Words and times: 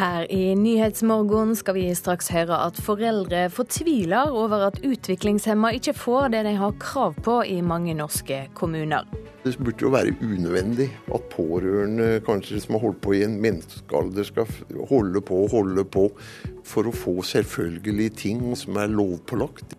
Her 0.00 0.24
i 0.32 0.54
Nyhetsmorgen 0.56 1.50
skal 1.58 1.74
vi 1.76 1.82
straks 1.92 2.30
høre 2.32 2.56
at 2.64 2.78
foreldre 2.80 3.42
fortviler 3.52 4.30
over 4.32 4.62
at 4.70 4.78
utviklingshemma 4.80 5.74
ikke 5.76 5.92
får 5.92 6.30
det 6.32 6.38
de 6.46 6.54
har 6.56 6.78
krav 6.80 7.18
på 7.20 7.34
i 7.44 7.58
mange 7.60 7.92
norske 7.98 8.38
kommuner. 8.56 9.04
Det 9.44 9.52
burde 9.60 9.84
jo 9.84 9.90
være 9.92 10.14
unødvendig 10.24 10.86
at 11.12 11.26
pårørende 11.34 12.06
kanskje 12.24 12.62
som 12.64 12.78
har 12.78 12.84
holdt 12.86 13.00
på 13.04 13.12
i 13.18 13.20
en 13.26 13.34
menneskealder, 13.44 14.24
skal 14.24 14.48
holde 14.88 15.20
på 15.20 15.42
og 15.42 15.52
holde 15.52 15.84
på 15.84 16.06
for 16.64 16.88
å 16.88 16.94
få 16.96 17.18
selvfølgelige 17.20 18.14
ting 18.22 18.40
som 18.56 18.80
er 18.80 18.88
lovpålagt. 18.94 19.74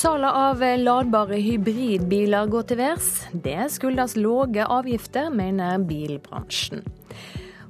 Salget 0.00 0.32
av 0.46 0.64
ladbare 0.80 1.42
hybridbiler 1.44 2.48
går 2.48 2.70
til 2.72 2.80
værs. 2.80 3.12
Det 3.36 3.68
skyldes 3.76 4.16
lave 4.16 4.64
avgifter, 4.64 5.28
mener 5.28 5.84
bilbransjen. 5.84 6.86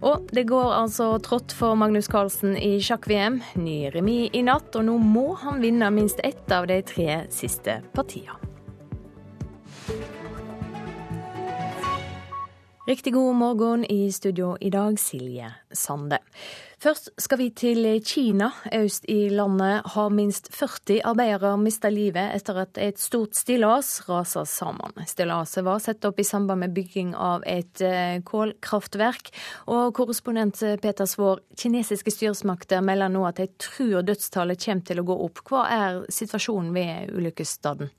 Og 0.01 0.31
det 0.33 0.47
går 0.49 0.73
altså 0.73 1.11
trått 1.21 1.53
for 1.53 1.77
Magnus 1.77 2.09
Carlsen 2.09 2.55
i 2.57 2.79
sjakk-VM. 2.81 3.43
Ny 3.61 3.91
remis 3.93 4.31
i 4.33 4.41
natt, 4.47 4.73
og 4.79 4.87
nå 4.89 4.97
må 4.97 5.35
han 5.43 5.61
vinne 5.61 5.91
minst 5.93 6.23
ett 6.25 6.49
av 6.57 6.71
de 6.71 6.81
tre 6.89 7.27
siste 7.29 7.83
partiene. 7.93 8.39
Riktig 12.89 13.13
god 13.15 13.37
morgen 13.37 13.85
i 13.85 14.09
studio 14.13 14.57
i 14.61 14.71
dag, 14.73 14.97
Silje 14.99 15.53
Sande. 15.71 16.19
Først 16.81 17.11
skal 17.21 17.37
vi 17.37 17.47
til 17.53 17.85
Kina. 18.01 18.47
Øst 18.73 19.05
i 19.13 19.29
landet 19.29 19.83
har 19.93 20.09
minst 20.09 20.49
40 20.57 21.03
arbeidere 21.05 21.59
mista 21.61 21.91
livet 21.93 22.33
etter 22.39 22.63
at 22.63 22.81
et 22.81 22.97
stort 22.97 23.37
stillas 23.37 23.91
raser 24.09 24.49
sammen. 24.49 24.97
Stillaset 25.05 25.67
var 25.67 25.83
satt 25.85 26.09
opp 26.09 26.23
i 26.23 26.25
samband 26.25 26.65
med 26.65 26.73
bygging 26.73 27.13
av 27.13 27.45
et 27.45 27.85
eh, 27.85 28.23
kålkraftverk. 28.25 29.29
Og 29.69 29.93
korrespondent 29.93 30.65
Peter 30.81 31.05
Svaar, 31.05 31.45
kinesiske 31.53 32.17
styresmakter 32.17 32.81
melder 32.81 33.13
nå 33.13 33.29
at 33.29 33.45
de 33.45 33.51
tror 33.61 34.01
dødstallet 34.01 34.65
kommer 34.65 34.89
til 34.89 35.05
å 35.05 35.09
gå 35.13 35.21
opp. 35.29 35.45
Hva 35.45 35.69
er 35.69 36.05
situasjonen 36.09 36.73
ved 36.73 37.13
ulykkesstedet? 37.13 37.93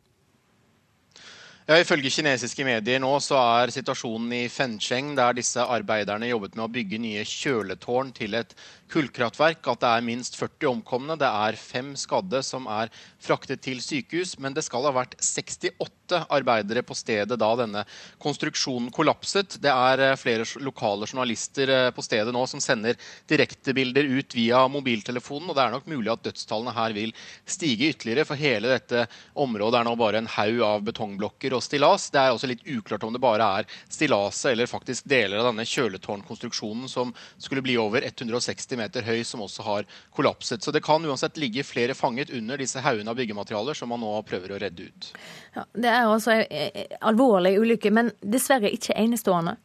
Ja, 1.72 1.77
Ifølge 1.80 2.09
kinesiske 2.11 2.66
medier 2.67 3.00
nå 3.00 3.11
så 3.22 3.38
er 3.38 3.72
situasjonen 3.72 4.31
i 4.33 4.48
Fencheng, 4.52 5.14
der 5.16 5.38
disse 5.38 5.61
arbeiderne 5.61 6.27
jobbet 6.27 6.58
med 6.58 6.66
å 6.66 6.72
bygge 6.73 6.98
nye 7.00 7.22
kjøletårn 7.23 8.09
til 8.17 8.33
et 8.39 8.52
kullkraftverk, 8.92 9.64
at 9.72 9.81
det 9.81 9.89
er 9.89 10.06
minst 10.06 10.36
40 10.39 10.70
omkomne. 10.72 11.17
Det 11.20 11.28
er 11.28 11.58
fem 11.59 11.94
skadde 12.00 12.42
som 12.45 12.67
er 12.72 12.92
fraktet 13.22 13.64
til 13.64 13.80
sykehus, 13.83 14.38
men 14.42 14.56
det 14.56 14.66
skal 14.66 14.86
ha 14.88 14.94
vært 14.95 15.16
68 15.22 16.25
arbeidere 16.31 16.83
på 16.83 16.95
stedet 16.98 17.38
da 17.39 17.50
denne 17.56 17.86
konstruksjonen 18.22 18.89
kollapset. 18.94 19.56
Det 19.64 19.72
er 19.72 20.03
eh, 20.03 20.17
flere 20.20 20.45
lokale 20.64 21.08
journalister 21.08 21.72
eh, 21.72 21.92
på 21.95 22.03
stedet 22.03 22.33
nå 22.36 22.44
som 22.50 22.64
sender 22.64 23.00
direktebilder 23.31 24.09
ut 24.20 24.36
via 24.36 24.66
mobiltelefonen, 24.72 25.50
og 25.50 25.58
det 25.58 25.64
er 25.64 25.76
nok 25.78 25.88
mulig 25.92 26.11
at 26.11 26.26
dødstallene 26.28 26.76
her 26.76 26.95
vil 26.98 27.16
stige 27.48 27.94
ytterligere, 27.94 28.28
for 28.28 28.39
hele 28.39 28.73
dette 28.73 29.05
området 29.39 29.80
er 29.80 29.88
nå 29.88 29.95
bare 30.00 30.20
en 30.20 30.30
haug 30.36 30.61
av 30.67 30.83
betongblokker 30.89 31.55
og 31.55 31.64
stillas. 31.64 32.09
Det 32.11 32.20
er 32.20 32.36
også 32.36 32.52
litt 32.52 32.67
uklart 32.67 33.08
om 33.08 33.16
det 33.16 33.23
bare 33.23 33.48
er 33.61 33.72
stillaset 33.88 34.52
eller 34.52 34.70
faktisk 34.70 35.08
deler 35.11 35.39
av 35.39 35.52
denne 35.52 35.67
kjøletårnkonstruksjonen 35.67 36.92
som 36.92 37.16
skulle 37.38 37.64
bli 37.64 37.80
over 37.80 38.03
160 38.03 38.76
meter 38.76 38.80
høy, 39.05 39.23
som 39.27 39.43
også 39.45 39.65
har 39.67 39.89
kollapset. 40.15 40.63
Så 40.63 40.71
det 40.71 40.83
kan 40.85 41.05
uansett 41.05 41.37
ligge 41.37 41.63
flere 41.67 41.93
fanget 41.97 42.33
under 42.33 42.57
disse 42.57 42.81
haugene 42.81 43.11
av 43.11 43.19
byggematerialer 43.19 43.77
som 43.77 43.91
man 43.93 44.01
nå 44.01 44.13
prøver 44.27 44.55
å 44.55 44.61
redde 44.61 44.89
ut. 44.89 45.11
Ja, 45.55 45.65
det 45.73 45.91
er 45.91 46.05
altså 46.05 46.39
en 46.41 46.95
alvorlig 47.02 47.57
ulykke, 47.59 47.91
men 47.93 48.11
dessverre 48.21 48.71
ikke 48.71 48.97
enestående. 48.97 49.57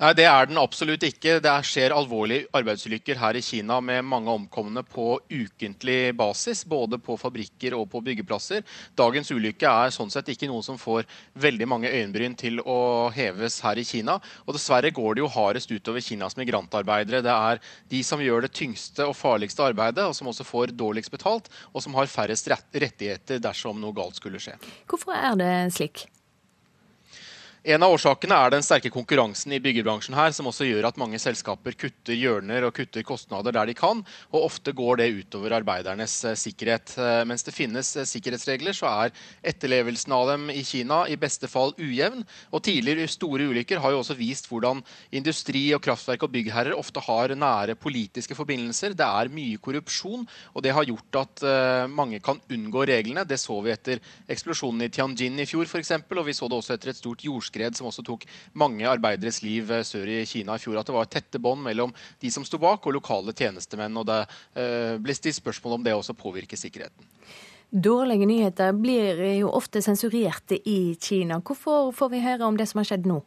Nei, 0.00 0.14
Det 0.16 0.24
er 0.24 0.46
den 0.48 0.56
absolutt 0.56 1.02
ikke. 1.04 1.34
Det 1.44 1.52
skjer 1.68 1.92
alvorlige 1.92 2.46
arbeidsulykker 2.56 3.18
her 3.20 3.36
i 3.36 3.42
Kina 3.44 3.82
med 3.84 4.06
mange 4.08 4.32
omkomne 4.32 4.80
på 4.80 5.18
ukentlig 5.28 6.14
basis, 6.16 6.62
både 6.64 6.96
på 6.96 7.18
fabrikker 7.20 7.74
og 7.76 7.84
på 7.92 8.00
byggeplasser. 8.06 8.62
Dagens 8.96 9.28
ulykke 9.28 9.68
er 9.68 9.92
sånn 9.92 10.08
sett 10.08 10.30
ikke 10.32 10.48
noe 10.48 10.64
som 10.64 10.78
får 10.80 11.04
veldig 11.36 11.68
mange 11.68 11.90
øyenbryn 11.92 12.32
til 12.40 12.62
å 12.64 13.10
heves 13.12 13.58
her 13.60 13.76
i 13.76 13.84
Kina. 13.84 14.14
Og 14.46 14.56
dessverre 14.56 14.88
går 14.88 15.18
det 15.18 15.24
jo 15.26 15.28
hardest 15.34 15.74
utover 15.74 16.00
Kinas 16.00 16.38
migrantarbeidere. 16.40 17.20
Det 17.26 17.34
er 17.34 17.60
de 17.92 18.00
som 18.00 18.22
gjør 18.24 18.46
det 18.46 18.54
tyngste 18.56 19.04
og 19.04 19.18
farligste 19.18 19.66
arbeidet, 19.68 20.06
og 20.08 20.16
som 20.16 20.32
også 20.32 20.48
får 20.48 20.72
dårligst 20.80 21.12
betalt, 21.12 21.52
og 21.74 21.84
som 21.84 22.00
har 22.00 22.08
færrest 22.08 22.48
rettigheter 22.48 23.44
dersom 23.44 23.76
noe 23.84 23.92
galt 23.92 24.16
skulle 24.16 24.40
skje. 24.40 24.56
Hvorfor 24.88 25.12
er 25.12 25.36
det 25.36 25.52
slik? 25.76 26.06
En 27.60 27.82
av 27.84 27.92
årsakene 27.92 28.32
er 28.32 28.52
den 28.54 28.62
sterke 28.64 28.88
konkurransen 28.88 29.52
i 29.52 29.58
byggebransjen 29.60 30.14
her, 30.16 30.30
som 30.32 30.46
også 30.48 30.64
gjør 30.64 30.86
at 30.88 30.96
mange 31.00 31.18
selskaper 31.20 31.74
kutter 31.76 32.16
hjørner 32.16 32.64
og 32.64 32.72
kutter 32.72 33.04
kostnader 33.04 33.52
der 33.52 33.68
de 33.68 33.74
kan. 33.76 33.98
Og 34.32 34.46
ofte 34.46 34.72
går 34.72 35.02
det 35.02 35.08
utover 35.18 35.52
arbeidernes 35.58 36.14
eh, 36.24 36.38
sikkerhet. 36.40 36.94
Eh, 36.96 37.20
mens 37.28 37.44
det 37.44 37.52
finnes 37.52 37.90
eh, 38.00 38.06
sikkerhetsregler, 38.08 38.72
så 38.72 38.88
er 38.88 39.12
etterlevelsen 39.52 40.14
av 40.16 40.30
dem 40.30 40.46
i 40.54 40.62
Kina 40.64 41.02
i 41.04 41.18
beste 41.20 41.50
fall 41.52 41.74
ujevn. 41.76 42.24
Og 42.48 42.62
tidligere 42.64 43.10
store 43.12 43.50
ulykker 43.52 43.84
har 43.84 43.92
jo 43.92 44.00
også 44.00 44.16
vist 44.16 44.48
hvordan 44.48 44.80
industri 45.20 45.66
og 45.76 45.84
kraftverk 45.84 46.24
og 46.24 46.32
byggherrer 46.32 46.78
ofte 46.80 47.04
har 47.04 47.36
nære 47.36 47.76
politiske 47.76 48.38
forbindelser. 48.40 48.96
Det 48.96 49.04
er 49.04 49.32
mye 49.36 49.60
korrupsjon, 49.60 50.24
og 50.56 50.64
det 50.64 50.72
har 50.72 50.88
gjort 50.88 51.20
at 51.26 51.44
mange 51.92 52.22
kan 52.24 52.40
unngå 52.48 52.88
reglene. 52.88 53.26
Det 53.28 53.36
så 53.40 53.60
vi 53.60 53.74
etter 53.74 54.00
eksplosjonen 54.32 54.86
i 54.86 54.92
Tianjin 54.92 55.44
i 55.44 55.48
fjor, 55.50 55.68
f.eks., 55.68 55.92
og 56.08 56.24
vi 56.24 56.36
så 56.36 56.48
det 56.48 56.56
også 56.62 56.78
etter 56.78 56.94
et 56.94 57.02
stort 57.02 57.28
jordskjelv 57.28 57.49
jordskred 57.50 57.76
som 57.76 57.88
også 57.88 58.04
tok 58.04 58.26
mange 58.54 58.86
arbeideres 58.86 59.42
liv 59.42 59.70
eh, 59.70 59.82
sør 59.84 60.06
i 60.08 60.24
Kina 60.26 60.56
i 60.56 60.58
fjor. 60.58 60.78
At 60.78 60.86
det 60.86 60.94
var 60.94 61.08
tette 61.10 61.38
bånd 61.38 61.62
mellom 61.62 61.92
de 62.20 62.30
som 62.30 62.44
sto 62.44 62.58
bak, 62.58 62.86
og 62.86 62.94
lokale 62.94 63.32
tjenestemenn. 63.32 63.96
og 63.96 64.06
Det 64.06 64.26
uh, 64.56 64.98
ble 65.00 65.14
stilt 65.14 65.36
spørsmål 65.40 65.78
om 65.78 65.84
det 65.84 65.94
også 65.94 66.14
påvirker 66.14 66.56
sikkerheten. 66.56 67.04
Dårlige 67.70 68.26
nyheter 68.26 68.72
blir 68.74 69.20
jo 69.38 69.50
ofte 69.50 69.80
sensurerte 69.82 70.58
i 70.66 70.96
Kina. 71.00 71.40
Hvorfor 71.40 71.92
får 71.92 72.10
vi 72.10 72.24
høre 72.24 72.46
om 72.46 72.56
det 72.56 72.68
som 72.68 72.80
har 72.80 72.88
skjedd 72.90 73.06
nå? 73.06 73.20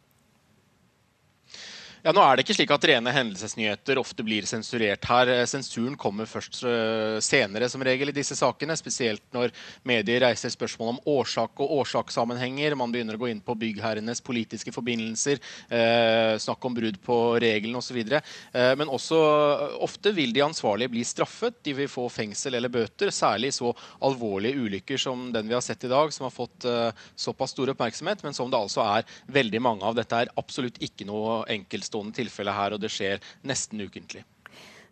Ja, 2.04 2.12
nå 2.12 2.20
er 2.20 2.36
det 2.36 2.42
ikke 2.44 2.52
slik 2.58 2.72
at 2.74 2.84
rene 2.84 3.12
hendelsesnyheter 3.16 3.96
ofte 3.96 4.20
blir 4.26 4.44
sensurert 4.44 5.06
her. 5.08 5.30
Sensuren 5.48 5.94
kommer 5.96 6.28
først 6.28 6.58
eh, 6.68 7.14
senere 7.24 7.64
som 7.72 7.80
regel 7.80 8.10
i 8.10 8.12
disse 8.12 8.36
sakene, 8.36 8.74
spesielt 8.76 9.22
når 9.32 9.54
medier 9.88 10.20
reiser 10.26 10.52
spørsmål 10.52 10.90
om 10.90 10.98
årsak 11.08 11.62
og 11.64 11.72
årsakssammenhenger. 11.78 12.76
Man 12.76 12.92
begynner 12.92 13.16
å 13.16 13.22
gå 13.22 13.30
inn 13.32 13.40
på 13.40 13.56
byggherrenes 13.56 14.20
politiske 14.20 14.74
forbindelser, 14.76 15.40
eh, 15.72 16.34
snakk 16.44 16.66
om 16.68 16.76
brudd 16.76 16.98
på 17.06 17.16
reglene 17.40 17.80
osv. 17.80 18.02
Eh, 18.04 18.74
men 18.76 18.92
også 18.92 19.22
eh, 19.30 19.64
ofte 19.88 20.12
vil 20.12 20.36
de 20.36 20.44
ansvarlige 20.44 20.92
bli 20.92 21.06
straffet. 21.08 21.56
De 21.64 21.72
vil 21.80 21.88
få 21.88 22.04
fengsel 22.12 22.60
eller 22.60 22.74
bøter, 22.76 23.14
særlig 23.16 23.54
så 23.56 23.72
alvorlige 24.04 24.60
ulykker 24.60 25.00
som 25.00 25.30
den 25.32 25.48
vi 25.48 25.56
har 25.56 25.64
sett 25.64 25.88
i 25.88 25.92
dag, 25.94 26.12
som 26.12 26.28
har 26.28 26.36
fått 26.36 26.68
eh, 26.68 27.08
såpass 27.16 27.56
stor 27.56 27.72
oppmerksomhet, 27.72 28.28
men 28.28 28.36
som 28.36 28.52
det 28.52 28.60
altså 28.60 28.84
er 28.84 29.08
veldig 29.40 29.64
mange 29.70 29.88
av. 29.88 29.96
Dette 29.96 30.20
er 30.20 30.36
absolutt 30.44 30.84
ikke 30.84 31.08
noe 31.08 31.40
enkelt 31.48 31.93
enkeltstående 31.94 32.14
tilfelle 32.16 32.52
her, 32.52 32.74
og 32.74 32.80
det 32.80 32.90
skjer 32.90 33.20
nesten 33.46 33.80
ukentlig. 33.80 34.24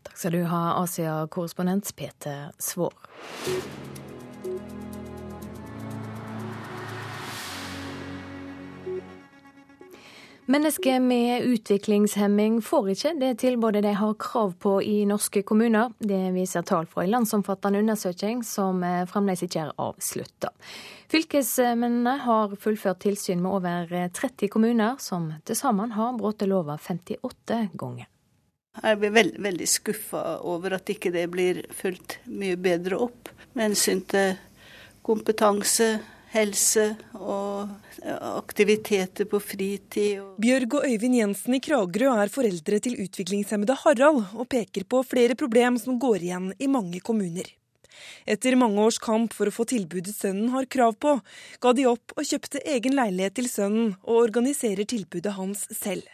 Takk 0.02 0.18
skal 0.18 0.32
du 0.34 0.44
ha, 0.46 0.82
Asia-korrespondent 0.82 1.94
Peter 1.96 2.50
Svaar. 2.58 2.94
Mennesker 10.52 11.00
med 11.00 11.42
utviklingshemming 11.42 12.58
får 12.62 12.88
ikke 12.92 13.10
det 13.16 13.30
tilbudet 13.40 13.80
de 13.86 13.92
har 13.96 14.10
krav 14.20 14.50
på 14.60 14.72
i 14.84 14.98
norske 15.08 15.40
kommuner. 15.48 15.94
Det 15.96 16.18
viser 16.34 16.66
tall 16.68 16.84
fra 16.90 17.06
en 17.06 17.12
landsomfattende 17.14 17.80
undersøking 17.80 18.42
som 18.44 18.82
eh, 18.84 19.06
fremdeles 19.08 19.46
ikke 19.46 19.62
er 19.62 19.72
avslutta. 19.80 20.50
Fylkesmennene 21.08 22.18
har 22.26 22.52
fullført 22.60 23.00
tilsyn 23.06 23.40
med 23.40 23.54
over 23.62 23.88
30 24.12 24.52
kommuner, 24.52 25.00
som 25.00 25.30
til 25.48 25.56
sammen 25.56 25.96
har 25.96 26.20
brutt 26.20 26.44
lova 26.44 26.76
58 26.76 27.62
ganger. 27.72 28.10
Jeg 28.82 29.00
blir 29.00 29.16
veld, 29.16 29.40
veldig 29.48 29.70
skuffa 29.78 30.24
over 30.52 30.76
at 30.76 30.92
ikke 30.92 31.14
det 31.16 31.30
blir 31.32 31.64
fulgt 31.72 32.18
mye 32.28 32.60
bedre 32.60 33.00
opp 33.08 33.32
med 33.54 33.70
hensyn 33.70 34.04
til 34.04 34.36
kompetanse, 35.00 35.94
helse 36.32 36.84
og 37.18 37.70
aktiviteter 38.02 39.28
på 39.28 39.40
fritid. 39.42 40.22
Bjørg 40.42 40.78
og 40.78 40.86
Øyvind 40.88 41.18
Jensen 41.18 41.56
i 41.56 41.62
Kragerø 41.62 42.12
er 42.16 42.32
foreldre 42.32 42.80
til 42.82 42.98
utviklingshemmede 43.04 43.76
Harald, 43.84 44.22
og 44.32 44.48
peker 44.52 44.86
på 44.88 45.02
flere 45.06 45.36
problem 45.38 45.78
som 45.80 46.00
går 46.00 46.24
igjen 46.24 46.52
i 46.58 46.70
mange 46.70 47.02
kommuner. 47.04 47.50
Etter 48.26 48.56
mange 48.58 48.80
års 48.82 48.98
kamp 49.02 49.34
for 49.36 49.48
å 49.48 49.54
få 49.54 49.66
tilbudet 49.68 50.14
sønnen 50.16 50.50
har 50.54 50.66
krav 50.70 50.96
på, 51.02 51.18
ga 51.62 51.74
de 51.76 51.86
opp 51.90 52.14
og 52.16 52.26
kjøpte 52.26 52.62
egen 52.74 52.96
leilighet 52.98 53.36
til 53.38 53.50
sønnen, 53.50 53.94
og 54.02 54.24
organiserer 54.24 54.88
tilbudet 54.88 55.36
hans 55.36 55.66
selv. 55.76 56.06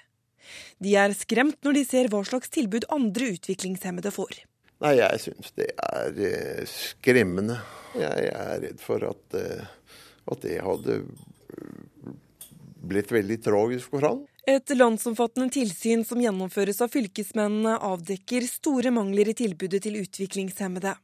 De 0.81 0.95
er 0.97 1.15
skremt 1.17 1.59
når 1.65 1.77
de 1.77 1.87
ser 1.89 2.09
hva 2.13 2.23
slags 2.25 2.51
tilbud 2.53 2.89
andre 2.95 3.35
utviklingshemmede 3.37 4.13
får. 4.15 4.43
Nei, 4.85 4.95
jeg 5.01 5.23
syns 5.25 5.51
det 5.59 5.73
er 5.75 6.21
eh, 6.23 6.63
skremmende. 6.71 7.59
Jeg 7.99 8.31
er 8.31 8.61
redd 8.63 8.79
for 8.81 9.03
at 9.09 9.37
eh, 9.37 9.67
at 10.33 10.45
det 10.45 10.59
hadde 10.65 11.01
blitt 12.89 13.13
veldig 13.13 13.39
tragisk 13.45 13.93
for 13.95 14.07
han. 14.07 14.25
Et 14.49 14.73
landsomfattende 14.73 15.53
tilsyn 15.53 16.05
som 16.09 16.21
gjennomføres 16.23 16.81
av 16.85 16.93
fylkesmennene, 16.95 17.77
avdekker 17.85 18.47
store 18.49 18.93
mangler 18.95 19.29
i 19.33 19.37
tilbudet 19.37 19.83
til 19.85 19.99
utviklingshemmede. 20.01 20.95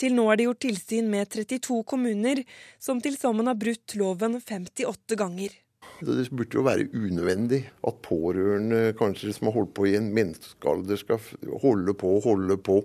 Til 0.00 0.16
nå 0.16 0.24
er 0.32 0.40
det 0.40 0.48
gjort 0.48 0.62
tilsyn 0.64 1.10
med 1.12 1.30
32 1.30 1.82
kommuner, 1.86 2.42
som 2.82 2.98
til 3.02 3.14
sammen 3.18 3.46
har 3.50 3.58
brutt 3.60 3.94
loven 4.00 4.40
58 4.40 5.18
ganger. 5.20 5.54
Det 6.02 6.24
burde 6.34 6.58
jo 6.58 6.64
være 6.66 6.88
unødvendig 6.90 7.60
at 7.86 7.98
pårørende 8.02 8.96
kanskje 8.98 9.34
som 9.36 9.50
har 9.50 9.56
holdt 9.60 9.74
på 9.76 9.86
i 9.86 9.96
en 9.98 10.10
menneskealder, 10.14 10.98
skal 10.98 11.22
holde 11.62 11.94
på 11.98 12.16
og 12.16 12.26
holde 12.26 12.58
på 12.58 12.80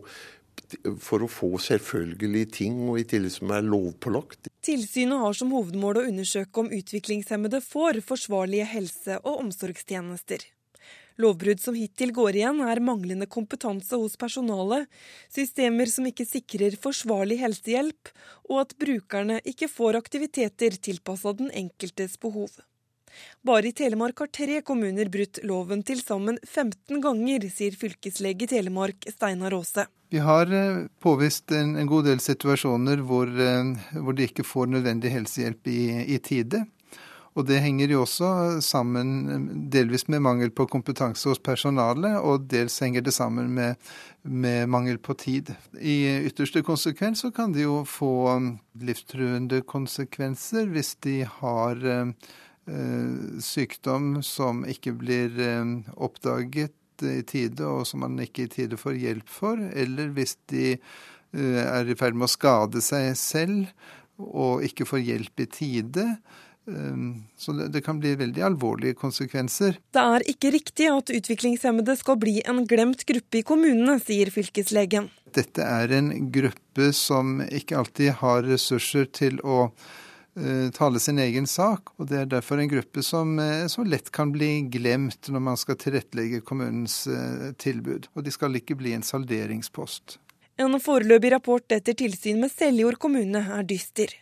for 1.04 1.24
å 1.24 1.30
få 1.31 1.50
selvfølgelige 1.62 2.51
ting, 2.59 2.83
og 2.89 3.01
i 3.01 3.07
tillegg 3.07 3.33
som 3.38 3.54
er 3.56 3.65
lovpålagt. 3.65 4.51
Tilsynet 4.65 5.24
har 5.24 5.38
som 5.38 5.54
hovedmål 5.56 6.01
å 6.01 6.06
undersøke 6.09 6.63
om 6.63 6.71
utviklingshemmede 6.74 7.62
får 7.63 8.01
forsvarlige 8.06 8.68
helse- 8.74 9.19
og 9.24 9.44
omsorgstjenester. 9.45 10.45
Lovbrudd 11.18 11.62
som 11.62 11.74
hittil 11.74 12.12
går 12.13 12.38
igjen, 12.38 12.59
er 12.62 12.83
manglende 12.83 13.25
kompetanse 13.25 13.98
hos 13.98 14.18
personalet, 14.21 14.86
systemer 15.33 15.89
som 15.89 16.06
ikke 16.06 16.27
sikrer 16.30 16.77
forsvarlig 16.77 17.39
helsehjelp, 17.42 18.12
og 18.51 18.62
at 18.68 18.75
brukerne 18.77 19.39
ikke 19.42 19.69
får 19.71 19.98
aktiviteter 19.98 20.77
tilpassa 20.77 21.33
den 21.39 21.50
enkeltes 21.50 22.19
behov. 22.21 22.51
Bare 23.45 23.69
i 23.69 23.75
Telemark 23.75 24.19
har 24.24 24.31
tre 24.33 24.62
kommuner 24.65 25.09
brutt 25.12 25.39
loven 25.48 25.83
til 25.88 26.01
sammen 26.04 26.39
15 26.44 27.01
ganger, 27.04 27.48
sier 27.54 27.77
fylkeslege 27.77 28.50
Telemark 28.51 29.07
Steinar 29.12 29.56
Aase. 29.57 29.88
Vi 30.09 30.21
har 30.24 30.51
eh, 30.54 30.86
påvist 31.04 31.51
en, 31.51 31.75
god 31.88 32.07
del 32.07 32.24
situasjoner 32.24 33.04
hvor, 33.04 33.27
eh, 33.27 33.75
hvor, 34.00 34.15
de 34.15 34.27
ikke 34.30 34.48
får 34.48 34.71
nødvendig 34.71 35.12
helsehjelp 35.12 35.68
i, 35.68 35.81
i 36.15 36.19
tide. 36.24 36.63
Og 37.38 37.45
det 37.45 37.59
henger 37.62 37.92
jo 37.94 38.01
også 38.01 38.27
sammen 38.65 39.68
delvis 39.69 40.07
med 40.10 40.24
mangel 40.25 40.50
på 40.50 40.65
kompetanse 40.71 41.30
hos 41.30 41.42
personalet, 41.44 42.15
og 42.18 42.48
dels 42.50 42.80
henger 42.81 43.06
det 43.06 43.13
sammen 43.13 43.51
med, 43.53 43.75
med 44.24 44.65
mangel 44.74 44.98
på 44.98 45.13
tid. 45.21 45.51
I 45.77 46.25
ytterste 46.31 46.63
konsekvens 46.65 47.21
så 47.21 47.30
kan 47.36 47.53
det 47.53 47.68
jo 47.68 47.83
få 47.86 48.10
livstruende 48.81 49.62
konsekvenser 49.69 50.65
hvis 50.74 50.95
de 51.06 51.19
har 51.38 51.86
eh, 51.86 52.33
sykdom 53.44 54.18
som 54.25 54.66
ikke 54.68 54.96
blir 55.00 55.38
eh, 55.40 55.69
oppdaget 55.96 57.06
i 57.06 57.22
tide, 57.30 57.62
og 57.64 57.86
som 57.88 58.02
man 58.04 58.18
ikke 58.19 58.48
i 58.48 58.52
tide 58.52 58.80
får 58.80 58.98
hjelp 58.98 59.30
for, 59.30 59.62
eller 59.62 60.10
hvis 60.16 60.36
de 60.52 60.74
eh, 60.74 61.62
er 61.62 61.88
i 61.88 61.96
ferd 61.98 62.18
med 62.18 62.28
å 62.28 62.34
skade 62.34 62.81
seg 62.84 63.14
selv 63.19 63.72
og 64.18 64.66
ikke 64.66 64.88
får 64.90 65.04
hjelp 65.06 65.46
i 65.46 65.50
tide 65.54 66.08
så 67.38 67.54
det 67.72 67.81
kan 67.81 68.00
bli 68.00 68.16
veldig 68.19 68.42
alvorlige 68.44 68.98
konsekvenser. 69.00 69.78
Det 69.96 70.02
er 70.04 70.25
ikke 70.28 70.52
riktig 70.52 70.90
at 70.92 71.13
utviklingshemmede 71.16 71.96
skal 71.96 72.18
bli 72.20 72.42
en 72.44 72.66
glemt 72.68 73.06
gruppe 73.08 73.40
i 73.40 73.44
kommunene, 73.48 73.96
sier 74.04 74.31
fylkeslegen. 74.34 75.08
Dette 75.36 75.63
er 75.63 75.94
en 75.96 76.12
gruppe 76.34 76.90
som 76.96 77.40
ikke 77.46 77.80
alltid 77.80 78.20
har 78.20 78.44
ressurser 78.50 79.08
til 79.16 79.40
å 79.48 79.70
tale 80.75 81.01
sin 81.01 81.19
egen 81.24 81.48
sak. 81.50 81.94
Og 81.98 82.10
det 82.12 82.22
er 82.22 82.30
derfor 82.31 82.62
en 82.62 82.69
gruppe 82.72 83.04
som, 83.06 83.38
uh, 83.42 83.66
som 83.72 83.88
lett 83.89 84.12
kan 84.13 84.31
bli 84.36 84.68
glemt 84.74 85.31
når 85.34 85.44
man 85.50 85.60
skal 85.60 85.80
tilrettelegge 85.81 86.44
kommunens 86.45 87.01
uh, 87.10 87.51
tilbud. 87.57 88.10
Og 88.16 88.28
de 88.28 88.34
skal 88.36 88.60
ikke 88.60 88.78
bli 88.80 88.94
en 88.98 89.06
salderingspost. 89.06 90.19
En 90.57 90.74
foreløpig 90.81 91.34
rapport 91.36 91.75
etter 91.75 91.94
tilsyn 91.98 92.39
med 92.42 92.50
Seljord 92.50 92.98
kommune 93.01 93.44
er 93.60 93.68
dyster. 93.68 94.16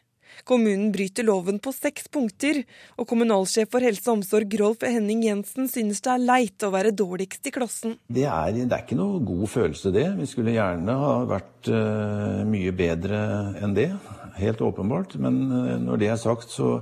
Kommunen 0.43 0.91
bryter 0.91 1.23
loven 1.23 1.61
på 1.63 1.71
seks 1.71 2.09
punkter, 2.11 2.59
og 2.99 3.07
kommunalsjef 3.07 3.69
for 3.71 3.85
helse 3.85 4.09
og 4.09 4.19
omsorg 4.19 4.57
Rolf 4.59 4.83
Henning 4.83 5.23
Jensen 5.23 5.69
synes 5.71 6.03
det 6.03 6.11
er 6.11 6.25
leit 6.25 6.65
å 6.65 6.73
være 6.73 6.91
dårligst 6.91 7.47
i 7.47 7.53
klassen. 7.55 7.95
Det 8.11 8.25
er, 8.27 8.51
det 8.57 8.67
er 8.67 8.83
ikke 8.83 8.99
noe 8.99 9.21
god 9.25 9.47
følelse, 9.53 9.93
det. 9.95 10.09
Vi 10.19 10.27
skulle 10.29 10.57
gjerne 10.57 10.97
ha 10.99 11.15
vært 11.29 11.71
uh, 11.71 12.43
mye 12.49 12.75
bedre 12.75 13.21
enn 13.63 13.77
det. 13.77 13.89
Helt 14.35 14.61
åpenbart. 14.61 15.17
Men 15.21 15.41
uh, 15.51 15.75
når 15.81 16.01
det 16.01 16.09
er 16.11 16.21
sagt, 16.21 16.51
så, 16.51 16.79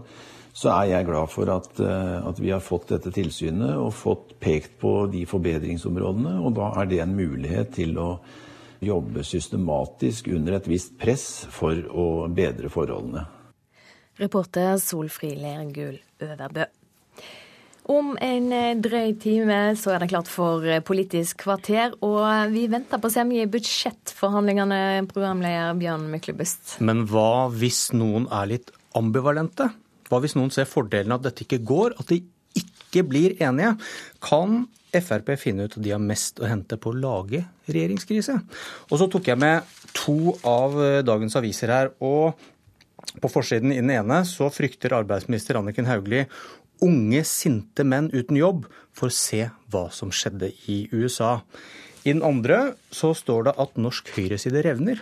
så 0.54 0.72
er 0.76 0.92
jeg 0.92 1.10
glad 1.10 1.32
for 1.34 1.52
at, 1.54 1.70
uh, 1.80 2.24
at, 2.30 2.42
vi 2.42 2.54
har 2.54 2.64
fått 2.64 2.90
dette 2.96 3.14
tilsynet 3.14 3.76
og 3.78 3.94
fått 3.98 4.36
pekt 4.44 4.80
på 4.82 4.96
de 5.14 5.26
forbedringsområdene. 5.30 6.40
Og 6.42 6.58
da 6.60 6.74
er 6.82 6.90
det 6.92 7.04
en 7.04 7.16
mulighet 7.18 7.76
til 7.78 7.98
å 8.02 8.10
jobbe 8.84 9.24
systematisk 9.24 10.28
under 10.34 10.58
et 10.58 10.68
visst 10.68 10.98
press 11.00 11.46
for 11.54 11.78
å 11.88 12.28
bedre 12.28 12.72
forholdene. 12.74 13.24
Reporter 14.20 14.76
Solfri 14.78 15.32
Lergull 15.40 15.98
Øverbø. 16.22 16.68
Om 17.92 18.14
en 18.24 18.46
eh, 18.56 18.78
drøy 18.80 19.16
time 19.20 19.58
så 19.76 19.92
er 19.92 20.04
det 20.04 20.12
klart 20.14 20.30
for 20.32 20.64
eh, 20.64 20.80
Politisk 20.86 21.42
kvarter, 21.44 21.98
og 22.06 22.54
vi 22.54 22.64
venter 22.72 23.02
på 23.02 23.12
semje 23.12 23.44
i 23.44 23.50
budsjettforhandlingene, 23.52 25.04
programleder 25.12 25.76
Bjørn 25.80 26.06
Myklebust. 26.14 26.78
Men 26.86 27.04
hva 27.12 27.50
hvis 27.52 27.90
noen 27.96 28.30
er 28.32 28.54
litt 28.54 28.72
ambivalente? 28.96 29.68
Hva 30.08 30.22
hvis 30.24 30.38
noen 30.40 30.54
ser 30.54 30.70
fordelen 30.70 31.12
av 31.12 31.20
at 31.20 31.32
dette 31.32 31.44
ikke 31.44 31.60
går, 31.68 31.98
at 32.00 32.14
de 32.14 32.22
ikke 32.62 33.04
blir 33.10 33.36
enige? 33.44 33.76
Kan 34.24 34.64
Frp 34.94 35.34
finne 35.42 35.66
ut 35.68 35.76
at 35.76 35.84
de 35.84 35.92
har 35.92 36.02
mest 36.02 36.40
å 36.40 36.48
hente 36.48 36.78
på 36.80 36.94
å 36.94 36.96
lage 36.96 37.44
regjeringskrise? 37.68 38.38
Og 38.92 39.00
så 39.02 39.10
tok 39.12 39.28
jeg 39.28 39.44
med 39.44 39.76
to 39.98 40.38
av 40.48 40.80
eh, 40.80 41.04
dagens 41.04 41.36
aviser 41.42 41.76
her. 41.76 41.94
og 42.00 42.40
på 43.22 43.30
forsiden 43.30 43.74
i 43.74 43.82
den 43.82 43.92
ene 43.94 44.22
så 44.26 44.48
frykter 44.50 44.96
arbeidsminister 44.96 45.58
Anniken 45.60 45.86
Hauglie 45.90 46.24
unge, 46.84 47.24
sinte 47.28 47.86
menn 47.88 48.12
uten 48.14 48.38
jobb 48.38 48.68
for 48.94 49.10
å 49.10 49.16
se 49.16 49.48
hva 49.74 49.88
som 49.96 50.12
skjedde 50.14 50.52
i 50.70 50.84
USA. 50.92 51.40
I 52.04 52.12
den 52.12 52.24
andre 52.26 52.76
så 52.92 53.14
står 53.16 53.48
det 53.48 53.56
at 53.64 53.80
norsk 53.80 54.12
høyreside 54.18 54.64
revner. 54.66 55.00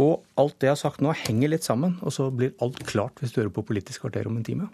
Og 0.00 0.22
alt 0.40 0.56
det 0.62 0.70
jeg 0.70 0.76
har 0.76 0.80
sagt 0.80 1.02
nå, 1.04 1.12
henger 1.26 1.52
litt 1.52 1.66
sammen, 1.66 1.98
og 2.00 2.14
så 2.14 2.30
blir 2.32 2.54
alt 2.62 2.80
klart 2.88 3.20
hvis 3.20 3.34
du 3.34 3.42
hører 3.42 3.52
på 3.56 3.66
Politisk 3.68 4.06
kvarter 4.06 4.30
om 4.30 4.38
en 4.38 4.46
time. 4.46 4.70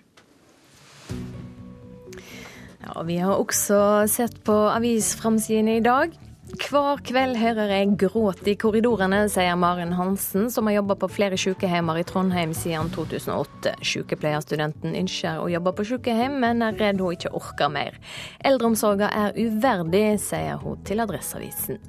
Ja, 2.84 3.02
Vi 3.02 3.16
har 3.18 3.34
også 3.34 4.06
sett 4.10 4.38
på 4.46 4.54
avisframsidene 4.70 5.80
i 5.80 5.84
dag. 5.84 6.14
Hver 6.46 7.00
kveld 7.02 7.34
hører 7.40 7.72
jeg 7.72 7.96
gråt 7.98 8.46
i 8.46 8.52
korridorene, 8.54 9.24
sier 9.30 9.56
Maren 9.58 9.90
Hansen, 9.98 10.46
som 10.50 10.68
har 10.68 10.76
jobba 10.76 10.94
på 11.02 11.08
flere 11.10 11.38
sykehjemmer 11.40 11.98
i 11.98 12.04
Trondheim 12.06 12.52
siden 12.54 12.92
2008. 12.94 13.72
Sykepleierstudenten 13.82 14.94
ønsker 14.94 15.40
å 15.42 15.48
jobbe 15.50 15.72
på 15.74 15.88
sykehjem, 15.90 16.38
men 16.44 16.62
er 16.62 16.78
redd 16.78 17.02
hun 17.02 17.16
ikke 17.16 17.34
orker 17.34 17.72
mer. 17.74 17.98
Eldreomsorga 18.46 19.10
er 19.24 19.34
uverdig, 19.34 20.04
sier 20.22 20.62
hun 20.62 20.78
til 20.86 21.02
Adresseavisen. 21.02 21.82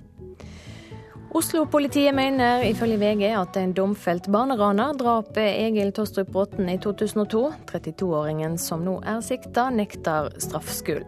Oslo-politiet 1.38 2.18
mener 2.18 2.66
ifølge 2.66 2.98
VG 2.98 3.28
at 3.38 3.62
en 3.62 3.78
domfelt 3.78 4.26
barneraner 4.34 4.98
drap 4.98 5.38
Egil 5.38 5.94
Tostrup 5.94 6.34
Bråten 6.34 6.74
i 6.74 6.80
2002. 6.82 7.44
32-åringen 7.70 8.58
som 8.58 8.82
nå 8.88 8.98
er 9.06 9.22
sikta, 9.22 9.70
nekter 9.70 10.34
straffskyld. 10.42 11.06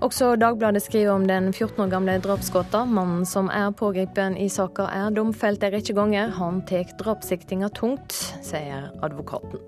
Også 0.00 0.32
Dagbladet 0.40 0.80
skriver 0.80 1.12
om 1.12 1.26
den 1.28 1.50
14 1.52 1.82
år 1.84 1.90
gamle 1.92 2.14
drapsgåta. 2.24 2.86
Mannen 2.88 3.26
som 3.28 3.50
er 3.52 3.68
pågrepet 3.76 4.38
i 4.40 4.48
saka 4.48 4.86
er 4.96 5.12
domfelt 5.12 5.60
en 5.66 5.74
rekke 5.74 5.92
ganger. 5.92 6.32
Han 6.38 6.62
tar 6.64 6.88
drapssiktinga 7.02 7.68
tungt, 7.76 8.16
sier 8.40 8.88
advokaten. 9.04 9.60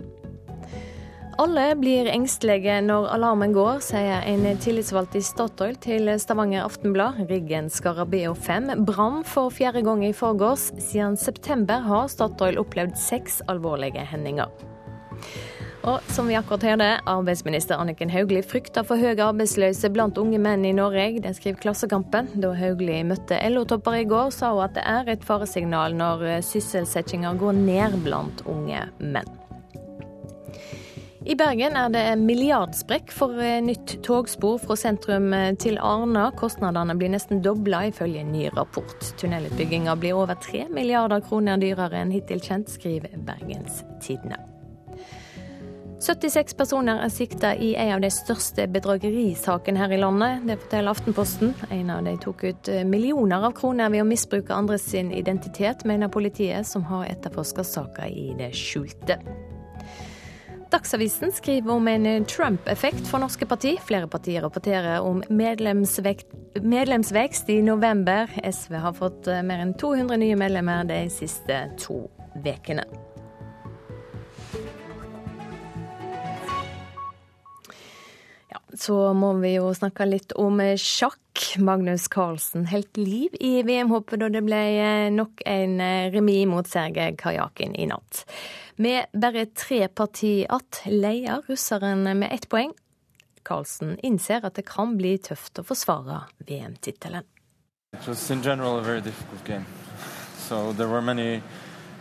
Alle 1.41 1.67
blir 1.77 2.09
engstelige 2.12 2.79
når 2.85 3.11
alarmen 3.12 3.53
går, 3.53 3.81
sier 3.85 4.25
en 4.29 4.45
tillitsvalgt 4.62 5.19
i 5.21 5.25
Statoil 5.25 5.77
til 5.85 6.09
Stavanger 6.21 6.65
Aftenblad. 6.65 7.21
Riggen 7.29 7.69
Scarabeo 7.73 8.33
5 8.33 8.87
brann 8.89 9.23
for 9.29 9.53
fjerde 9.53 9.85
gang 9.85 10.05
i 10.07 10.15
forgårs. 10.17 10.71
Siden 10.81 11.17
september 11.21 11.85
har 11.85 12.09
Statoil 12.12 12.61
opplevd 12.62 12.97
seks 13.01 13.43
alvorlige 13.53 14.05
hendinger. 14.09 14.49
Og 15.83 15.99
som 16.15 16.29
vi 16.31 16.37
akkurat 16.39 16.62
hørte, 16.62 16.89
arbeidsminister 17.11 17.81
Anniken 17.83 18.11
Hauglie 18.12 18.45
frykter 18.47 18.87
for 18.87 19.03
høy 19.03 19.19
arbeidsløse 19.19 19.91
blant 19.91 20.19
unge 20.21 20.39
menn 20.39 20.62
i 20.62 20.75
Norge. 20.77 21.19
Det 21.25 21.35
skriver 21.35 21.59
Klassekampen. 21.65 22.29
Da 22.39 22.53
Hauglie 22.55 23.03
møtte 23.07 23.41
LO-topper 23.51 23.99
i 23.99 24.07
går, 24.07 24.31
sa 24.31 24.53
hun 24.55 24.69
at 24.69 24.77
det 24.79 24.85
er 24.87 25.11
et 25.17 25.27
faresignal 25.27 25.97
når 25.99 26.45
sysselsettinga 26.47 27.35
går 27.41 27.59
ned 27.65 27.99
blant 28.07 28.45
unge 28.47 28.85
menn. 29.03 29.39
I 31.23 31.37
Bergen 31.39 31.77
er 31.79 31.91
det 31.95 32.05
milliardsprekk 32.19 33.12
for 33.15 33.39
nytt 33.62 33.97
togspor 34.07 34.57
fra 34.62 34.75
sentrum 34.79 35.29
til 35.62 35.79
Arna. 35.79 36.29
Kostnadene 36.39 36.97
blir 36.99 37.15
nesten 37.15 37.43
dobla, 37.43 37.85
ifølge 37.91 38.23
en 38.23 38.33
ny 38.35 38.49
rapport. 38.55 39.12
Tunnelutbygginga 39.23 39.99
blir 40.03 40.19
over 40.19 40.39
tre 40.43 40.67
milliarder 40.71 41.23
kroner 41.27 41.62
dyrere 41.62 42.03
enn 42.03 42.15
hittil 42.15 42.43
kjent, 42.43 42.71
skriver 42.75 43.15
Bergens 43.27 43.85
Tidende. 44.03 44.52
76 46.03 46.57
personer 46.59 46.99
er 47.05 47.11
sikta 47.15 47.53
i 47.55 47.77
en 47.79 47.93
av 47.95 48.01
de 48.03 48.09
største 48.11 48.65
bedragerisakene 48.75 49.79
her 49.79 49.93
i 49.95 50.01
landet. 50.03 50.41
Det 50.49 50.57
forteller 50.65 50.91
Aftenposten. 50.91 51.53
En 51.71 51.93
av 51.95 52.03
de 52.03 52.17
tok 52.19 52.43
ut 52.43 52.69
eh, 52.73 52.83
millioner 52.83 53.47
av 53.47 53.55
kroner 53.55 53.87
ved 53.93 54.03
å 54.03 54.09
misbruke 54.09 54.57
andres 54.57 54.83
sin 54.91 55.13
identitet, 55.15 55.85
mener 55.87 56.11
politiet, 56.11 56.67
som 56.67 56.83
har 56.91 57.07
etterforska 57.07 57.63
saka 57.63 58.09
i 58.11 58.35
det 58.39 58.51
skjulte. 58.59 59.19
Dagsavisen 60.73 61.33
skriver 61.37 61.71
om 61.77 61.89
en 61.93 62.25
Trump-effekt 62.27 63.07
for 63.07 63.19
norske 63.23 63.47
parti. 63.47 63.79
Flere 63.87 64.09
partier 64.11 64.43
rapporterer 64.43 65.07
om 65.07 65.23
medlemsvekst 65.31 67.51
i 67.53 67.63
november. 67.63 68.27
SV 68.43 68.75
har 68.89 68.95
fått 68.99 69.27
mer 69.45 69.59
enn 69.69 69.77
200 69.79 70.17
nye 70.25 70.37
medlemmer 70.41 70.83
de 70.89 71.05
siste 71.13 71.69
to 71.79 72.09
ukene. 72.43 73.12
Så 78.79 79.12
må 79.14 79.35
vi 79.43 79.57
jo 79.57 79.73
snakke 79.76 80.09
litt 80.09 80.37
om 80.38 80.62
sjakk. 80.76 81.19
Magnus 81.59 82.11
Carlsen 82.12 82.67
helt 82.69 82.99
liv 83.00 83.33
i 83.41 83.62
VM-hoppet 83.64 84.21
da 84.21 84.29
det 84.29 84.43
ble 84.45 84.61
nok 85.14 85.41
en 85.49 85.81
remis 86.12 86.45
mot 86.47 86.69
Sergej 86.69 87.17
Kajakin 87.19 87.73
i 87.73 87.87
natt. 87.88 88.26
Med 88.76 89.09
bare 89.17 89.47
tre 89.57 89.87
parti 89.88 90.43
igjen 90.45 90.93
leder 90.93 91.41
russeren 91.49 92.05
med 92.05 92.29
ett 92.33 92.50
poeng. 92.52 92.75
Carlsen 93.43 93.97
innser 94.02 94.45
at 94.45 94.61
det 94.61 94.69
kan 94.69 94.95
bli 94.99 95.17
tøft 95.19 95.59
å 95.59 95.67
forsvare 95.67 96.26
VM-tittelen. 96.47 97.25
So 100.49 100.73
there 100.73 100.88
were 100.88 101.02
many, 101.02 101.43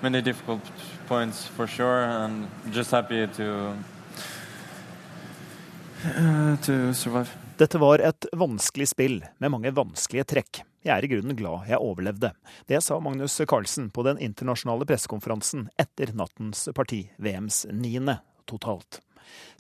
many 0.02 0.22
difficult 0.22 0.62
points 1.08 1.48
for 1.48 1.68
sure, 1.68 2.04
and 2.04 2.48
just 2.72 2.92
happy 2.92 3.28
to 3.28 3.76
Uh, 6.02 7.26
Dette 7.58 7.78
var 7.78 8.02
et 8.02 8.26
vanskelig 8.34 8.88
spill 8.90 9.20
med 9.38 9.54
mange 9.54 9.72
vanskelige 9.76 10.26
trekk. 10.34 10.62
Jeg 10.82 10.96
er 10.96 11.06
i 11.06 11.10
grunnen 11.12 11.38
glad 11.38 11.68
jeg 11.70 11.78
overlevde. 11.78 12.32
Det 12.66 12.80
sa 12.82 12.98
Magnus 13.00 13.38
Carlsen 13.48 13.92
på 13.94 14.02
den 14.08 14.18
internasjonale 14.18 14.88
pressekonferansen 14.90 15.68
etter 15.78 16.16
nattens 16.18 16.66
parti, 16.74 17.04
VMs 17.22 17.68
niende 17.70 18.18
totalt. 18.50 18.98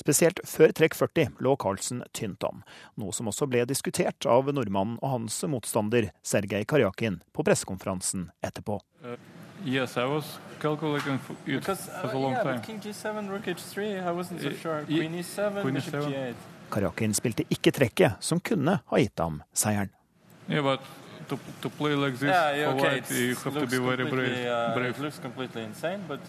Spesielt 0.02 0.42
før 0.50 0.74
trekk 0.74 0.98
40 0.98 1.38
lå 1.46 1.54
Carlsen 1.62 2.02
tynt 2.18 2.42
an, 2.48 2.64
noe 2.98 3.14
som 3.14 3.30
også 3.30 3.46
ble 3.48 3.62
diskutert 3.70 4.26
av 4.26 4.50
nordmannen 4.50 4.98
og 4.98 5.14
hans 5.14 5.38
motstander 5.46 6.10
Sergej 6.26 6.66
Karjakin 6.66 7.22
på 7.38 7.46
pressekonferansen 7.46 8.32
etterpå. 8.42 8.80
Uh, 9.06 9.20
yes, 9.66 9.98
I 9.98 10.06
was 10.06 10.40
calculating 10.60 11.18
for 11.20 11.34
it 11.46 11.60
Because, 11.60 11.90
uh, 11.90 12.02
for 12.02 12.16
a 12.16 12.20
long 12.20 12.32
yeah, 12.34 12.44
time. 12.44 12.62
King 12.62 12.80
G7, 12.80 13.30
Rook 13.30 13.46
H3, 13.46 14.06
I 14.06 14.12
wasn't 14.12 14.42
so 14.42 14.52
sure. 14.52 14.84
Queen 14.86 15.14
E7, 15.14 15.62
Queen 15.62 15.74
Bishop 15.74 15.94
G8. 15.94 16.36
Karjakin 16.72 17.14
spilte 17.14 17.44
ikke 17.52 17.72
trekket 17.76 18.24
som 18.24 18.40
kunne 18.40 18.80
ha 18.86 18.98
gitt 18.98 19.20
ham 19.20 19.42
seieren. 19.54 19.90
Yeah, 20.48 20.62
but 20.62 20.80
to, 21.28 21.38
to 21.62 21.70
play 21.70 21.96
like 21.96 22.18
this 22.18 22.30
yeah, 22.30 22.56
yeah, 22.56 22.74
okay. 22.74 23.00
white, 23.00 23.12
you 23.12 23.36
have 23.36 23.60
to 23.60 23.68
be 23.68 23.78
very 23.78 24.10
brave. 24.10 24.46
Uh, 24.48 24.74
brave. 24.76 24.96
It 24.96 25.00
looks 25.00 25.20
completely 25.20 25.64
insane, 25.64 26.02
but, 26.08 26.20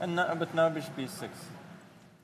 and 0.00 0.16
now, 0.16 0.34
but 0.34 0.54
now 0.54 0.68
Bishop 0.68 0.96
E6. 0.96 1.28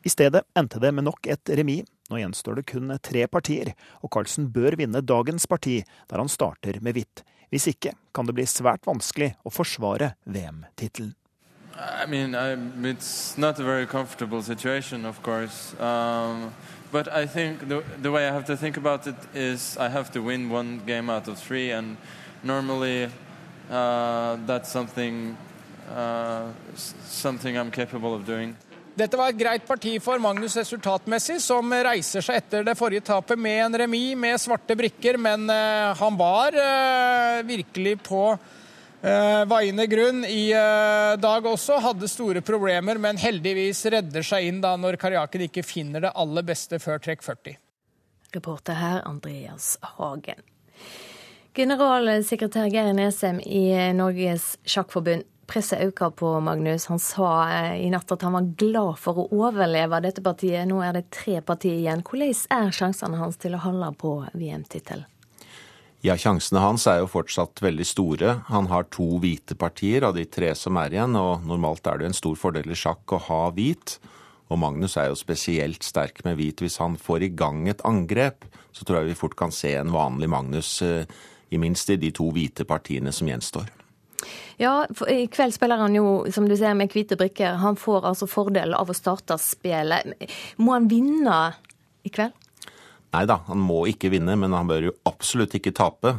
I 0.03 0.09
stedet 0.09 0.45
endte 0.57 0.81
det 0.81 0.93
med 0.95 1.05
nok 1.05 1.27
et 1.27 1.51
remis. 1.59 1.85
Nå 2.11 2.19
gjenstår 2.19 2.57
det 2.59 2.67
kun 2.73 2.91
tre 2.99 3.27
partier, 3.31 3.75
og 4.03 4.11
Carlsen 4.11 4.49
bør 4.51 4.75
vinne 4.81 5.03
dagens 5.07 5.47
parti, 5.47 5.77
der 6.11 6.19
han 6.19 6.31
starter 6.33 6.81
med 6.83 6.97
hvitt. 6.97 7.23
Hvis 7.51 7.67
ikke 7.71 7.95
kan 8.15 8.27
det 8.27 8.35
bli 8.35 8.47
svært 8.47 8.87
vanskelig 8.87 9.35
å 9.45 9.51
forsvare 9.53 10.15
VM-tittelen. 10.25 11.15
I 11.81 12.07
mean, 12.07 12.35
I, 12.35 12.57
it's 12.89 13.39
not 13.39 13.59
a 13.59 13.65
very 13.65 13.87
comfortable 13.87 14.43
situation, 14.43 15.07
of 15.07 15.23
course. 15.23 15.75
Um, 15.81 16.53
but 16.93 17.09
I 17.09 17.27
think 17.27 17.69
the, 17.69 17.83
the 18.03 18.11
way 18.11 18.29
I 18.29 18.33
have 18.33 18.45
to 18.47 18.57
think 18.57 18.77
about 18.77 19.07
it 19.07 19.15
is 19.35 19.77
I 19.79 19.89
have 19.89 20.11
to 20.13 20.21
win 20.21 20.51
one 20.51 20.83
game 20.87 21.09
out 21.09 21.29
of 21.29 21.39
three, 21.39 21.71
and 21.71 21.97
normally 22.43 23.09
uh, 23.71 24.37
that's 24.47 24.69
something 24.71 25.39
uh, 25.95 26.49
something 26.75 27.57
I'm 27.57 27.71
capable 27.71 28.15
of 28.15 28.27
doing. 28.27 28.57
Dette 28.95 29.17
var 29.17 29.31
et 29.31 29.39
greit 29.39 29.67
parti 29.67 29.93
for 30.03 30.21
Magnus 30.23 30.57
resultatmessig, 30.59 31.39
som 31.43 31.71
reiser 31.71 32.25
seg 32.25 32.41
etter 32.41 32.65
det 32.67 32.75
forrige 32.79 33.05
tapet 33.07 33.39
med 33.39 33.61
en 33.65 33.79
remis 33.85 34.17
med 34.19 34.41
svarte 34.43 34.77
brikker, 34.77 35.19
men 35.21 35.47
uh, 35.51 35.93
han 35.97 36.19
var 36.19 36.57
uh, 36.57 37.41
virkelig 37.47 37.97
på 38.05 38.25
uh, 38.35 39.43
vaiende 39.51 39.87
grunn 39.91 40.25
i 40.27 40.51
dag 40.51 41.47
også. 41.47 41.79
Hadde 41.85 42.11
store 42.11 42.43
problemer, 42.45 42.99
men 42.99 43.21
heldigvis 43.21 43.85
redder 43.95 44.27
seg 44.27 44.51
inn 44.51 44.63
da 44.65 44.75
når 44.77 44.99
Karjakin 45.01 45.47
ikke 45.47 45.67
finner 45.67 46.09
det 46.09 46.15
aller 46.19 46.47
beste 46.47 46.83
før 46.83 47.03
trekk 47.03 47.25
40. 47.27 47.59
Reporter 48.35 48.79
her 48.79 49.03
Andreas 49.09 49.77
Hagen. 49.97 50.43
Generalsekretær 51.55 52.69
Geir 52.71 52.93
Nesem 52.95 53.41
i 53.43 53.67
Norges 53.97 54.55
Sjakkforbund 54.63 55.27
presset 55.51 55.83
øker 55.83 56.13
på 56.15 56.33
Magnus. 56.45 56.87
Han 56.91 57.01
sa 57.03 57.31
eh, 57.51 57.81
i 57.85 57.91
natt 57.93 58.11
at 58.15 58.23
han 58.27 58.37
var 58.37 58.51
glad 58.61 58.99
for 59.03 59.19
å 59.19 59.29
overleve 59.35 60.03
dette 60.05 60.23
partiet. 60.25 60.69
Nå 60.71 60.81
er 60.87 60.95
det 60.97 61.09
tre 61.15 61.41
partier 61.43 61.79
igjen. 61.81 62.05
Hvordan 62.07 62.37
er 62.57 62.77
sjansene 62.77 63.19
hans 63.21 63.41
til 63.41 63.57
å 63.59 63.65
holde 63.65 63.91
på 63.99 64.15
VM-tittelen? 64.33 65.09
Ja, 66.01 66.15
Sjansene 66.17 66.63
hans 66.65 66.87
er 66.89 67.03
jo 67.03 67.11
fortsatt 67.13 67.61
veldig 67.61 67.85
store. 67.85 68.39
Han 68.49 68.71
har 68.71 68.87
to 68.89 69.19
hvite 69.21 69.53
partier 69.61 70.07
av 70.09 70.15
de 70.17 70.25
tre 70.25 70.55
som 70.57 70.79
er 70.81 70.95
igjen, 70.95 71.19
og 71.21 71.45
normalt 71.45 71.91
er 71.91 72.01
det 72.01 72.09
en 72.09 72.17
stor 72.17 72.39
fordel 72.41 72.73
i 72.73 72.79
sjakk 72.79 73.13
å 73.13 73.19
ha 73.27 73.43
hvit. 73.53 73.99
Og 74.49 74.63
Magnus 74.63 74.97
er 74.97 75.11
jo 75.11 75.19
spesielt 75.21 75.85
sterk 75.85 76.23
med 76.25 76.39
hvit. 76.41 76.65
Hvis 76.65 76.81
han 76.81 76.97
får 76.97 77.27
i 77.27 77.35
gang 77.37 77.69
et 77.69 77.85
angrep, 77.85 78.49
så 78.73 78.87
tror 78.89 79.03
jeg 79.03 79.13
vi 79.13 79.19
fort 79.21 79.37
kan 79.37 79.53
se 79.53 79.75
en 79.77 79.93
vanlig 79.93 80.31
Magnus, 80.33 80.73
eh, 80.81 81.05
i 81.53 81.61
minst 81.61 81.93
i 81.93 82.01
de 82.01 82.15
to 82.17 82.31
hvite 82.33 82.65
partiene 82.65 83.13
som 83.13 83.29
gjenstår. 83.29 83.69
Ja, 84.61 84.85
i 85.09 85.27
kveld 85.33 85.55
spiller 85.57 85.81
han 85.81 85.95
jo, 85.97 86.25
som 86.33 86.49
du 86.49 86.57
ser, 86.59 86.75
med 86.77 86.93
hvite 86.93 87.17
brikker. 87.21 87.59
Han 87.63 87.79
får 87.81 88.09
altså 88.13 88.29
fordel 88.31 88.75
av 88.77 88.91
å 88.91 88.97
starte 88.97 89.39
spillet. 89.41 90.15
Må 90.61 90.77
han 90.77 90.89
vinne 90.91 91.39
i 92.05 92.13
kveld? 92.13 92.37
Nei 93.11 93.25
da, 93.27 93.41
han 93.49 93.59
må 93.59 93.85
ikke 93.91 94.13
vinne, 94.13 94.37
men 94.39 94.55
han 94.55 94.69
bør 94.71 94.91
jo 94.91 94.99
absolutt 95.09 95.57
ikke 95.59 95.75
tape. 95.75 96.19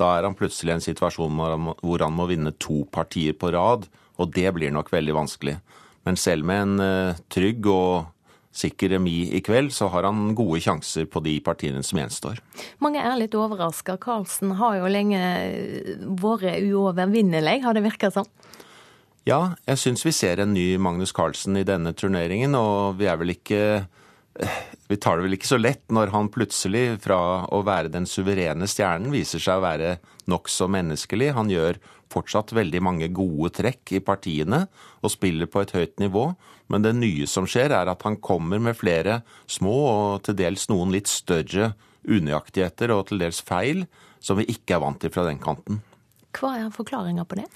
Da 0.00 0.16
er 0.16 0.26
han 0.26 0.34
plutselig 0.34 0.72
i 0.72 0.76
en 0.78 0.88
situasjon 0.88 1.36
hvor 1.38 2.02
han 2.02 2.16
må 2.16 2.26
vinne 2.26 2.54
to 2.58 2.82
partier 2.90 3.36
på 3.38 3.52
rad, 3.54 3.86
og 4.18 4.32
det 4.34 4.50
blir 4.56 4.74
nok 4.74 4.90
veldig 4.90 5.14
vanskelig. 5.14 5.58
Men 6.04 6.18
selv 6.20 6.46
med 6.48 6.64
en 6.64 6.82
uh, 6.82 7.20
trygg 7.32 7.68
og 7.70 8.10
sikker 8.54 8.94
remis 8.94 9.32
i 9.34 9.40
kveld, 9.44 9.72
så 9.74 9.88
har 9.92 10.06
han 10.06 10.34
gode 10.38 10.60
sjanser 10.62 11.08
på 11.10 11.22
de 11.24 11.36
partiene 11.44 11.82
som 11.86 11.98
gjenstår. 11.98 12.40
Mange 12.84 13.02
er 13.02 13.16
litt 13.18 13.34
overraska. 13.38 13.96
Karlsen 14.00 14.54
har 14.60 14.78
jo 14.78 14.90
lenge 14.90 15.20
vært 16.22 16.62
uovervinnelig, 16.62 17.60
har 17.66 17.74
det 17.76 17.84
virka 17.86 18.12
som? 18.14 18.28
Ja, 19.24 19.54
jeg 19.64 19.80
syns 19.80 20.04
vi 20.04 20.12
ser 20.12 20.42
en 20.42 20.52
ny 20.52 20.74
Magnus 20.76 21.14
Carlsen 21.16 21.56
i 21.56 21.66
denne 21.66 21.94
turneringen, 21.96 22.54
og 22.58 22.98
vi 23.00 23.08
er 23.08 23.18
vel 23.20 23.32
ikke 23.32 23.60
vi 24.88 24.96
tar 25.00 25.16
det 25.16 25.24
vel 25.24 25.36
ikke 25.38 25.48
så 25.48 25.58
lett 25.60 25.84
når 25.92 26.12
han 26.12 26.30
plutselig, 26.32 26.98
fra 27.04 27.18
å 27.48 27.62
være 27.64 27.92
den 27.92 28.08
suverene 28.08 28.68
stjernen, 28.68 29.12
viser 29.14 29.40
seg 29.40 29.60
å 29.60 29.64
være 29.64 29.94
nokså 30.30 30.68
menneskelig. 30.72 31.30
Han 31.38 31.52
gjør 31.52 31.80
fortsatt 32.12 32.52
veldig 32.54 32.82
mange 32.84 33.08
gode 33.14 33.50
trekk 33.56 33.94
i 33.96 34.02
partiene 34.04 34.66
og 35.00 35.12
spiller 35.12 35.48
på 35.50 35.64
et 35.64 35.72
høyt 35.74 35.96
nivå. 36.02 36.28
Men 36.72 36.84
det 36.84 36.94
nye 36.98 37.28
som 37.28 37.48
skjer, 37.48 37.72
er 37.72 37.90
at 37.90 38.04
han 38.04 38.20
kommer 38.24 38.60
med 38.62 38.76
flere 38.76 39.22
små 39.50 39.74
og 39.88 40.28
til 40.28 40.36
dels 40.38 40.68
noen 40.72 40.92
litt 40.94 41.10
større 41.10 41.72
unøyaktigheter 42.04 42.92
og 42.92 43.08
til 43.08 43.24
dels 43.24 43.40
feil 43.44 43.86
som 44.24 44.36
vi 44.40 44.48
ikke 44.52 44.76
er 44.76 44.84
vant 44.84 45.00
til 45.00 45.12
fra 45.12 45.24
den 45.28 45.40
kanten. 45.40 45.80
Hva 46.34 46.56
er 46.58 46.72
forklaringa 46.74 47.24
på 47.28 47.38
det? 47.40 47.48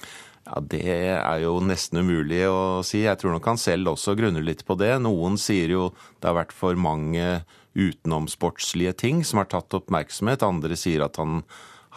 Ja, 0.48 0.60
Det 0.64 0.80
er 0.88 1.40
jo 1.42 1.58
nesten 1.60 2.00
umulig 2.00 2.46
å 2.48 2.80
si. 2.86 3.02
Jeg 3.04 3.20
tror 3.20 3.36
nok 3.36 3.48
han 3.50 3.60
selv 3.60 3.92
også 3.92 4.16
grunner 4.16 4.44
litt 4.44 4.64
på 4.64 4.78
det. 4.80 4.94
Noen 5.04 5.36
sier 5.40 5.68
jo 5.74 5.90
det 6.20 6.30
har 6.30 6.38
vært 6.38 6.56
for 6.56 6.78
mange 6.80 7.42
utenomsportslige 7.78 8.94
ting 9.04 9.20
som 9.24 9.42
har 9.42 9.50
tatt 9.52 9.76
oppmerksomhet. 9.76 10.42
Andre 10.46 10.78
sier 10.78 11.04
at 11.04 11.20
han 11.20 11.42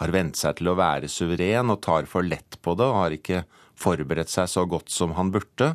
har 0.02 0.12
vent 0.12 0.36
seg 0.36 0.58
til 0.58 0.68
å 0.68 0.76
være 0.76 1.08
suveren 1.10 1.72
og 1.72 1.80
tar 1.84 2.08
for 2.10 2.26
lett 2.26 2.60
på 2.62 2.76
det 2.76 2.86
og 2.88 3.00
har 3.00 3.16
ikke 3.16 3.42
forberedt 3.78 4.30
seg 4.32 4.50
så 4.50 4.66
godt 4.68 4.92
som 4.92 5.16
han 5.16 5.32
burde. 5.32 5.72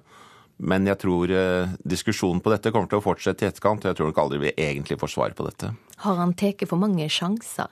Men 0.57 0.87
jeg 0.89 0.97
tror 1.03 1.31
eh, 1.33 1.73
diskusjonen 1.85 2.41
på 2.41 2.53
dette 2.53 2.71
kommer 2.73 2.89
til 2.89 3.01
å 3.01 3.05
fortsette 3.05 3.45
i 3.45 3.49
etterkant, 3.49 3.83
og 3.83 3.91
jeg 3.91 3.99
tror 3.99 4.09
nok 4.09 4.21
aldri 4.23 4.39
vi 4.47 4.55
egentlig 4.57 4.97
får 5.01 5.13
svar 5.13 5.35
på 5.37 5.45
dette. 5.45 5.73
Har 6.01 6.17
han 6.17 6.33
tatt 6.37 6.65
for 6.69 6.81
mange 6.81 7.05
sjanser? 7.13 7.69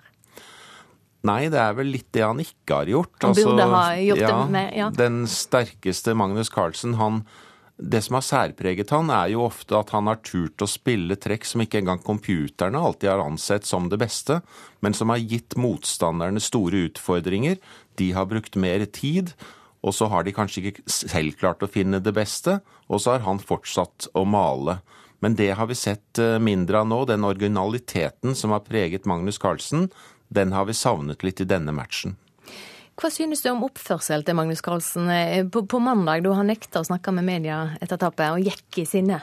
Nei, 1.25 1.47
det 1.53 1.61
er 1.61 1.73
vel 1.77 1.89
litt 1.95 2.11
det 2.13 2.23
han 2.25 2.41
ikke 2.41 2.81
har 2.81 2.91
gjort. 2.91 3.15
Han 3.23 3.33
burde 3.33 3.65
altså, 3.65 3.81
ha 3.81 3.97
gjort 4.03 4.21
ja, 4.21 4.29
det 4.29 4.53
med, 4.53 4.69
ja. 4.77 4.91
Den 4.93 5.25
sterkeste 5.31 6.15
Magnus 6.17 6.53
Carlsen, 6.53 6.97
han 7.01 7.23
det 7.75 7.99
som 8.05 8.15
har 8.15 8.23
særpreget 8.23 8.91
han, 8.95 9.09
er 9.11 9.33
jo 9.33 9.41
ofte 9.43 9.75
at 9.75 9.89
han 9.91 10.07
har 10.07 10.21
turt 10.23 10.63
å 10.63 10.67
spille 10.69 11.17
trekk 11.19 11.43
som 11.43 11.59
ikke 11.63 11.81
engang 11.81 11.99
computerne 11.99 12.79
alltid 12.79 13.09
har 13.11 13.23
ansett 13.25 13.67
som 13.67 13.89
det 13.91 13.99
beste, 13.99 14.39
men 14.79 14.95
som 14.95 15.11
har 15.11 15.19
gitt 15.19 15.57
motstanderne 15.59 16.39
store 16.39 16.85
utfordringer. 16.87 17.59
De 17.99 18.13
har 18.15 18.29
brukt 18.31 18.55
mer 18.55 18.85
tid, 18.87 19.33
og 19.83 19.91
så 19.93 20.07
har 20.11 20.23
de 20.23 20.33
kanskje 20.35 20.69
ikke 20.69 20.87
selv 20.87 21.35
klart 21.41 21.65
å 21.65 21.71
finne 21.71 21.99
det 21.99 22.15
beste, 22.15 22.61
og 22.87 23.03
så 23.03 23.17
har 23.17 23.27
han 23.27 23.43
fortsatt 23.43 24.07
å 24.15 24.23
male. 24.23 24.79
Men 25.19 25.35
det 25.35 25.51
har 25.57 25.67
vi 25.67 25.75
sett 25.75 26.19
eh, 26.21 26.39
mindre 26.39 26.81
av 26.81 26.89
nå, 26.89 27.03
den 27.09 27.27
originaliteten 27.27 28.35
som 28.37 28.55
har 28.55 28.63
preget 28.63 29.07
Magnus 29.09 29.39
Carlsen, 29.41 29.89
den 30.27 30.53
har 30.55 30.65
vi 30.65 30.77
savnet 30.77 31.23
litt 31.25 31.41
i 31.41 31.49
denne 31.49 31.73
matchen. 31.75 32.15
Hva 32.95 33.09
synes 33.11 33.41
du 33.43 33.49
om 33.51 33.65
oppførsel 33.67 34.23
til 34.23 34.37
Magnus 34.37 34.63
Carlsen 34.63 35.09
eh, 35.11 35.43
på, 35.51 35.65
på 35.67 35.81
mandag, 35.83 36.23
da 36.23 36.35
han 36.37 36.47
nekta 36.47 36.79
å 36.79 36.87
snakke 36.87 37.11
med 37.15 37.27
media 37.27 37.75
etter 37.83 37.99
tapet 37.99 38.31
og 38.31 38.45
gikk 38.45 38.79
i 38.79 38.85
sinne? 38.87 39.19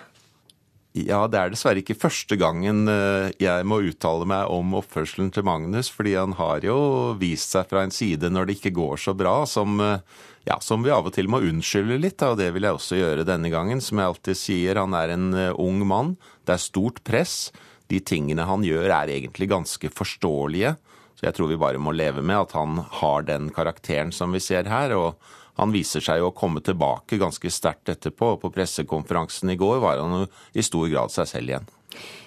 Ja, 0.93 1.23
det 1.25 1.39
er 1.41 1.53
dessverre 1.55 1.81
ikke 1.81 1.97
første 1.97 2.37
gangen 2.37 2.85
eh, 2.93 3.31
jeg 3.41 3.65
må 3.65 3.79
uttale 3.81 4.29
meg 4.29 4.53
om 4.53 4.75
oppførselen 4.77 5.31
til 5.33 5.47
Magnus, 5.49 5.89
fordi 5.89 6.19
han 6.19 6.37
har 6.37 6.67
jo 6.69 6.77
vist 7.17 7.57
seg 7.57 7.71
fra 7.71 7.87
en 7.87 7.95
side 7.95 8.29
når 8.29 8.51
det 8.51 8.59
ikke 8.59 8.75
går 8.77 9.01
så 9.01 9.17
bra, 9.17 9.39
som, 9.49 9.81
eh, 9.81 10.05
ja, 10.45 10.61
som 10.61 10.85
vi 10.85 10.93
av 10.93 11.09
og 11.09 11.17
til 11.17 11.33
må 11.33 11.41
unnskylde 11.41 11.97
litt, 12.03 12.21
og 12.29 12.37
det 12.43 12.51
vil 12.53 12.69
jeg 12.69 12.77
også 12.77 13.01
gjøre 13.01 13.25
denne 13.25 13.49
gangen. 13.49 13.81
Som 13.81 14.03
jeg 14.03 14.13
alltid 14.13 14.43
sier, 14.43 14.85
han 14.85 14.93
er 15.01 15.17
en 15.17 15.31
ung 15.57 15.81
mann, 15.89 16.19
det 16.45 16.59
er 16.59 16.67
stort 16.69 17.01
press. 17.09 17.47
De 17.89 18.05
tingene 18.05 18.45
han 18.45 18.69
gjør 18.69 18.93
er 18.93 19.17
egentlig 19.17 19.49
ganske 19.49 19.89
forståelige, 19.97 20.77
så 21.23 21.29
jeg 21.29 21.37
tror 21.37 21.53
vi 21.53 21.57
bare 21.61 21.79
må 21.79 21.93
leve 21.95 22.19
med 22.19 22.49
at 22.49 22.53
han 22.59 22.81
har 22.99 23.23
den 23.23 23.45
karakteren 23.55 24.11
som 24.11 24.35
vi 24.35 24.41
ser 24.43 24.67
her. 24.67 24.91
og 24.99 25.15
han 25.55 25.71
viser 25.71 26.03
seg 26.03 26.19
jo 26.19 26.31
å 26.31 26.35
komme 26.35 26.59
tilbake 26.65 27.21
ganske 27.21 27.51
sterkt 27.53 27.93
etterpå. 27.93 28.41
På 28.41 28.51
pressekonferansen 28.51 29.53
i 29.53 29.57
går 29.61 29.79
var 29.79 30.01
han 30.01 30.27
i 30.53 30.65
stor 30.67 30.89
grad 30.91 31.13
seg 31.15 31.29
selv 31.29 31.53
igjen. 31.53 31.69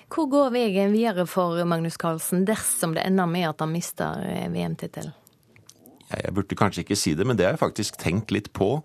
Hvor 0.08 0.30
går 0.32 0.54
veien 0.54 0.94
videre 0.94 1.26
for 1.28 1.60
Magnus 1.68 1.98
Carlsen 2.00 2.46
dersom 2.48 2.94
det 2.96 3.04
ender 3.04 3.28
med 3.28 3.50
at 3.50 3.60
han 3.60 3.74
mister 3.74 4.22
eh, 4.24 4.48
VM-tittelen? 4.54 5.12
Jeg 6.06 6.32
burde 6.38 6.56
kanskje 6.56 6.86
ikke 6.86 6.96
si 6.96 7.16
det, 7.18 7.26
men 7.28 7.36
det 7.36 7.50
har 7.50 7.58
jeg 7.58 7.66
faktisk 7.66 7.98
tenkt 8.00 8.32
litt 8.32 8.52
på. 8.56 8.78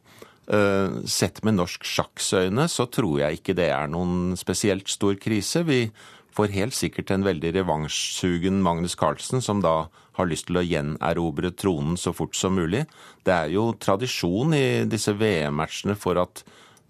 Eh, 0.50 1.02
sett 1.06 1.44
med 1.46 1.60
norsk 1.60 1.84
sjakksøyne 1.86 2.66
så 2.66 2.88
tror 2.90 3.20
jeg 3.20 3.38
ikke 3.38 3.54
det 3.54 3.68
er 3.70 3.92
noen 3.92 4.34
spesielt 4.40 4.90
stor 4.90 5.14
krise. 5.22 5.62
Vi 5.68 5.84
får 6.40 6.54
helt 6.56 6.76
sikkert 6.76 7.10
en 7.12 7.24
veldig 7.26 7.52
revansjsugen 7.58 8.62
Magnus 8.64 8.96
Carlsen, 8.96 9.42
som 9.44 9.60
da 9.60 9.90
har 10.16 10.28
lyst 10.28 10.48
til 10.48 10.60
å 10.60 10.64
gjenerobre 10.64 11.52
tronen 11.52 11.98
så 12.00 12.14
fort 12.16 12.36
som 12.36 12.56
mulig. 12.56 12.86
Det 13.26 13.34
er 13.34 13.52
jo 13.52 13.70
tradisjon 13.76 14.56
i 14.56 14.64
disse 14.88 15.12
VM-matchene 15.20 15.96
for 16.00 16.20
at 16.22 16.42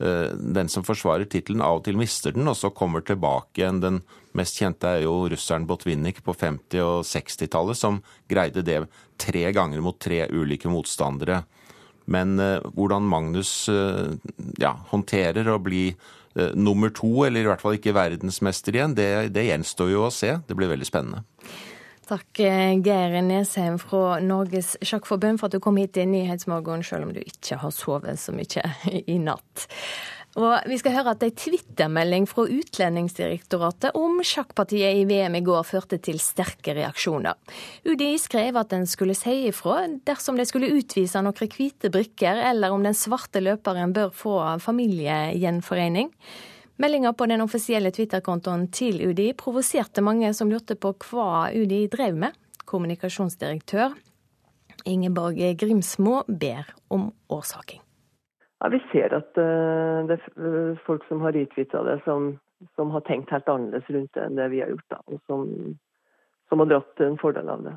uh, 0.03 0.31
den 0.31 0.71
som 0.71 0.87
forsvarer 0.87 1.27
tittelen, 1.31 1.65
av 1.67 1.81
og 1.81 1.87
til 1.89 1.99
mister 1.99 2.35
den, 2.37 2.47
og 2.51 2.59
så 2.59 2.71
kommer 2.75 3.03
tilbake 3.03 3.63
igjen. 3.63 3.83
Den 3.83 4.01
mest 4.39 4.61
kjente 4.61 4.95
er 4.95 5.05
jo 5.07 5.17
russeren 5.33 5.67
Botvinnik 5.67 6.23
på 6.27 6.37
50- 6.37 6.85
og 6.87 7.03
60-tallet, 7.11 7.79
som 7.79 7.99
greide 8.31 8.63
det 8.67 8.85
tre 9.21 9.49
ganger 9.57 9.83
mot 9.83 9.99
tre 9.99 10.25
ulike 10.31 10.71
motstandere. 10.71 11.43
Men 12.11 12.39
uh, 12.39 12.63
hvordan 12.77 13.11
Magnus 13.11 13.53
uh, 13.73 14.15
ja, 14.63 14.77
håndterer 14.95 15.51
å 15.51 15.61
bli 15.63 15.89
nummer 16.55 16.93
to, 16.95 17.09
eller 17.27 17.43
i 17.43 17.49
hvert 17.51 17.63
fall 17.63 17.75
ikke 17.75 17.97
verdensmester 17.97 18.77
igjen, 18.77 18.95
det, 18.95 19.09
det 19.35 19.49
gjenstår 19.49 19.91
jo 19.91 20.05
å 20.07 20.13
se. 20.15 20.37
Det 20.47 20.55
blir 20.59 20.71
veldig 20.71 20.87
spennende. 20.87 21.25
Takk 22.11 22.41
eh, 22.43 22.73
Geir 22.83 23.13
Nesheim 23.23 23.77
fra 23.79 24.17
Norges 24.19 24.73
Sjakkforbund 24.83 25.39
for 25.39 25.47
at 25.47 25.55
du 25.55 25.63
kom 25.63 25.77
hit 25.79 25.99
i 26.01 26.09
Nyhetsmorgen, 26.11 26.83
selv 26.83 27.07
om 27.07 27.13
du 27.15 27.21
ikke 27.23 27.61
har 27.63 27.71
sovet 27.75 28.19
så 28.19 28.35
mye 28.35 28.65
i 29.15 29.19
natt. 29.23 29.69
Og 30.39 30.69
vi 30.71 30.77
skal 30.79 30.95
høre 30.95 31.17
at 31.17 31.25
ei 31.27 31.33
twittermelding 31.35 32.29
fra 32.31 32.45
Utlendingsdirektoratet 32.47 33.97
om 33.99 34.21
sjakkpartiet 34.23 35.01
i 35.01 35.07
VM 35.09 35.41
i 35.41 35.43
går 35.43 35.65
førte 35.67 35.99
til 35.99 36.21
sterke 36.23 36.77
reaksjoner. 36.77 37.35
UDI 37.83 38.13
skrev 38.23 38.61
at 38.61 38.77
en 38.77 38.87
skulle 38.87 39.17
si 39.19 39.49
ifra 39.49 39.83
dersom 40.07 40.39
de 40.39 40.47
skulle 40.47 40.71
utvise 40.77 41.19
noen 41.19 41.51
hvite 41.57 41.91
brikker, 41.91 42.45
eller 42.53 42.71
om 42.71 42.87
den 42.87 42.95
svarte 42.95 43.43
løperen 43.43 43.97
bør 43.97 44.15
få 44.15 44.37
familiegjenforening. 44.63 46.15
Meldinga 46.81 47.13
på 47.13 47.27
den 47.29 47.43
offisielle 47.45 47.91
Twitter-kontoen 47.93 48.69
til 48.73 49.03
UDI 49.11 49.33
provoserte 49.37 50.01
mange 50.01 50.31
som 50.33 50.49
lurte 50.49 50.79
på 50.79 50.95
hva 51.11 51.51
UDI 51.51 51.89
drev 51.93 52.23
med. 52.23 52.39
Kommunikasjonsdirektør 52.71 53.99
Ingeborg 54.89 55.43
Grimsmo 55.59 56.23
ber 56.29 56.71
om 56.89 57.11
årsaking. 57.29 57.83
Ja, 58.61 58.69
Vi 58.69 58.81
ser 58.93 59.15
at 59.17 59.39
uh, 59.41 60.07
det 60.09 60.19
er 60.21 60.81
folk 60.87 61.05
som 61.09 61.23
har 61.25 61.37
uttvitra 61.37 61.85
det, 61.87 62.01
som, 62.05 62.35
som, 62.77 62.91
har 62.95 63.05
tenkt 63.09 63.33
helt 63.33 63.49
annerledes 63.49 63.89
rundt 63.91 64.13
det 64.17 64.27
enn 64.27 64.41
det 64.41 64.51
vi 64.53 64.61
har 64.65 64.73
gjort. 64.75 64.89
Da, 64.93 65.01
og 65.09 65.23
som, 65.27 65.47
som, 66.49 66.61
har 66.61 66.73
dratt 66.75 67.05
en 67.07 67.21
fordel 67.21 67.49
av 67.49 67.65
det. 67.65 67.77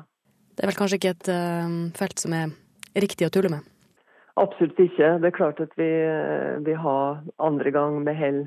Det 0.54 0.64
er 0.64 0.70
vel 0.70 0.80
kanskje 0.80 1.00
ikke 1.00 1.14
et 1.16 1.30
uh, 1.32 1.78
felt 1.96 2.20
som 2.26 2.36
er 2.36 2.52
riktig 3.00 3.26
å 3.28 3.32
tulle 3.32 3.52
med? 3.56 3.70
Absolutt 4.36 4.78
ikke. 4.82 5.14
Det 5.22 5.30
er 5.30 5.36
klart 5.36 5.60
at 5.62 5.72
vi, 5.78 5.88
vi 6.66 6.74
har 6.74 7.20
andre 7.38 7.70
gang 7.70 8.00
med 8.02 8.18
hell 8.18 8.40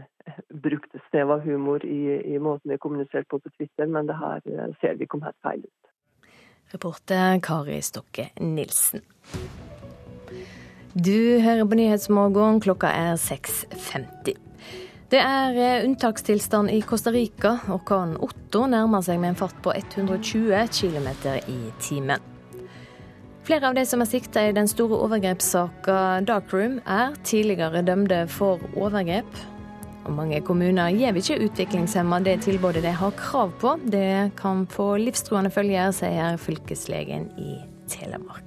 brukt 0.52 0.96
et 0.96 1.04
snev 1.10 1.32
av 1.32 1.46
humor 1.46 1.86
i, 1.86 2.20
i 2.36 2.40
måten 2.44 2.72
vi 2.72 2.80
kommuniserte 2.82 3.30
på 3.32 3.40
på 3.40 3.54
Twitter, 3.56 3.88
men 3.88 4.10
det 4.10 4.18
her 4.20 4.42
eh, 4.52 4.74
ser 4.82 5.00
vi 5.00 5.08
kom 5.08 5.24
helt 5.24 5.40
feil 5.44 5.64
ut. 5.64 6.32
Reporter 6.74 7.40
Kari 7.44 7.80
Stokke 7.82 8.30
Nilsen. 8.44 9.06
Du 10.98 11.38
hører 11.44 11.62
på 11.70 11.78
Nyhetsmorgen, 11.78 12.58
klokka 12.64 12.90
er 12.90 13.20
6.50. 13.22 14.34
Det 15.12 15.20
er 15.22 15.58
eh, 15.62 15.84
unntakstilstand 15.86 16.72
i 16.74 16.80
Costa 16.82 17.12
Rica. 17.14 17.52
Orkanen 17.70 18.16
Otto 18.26 18.64
nærmer 18.66 19.04
seg 19.06 19.20
med 19.22 19.36
en 19.36 19.38
fart 19.38 19.60
på 19.62 19.76
120 19.76 20.64
km 20.74 21.12
i 21.54 21.60
timen. 21.86 22.24
Flere 23.46 23.70
av 23.70 23.78
de 23.78 23.86
som 23.86 24.02
er 24.02 24.10
sikta 24.10 24.48
i 24.48 24.56
den 24.58 24.66
store 24.72 24.98
overgrepssaka 25.06 26.00
Darkroom, 26.26 26.80
er 26.90 27.14
tidligere 27.22 27.86
dømte 27.86 28.24
for 28.34 28.66
overgrep. 28.74 29.30
Og 30.08 30.18
mange 30.18 30.42
kommuner 30.42 30.98
gir 30.98 31.22
ikke 31.22 31.38
utviklingshemma 31.46 32.24
det 32.26 32.40
tilbudet 32.48 32.82
de 32.88 32.98
har 33.04 33.16
krav 33.22 33.54
på. 33.62 33.78
Det 33.86 34.34
kan 34.42 34.66
få 34.74 34.96
livstruende 35.06 35.54
følger, 35.54 35.94
sier 35.94 36.42
fylkeslegen 36.42 37.30
i 37.38 37.60
Telemark. 37.86 38.47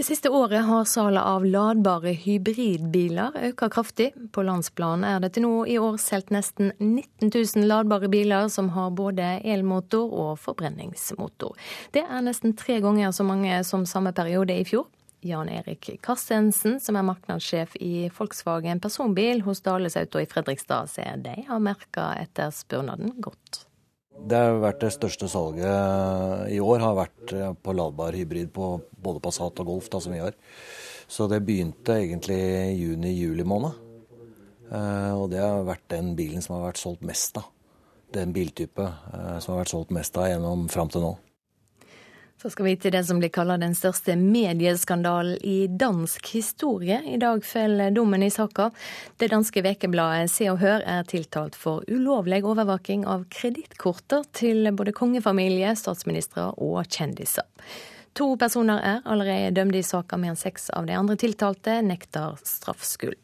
Det 0.00 0.04
siste 0.04 0.30
året 0.30 0.64
har 0.64 0.84
salget 0.88 1.22
av 1.28 1.42
ladbare 1.44 2.14
hybridbiler 2.16 3.34
økt 3.50 3.66
kraftig. 3.74 4.06
På 4.32 4.40
landsplan 4.48 5.04
er 5.04 5.18
det 5.20 5.34
til 5.34 5.44
nå 5.44 5.66
i 5.68 5.74
år 5.76 5.98
solgt 6.00 6.32
nesten 6.32 6.70
19 6.78 7.28
000 7.28 7.66
ladbare 7.68 8.08
biler 8.08 8.48
som 8.48 8.70
har 8.72 8.94
både 8.96 9.28
elmotor 9.44 10.08
og 10.22 10.40
forbrenningsmotor. 10.40 11.52
Det 11.92 12.06
er 12.06 12.24
nesten 12.24 12.56
tre 12.56 12.78
ganger 12.80 13.12
så 13.12 13.28
mange 13.28 13.60
som 13.68 13.84
samme 13.84 14.16
periode 14.16 14.56
i 14.56 14.64
fjor. 14.64 14.88
Jan 15.20 15.52
Erik 15.52 15.90
Karstensen, 16.00 16.80
som 16.80 16.96
er 16.96 17.04
markedssjef 17.04 17.76
i 17.76 18.08
Volkswagen 18.16 18.80
personbil 18.80 19.44
hos 19.44 19.60
Dales 19.60 20.00
Auto 20.00 20.24
i 20.24 20.30
Fredrikstad, 20.32 20.88
sier 20.96 21.20
de 21.20 21.42
har 21.50 21.60
merka 21.60 22.14
etterspørselen 22.22 23.18
godt. 23.20 23.66
Det 24.20 24.36
har 24.36 24.58
vært 24.60 24.82
det 24.84 24.92
største 24.94 25.28
salget 25.32 26.50
i 26.52 26.58
år, 26.60 26.82
har 26.84 26.98
vært 26.98 27.32
på 27.62 27.74
ladbar 27.74 28.14
hybrid 28.14 28.50
på 28.54 28.74
både 29.00 29.22
Passat 29.24 29.62
og 29.62 29.70
Golf, 29.72 29.88
da, 29.92 30.00
som 30.02 30.12
vi 30.12 30.20
har. 30.22 30.36
Så 31.10 31.26
det 31.30 31.40
begynte 31.42 31.96
egentlig 31.96 32.38
i 32.38 32.76
juni-juli 32.78 33.46
måned. 33.48 33.78
Eh, 34.70 35.12
og 35.18 35.30
det 35.32 35.40
har 35.42 35.66
vært 35.66 35.88
den 35.90 36.12
bilen 36.18 36.44
som 36.44 36.56
har 36.56 36.68
vært 36.68 36.82
solgt 36.82 37.02
mest 37.06 37.40
av. 37.40 37.48
Den 38.14 38.34
biltype 38.34 38.86
eh, 38.86 39.38
som 39.42 39.54
har 39.54 39.64
vært 39.64 39.72
solgt 39.72 39.94
mest 39.94 40.18
av 40.18 40.28
gjennom 40.30 40.68
fram 40.70 40.90
til 40.92 41.02
nå. 41.02 41.12
Så 42.40 42.48
skal 42.50 42.64
vi 42.64 42.76
til 42.80 42.94
det 42.94 43.02
som 43.04 43.18
blir 43.20 43.28
kalt 43.28 43.52
den 43.60 43.74
største 43.76 44.14
medieskandalen 44.16 45.36
i 45.44 45.66
dansk 45.68 46.30
historie. 46.32 46.96
I 47.04 47.18
dag 47.20 47.42
faller 47.44 47.92
dommen 47.92 48.22
i 48.24 48.30
saka. 48.32 48.70
Det 49.20 49.28
danske 49.28 49.60
vekebladet 49.66 50.32
Se 50.32 50.48
og 50.48 50.56
Hør 50.62 50.80
er 50.88 51.04
tiltalt 51.04 51.58
for 51.60 51.84
ulovlig 51.92 52.40
overvåking 52.40 53.04
av 53.04 53.26
kredittkorter 53.28 54.24
til 54.32 54.72
både 54.72 54.96
kongefamilie, 54.96 55.74
statsministre 55.76 56.48
og 56.56 56.80
kjendiser. 56.88 57.44
To 58.16 58.32
personer 58.40 58.80
er 58.88 59.04
allerede 59.04 59.52
dømt 59.60 59.76
i 59.76 59.84
saka, 59.84 60.16
mens 60.16 60.40
seks 60.48 60.70
av 60.72 60.88
de 60.88 60.96
andre 60.96 61.20
tiltalte 61.20 61.76
nekter 61.84 62.40
straffskyld. 62.40 63.20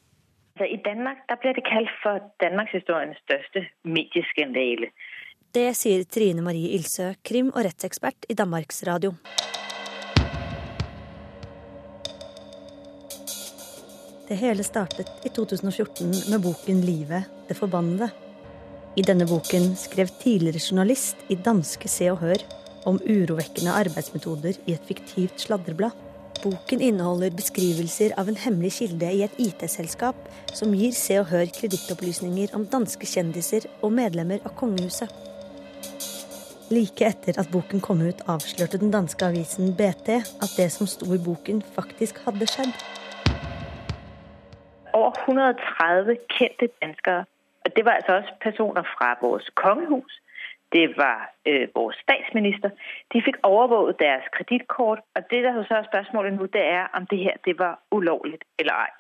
I 0.61 0.76
Danmark 0.85 1.24
blir 1.40 1.57
det 1.57 1.64
kalt 1.64 1.96
for 2.05 2.20
danmarkshistoriens 2.44 3.16
største 3.24 3.64
medieskandale. 3.88 4.92
Det 5.55 5.71
sier 5.77 6.05
Trine 6.05 6.43
Marie 6.45 6.75
Ilsø, 6.77 7.13
krim- 7.25 7.53
og 7.55 7.63
rettsekspert 7.65 8.27
i 8.29 8.35
Danmarks 8.35 8.83
Radio. 8.89 9.15
Det 14.27 14.37
hele 14.41 14.65
startet 14.67 15.11
i 15.25 15.31
2014 15.31 16.09
med 16.31 16.43
boken 16.43 16.81
'Livet 16.83 17.25
det 17.49 17.57
forbannede'. 17.57 18.11
I 18.97 19.03
denne 19.03 19.27
boken 19.27 19.77
skrev 19.77 20.09
tidligere 20.23 20.61
journalist 20.71 21.17
i 21.29 21.35
danske 21.35 21.89
Se 21.89 22.11
og 22.11 22.19
Hør 22.19 22.43
om 22.87 22.99
urovekkende 23.05 23.71
arbeidsmetoder 23.71 24.59
i 24.67 24.73
et 24.73 24.89
fiktivt 24.89 25.41
sladreblad. 25.41 25.91
Boken 26.43 26.81
inneholder 26.81 27.31
beskrivelser 27.31 28.13
av 28.19 28.29
en 28.29 28.37
hemmelig 28.37 28.73
kilde 28.73 29.13
i 29.13 29.23
et 29.23 29.39
IT-selskap 29.39 30.17
som 30.55 30.75
gir 30.75 30.93
Se 30.93 31.21
og 31.21 31.31
Hør 31.31 31.47
kredittopplysninger 31.47 32.55
om 32.55 32.67
danske 32.67 33.07
kjendiser 33.07 33.69
og 33.83 33.93
medlemmer 33.93 34.43
av 34.45 34.57
kongehuset. 34.59 35.26
Like 36.70 37.05
etter 37.07 37.38
at 37.38 37.48
boken 37.52 37.81
kom 37.81 38.00
ut, 38.02 38.20
avslørte 38.26 38.79
den 38.83 38.90
danske 38.90 39.24
avisen 39.24 39.76
BT 39.79 40.09
at 40.44 40.52
det 40.59 40.66
som 40.74 40.87
sto 40.90 41.07
i 41.14 41.24
boken, 41.29 41.62
faktisk 41.76 42.18
hadde 42.24 42.46
skjedd. 42.50 42.74
Over 44.92 45.12
130 45.29 46.16
kjente 46.35 46.68
danskere. 46.83 47.24
Og 47.64 47.76
det 47.76 47.85
var 47.85 47.92
altså 47.98 48.12
også 48.18 48.33
personer 48.40 48.83
fra 48.83 49.09
vårt 49.22 49.46
kongehus. 49.55 50.14
Det 50.72 50.87
var 50.96 51.31
øh, 51.48 51.68
vår 51.74 51.90
statsminister. 52.02 52.70
De 53.12 53.22
fikk 53.26 53.37
overvåget 53.42 53.98
deres 53.98 54.26
kredittkort. 54.37 55.00
Og 55.14 55.22
det 55.31 55.44
der 55.44 55.64
så 55.68 55.74
er 55.74 55.85
spørsmålet 55.90 56.33
nå, 56.33 56.46
det 56.46 56.64
er 56.79 56.87
om 56.96 57.07
det 57.07 57.18
her 57.18 57.37
det 57.44 57.59
var 57.59 57.74
ulovlig 57.90 58.38
eller 58.59 58.74
ei. 58.87 58.92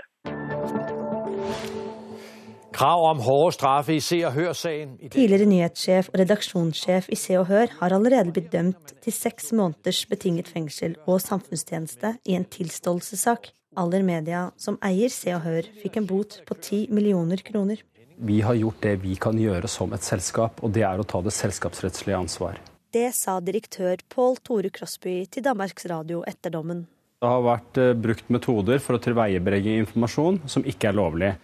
Krav 2.76 3.02
om 3.08 3.20
hårde 3.24 3.54
straffer 3.56 3.94
i 3.94 4.02
Se 4.04 4.18
og 4.28 4.34
Hør-saken. 4.34 4.90
Tidligere 5.08 5.46
nyhetssjef 5.48 6.10
og 6.10 6.18
redaksjonssjef 6.20 7.06
i 7.08 7.16
Se 7.16 7.38
og 7.40 7.46
Hør 7.48 7.70
har 7.78 7.94
allerede 7.96 8.34
blitt 8.36 8.50
dømt 8.52 8.92
til 9.00 9.14
seks 9.16 9.48
måneders 9.56 10.02
betinget 10.10 10.50
fengsel 10.52 10.98
og 11.06 11.22
samfunnstjeneste 11.24 12.10
i 12.28 12.36
en 12.36 12.44
tilståelsessak. 12.44 13.48
Aller 13.80 14.04
Media, 14.04 14.50
som 14.60 14.76
eier 14.84 15.08
Se 15.12 15.32
og 15.32 15.46
Hør, 15.46 15.70
fikk 15.80 15.96
en 16.02 16.10
bot 16.10 16.36
på 16.44 16.58
ti 16.60 16.82
millioner 16.92 17.40
kroner. 17.46 17.80
Vi 18.16 18.42
har 18.44 18.60
gjort 18.60 18.84
det 18.84 18.94
vi 19.06 19.16
kan 19.20 19.40
gjøre 19.40 19.72
som 19.72 19.96
et 19.96 20.04
selskap, 20.04 20.60
og 20.60 20.76
det 20.76 20.84
er 20.84 21.00
å 21.00 21.08
ta 21.08 21.24
det 21.24 21.32
selskapsrettslige 21.32 22.20
ansvar. 22.28 22.60
Det 22.92 23.08
sa 23.16 23.40
direktør 23.40 24.04
Pål 24.12 24.40
Tore 24.44 24.68
Krosby 24.68 25.22
til 25.32 25.48
Danmarks 25.48 25.88
Radio 25.88 26.20
etter 26.28 26.52
dommen. 26.52 26.84
Det 27.24 27.32
har 27.32 27.40
vært 27.40 27.80
eh, 27.80 27.96
brukt 27.96 28.28
metoder 28.28 28.84
for 28.84 28.98
å 28.98 29.00
tilveiebringe 29.00 29.80
informasjon 29.80 30.44
som 30.44 30.64
ikke 30.68 30.92
er 30.92 31.00
lovlig. 31.00 31.36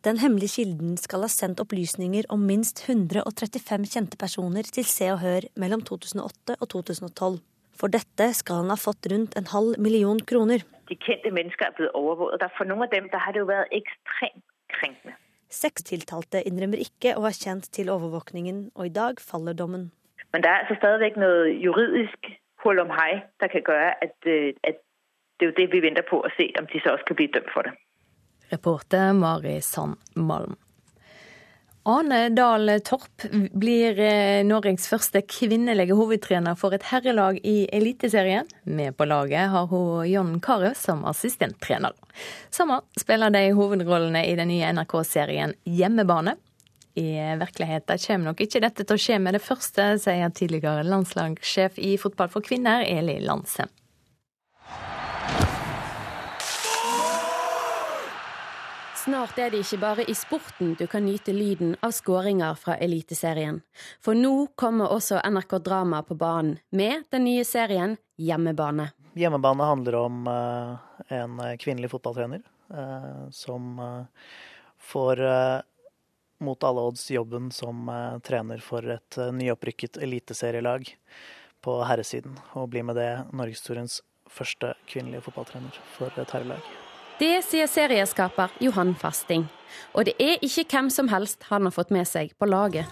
Den 0.00 0.16
hemmelige 0.16 0.54
kilden 0.54 0.94
skal 0.96 1.20
ha 1.26 1.28
sendt 1.28 1.58
opplysninger 1.60 2.24
om 2.32 2.46
minst 2.48 2.78
135 2.88 3.82
kjente 3.84 4.16
personer 4.16 4.64
til 4.64 4.86
Se 4.88 5.10
og 5.12 5.18
Hør 5.20 5.44
mellom 5.60 5.82
2008 5.84 6.54
og 6.56 6.68
2012. 6.72 7.36
For 7.76 7.92
dette 7.92 8.30
skal 8.38 8.62
han 8.62 8.72
ha 8.72 8.78
fått 8.80 9.10
rundt 9.12 9.36
en 9.36 9.50
halv 9.52 9.76
million 9.76 10.22
kroner. 10.30 10.64
De 10.88 10.96
kjente 11.04 11.28
mennesker 11.36 11.68
er 11.68 11.74
blitt 11.76 11.92
overvåket. 12.00 12.46
For 12.56 12.70
noen 12.70 12.86
av 12.86 12.94
dem 12.94 13.10
har 13.12 13.36
det 13.36 13.42
jo 13.42 13.50
vært 13.50 13.76
ekstremt 13.76 14.40
krenkende. 14.72 15.18
Seks 15.52 15.84
tiltalte 15.90 16.40
innrømmer 16.48 16.80
ikke 16.80 17.12
å 17.18 17.26
ha 17.26 17.34
kjent 17.36 17.68
til 17.76 17.92
overvåkningen, 17.92 18.70
og 18.80 18.88
i 18.88 18.94
dag 18.96 19.20
faller 19.20 19.52
dommen. 19.52 19.90
Men 20.32 20.40
det 20.40 20.48
er 20.48 20.64
altså 20.64 20.78
stadig 20.80 21.12
noe 21.20 21.52
juridisk 21.60 22.32
hull 22.64 22.80
om 22.80 22.96
hei 22.96 23.20
som 23.36 23.52
kan 23.52 23.68
gjøre 23.68 23.92
at, 24.00 24.16
øh, 24.24 24.56
at 24.64 24.80
det 25.36 25.44
er 25.44 25.52
jo 25.52 25.58
det 25.60 25.70
vi 25.76 25.84
venter 25.84 26.08
på 26.08 26.24
å 26.24 26.34
se 26.40 26.48
om 26.56 26.72
de 26.72 26.80
så 26.80 26.96
også 26.96 27.12
kan 27.12 27.20
bli 27.20 27.28
dømt 27.36 27.52
for 27.52 27.68
det. 27.68 27.76
Reporter 28.50 29.12
Mari 29.16 29.60
Sand 29.64 29.96
Malm. 30.14 30.56
Ane 31.82 32.28
Dahl 32.28 32.80
Torp 32.84 33.22
blir 33.52 33.98
eh, 33.98 34.44
Norges 34.44 34.84
første 34.90 35.22
kvinnelige 35.24 35.96
hovedtrener 35.96 36.58
for 36.60 36.76
et 36.76 36.84
herrelag 36.90 37.38
i 37.40 37.64
Eliteserien. 37.72 38.48
Med 38.68 38.98
på 38.98 39.06
laget 39.08 39.48
har 39.48 39.70
hun 39.70 40.04
John 40.10 40.36
Carew 40.44 40.76
som 40.76 41.06
assistenttrener. 41.08 41.96
Sammen 42.52 42.84
spiller 43.00 43.32
de 43.32 43.46
hovedrollene 43.56 44.26
i 44.28 44.36
den 44.36 44.52
nye 44.52 44.74
NRK-serien 44.76 45.56
Hjemmebane. 45.64 46.36
I 47.00 47.16
virkeligheten 47.40 47.98
kommer 48.06 48.32
nok 48.32 48.44
ikke 48.44 48.60
dette 48.60 48.84
til 48.84 48.98
å 48.98 49.00
skje 49.00 49.18
med 49.22 49.38
det 49.38 49.44
første, 49.44 49.94
sier 50.02 50.36
tidligere 50.36 50.84
landslagssjef 50.84 51.80
i 51.80 51.94
fotball 52.02 52.28
for 52.28 52.44
kvinner, 52.44 52.84
Eli 52.84 53.22
Landsem. 53.24 53.70
Snart 59.10 59.38
er 59.42 59.48
det 59.50 59.64
ikke 59.64 59.78
bare 59.82 60.04
i 60.06 60.14
sporten 60.14 60.76
du 60.78 60.84
kan 60.86 61.02
nyte 61.02 61.32
lyden 61.34 61.72
av 61.82 61.90
skåringer 61.90 62.54
fra 62.54 62.76
Eliteserien. 62.78 63.56
For 63.98 64.14
nå 64.14 64.52
kommer 64.54 64.92
også 64.94 65.18
NRK 65.26 65.56
Drama 65.66 65.98
på 66.06 66.14
banen 66.14 66.60
med 66.70 67.08
den 67.10 67.24
nye 67.26 67.42
serien 67.42 67.96
Hjemmebane. 68.22 68.92
Hjemmebane 69.18 69.66
handler 69.66 69.96
om 69.98 70.28
uh, 70.30 70.76
en 71.10 71.42
kvinnelig 71.58 71.90
fotballtrener 71.90 72.44
uh, 72.70 73.24
som 73.34 73.80
uh, 73.82 74.28
får 74.78 75.24
mot 76.46 76.66
alle 76.68 76.84
odds 76.92 77.08
jobben 77.10 77.48
som 77.50 77.90
trener 78.22 78.62
for 78.62 78.86
et 78.94 79.18
nyopprykket 79.18 79.98
eliteserielag 80.06 80.86
på 81.66 81.74
herresiden, 81.82 82.38
og 82.54 82.70
blir 82.70 82.86
med 82.86 82.96
det 82.96 83.10
norgeshistoriens 83.34 83.98
første 84.30 84.72
kvinnelige 84.86 85.26
fotballtrener 85.26 85.82
for 85.98 86.14
et 86.14 86.38
herrelag. 86.38 86.62
Det 87.20 87.42
sier 87.44 87.68
serieskaper 87.68 88.48
Johan 88.64 88.94
Fasting. 88.96 89.42
Og 89.92 90.06
det 90.08 90.14
er 90.16 90.38
ikke 90.40 90.64
hvem 90.72 90.86
som 90.88 91.10
helst 91.12 91.42
han 91.50 91.66
har 91.68 91.74
fått 91.74 91.90
med 91.92 92.08
seg 92.08 92.30
på 92.40 92.46
laget. 92.48 92.88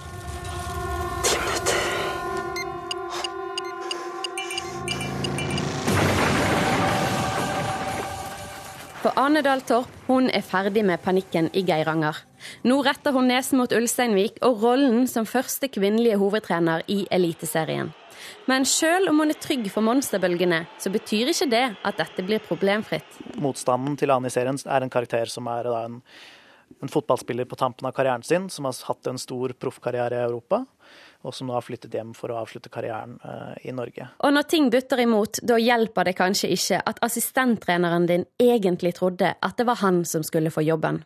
For 8.99 9.17
Ane 9.17 9.41
Dahl 9.47 9.63
Torp 9.65 9.89
hun 10.11 10.29
er 10.29 10.45
ferdig 10.45 10.83
med 10.85 11.01
panikken 11.01 11.49
i 11.57 11.63
Geiranger. 11.65 12.21
Nå 12.69 12.83
retter 12.85 13.17
hun 13.17 13.31
nesen 13.33 13.63
mot 13.63 13.73
Ulsteinvik 13.73 14.43
og 14.45 14.61
rollen 14.61 15.09
som 15.09 15.25
første 15.25 15.73
kvinnelige 15.73 16.21
hovedtrener 16.21 16.85
i 16.85 17.07
Eliteserien. 17.09 17.95
Men 18.51 18.67
selv 18.69 19.13
om 19.13 19.23
hun 19.23 19.33
er 19.33 19.41
trygg 19.41 19.69
for 19.73 19.85
monsterbølgene, 19.87 20.65
så 20.81 20.93
betyr 20.95 21.33
ikke 21.33 21.51
det 21.53 21.65
at 21.77 22.01
dette 22.01 22.25
blir 22.27 22.43
problemfritt. 22.45 23.21
Motstanden 23.43 23.97
til 24.01 24.13
Anne 24.15 24.31
i 24.31 24.35
serien 24.35 24.59
er 24.67 24.85
en 24.85 24.93
karakter 24.93 25.31
som 25.33 25.49
er 25.53 25.71
en, 25.85 26.01
en 26.83 26.93
fotballspiller 26.93 27.49
på 27.49 27.59
tampen 27.61 27.89
av 27.89 27.97
karrieren 27.97 28.27
sin, 28.27 28.51
som 28.53 28.69
har 28.69 28.79
hatt 28.89 29.11
en 29.11 29.21
stor 29.21 29.55
proffkarriere 29.61 30.19
i 30.19 30.27
Europa 30.27 30.65
og 31.27 31.35
som 31.35 31.49
nå 31.49 31.57
har 31.57 31.65
flyttet 31.67 31.95
hjem 31.95 32.13
for 32.15 32.31
å 32.31 32.39
avslutte 32.45 32.71
karrieren 32.73 33.17
uh, 33.25 33.55
i 33.67 33.75
Norge. 33.75 34.07
Og 34.23 34.35
når 34.35 34.47
ting 34.51 34.69
butter 34.71 35.03
imot, 35.03 35.41
da 35.43 35.59
hjelper 35.59 36.09
det 36.09 36.15
kanskje 36.19 36.51
ikke 36.55 36.81
at 36.87 37.01
assistenttreneren 37.05 38.07
din 38.11 38.27
egentlig 38.43 38.95
trodde 39.01 39.35
at 39.35 39.59
det 39.59 39.67
var 39.67 39.83
han 39.83 40.05
som 40.07 40.27
skulle 40.27 40.55
få 40.55 40.63
jobben. 40.67 41.03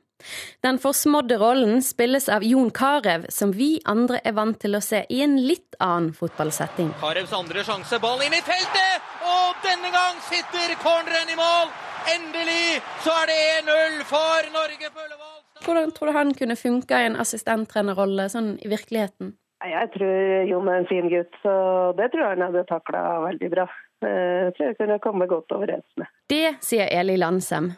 Den 0.64 0.78
forsmådde 0.82 1.38
rollen 1.42 1.82
spilles 1.82 2.28
av 2.32 2.44
Jon 2.46 2.70
Carew, 2.70 3.28
som 3.28 3.52
vi 3.56 3.76
andre 3.88 4.20
er 4.24 4.36
vant 4.36 4.58
til 4.62 4.76
å 4.78 4.82
se 4.84 5.04
i 5.08 5.22
en 5.24 5.38
litt 5.40 5.78
annen 5.78 6.12
fotballsetting. 6.16 6.92
Carews 7.00 7.32
andre 7.36 7.64
sjanse, 7.66 8.00
ball 8.02 8.22
inn 8.26 8.36
i 8.36 8.42
feltet! 8.46 9.10
Og 9.22 9.62
denne 9.66 9.92
gang 9.94 10.18
sitter 10.28 10.76
corneren 10.82 11.30
i 11.30 11.38
mål! 11.38 11.72
Endelig 12.10 12.80
så 13.04 13.12
er 13.22 13.30
det 13.30 13.38
1-0 13.62 14.00
for 14.08 14.48
Norge 14.50 14.88
på 14.90 15.04
Ullevål. 15.04 15.38
Hvordan 15.62 15.92
tror 15.94 16.10
du 16.10 16.16
han 16.16 16.34
kunne 16.34 16.56
funka 16.58 16.98
i 16.98 17.06
en 17.12 17.18
assistenttrenerrolle 17.22 18.26
sånn 18.32 18.56
i 18.58 18.70
virkeligheten? 18.72 19.36
Jeg 19.62 19.90
tror 19.94 20.48
Jon 20.50 20.68
er 20.72 20.80
en 20.80 20.88
fin 20.90 21.06
gutt, 21.06 21.36
så 21.44 21.52
det 21.94 22.08
tror 22.10 22.24
jeg 22.24 22.32
han 22.34 22.42
hadde 22.48 22.64
takla 22.66 23.02
veldig 23.28 23.50
bra. 23.52 23.68
Jeg 24.02 24.54
tror 24.56 24.66
jeg 24.66 24.78
kunne 24.80 24.98
komme 25.04 25.28
godt 25.30 25.54
overens 25.54 25.86
med. 26.02 26.10
Det 26.26 26.56
sier 26.66 26.90
Eli 26.90 27.14
Landsem, 27.22 27.70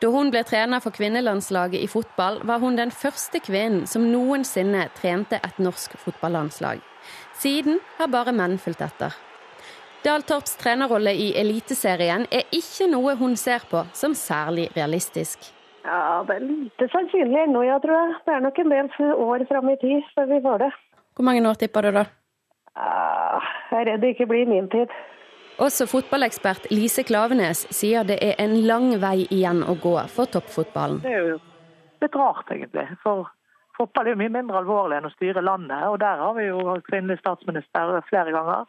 da 0.00 0.08
hun 0.08 0.30
ble 0.32 0.40
trener 0.48 0.80
for 0.80 0.94
kvinnelandslaget 0.96 1.82
i 1.84 1.88
fotball, 1.88 2.38
var 2.48 2.62
hun 2.62 2.78
den 2.78 2.90
første 2.90 3.40
kvinnen 3.44 3.86
som 3.86 4.06
noensinne 4.08 4.86
trente 4.96 5.36
et 5.36 5.58
norsk 5.60 5.98
fotballandslag. 6.00 6.80
Siden 7.36 7.80
har 7.98 8.08
bare 8.12 8.32
menn 8.32 8.56
fulgt 8.60 8.80
etter. 8.84 9.12
Daltorps 10.00 10.56
trenerrolle 10.56 11.12
i 11.12 11.30
Eliteserien 11.36 12.24
er 12.32 12.48
ikke 12.56 12.88
noe 12.88 13.12
hun 13.20 13.36
ser 13.36 13.66
på 13.68 13.82
som 13.92 14.16
særlig 14.16 14.70
realistisk. 14.76 15.50
Ja, 15.84 16.24
Det 16.24 16.36
er 16.36 16.46
lite 16.48 16.88
sannsynlig 16.92 17.42
ennå, 17.44 17.62
ja, 17.64 17.76
tror 17.80 17.96
jeg. 17.96 18.16
Det 18.24 18.34
er 18.34 18.40
nok 18.40 18.58
en 18.58 18.72
del 18.72 18.88
år 19.12 19.44
fram 19.48 19.68
i 19.68 19.76
tid 19.80 20.00
før 20.14 20.32
vi 20.32 20.40
får 20.40 20.58
det. 20.64 20.70
Hvor 21.16 21.24
mange 21.28 21.48
år 21.48 21.60
tipper 21.60 21.82
du 21.82 21.90
da? 21.98 22.04
Jeg 22.76 23.80
er 23.80 23.86
redd 23.92 24.00
det 24.00 24.14
ikke 24.14 24.28
blir 24.32 24.48
min 24.48 24.68
tid. 24.72 24.88
Også 25.60 25.84
fotballekspert 25.84 26.70
Lise 26.72 27.02
Klavenes 27.04 27.66
sier 27.74 28.06
det 28.08 28.16
er 28.24 28.38
en 28.40 28.54
lang 28.64 28.94
vei 29.02 29.26
igjen 29.26 29.60
å 29.60 29.74
gå 29.76 29.92
for 30.08 30.30
toppfotballen. 30.32 31.02
Det 31.04 31.12
er 31.12 31.26
jo 31.34 31.36
litt 32.00 32.16
rart, 32.16 32.48
egentlig. 32.54 32.86
For 33.02 33.28
fotball 33.76 34.08
er 34.08 34.16
jo 34.16 34.20
mye 34.22 34.32
mindre 34.38 34.62
alvorlig 34.62 34.96
enn 34.96 35.10
å 35.10 35.12
styre 35.12 35.44
landet. 35.44 35.84
Og 35.90 35.98
der 36.00 36.22
har 36.22 36.32
vi 36.38 36.48
jo 36.48 36.78
kvinnelig 36.88 37.20
statsminister 37.20 37.92
flere 38.08 38.32
ganger. 38.32 38.64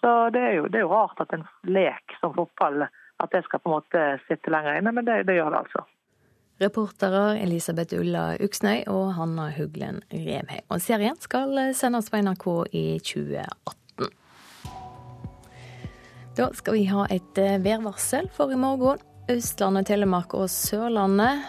Så 0.00 0.14
det 0.32 0.40
er, 0.40 0.56
jo, 0.62 0.64
det 0.72 0.80
er 0.80 0.86
jo 0.86 0.94
rart 0.94 1.20
at 1.20 1.36
en 1.36 1.44
lek 1.68 2.16
som 2.22 2.32
fotball 2.36 2.86
at 2.88 3.36
det 3.36 3.44
skal 3.44 3.60
på 3.60 3.68
en 3.68 3.76
måte 3.76 4.08
sitte 4.24 4.52
lenger 4.52 4.80
inne, 4.80 4.96
men 4.96 5.04
det, 5.04 5.20
det 5.28 5.36
gjør 5.36 5.52
det 5.52 5.62
altså. 5.66 5.84
Reportere 6.64 7.22
Elisabeth 7.42 8.00
Ulla 8.00 8.26
Uksnøy 8.40 8.86
og 8.88 9.12
Hanna 9.18 9.50
Huglen 9.52 10.00
Revheim. 10.08 10.64
Og 10.72 10.80
serien 10.80 11.20
skal 11.20 11.52
sendes 11.76 12.08
på 12.08 12.24
NRK 12.24 12.50
i 12.72 12.86
2018. 13.12 13.83
Da 16.34 16.48
skal 16.52 16.74
vi 16.74 16.86
ha 16.90 17.04
et 17.14 17.38
eh, 17.38 17.60
værvarsel 17.62 18.26
for 18.34 18.50
i 18.50 18.56
morgen. 18.58 18.98
Østlandet, 19.30 19.86
Telemark 19.86 20.34
og 20.34 20.48
Sørlandet. 20.50 21.44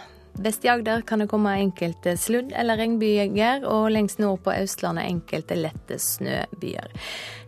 Vest 0.45 0.65
i 0.67 0.69
Agder 0.69 1.01
kan 1.07 1.23
det 1.23 1.29
komme 1.31 1.55
enkelte 1.57 2.13
sludd- 2.19 2.53
eller 2.53 2.77
regnbyger, 2.77 3.65
og 3.65 3.89
lengst 3.95 4.21
nord 4.21 4.43
på 4.45 4.53
Østlandet 4.53 5.09
enkelte 5.09 5.57
lette 5.57 5.97
snøbyger. 5.97 6.93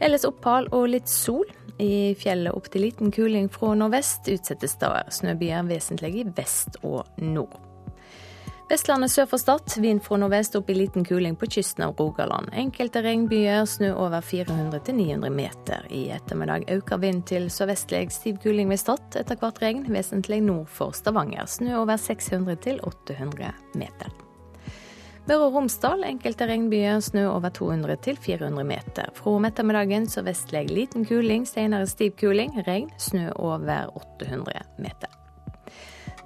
Ellers 0.02 0.26
opphold 0.26 0.72
og 0.74 0.90
litt 0.96 1.12
sol. 1.12 1.46
I 1.78 2.16
fjellet 2.18 2.58
opp 2.58 2.72
til 2.74 2.88
liten 2.88 3.14
kuling 3.14 3.52
fra 3.54 3.76
nordvest. 3.78 4.32
Utsatte 4.34 4.72
steder 4.72 5.14
snøbyger 5.14 5.70
vesentlig 5.70 6.16
i 6.24 6.30
vest 6.40 6.82
og 6.82 7.04
nord. 7.22 7.60
Vestlandet 8.68 9.14
sør 9.14 9.30
for 9.32 9.40
Stad. 9.40 9.78
Vind 9.80 10.02
fra 10.04 10.18
nordvest 10.20 10.58
opp 10.60 10.68
i 10.68 10.76
liten 10.76 11.06
kuling 11.08 11.38
på 11.40 11.48
kysten 11.48 11.86
av 11.86 11.94
Rogaland. 11.96 12.50
Enkelte 12.52 13.00
regnbyger, 13.06 13.64
snø 13.64 13.94
over 13.96 14.20
400-900 14.20 15.32
meter. 15.32 15.86
I 15.88 16.10
ettermiddag 16.12 16.68
øker 16.76 17.00
vind 17.00 17.24
til 17.32 17.48
sørvestlig 17.48 18.10
stiv 18.12 18.42
kuling 18.44 18.68
ved 18.68 18.82
Stad. 18.82 19.06
Etter 19.16 19.40
hvert 19.40 19.62
regn, 19.64 19.86
vesentlig 19.88 20.42
nord 20.44 20.68
for 20.68 20.92
Stavanger. 20.92 21.48
Snø 21.48 21.78
over 21.80 21.96
600-800 21.96 23.54
meter. 23.80 24.12
Møre 25.28 25.48
og 25.48 25.56
Romsdal 25.56 26.04
enkelte 26.08 26.48
regnbyger, 26.48 27.00
snø 27.04 27.26
over 27.32 27.52
200-400 27.56 28.68
meter. 28.68 29.14
Fra 29.16 29.36
om 29.36 29.48
ettermiddagen 29.48 30.08
sørvestlig 30.12 30.68
liten 30.72 31.08
kuling, 31.08 31.48
senere 31.48 31.88
stiv 31.88 32.20
kuling. 32.20 32.52
Regn, 32.68 32.92
snø 33.00 33.30
over 33.36 33.96
800 33.96 34.68
meter. 34.84 35.17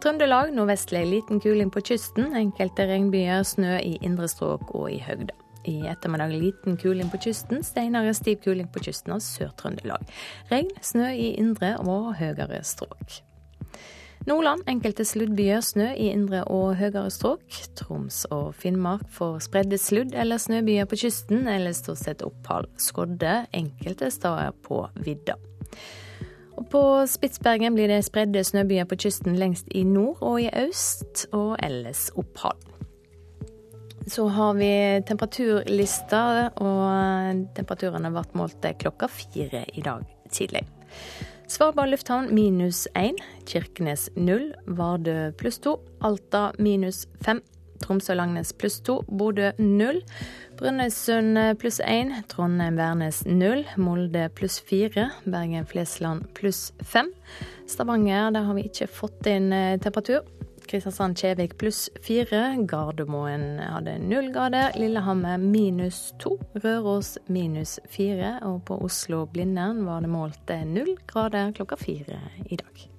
Trøndelag 0.02 0.50
nordvestlig 0.56 1.04
liten 1.06 1.38
kuling 1.38 1.70
på 1.70 1.82
kysten. 1.86 2.32
Enkelte 2.34 2.88
regnbyger, 2.90 3.44
snø 3.46 3.76
i 3.86 4.00
indre 4.02 4.26
strøk 4.32 4.72
og 4.74 4.88
i 4.90 4.98
høgda. 4.98 5.36
I 5.70 5.76
ettermiddag 5.92 6.34
liten 6.34 6.80
kuling 6.82 7.12
på 7.14 7.20
kysten, 7.22 7.62
steinere 7.62 8.16
stiv 8.18 8.40
kuling 8.42 8.66
på 8.74 8.82
kysten 8.82 9.14
av 9.14 9.22
Sør-Trøndelag. 9.22 10.08
Regn, 10.50 10.72
snø 10.82 11.12
i 11.14 11.28
indre 11.38 11.76
og 11.86 12.16
høyere 12.18 12.64
strøk. 12.66 13.20
Nordland 14.26 14.66
enkelte 14.74 15.06
sluddbyer, 15.06 15.62
snø 15.62 15.92
i 15.94 16.10
indre 16.16 16.48
og 16.50 16.80
høyere 16.82 17.14
strøk. 17.14 17.62
Troms 17.78 18.24
og 18.34 18.56
Finnmark 18.58 19.06
får 19.14 19.44
spredde 19.52 19.78
sludd- 19.78 20.18
eller 20.18 20.42
snøbyer 20.42 20.90
på 20.90 20.98
kysten, 21.04 21.46
eller 21.46 21.78
stort 21.78 22.02
sett 22.02 22.26
opphold. 22.26 22.74
Skodde 22.82 23.44
enkelte 23.54 24.10
steder 24.10 24.50
på 24.66 24.88
vidda. 24.98 25.38
Og 26.62 26.68
på 26.70 26.82
Spitsbergen 27.10 27.74
blir 27.74 27.90
det 27.90 28.04
spredde 28.06 28.44
snøbyer 28.46 28.86
på 28.86 28.94
kysten 29.02 29.34
lengst 29.34 29.72
i 29.74 29.82
nord 29.82 30.20
og 30.22 30.44
i 30.44 30.50
øst, 30.62 31.24
og 31.34 31.56
ellers 31.58 32.12
opphold. 32.14 32.60
Så 34.06 34.28
har 34.30 34.54
vi 34.60 34.70
temperaturlista, 35.10 36.52
og 36.62 37.42
temperaturene 37.58 38.12
ble 38.14 38.24
målt 38.38 38.68
klokka 38.78 39.10
fire 39.10 39.64
i 39.74 39.82
dag 39.82 40.06
tidlig. 40.30 40.62
Svalbard 41.50 41.90
lufthavn 41.90 42.30
minus 42.30 42.84
én, 42.94 43.18
Kirkenes 43.50 44.12
null, 44.14 44.52
Vardø 44.68 45.32
pluss 45.42 45.58
to, 45.66 45.80
Alta 46.06 46.52
minus 46.62 47.08
fem, 47.26 47.42
Tromsø-Langnes 47.82 48.54
pluss 48.54 48.78
to, 48.86 49.02
Bodø 49.10 49.50
0, 49.58 50.04
Brønnøysund 50.62 51.40
pluss 51.58 51.80
1, 51.82 52.12
Trondheim-Værnes 52.30 53.24
0, 53.26 53.64
Molde 53.82 54.28
pluss 54.38 54.60
4, 54.70 55.08
Bergen-Flesland 55.26 56.28
pluss 56.38 56.68
5. 56.86 57.10
Stavanger, 57.66 58.30
der 58.30 58.46
har 58.46 58.54
vi 58.54 58.68
ikke 58.70 58.86
fått 58.86 59.26
inn 59.32 59.50
eh, 59.58 59.80
temperatur. 59.82 60.22
Kristiansand-Kjevik 60.70 61.58
pluss 61.58 61.88
fire. 62.06 62.44
Gardermoen 62.70 63.58
hadde 63.58 63.98
null 64.06 64.30
grader. 64.36 64.78
Lillehammer 64.78 65.42
minus 65.42 66.12
to. 66.22 66.38
Røros 66.62 67.16
minus 67.26 67.80
fire. 67.90 68.38
Og 68.46 68.62
på 68.70 68.78
Oslo-Blindern 68.86 69.82
var 69.90 70.06
det 70.06 70.14
målt 70.14 70.58
null 70.70 70.94
grader 71.10 71.58
klokka 71.58 71.82
fire 71.82 72.22
i 72.46 72.62
dag. 72.62 72.91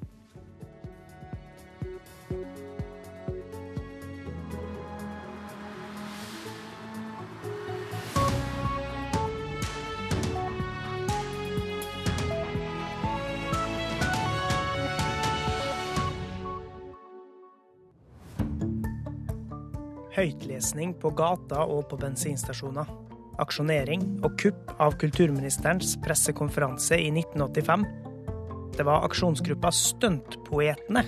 Høytlesning 20.16 20.94
på 21.00 21.12
gata 21.16 21.64
og 21.64 21.86
på 21.90 21.98
bensinstasjoner. 22.00 22.88
Aksjonering 23.42 24.04
og 24.26 24.36
kupp 24.40 24.72
av 24.82 24.96
kulturministerens 25.00 25.96
pressekonferanse 26.04 26.98
i 27.00 27.08
1985. 27.10 27.86
Det 28.76 28.84
var 28.88 29.06
aksjonsgruppa 29.06 29.72
Stuntpoetene 29.74 31.04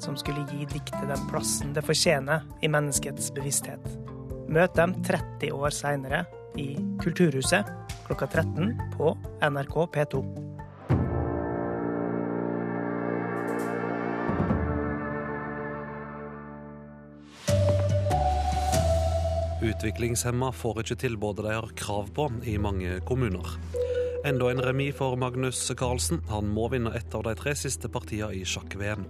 som 0.00 0.16
skulle 0.16 0.46
gi 0.50 0.66
diktet 0.70 1.08
den 1.08 1.26
plassen 1.30 1.74
det 1.76 1.84
fortjener 1.86 2.46
i 2.62 2.70
menneskets 2.72 3.30
bevissthet. 3.36 3.82
Møt 4.50 4.74
dem 4.78 4.96
30 5.06 5.52
år 5.54 5.74
seinere 5.74 6.24
i 6.58 6.72
Kulturhuset 7.02 7.68
klokka 8.08 8.26
13 8.26 8.74
på 8.96 9.14
NRK 9.46 9.76
P2. 9.94 10.22
Utviklingshemma 19.60 20.52
får 20.56 20.78
ikke 20.80 20.96
tilbudet 21.02 21.44
de 21.44 21.52
har 21.52 21.72
krav 21.76 22.06
på 22.16 22.30
i 22.48 22.54
mange 22.56 22.94
kommuner. 23.04 23.44
Enda 24.24 24.48
en 24.48 24.62
remis 24.64 24.96
for 24.96 25.18
Magnus 25.20 25.60
Carlsen. 25.76 26.22
Han 26.32 26.48
må 26.48 26.70
vinne 26.72 26.94
ett 26.96 27.12
av 27.14 27.26
de 27.26 27.34
tre 27.36 27.52
siste 27.56 27.88
partiene 27.92 28.32
i 28.36 28.40
sjakk-VM. 28.48 29.04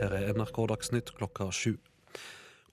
Her 0.00 0.16
er 0.16 0.32
NRK 0.32 0.62
Dagsnytt 0.72 1.12
klokka 1.20 1.50
sju. 1.52 1.76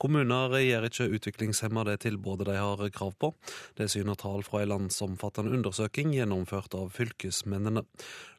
Kommuner 0.06 0.52
gir 0.62 0.86
ikke 0.86 1.08
utviklingshemmede 1.18 1.96
det 1.96 2.04
tilbudet 2.04 2.46
de 2.46 2.54
har 2.60 2.82
krav 2.94 3.16
på. 3.18 3.32
Det 3.74 3.88
syner 3.90 4.14
tall 4.22 4.44
fra 4.46 4.60
en 4.62 4.70
landsomfattende 4.70 5.56
undersøking 5.58 6.12
gjennomført 6.14 6.76
av 6.78 6.92
fylkesmennene. 6.94 7.82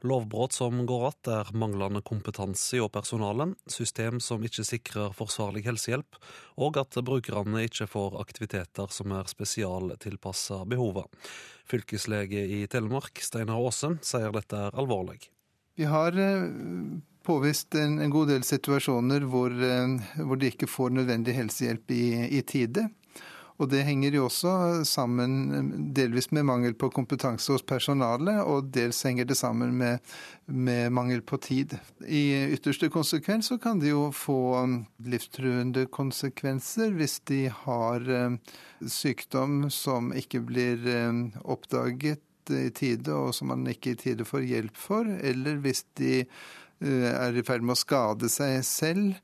Lovbrudd 0.06 0.54
som 0.54 0.84
går 0.86 1.08
att, 1.08 1.26
er 1.26 1.50
manglende 1.58 2.04
kompetanse 2.06 2.78
og 2.84 2.92
personale, 2.94 3.48
system 3.66 4.20
som 4.20 4.46
ikke 4.46 4.62
sikrer 4.62 5.16
forsvarlig 5.18 5.64
helsehjelp, 5.66 6.20
og 6.54 6.78
at 6.78 7.00
brukerne 7.02 7.66
ikke 7.66 7.90
får 7.90 8.20
aktiviteter 8.20 8.86
som 8.94 9.16
er 9.18 9.26
spesialtilpassa 9.26 10.62
behovene. 10.70 11.10
Fylkeslege 11.66 12.46
i 12.46 12.62
Telemark, 12.70 13.18
Steinar 13.18 13.58
Aase, 13.58 13.96
sier 14.06 14.30
dette 14.30 14.68
er 14.68 14.78
alvorlig. 14.78 15.18
Vi 15.74 15.90
har 15.90 16.14
eh, 16.14 16.46
påvist 17.26 17.74
en, 17.74 17.98
en 17.98 18.12
god 18.12 18.30
del 18.30 18.44
situasjoner 18.46 19.26
hvor, 19.30 19.50
eh, 19.50 20.12
hvor, 20.22 20.38
de 20.38 20.52
ikke 20.52 20.70
får 20.70 20.94
nødvendig 21.00 21.34
helsehjelp 21.36 21.92
i, 21.94 22.06
i 22.38 22.44
tide. 22.46 22.86
Og 23.56 23.70
det 23.72 23.86
henger 23.88 24.12
jo 24.12 24.26
også 24.26 24.50
sammen 24.86 25.36
eh, 25.56 25.70
delvis 25.96 26.30
med 26.36 26.46
mangel 26.48 26.76
på 26.78 26.90
kompetanse 26.94 27.54
hos 27.54 27.64
personalet, 27.66 28.42
og 28.44 28.68
dels 28.74 29.00
henger 29.08 29.26
det 29.28 29.38
sammen 29.38 29.72
med, 29.80 30.04
med 30.46 30.92
mangel 30.94 31.24
på 31.26 31.40
tid. 31.42 31.74
I 32.06 32.52
ytterste 32.54 32.90
konsekvens 32.92 33.50
så 33.50 33.58
kan 33.62 33.80
det 33.82 33.90
jo 33.90 34.10
få 34.14 34.40
um, 34.60 34.76
livstruende 35.02 35.86
konsekvenser 35.90 36.94
hvis 36.98 37.18
de 37.30 37.46
har 37.64 38.06
eh, 38.06 38.36
sykdom 38.86 39.66
som 39.72 40.12
ikke 40.14 40.44
blir 40.46 40.86
oppdaget 41.42 42.22
i 42.52 42.68
tide, 42.70 43.10
og 43.10 43.32
som 43.34 43.50
man 43.50 43.64
ikke 43.66 43.96
i 43.96 43.98
tide 43.98 44.22
får 44.28 44.44
hjelp 44.46 44.76
for, 44.78 45.08
eller 45.26 45.58
hvis 45.64 45.82
de 45.98 46.20
Eh, 46.20 46.65
er 46.80 47.36
i 47.36 47.44
ferd 47.46 47.64
med 47.64 47.76
å 47.76 47.80
skade 47.80 48.30
seg 48.32 48.60
selv. 48.66 49.16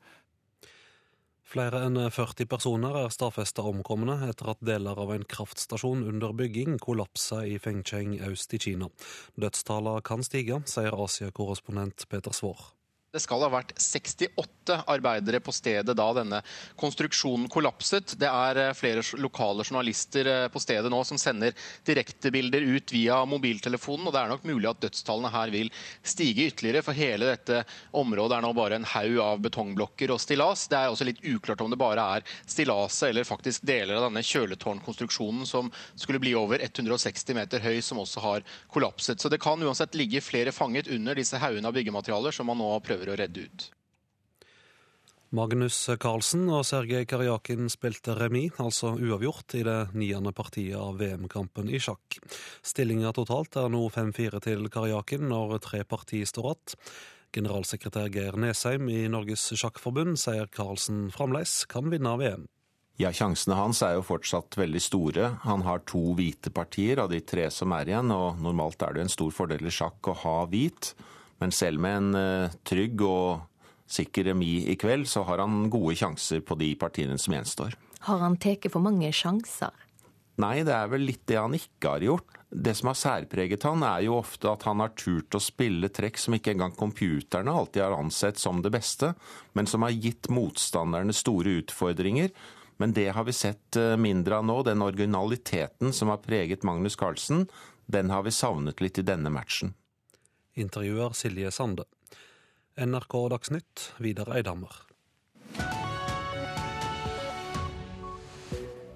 Flere 1.52 1.82
enn 1.84 1.98
40 2.08 2.48
personer 2.48 2.94
er 2.96 3.10
stadfesta 3.12 3.64
omkomne 3.68 4.14
etter 4.24 4.54
at 4.54 4.62
deler 4.64 4.96
av 4.96 5.10
en 5.12 5.26
kraftstasjon 5.28 6.06
under 6.08 6.32
bygging 6.32 6.78
kollapsa 6.80 7.42
i 7.44 7.58
Fengcheng 7.60 8.14
øst 8.30 8.56
i 8.56 8.60
Kina. 8.62 8.88
Dødstallene 9.36 10.00
kan 10.06 10.24
stige, 10.24 10.62
sier 10.64 10.96
Asia-korrespondent 10.96 12.08
Peter 12.08 12.32
Svaar. 12.32 12.70
Det 13.12 13.20
skal 13.20 13.42
ha 13.44 13.48
vært 13.52 13.74
68 13.76 14.78
arbeidere 14.88 15.36
på 15.44 15.52
stedet 15.52 15.92
da 15.98 16.04
denne 16.16 16.38
konstruksjonen 16.80 17.44
kollapset. 17.52 18.14
Det 18.16 18.28
er 18.28 18.60
eh, 18.62 18.70
flere 18.72 19.02
lokale 19.20 19.66
journalister 19.66 20.30
eh, 20.30 20.44
på 20.48 20.62
stedet 20.62 20.88
nå 20.88 21.02
som 21.04 21.20
sender 21.20 21.52
direktebilder 21.84 22.64
ut 22.72 22.94
via 22.94 23.18
mobiltelefonen. 23.28 24.06
og 24.08 24.14
Det 24.14 24.22
er 24.22 24.32
nok 24.32 24.46
mulig 24.48 24.70
at 24.70 24.80
dødstallene 24.80 25.32
her 25.34 25.52
vil 25.52 25.68
stige 26.00 26.46
ytterligere, 26.48 26.80
for 26.86 26.96
hele 26.96 27.28
dette 27.34 27.58
området 28.00 28.38
er 28.38 28.46
nå 28.46 28.54
bare 28.56 28.78
en 28.80 28.88
haug 28.94 29.20
av 29.26 29.44
betongblokker 29.44 30.14
og 30.16 30.22
stillas. 30.24 30.64
Det 30.72 30.80
er 30.80 30.88
også 30.88 31.10
litt 31.10 31.20
uklart 31.20 31.60
om 31.66 31.68
det 31.74 31.80
bare 31.84 32.08
er 32.16 32.26
stillaset 32.48 33.10
eller 33.10 33.28
faktisk 33.28 33.68
deler 33.68 34.00
av 34.00 34.08
denne 34.08 34.24
kjøletårnkonstruksjonen 34.24 35.44
som 35.52 35.68
skulle 36.00 36.22
bli 36.22 36.32
over 36.40 36.64
160 36.64 37.36
meter 37.36 37.60
høy, 37.60 37.76
som 37.84 38.00
også 38.00 38.24
har 38.24 38.48
kollapset. 38.72 39.20
Så 39.20 39.28
det 39.28 39.42
kan 39.44 39.60
uansett 39.60 40.00
ligge 40.00 40.24
flere 40.24 40.56
fanget 40.56 40.88
under 40.88 41.20
disse 41.20 41.36
haugene 41.36 41.68
av 41.68 41.76
byggematerialer 41.76 42.32
som 42.32 42.48
man 42.48 42.62
nå 42.62 42.72
prøver 42.80 43.01
prøver 43.02 43.14
å 43.14 43.18
redde 43.18 43.46
ut. 43.46 43.70
Magnus 45.32 45.88
Carlsen 45.96 46.44
og 46.52 46.66
Sergej 46.68 47.06
Karjakin 47.08 47.70
spilte 47.72 48.12
remis, 48.18 48.52
altså 48.60 48.92
uavgjort, 49.00 49.54
i 49.56 49.62
det 49.64 49.94
niende 49.96 50.32
partiet 50.36 50.76
av 50.76 50.98
VM-kampen 51.00 51.70
i 51.72 51.80
sjakk. 51.80 52.18
Stillinga 52.60 53.14
totalt 53.16 53.56
er 53.56 53.72
nå 53.72 53.86
5-4 53.88 54.42
til 54.44 54.68
Karjakin 54.68 55.24
når 55.30 55.56
tre 55.64 55.84
partier 55.88 56.28
står 56.28 56.52
igjen. 56.52 56.76
Generalsekretær 57.32 58.10
Geir 58.12 58.36
Nesheim 58.36 58.90
i 58.92 59.06
Norges 59.08 59.46
Sjakkforbund 59.56 60.18
sier 60.20 60.50
Carlsen 60.52 61.06
fremdeles 61.14 61.62
kan 61.64 61.88
vinne 61.88 62.12
VM. 62.20 62.44
Ja, 63.00 63.08
Sjansene 63.08 63.56
hans 63.56 63.80
er 63.80 63.96
jo 63.96 64.04
fortsatt 64.04 64.58
veldig 64.60 64.82
store. 64.84 65.30
Han 65.46 65.64
har 65.64 65.80
to 65.88 66.12
hvite 66.18 66.52
partier 66.52 67.00
av 67.00 67.08
de 67.08 67.22
tre 67.24 67.48
som 67.48 67.72
er 67.72 67.88
igjen, 67.88 68.12
og 68.12 68.36
normalt 68.44 68.84
er 68.84 68.92
det 68.92 69.06
en 69.06 69.14
stor 69.16 69.32
fordel 69.32 69.64
i 69.64 69.72
sjakk 69.72 70.12
å 70.12 70.18
ha 70.26 70.36
hvit. 70.52 70.92
Men 71.42 71.54
selv 71.54 71.82
med 71.82 71.98
en 71.98 72.14
uh, 72.14 72.58
trygg 72.62 73.02
og 73.02 73.48
sikker 73.90 74.30
remis 74.30 74.68
i 74.70 74.76
kveld, 74.78 75.08
så 75.10 75.24
har 75.26 75.42
han 75.42 75.66
gode 75.72 75.96
sjanser 75.98 76.40
på 76.46 76.56
de 76.60 76.72
partiene 76.78 77.18
som 77.20 77.34
gjenstår. 77.34 77.74
Har 78.06 78.22
han 78.22 78.38
tatt 78.40 78.70
for 78.72 78.84
mange 78.84 79.10
sjanser? 79.14 79.74
Nei, 80.40 80.62
det 80.64 80.72
er 80.72 80.88
vel 80.88 81.04
litt 81.04 81.26
det 81.28 81.36
han 81.36 81.52
ikke 81.54 81.90
har 81.96 82.06
gjort. 82.06 82.38
Det 82.52 82.72
som 82.76 82.88
har 82.90 82.96
særpreget 82.98 83.66
han, 83.68 83.84
er 83.84 84.06
jo 84.06 84.16
ofte 84.18 84.48
at 84.48 84.64
han 84.68 84.80
har 84.80 84.94
turt 84.96 85.36
å 85.36 85.40
spille 85.42 85.90
trekk 85.92 86.18
som 86.20 86.36
ikke 86.36 86.54
engang 86.54 86.72
computerne 86.76 87.52
alltid 87.52 87.84
har 87.84 87.96
ansett 87.98 88.40
som 88.40 88.62
det 88.64 88.72
beste, 88.72 89.12
men 89.52 89.68
som 89.68 89.84
har 89.84 89.92
gitt 89.92 90.30
motstanderne 90.32 91.14
store 91.16 91.58
utfordringer. 91.62 92.32
Men 92.80 92.96
det 92.96 93.10
har 93.14 93.28
vi 93.28 93.36
sett 93.36 93.76
eh, 93.76 93.94
mindre 94.00 94.40
av 94.40 94.48
nå. 94.48 94.56
Den 94.66 94.82
originaliteten 94.82 95.92
som 95.92 96.10
har 96.10 96.24
preget 96.24 96.64
Magnus 96.66 96.96
Carlsen, 96.96 97.46
den 97.86 98.10
har 98.10 98.24
vi 98.24 98.32
savnet 98.34 98.80
litt 98.80 98.98
i 98.98 99.06
denne 99.06 99.30
matchen. 99.32 99.76
Intervjuer 100.54 101.12
Silje 101.16 101.50
Sande. 101.50 101.84
NRK 102.76 103.28
Dagsnytt, 103.30 103.92
Vidar 103.98 104.36
Eidhammer. 104.36 104.72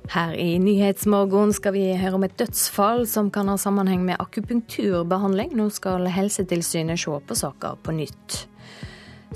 Her 0.09 0.35
i 0.35 0.59
Nyhetsmorgen 0.59 1.51
skal 1.53 1.75
vi 1.75 1.87
høre 1.99 2.17
om 2.17 2.25
et 2.25 2.37
dødsfall 2.39 3.07
som 3.11 3.31
kan 3.33 3.49
ha 3.51 3.57
sammenheng 3.61 4.05
med 4.07 4.21
akupunkturbehandling. 4.23 5.57
Nå 5.59 5.71
skal 5.75 6.07
Helsetilsynet 6.13 7.01
se 7.01 7.17
på 7.27 7.37
saka 7.37 7.75
på 7.83 7.97
nytt. 7.97 8.47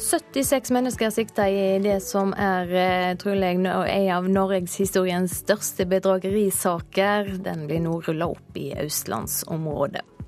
76 0.01 0.71
mennesker 0.71 1.11
sikta 1.13 1.49
i 1.51 1.81
det 1.83 1.99
som 2.05 2.31
er 2.39 2.71
eh, 2.73 3.17
trolig 3.21 3.51
en 3.59 3.67
av 4.15 4.29
norgeshistoriens 4.31 5.41
største 5.43 5.85
bedragerisaker. 5.91 7.35
Den 7.45 7.67
blir 7.69 7.83
nå 7.85 7.99
rulla 8.07 8.31
opp 8.31 8.57
i 8.57 8.71
østlandsområdet. 8.87 10.20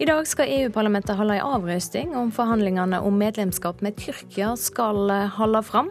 I 0.00 0.06
dag 0.08 0.24
skal 0.24 0.48
EU-parlamentet 0.48 1.18
holde 1.18 1.34
en 1.36 1.50
avrøsting 1.58 2.14
om 2.16 2.30
forhandlingene 2.32 3.02
om 3.04 3.18
medlemskap 3.20 3.82
med 3.84 3.98
Tyrkia 4.00 4.54
skal 4.56 5.12
eh, 5.12 5.26
holde 5.36 5.60
fram. 5.60 5.90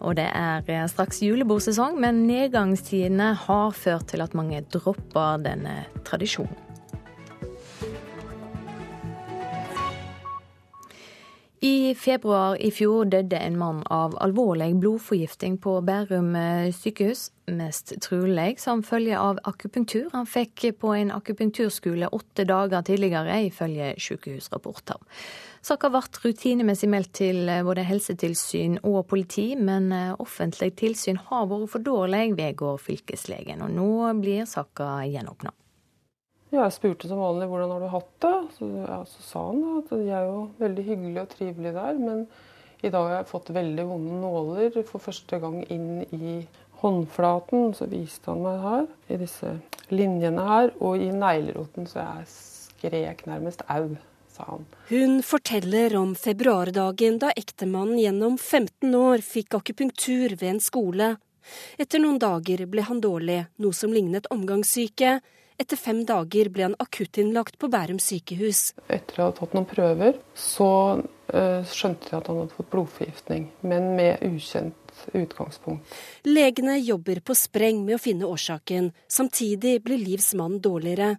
Og 0.00 0.16
det 0.16 0.24
er 0.32 0.64
eh, 0.64 0.86
straks 0.88 1.20
julebordsesong, 1.20 2.00
men 2.00 2.22
nedgangstidene 2.24 3.34
har 3.42 3.76
ført 3.76 4.08
til 4.08 4.24
at 4.24 4.32
mange 4.32 4.62
dropper 4.72 5.44
denne 5.44 5.82
tradisjonen. 6.08 6.69
I 11.62 11.94
februar 11.94 12.54
i 12.56 12.70
fjor 12.72 13.04
døde 13.12 13.36
en 13.36 13.56
mann 13.60 13.82
av 13.92 14.14
alvorlig 14.24 14.70
blodforgifting 14.80 15.58
på 15.60 15.74
Bærum 15.84 16.30
eh, 16.38 16.70
sykehus. 16.72 17.26
Mest 17.52 17.92
trolig 18.00 18.54
som 18.62 18.80
følge 18.80 19.18
av 19.20 19.42
akupunktur. 19.44 20.06
Han 20.14 20.24
fikk 20.24 20.64
på 20.80 20.94
en 20.96 21.12
akupunkturskole 21.12 22.08
åtte 22.16 22.46
dager 22.48 22.80
tidligere, 22.88 23.36
ifølge 23.50 23.92
sykehusrapporter. 24.00 25.04
Saka 25.60 25.90
ble 25.92 26.00
rutinemessig 26.24 26.88
meldt 26.88 27.12
til 27.20 27.44
eh, 27.44 27.60
både 27.66 27.84
helsetilsyn 27.84 28.80
og 28.80 29.02
politi, 29.12 29.50
men 29.60 29.92
eh, 29.92 30.16
offentlig 30.16 30.72
tilsyn 30.80 31.20
har 31.28 31.44
vært 31.52 31.74
for 31.74 31.84
dårlig, 31.84 32.38
vedgår 32.40 32.80
fylkeslegen. 32.88 33.60
Og 33.68 33.76
nå 33.76 33.90
blir 34.24 34.48
saka 34.48 35.02
gjenåpna. 35.12 35.52
Jeg 36.50 36.74
spurte 36.74 37.06
som 37.06 37.20
vanlig 37.22 37.46
hvordan 37.50 37.70
har 37.74 37.82
du 37.82 37.90
hatt 37.92 38.14
det. 38.24 38.36
Så, 38.56 38.68
ja, 38.82 39.00
så 39.06 39.26
sa 39.26 39.44
han 39.50 39.60
at 39.78 39.92
de 39.94 40.08
er 40.08 40.26
jo 40.26 40.40
veldig 40.58 40.86
hyggelig 40.88 41.22
og 41.22 41.30
trivelig 41.36 41.74
der, 41.76 42.00
men 42.00 42.24
i 42.80 42.90
dag 42.90 43.06
har 43.06 43.16
jeg 43.18 43.30
fått 43.30 43.52
veldig 43.54 43.86
vonde 43.86 44.18
nåler 44.22 44.80
for 44.88 45.04
første 45.04 45.38
gang 45.42 45.60
inn 45.70 46.02
i 46.16 46.40
håndflaten. 46.82 47.70
Så 47.76 47.86
viste 47.92 48.32
han 48.32 48.42
meg 48.44 48.62
her, 48.64 48.86
i 49.12 49.20
disse 49.20 49.56
linjene 49.94 50.46
her, 50.48 50.74
og 50.80 50.98
i 50.98 51.10
negleroten, 51.14 51.86
så 51.90 52.02
jeg 52.02 52.30
skrek 52.34 53.26
nærmest 53.30 53.66
au. 53.68 53.98
Hun 54.88 55.18
forteller 55.20 55.92
om 55.98 56.14
februardagen 56.16 57.18
da 57.20 57.28
ektemannen 57.36 57.98
gjennom 58.00 58.38
15 58.38 58.94
år 58.96 59.20
fikk 59.20 59.58
akupunktur 59.58 60.32
ved 60.40 60.48
en 60.54 60.62
skole. 60.64 61.08
Etter 61.76 62.00
noen 62.00 62.16
dager 62.22 62.62
ble 62.70 62.86
han 62.86 63.02
dårlig, 63.04 63.42
noe 63.60 63.76
som 63.76 63.92
lignet 63.92 64.30
omgangssyke. 64.32 65.18
Etter 65.60 65.76
fem 65.76 66.04
dager 66.08 66.48
ble 66.48 66.70
han 66.70 66.74
akuttinnlagt 66.80 67.58
på 67.60 67.68
Bærum 67.68 67.98
sykehus. 68.00 68.70
Etter 68.88 69.20
å 69.20 69.26
ha 69.28 69.32
tatt 69.36 69.52
noen 69.52 69.68
prøver, 69.68 70.16
så 70.32 70.68
uh, 71.02 71.60
skjønte 71.68 72.08
jeg 72.08 72.16
at 72.16 72.30
han 72.30 72.40
hadde 72.40 72.56
fått 72.56 72.70
blodforgiftning, 72.72 73.50
men 73.68 73.90
med 73.98 74.24
ukjent 74.24 74.89
utgangspunkt. 75.12 75.94
Legene 76.22 76.78
jobber 76.78 77.20
på 77.20 77.34
spreng 77.34 77.84
med 77.84 77.98
å 77.98 78.02
finne 78.02 78.28
årsaken. 78.28 78.92
Samtidig 79.08 79.82
blir 79.82 79.98
Livs 79.98 80.34
mann 80.34 80.60
dårligere. 80.60 81.16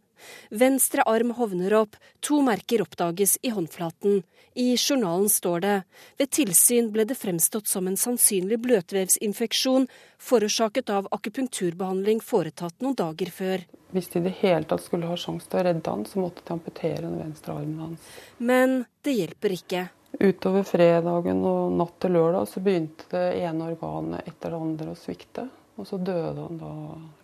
Venstre 0.49 1.03
arm 1.09 1.31
hovner 1.37 1.73
opp, 1.73 1.95
to 2.19 2.41
merker 2.45 2.83
oppdages 2.83 3.37
i 3.41 3.49
håndflaten. 3.49 4.21
I 4.53 4.77
journalen 4.77 5.29
står 5.29 5.59
det 5.63 5.75
ved 6.19 6.31
tilsyn 6.35 6.89
ble 6.91 7.05
det 7.07 7.15
fremstått 7.15 7.69
som 7.71 7.87
en 7.87 7.97
sannsynlig 7.97 8.59
bløtvevsinfeksjon 8.65 9.87
forårsaket 10.19 10.91
av 10.91 11.07
akupunkturbehandling 11.15 12.19
foretatt 12.25 12.75
noen 12.83 12.97
dager 12.99 13.31
før. 13.31 13.63
Hvis 13.95 14.11
de 14.11 14.19
i 14.19 14.27
det 14.27 14.35
hele 14.41 14.67
tatt 14.67 14.83
skulle 14.83 15.07
ha 15.07 15.15
sjanse 15.19 15.47
til 15.47 15.61
å 15.61 15.65
redde 15.69 15.95
han, 15.95 16.03
så 16.07 16.19
måtte 16.19 16.43
de 16.45 16.53
amputere 16.55 17.01
den 17.05 17.17
venstre 17.19 17.55
armen 17.55 17.79
hans. 17.85 18.13
Men 18.37 18.83
det 19.07 19.15
hjelper 19.17 19.55
ikke. 19.55 19.87
Utover 20.19 20.65
fredagen 20.67 21.39
og 21.47 21.71
natt 21.79 21.95
til 22.03 22.17
lørdag 22.17 22.49
så 22.49 22.61
begynte 22.63 23.07
det 23.13 23.25
ene 23.45 23.71
organet 23.71 24.27
etter 24.27 24.53
det 24.53 24.61
andre 24.67 24.91
å 24.91 24.99
svikte. 24.99 25.47
Og 25.79 25.87
så 25.87 25.97
døde 25.97 26.35
han 26.35 26.59
da 26.59 26.71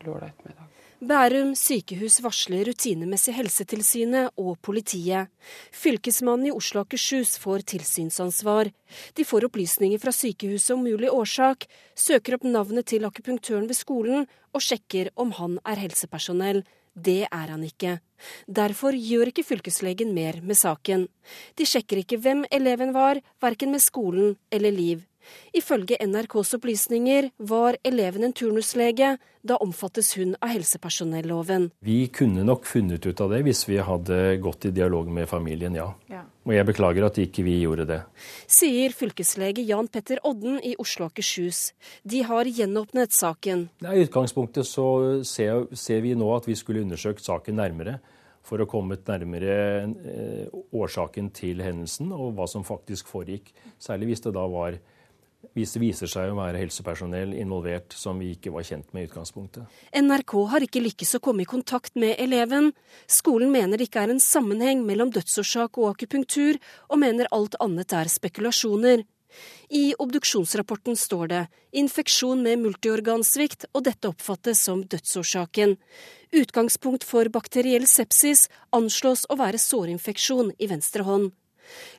lørdag 0.05 0.31
ettermiddag. 0.31 0.73
Bærum 0.97 1.51
sykehus 1.53 2.15
varsler 2.25 2.63
rutinemessig 2.65 3.35
Helsetilsynet 3.37 4.39
og 4.41 4.55
politiet. 4.65 5.29
Fylkesmannen 5.69 6.47
i 6.49 6.53
Oslo 6.55 6.81
og 6.81 6.87
Akershus 6.87 7.35
får 7.37 7.67
tilsynsansvar. 7.69 8.71
De 9.13 9.25
får 9.27 9.45
opplysninger 9.45 10.01
fra 10.01 10.15
sykehuset 10.15 10.73
om 10.73 10.81
mulig 10.87 11.11
årsak, 11.13 11.67
søker 11.93 12.39
opp 12.39 12.47
navnet 12.49 12.89
til 12.89 13.05
akupunktøren 13.05 13.69
ved 13.69 13.77
skolen 13.77 14.25
og 14.57 14.65
sjekker 14.65 15.11
om 15.21 15.35
han 15.37 15.59
er 15.69 15.83
helsepersonell. 15.83 16.63
Det 16.97 17.27
er 17.29 17.51
han 17.53 17.63
ikke. 17.63 17.99
Derfor 18.49 18.95
gjør 18.97 19.29
ikke 19.29 19.45
fylkeslegen 19.45 20.15
mer 20.15 20.39
med 20.41 20.57
saken. 20.57 21.05
De 21.55 21.67
sjekker 21.69 22.01
ikke 22.01 22.17
hvem 22.23 22.43
eleven 22.51 22.93
var, 22.95 23.21
verken 23.43 23.71
med 23.75 23.83
skolen 23.85 24.33
eller 24.51 24.73
Liv. 24.73 25.03
Ifølge 25.57 25.97
NRKs 26.03 26.53
opplysninger 26.57 27.31
var 27.37 27.77
eleven 27.87 28.27
en 28.27 28.35
turnuslege. 28.35 29.15
Da 29.47 29.55
omfattes 29.63 30.09
hun 30.17 30.33
av 30.43 30.51
helsepersonelloven. 30.51 31.69
Vi 31.79 31.99
kunne 32.11 32.43
nok 32.43 32.65
funnet 32.67 33.05
ut 33.05 33.21
av 33.23 33.31
det 33.31 33.43
hvis 33.47 33.63
vi 33.69 33.77
hadde 33.79 34.17
gått 34.43 34.67
i 34.67 34.73
dialog 34.75 35.07
med 35.13 35.29
familien, 35.29 35.77
ja. 35.77 35.87
ja. 36.11 36.25
Og 36.47 36.55
jeg 36.55 36.67
beklager 36.67 37.07
at 37.07 37.19
ikke 37.21 37.45
vi 37.45 37.55
gjorde 37.61 37.85
det. 37.87 38.01
Sier 38.51 38.95
fylkeslege 38.95 39.63
Jan 39.67 39.87
Petter 39.91 40.19
Odden 40.27 40.59
i 40.59 40.75
Oslo 40.81 41.07
og 41.07 41.13
Akershus. 41.13 41.71
De 42.03 42.25
har 42.27 42.49
gjenåpnet 42.49 43.15
saken. 43.15 43.67
I 43.87 44.03
utgangspunktet 44.03 44.67
så 44.67 44.87
ser, 45.27 45.69
ser 45.75 46.03
vi 46.03 46.15
nå 46.17 46.27
at 46.35 46.49
vi 46.49 46.57
skulle 46.59 46.83
undersøkt 46.83 47.23
saken 47.23 47.59
nærmere 47.61 47.99
for 48.47 48.63
å 48.63 48.67
komme 48.69 48.97
nærmere 49.07 49.55
eh, 49.83 50.59
årsaken 50.75 51.31
til 51.35 51.63
hendelsen 51.65 52.13
og 52.15 52.37
hva 52.37 52.47
som 52.49 52.65
faktisk 52.67 53.09
foregikk. 53.11 53.51
Særlig 53.79 54.13
hvis 54.13 54.23
det 54.27 54.35
da 54.37 54.45
var 54.51 54.79
hvis 55.57 55.73
det 55.75 55.81
viser 55.81 56.09
seg 56.09 56.31
å 56.31 56.37
være 56.37 56.59
helsepersonell 56.61 57.33
involvert 57.37 57.93
som 57.97 58.19
vi 58.21 58.31
ikke 58.35 58.53
var 58.53 58.65
kjent 58.67 58.93
med 58.93 59.05
i 59.05 59.09
utgangspunktet. 59.09 59.65
NRK 59.95 60.33
har 60.51 60.65
ikke 60.65 60.83
lykkes 60.83 61.17
å 61.17 61.23
komme 61.23 61.45
i 61.45 61.49
kontakt 61.49 61.95
med 61.99 62.17
eleven. 62.21 62.71
Skolen 63.09 63.53
mener 63.53 63.77
det 63.77 63.89
ikke 63.89 64.05
er 64.05 64.13
en 64.13 64.23
sammenheng 64.23 64.83
mellom 64.85 65.13
dødsårsak 65.13 65.77
og 65.81 65.93
akupunktur, 65.93 66.59
og 66.89 67.01
mener 67.01 67.29
alt 67.35 67.57
annet 67.63 67.93
er 67.93 68.11
spekulasjoner. 68.11 69.05
I 69.69 69.91
obduksjonsrapporten 69.99 70.95
står 70.97 71.31
det 71.31 71.41
infeksjon 71.77 72.41
med 72.45 72.61
multiorgansvikt, 72.63 73.67
og 73.75 73.83
dette 73.89 74.09
oppfattes 74.09 74.63
som 74.65 74.85
dødsårsaken. 74.87 75.75
Utgangspunkt 76.37 77.05
for 77.07 77.29
bakteriell 77.33 77.87
sepsis 77.89 78.47
anslås 78.75 79.27
å 79.29 79.37
være 79.39 79.61
sårinfeksjon 79.61 80.55
i 80.57 80.71
venstre 80.71 81.05
hånd. 81.07 81.35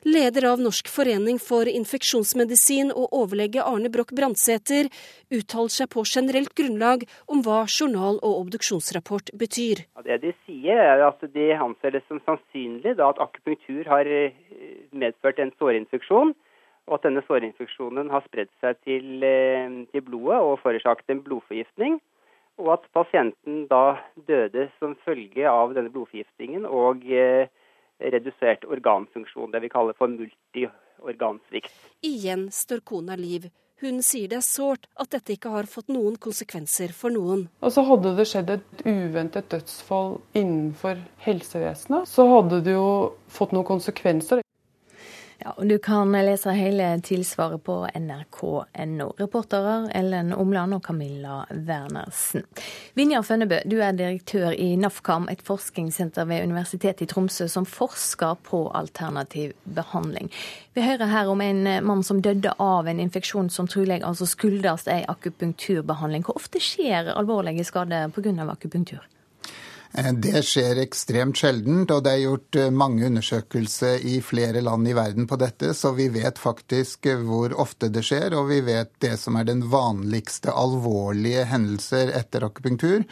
Leder 0.05 0.47
av 0.51 0.61
Norsk 0.63 0.89
forening 0.91 1.39
for 1.43 1.69
infeksjonsmedisin 1.69 2.93
og 2.95 3.13
overlege 3.15 3.63
Arne 3.63 3.91
Broch 3.93 4.13
Brandsæter 4.15 4.89
uttaler 5.29 5.73
seg 5.73 5.89
på 5.93 6.03
generelt 6.07 6.53
grunnlag 6.57 7.05
om 7.27 7.43
hva 7.45 7.63
journal- 7.67 8.21
og 8.23 8.43
obduksjonsrapport 8.43 9.33
betyr. 9.37 9.85
Det 10.05 10.21
de 10.23 10.33
sier 10.45 10.79
er 10.79 11.05
at 11.05 11.23
de 11.33 11.49
anser 11.53 11.95
det 11.95 12.03
som 12.07 12.21
sannsynlig 12.25 12.97
at 12.99 13.21
akupunktur 13.21 13.87
har 13.89 14.07
eh, 14.07 14.35
medført 14.91 15.39
en 15.39 15.53
sårinfeksjon, 15.59 16.33
og 16.89 16.97
at 16.97 17.05
denne 17.05 17.23
sårinfeksjonen 17.27 18.09
har 18.09 18.25
spredd 18.25 18.49
seg 18.63 18.79
til, 18.87 19.23
eh, 19.23 19.69
til 19.93 20.05
blodet 20.05 20.39
og 20.41 20.59
forårsaket 20.63 21.13
en 21.13 21.23
blodforgiftning. 21.25 21.99
Og 22.59 22.73
at 22.73 22.87
pasienten 22.91 23.67
da 23.69 23.99
døde 24.27 24.67
som 24.79 24.97
følge 25.05 25.45
av 25.47 25.75
denne 25.77 25.93
blodforgiftningen 25.93 26.65
og 26.65 27.05
eh, 27.07 27.47
redusert 27.99 28.65
organfunksjon, 28.65 29.51
det 29.51 29.63
vi 29.63 29.69
kaller 29.69 29.97
for 29.97 30.11
multiorgansvikt. 30.11 31.73
Igjen 32.05 32.49
står 32.51 32.83
kona 32.87 33.15
Liv. 33.19 33.49
Hun 33.79 34.01
sier 34.03 34.27
det 34.27 34.41
er 34.41 34.43
sårt 34.43 34.89
at 34.99 35.13
dette 35.13 35.37
ikke 35.37 35.53
har 35.53 35.67
fått 35.71 35.87
noen 35.87 36.17
konsekvenser 36.19 36.91
for 36.95 37.15
noen. 37.15 37.45
Og 37.63 37.71
så 37.71 37.85
Hadde 37.87 38.11
det 38.17 38.25
skjedd 38.27 38.51
et 38.57 38.81
uventet 38.83 39.47
dødsfall 39.53 40.17
innenfor 40.35 40.99
helsevesenet, 41.23 42.09
så 42.11 42.27
hadde 42.27 42.59
det 42.65 42.75
jo 42.75 42.89
fått 43.31 43.55
noen 43.55 43.67
konsekvenser. 43.69 44.43
Ja, 45.41 45.53
Du 45.57 45.77
kan 45.79 46.11
lese 46.11 46.51
hele 46.51 47.01
tilsvaret 47.01 47.63
på 47.63 47.87
nrk.no. 47.95 49.13
Reportere 49.17 49.91
Ellen 49.95 50.33
Omland 50.33 50.73
og 50.73 50.83
Camilla 50.83 51.45
Wernersen. 51.49 52.43
Vinjar 52.93 53.23
Fønnebø, 53.23 53.61
du 53.65 53.77
er 53.79 53.95
direktør 53.95 54.51
i 54.51 54.75
NAFKAM, 54.75 55.29
et 55.31 55.43
forskningssenter 55.47 56.27
ved 56.27 56.43
Universitetet 56.43 57.05
i 57.05 57.07
Tromsø 57.07 57.47
som 57.47 57.65
forsker 57.65 58.35
på 58.43 58.65
alternativ 58.75 59.53
behandling. 59.63 60.27
Vi 60.75 60.83
hører 60.83 61.07
her 61.07 61.31
om 61.31 61.41
en 61.41 61.63
mann 61.87 62.03
som 62.03 62.19
døde 62.21 62.51
av 62.59 62.87
en 62.87 62.99
infeksjon 62.99 63.47
som 63.49 63.67
trolig 63.67 64.01
altså 64.03 64.27
skyldes 64.27 64.89
ei 64.91 65.05
akupunkturbehandling. 65.07 66.27
Hvor 66.27 66.41
ofte 66.41 66.59
skjer 66.59 67.13
alvorlige 67.15 67.63
skader 67.63 68.11
pga. 68.11 68.35
akupunktur? 68.51 69.07
Eh, 69.93 70.13
det 70.13 70.43
skjer 70.45 70.77
ekstremt 70.83 71.39
sjeldent, 71.39 71.89
og 71.89 72.03
det 72.05 72.11
er 72.13 72.21
gjort 72.21 72.57
eh, 72.61 72.69
mange 72.69 73.07
undersøkelser 73.07 74.03
i 74.05 74.19
flere 74.21 74.61
land 74.61 74.87
i 74.87 74.93
verden 74.93 75.25
på 75.29 75.39
dette, 75.41 75.71
så 75.73 75.95
vi 75.97 76.09
vet 76.13 76.37
faktisk 76.37 77.09
eh, 77.09 77.23
hvor 77.25 77.55
ofte 77.57 77.89
det 77.89 78.03
skjer, 78.05 78.35
og 78.37 78.51
vi 78.51 78.59
vet 78.67 78.91
det 79.01 79.15
som 79.17 79.39
er 79.39 79.47
den 79.49 79.63
vanligste 79.71 80.53
alvorlige 80.53 81.47
hendelser 81.49 82.13
etter 82.19 82.45
akupunktur. 82.45 83.07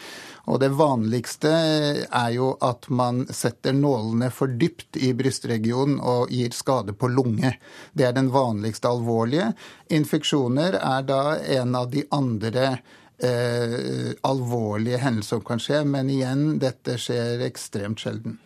Og 0.47 0.61
det 0.61 0.69
vanligste 0.78 1.49
er 1.49 2.30
jo 2.36 2.53
at 2.63 2.86
man 2.93 3.25
setter 3.34 3.73
nålene 3.75 4.30
for 4.32 4.53
dypt 4.61 5.01
i 5.01 5.11
brystregionen 5.17 5.97
og 5.97 6.32
gir 6.32 6.53
skade 6.55 6.93
på 6.93 7.09
lunge. 7.11 7.55
Det 7.91 8.05
er 8.07 8.13
den 8.15 8.30
vanligste 8.32 8.93
alvorlige. 8.93 9.49
Infeksjoner 9.91 10.78
er 10.78 11.03
da 11.09 11.23
en 11.57 11.75
av 11.75 11.89
de 11.91 12.05
andre 12.15 12.78
eh, 13.24 14.11
alvorlige 14.28 14.99
hendelser 15.01 15.38
som 15.38 15.45
kan 15.45 15.61
skje, 15.61 15.84
men 15.86 16.11
igjen, 16.13 16.57
dette 16.61 16.97
skjer 17.01 17.43
ekstremt 17.47 18.03
sjelden. 18.03 18.38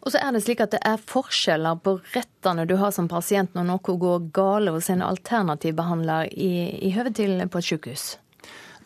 Og 0.00 0.14
så 0.14 0.20
er 0.22 0.32
det 0.32 0.40
slik 0.46 0.62
at 0.64 0.72
det 0.72 0.80
er 0.86 1.02
forskjeller 1.10 1.80
på 1.84 1.98
rettene 2.14 2.64
du 2.68 2.78
har 2.80 2.92
som 2.96 3.08
pasient 3.10 3.52
når 3.56 3.68
noe 3.68 3.96
går 4.04 4.30
galt 4.32 4.72
hos 4.72 4.88
en 4.92 5.04
alternativ 5.04 5.76
behandler 5.76 6.30
i, 6.32 6.70
i 6.88 6.92
høve 6.94 7.12
til 7.16 7.36
på 7.52 7.60
et 7.60 7.68
sykehus? 7.68 8.06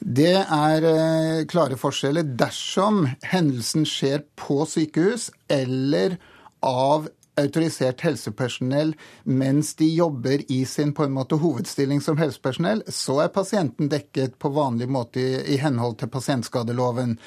Det 0.05 0.35
er 0.43 0.85
eh, 0.89 1.45
klare 1.49 1.79
forskjeller 1.81 2.27
dersom 2.37 3.05
hendelsen 3.23 3.87
skjer 3.89 4.25
på 4.37 4.65
sykehus 4.69 5.31
eller 5.49 6.19
av 6.67 7.07
autorisert 7.41 8.05
helsepersonell 8.05 8.95
mens 9.25 9.75
de 9.79 9.89
jobber 9.95 10.45
i 10.53 10.65
sin 10.67 10.95
på 10.95 11.05
en 11.05 11.15
måte 11.17 11.39
hovedstilling 11.41 12.01
som 12.05 12.19
helsepersonell, 12.21 12.83
så 12.89 13.21
er 13.25 13.35
pasienten 13.35 13.91
dekket 13.93 14.39
på 14.39 14.53
vanlig 14.55 14.89
måte 14.89 15.21
i, 15.21 15.37
i 15.55 15.61
henhold 15.63 15.99
til 16.01 16.13
pasientskadeloven. 16.15 17.19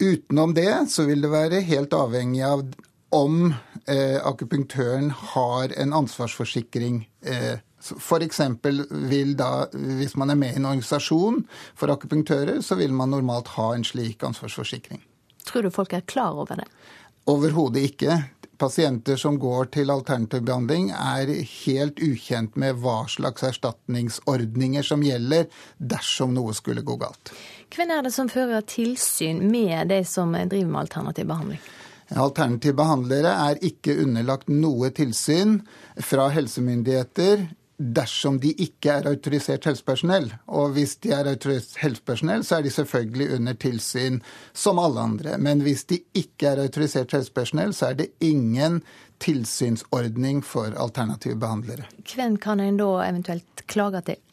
Utenom 0.00 0.54
det 0.54 0.72
så 0.90 1.06
vil 1.08 1.22
det 1.22 1.32
være 1.32 1.62
helt 1.66 1.94
avhengig 1.94 2.42
av 2.46 2.66
om 3.14 3.52
eh, 3.86 4.18
akupunktøren 4.26 5.12
har 5.34 5.74
en 5.78 5.94
ansvarsforsikring. 5.94 7.04
Eh, 7.22 7.62
F.eks. 7.84 8.40
vil 9.10 9.34
da, 9.36 9.66
hvis 9.70 10.16
man 10.16 10.32
er 10.32 10.38
med 10.40 10.54
i 10.54 10.58
en 10.58 10.66
organisasjon 10.70 11.42
for 11.76 11.92
akupunktører, 11.92 12.62
så 12.64 12.78
vil 12.80 12.94
man 12.96 13.12
normalt 13.12 13.52
ha 13.58 13.74
en 13.74 13.84
slik 13.86 14.24
ansvarsforsikring. 14.24 15.02
Tror 15.44 15.66
du 15.66 15.70
folk 15.70 15.92
er 15.92 16.06
klar 16.08 16.40
over 16.40 16.62
det? 16.62 16.66
Overhodet 17.30 17.84
ikke 17.90 18.16
pasienter 18.58 19.16
som 19.20 19.38
går 19.38 19.70
til 19.76 19.92
alternativ 19.92 20.44
behandling, 20.46 20.90
er 20.90 21.30
helt 21.64 22.00
ukjent 22.02 22.58
med 22.60 22.80
hva 22.82 23.04
slags 23.10 23.44
erstatningsordninger 23.46 24.86
som 24.86 25.04
gjelder 25.04 25.48
dersom 25.78 26.34
noe 26.36 26.54
skulle 26.56 26.84
gå 26.86 26.98
galt. 27.00 27.32
Hvem 27.74 27.90
er 27.90 28.04
det 28.06 28.14
som 28.14 28.30
fører 28.30 28.66
tilsyn 28.68 29.42
med 29.50 29.90
de 29.90 30.02
som 30.06 30.32
driver 30.34 30.70
med 30.70 30.84
alternativ 30.84 31.28
behandling? 31.30 31.64
Alternative 32.14 32.76
behandlere 32.76 33.32
er 33.48 33.60
ikke 33.64 33.96
underlagt 34.04 34.50
noe 34.52 34.90
tilsyn 34.94 35.58
fra 36.04 36.28
helsemyndigheter 36.34 37.46
dersom 37.78 38.38
de 38.40 38.52
ikke 38.62 38.92
er 39.00 39.08
autorisert 39.10 39.66
helsepersonell. 39.68 40.28
Og 40.46 40.74
hvis 40.76 40.96
de 41.02 41.12
er 41.14 41.28
autorisert 41.30 41.80
helsepersonell, 41.82 42.44
så 42.46 42.58
er 42.58 42.66
de 42.66 42.74
selvfølgelig 42.74 43.30
under 43.38 43.56
tilsyn 43.66 44.20
som 44.52 44.78
alle 44.78 45.00
andre. 45.00 45.38
Men 45.38 45.64
hvis 45.66 45.84
de 45.90 45.98
ikke 46.14 46.52
er 46.52 46.62
autorisert 46.66 47.16
helsepersonell, 47.16 47.74
så 47.74 47.90
er 47.90 47.98
det 48.02 48.12
ingen 48.20 48.82
tilsynsordning 49.22 50.42
for 50.44 50.74
alternative 50.76 51.38
behandlere. 51.40 51.88
Hvem 52.14 52.36
kan 52.36 52.60
en 52.60 52.78
da 52.78 52.92
eventuelt 53.08 53.66
klage 53.70 54.02
til? 54.10 54.23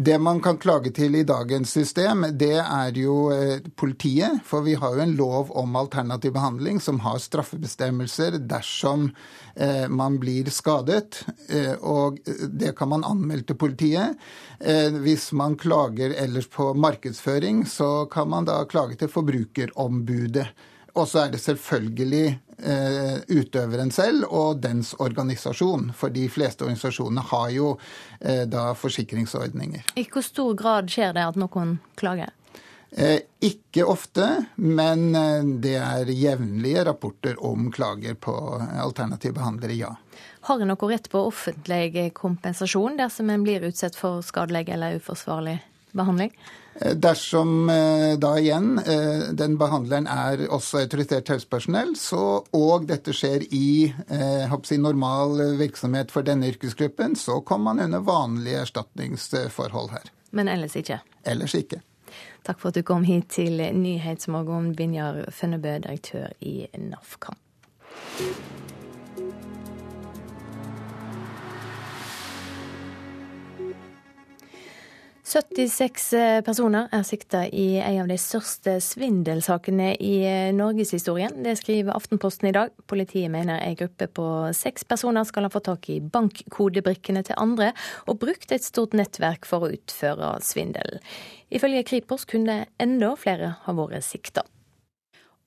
Det 0.00 0.18
man 0.18 0.38
kan 0.38 0.58
klage 0.62 0.92
til 0.94 1.16
i 1.18 1.24
dagens 1.26 1.72
system, 1.74 2.20
det 2.38 2.60
er 2.62 2.94
jo 2.94 3.32
eh, 3.34 3.64
politiet. 3.74 4.36
For 4.46 4.62
vi 4.62 4.76
har 4.78 4.94
jo 4.94 5.02
en 5.02 5.16
lov 5.18 5.50
om 5.58 5.74
alternativ 5.80 6.36
behandling 6.36 6.78
som 6.78 7.00
har 7.02 7.18
straffebestemmelser 7.18 8.36
dersom 8.38 9.08
eh, 9.56 9.88
man 9.90 10.20
blir 10.22 10.52
skadet. 10.54 11.24
Eh, 11.50 11.74
og 11.82 12.22
det 12.46 12.76
kan 12.78 12.92
man 12.94 13.02
anmelde 13.02 13.48
til 13.50 13.58
politiet. 13.58 14.14
Hvis 15.02 15.32
man 15.38 15.58
klager 15.58 16.14
ellers 16.18 16.46
på 16.50 16.72
markedsføring, 16.78 17.64
så 17.66 18.06
kan 18.10 18.30
man 18.30 18.46
da 18.46 18.62
klage 18.70 19.00
til 19.02 19.10
Forbrukerombudet. 19.10 20.46
Og 20.98 21.06
så 21.06 21.24
er 21.24 21.34
det 21.34 21.40
selvfølgelig 21.42 22.24
eh, 22.58 23.18
utøveren 23.30 23.92
selv 23.94 24.26
og 24.34 24.62
dens 24.64 24.94
organisasjon. 24.98 25.92
For 25.94 26.10
de 26.14 26.26
fleste 26.32 26.66
organisasjonene 26.66 27.22
har 27.30 27.52
jo 27.54 27.68
eh, 28.20 28.42
da 28.50 28.72
forsikringsordninger. 28.78 29.94
I 29.94 30.08
hvor 30.10 30.26
stor 30.26 30.58
grad 30.58 30.90
skjer 30.90 31.14
det 31.14 31.28
at 31.28 31.38
noen 31.38 31.78
klager? 32.00 32.34
Eh, 32.90 33.20
ikke 33.44 33.84
ofte, 33.84 34.26
men 34.56 35.14
eh, 35.14 35.44
det 35.62 35.76
er 35.76 36.08
jevnlige 36.08 36.86
rapporter 36.88 37.38
om 37.44 37.68
klager 37.72 38.16
på 38.16 38.34
alternative 38.80 39.36
behandlere, 39.36 39.76
ja. 39.76 39.94
Har 40.48 40.62
en 40.62 40.70
noe 40.72 40.88
rett 40.88 41.10
på 41.12 41.20
offentlig 41.28 42.08
kompensasjon 42.16 42.96
dersom 42.96 43.28
en 43.30 43.44
blir 43.44 43.66
utsatt 43.68 43.98
for 43.98 44.22
skadelig 44.24 44.70
eller 44.72 44.96
uforsvarlig 44.96 45.58
behandling? 45.92 46.32
Eh, 46.80 46.94
dersom 46.94 47.70
eh, 47.70 48.18
da 48.18 48.38
igjen 48.38 48.78
eh, 48.78 49.30
den 49.32 49.56
behandleren 49.58 50.06
er 50.06 50.44
også 50.46 50.82
autorisert 50.84 51.30
helsepersonell, 51.32 51.94
så, 51.98 52.44
og 52.54 52.86
dette 52.88 53.14
skjer 53.16 53.48
i 53.50 53.90
si, 53.90 54.78
normal 54.78 55.42
virksomhet 55.58 56.14
for 56.14 56.26
denne 56.26 56.52
yrkesgruppen, 56.52 57.16
så 57.18 57.40
kommer 57.40 57.74
man 57.74 57.86
under 57.88 58.04
vanlige 58.06 58.62
erstatningsforhold 58.62 59.92
her. 59.96 60.10
Men 60.30 60.48
ellers 60.48 60.76
ikke? 60.76 61.00
Ellers 61.26 61.56
ikke. 61.58 61.82
Takk 62.46 62.60
for 62.60 62.70
at 62.70 62.78
du 62.78 62.84
kom 62.86 63.04
hit 63.04 63.28
til 63.34 63.60
Nyhetsmorgen, 63.74 64.74
Binjar 64.76 65.24
Fønnebø, 65.34 65.78
direktør 65.84 66.32
i 66.40 66.60
NAFKAM. 66.78 67.36
76 75.28 76.12
eh, 76.16 76.40
personer 76.40 76.86
er 76.94 77.02
sikta 77.04 77.42
i 77.52 77.76
en 77.82 78.06
av 78.06 78.08
de 78.08 78.16
største 78.16 78.78
svindelsakene 78.80 79.90
i 80.00 80.12
eh, 80.24 80.52
norgeshistorien. 80.56 81.42
Det 81.44 81.52
skriver 81.60 81.92
Aftenposten 81.92 82.48
i 82.48 82.54
dag. 82.56 82.72
Politiet 82.88 83.28
mener 83.32 83.60
en 83.60 83.76
gruppe 83.76 84.08
på 84.08 84.28
seks 84.56 84.86
personer 84.88 85.28
skal 85.28 85.44
ha 85.44 85.50
fått 85.52 85.66
tak 85.68 85.90
i 85.92 85.98
bankkodebrikkene 86.00 87.26
til 87.28 87.36
andre, 87.36 87.74
og 88.08 88.22
brukt 88.22 88.54
et 88.56 88.64
stort 88.64 88.96
nettverk 88.96 89.44
for 89.48 89.66
å 89.66 89.72
utføre 89.76 90.38
svindel. 90.48 90.96
Ifølge 91.52 91.84
Kripos 91.90 92.24
kunne 92.28 92.62
enda 92.80 93.12
flere 93.20 93.58
ha 93.66 93.76
vært 93.76 94.08
sikta. 94.08 94.46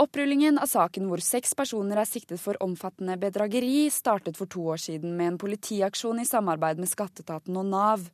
Opprullingen 0.01 0.61
av 0.61 0.69
saken 0.69 1.09
hvor 1.09 1.21
seks 1.25 1.57
personer 1.57 1.99
er 2.01 2.09
siktet 2.09 2.41
for 2.41 2.57
omfattende 2.61 3.17
bedrageri, 3.21 3.89
startet 3.93 4.37
for 4.37 4.49
to 4.49 4.63
år 4.75 4.81
siden 4.81 5.17
med 5.17 5.33
en 5.33 5.41
politiaksjon 5.41 6.21
i 6.21 6.29
samarbeid 6.29 6.81
med 6.81 6.89
skatteetaten 6.89 7.57
og 7.57 7.69
Nav. 7.73 8.07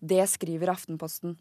Det 0.00 0.26
skriver 0.26 0.72
Aftenposten. 0.72 1.36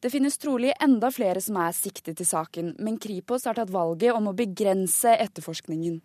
Det 0.00 0.10
finnes 0.12 0.36
trolig 0.38 0.74
enda 0.80 1.08
flere 1.10 1.40
som 1.40 1.56
er 1.56 1.72
siktet 1.72 2.20
i 2.20 2.28
saken, 2.28 2.74
men 2.78 2.98
Kripos 3.00 3.46
har 3.48 3.56
tatt 3.56 3.72
valget 3.72 4.12
om 4.12 4.28
å 4.28 4.36
begrense 4.36 5.16
etterforskningen. 5.16 6.02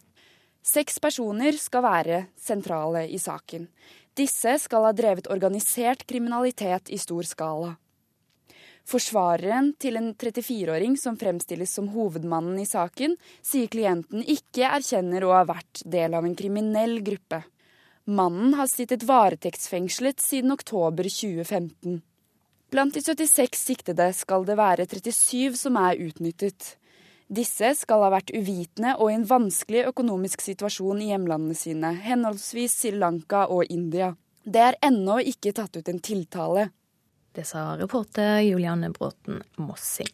Seks 0.64 1.00
personer 1.04 1.58
skal 1.60 1.84
være 1.84 2.24
sentrale 2.40 3.04
i 3.10 3.20
saken. 3.20 3.68
Disse 4.16 4.56
skal 4.64 4.88
ha 4.88 4.96
drevet 4.96 5.28
organisert 5.34 6.06
kriminalitet 6.08 6.92
i 6.94 7.00
stor 7.02 7.28
skala. 7.28 7.76
Forsvareren 8.88 9.74
til 9.80 10.00
en 10.00 10.12
34-åring 10.16 10.96
som 10.98 11.18
fremstilles 11.20 11.74
som 11.78 11.92
hovedmannen 11.94 12.60
i 12.62 12.68
saken, 12.68 13.16
sier 13.46 13.70
klienten 13.72 14.24
ikke 14.24 14.70
erkjenner 14.70 15.26
å 15.26 15.36
ha 15.36 15.44
vært 15.50 15.84
del 15.86 16.16
av 16.18 16.26
en 16.26 16.38
kriminell 16.38 17.00
gruppe. 17.06 17.44
Mannen 18.06 18.54
har 18.58 18.68
sittet 18.68 19.04
varetektsfengslet 19.04 20.20
siden 20.20 20.52
oktober 20.52 21.04
2015. 21.04 22.02
Blant 22.72 22.94
de 22.94 23.02
76 23.02 23.60
siktede 23.60 24.08
skal 24.16 24.46
det 24.48 24.56
være 24.58 24.88
37 24.90 25.58
som 25.60 25.78
er 25.78 26.00
utnyttet. 26.02 26.78
Disse 27.32 27.74
skal 27.80 28.04
ha 28.04 28.10
vært 28.12 28.34
uvitende 28.36 28.96
og 28.98 29.12
i 29.12 29.16
en 29.20 29.28
vanskelig 29.28 29.86
økonomisk 29.92 30.42
situasjon 30.44 31.04
i 31.04 31.12
hjemlandene 31.12 31.56
sine, 31.56 31.94
henholdsvis 32.04 32.78
Sri 32.82 32.94
Lanka 32.96 33.46
og 33.48 33.70
India. 33.72 34.12
Det 34.44 34.64
er 34.72 34.80
ennå 34.84 35.20
ikke 35.32 35.54
tatt 35.56 35.78
ut 35.78 35.92
en 35.92 36.02
tiltale. 36.04 36.70
Det 37.32 37.46
sa 37.48 37.78
reporter 37.80 38.42
Julianne 38.44 38.90
Bråten 38.92 39.44
Mossing. 39.62 40.12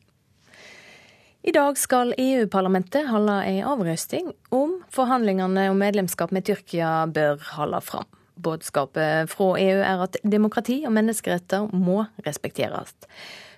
I 1.46 1.52
dag 1.54 1.78
skal 1.78 2.14
EU-parlamentet 2.18 3.08
holde 3.12 3.36
en 3.46 3.66
avrøsting 3.70 4.32
om 4.50 4.80
forhandlingene 4.92 5.68
om 5.72 5.78
medlemskap 5.80 6.34
med 6.34 6.48
Tyrkia 6.50 7.06
bør 7.14 7.38
holde 7.54 7.82
fram. 7.86 8.08
Budskapet 8.38 9.30
fra 9.32 9.52
EU 9.62 9.82
er 9.82 10.02
at 10.06 10.18
demokrati 10.26 10.82
og 10.86 10.96
menneskeretter 10.98 11.70
må 11.74 12.04
respekteres. 12.26 12.94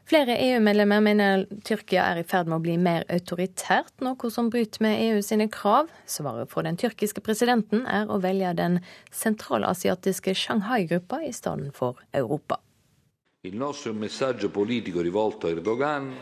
Flere 0.10 0.36
EU-medlemmer 0.42 1.04
mener 1.06 1.44
Tyrkia 1.66 2.08
er 2.12 2.22
i 2.22 2.28
ferd 2.28 2.48
med 2.50 2.58
å 2.58 2.64
bli 2.64 2.78
mer 2.82 3.04
autoritært, 3.14 3.92
noe 4.02 4.32
som 4.34 4.50
bryter 4.50 4.82
med 4.82 5.00
EU 5.06 5.20
sine 5.26 5.46
krav. 5.54 5.92
Svaret 6.10 6.50
fra 6.50 6.66
den 6.66 6.80
tyrkiske 6.82 7.22
presidenten 7.22 7.86
er 7.86 8.10
å 8.10 8.18
velge 8.24 8.56
den 8.58 8.80
sentralasiatiske 9.14 10.34
Shanghai-gruppa 10.34 11.22
i 11.28 11.36
stedet 11.36 11.76
for 11.78 12.02
Europa. 12.12 12.58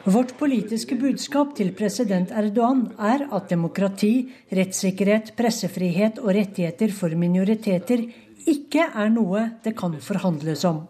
Vårt 0.05 0.33
politiske 0.37 0.95
budskap 1.01 1.55
til 1.57 1.71
president 1.73 2.29
Erdogan 2.29 2.83
er 3.01 3.23
at 3.33 3.47
demokrati, 3.49 4.11
rettssikkerhet, 4.53 5.31
pressefrihet 5.39 6.21
og 6.21 6.29
rettigheter 6.37 6.93
for 6.93 7.09
minoriteter 7.17 8.05
ikke 8.45 8.85
er 8.93 9.09
noe 9.09 9.47
det 9.65 9.73
kan 9.81 9.97
forhandles 9.97 10.61
om. 10.69 10.83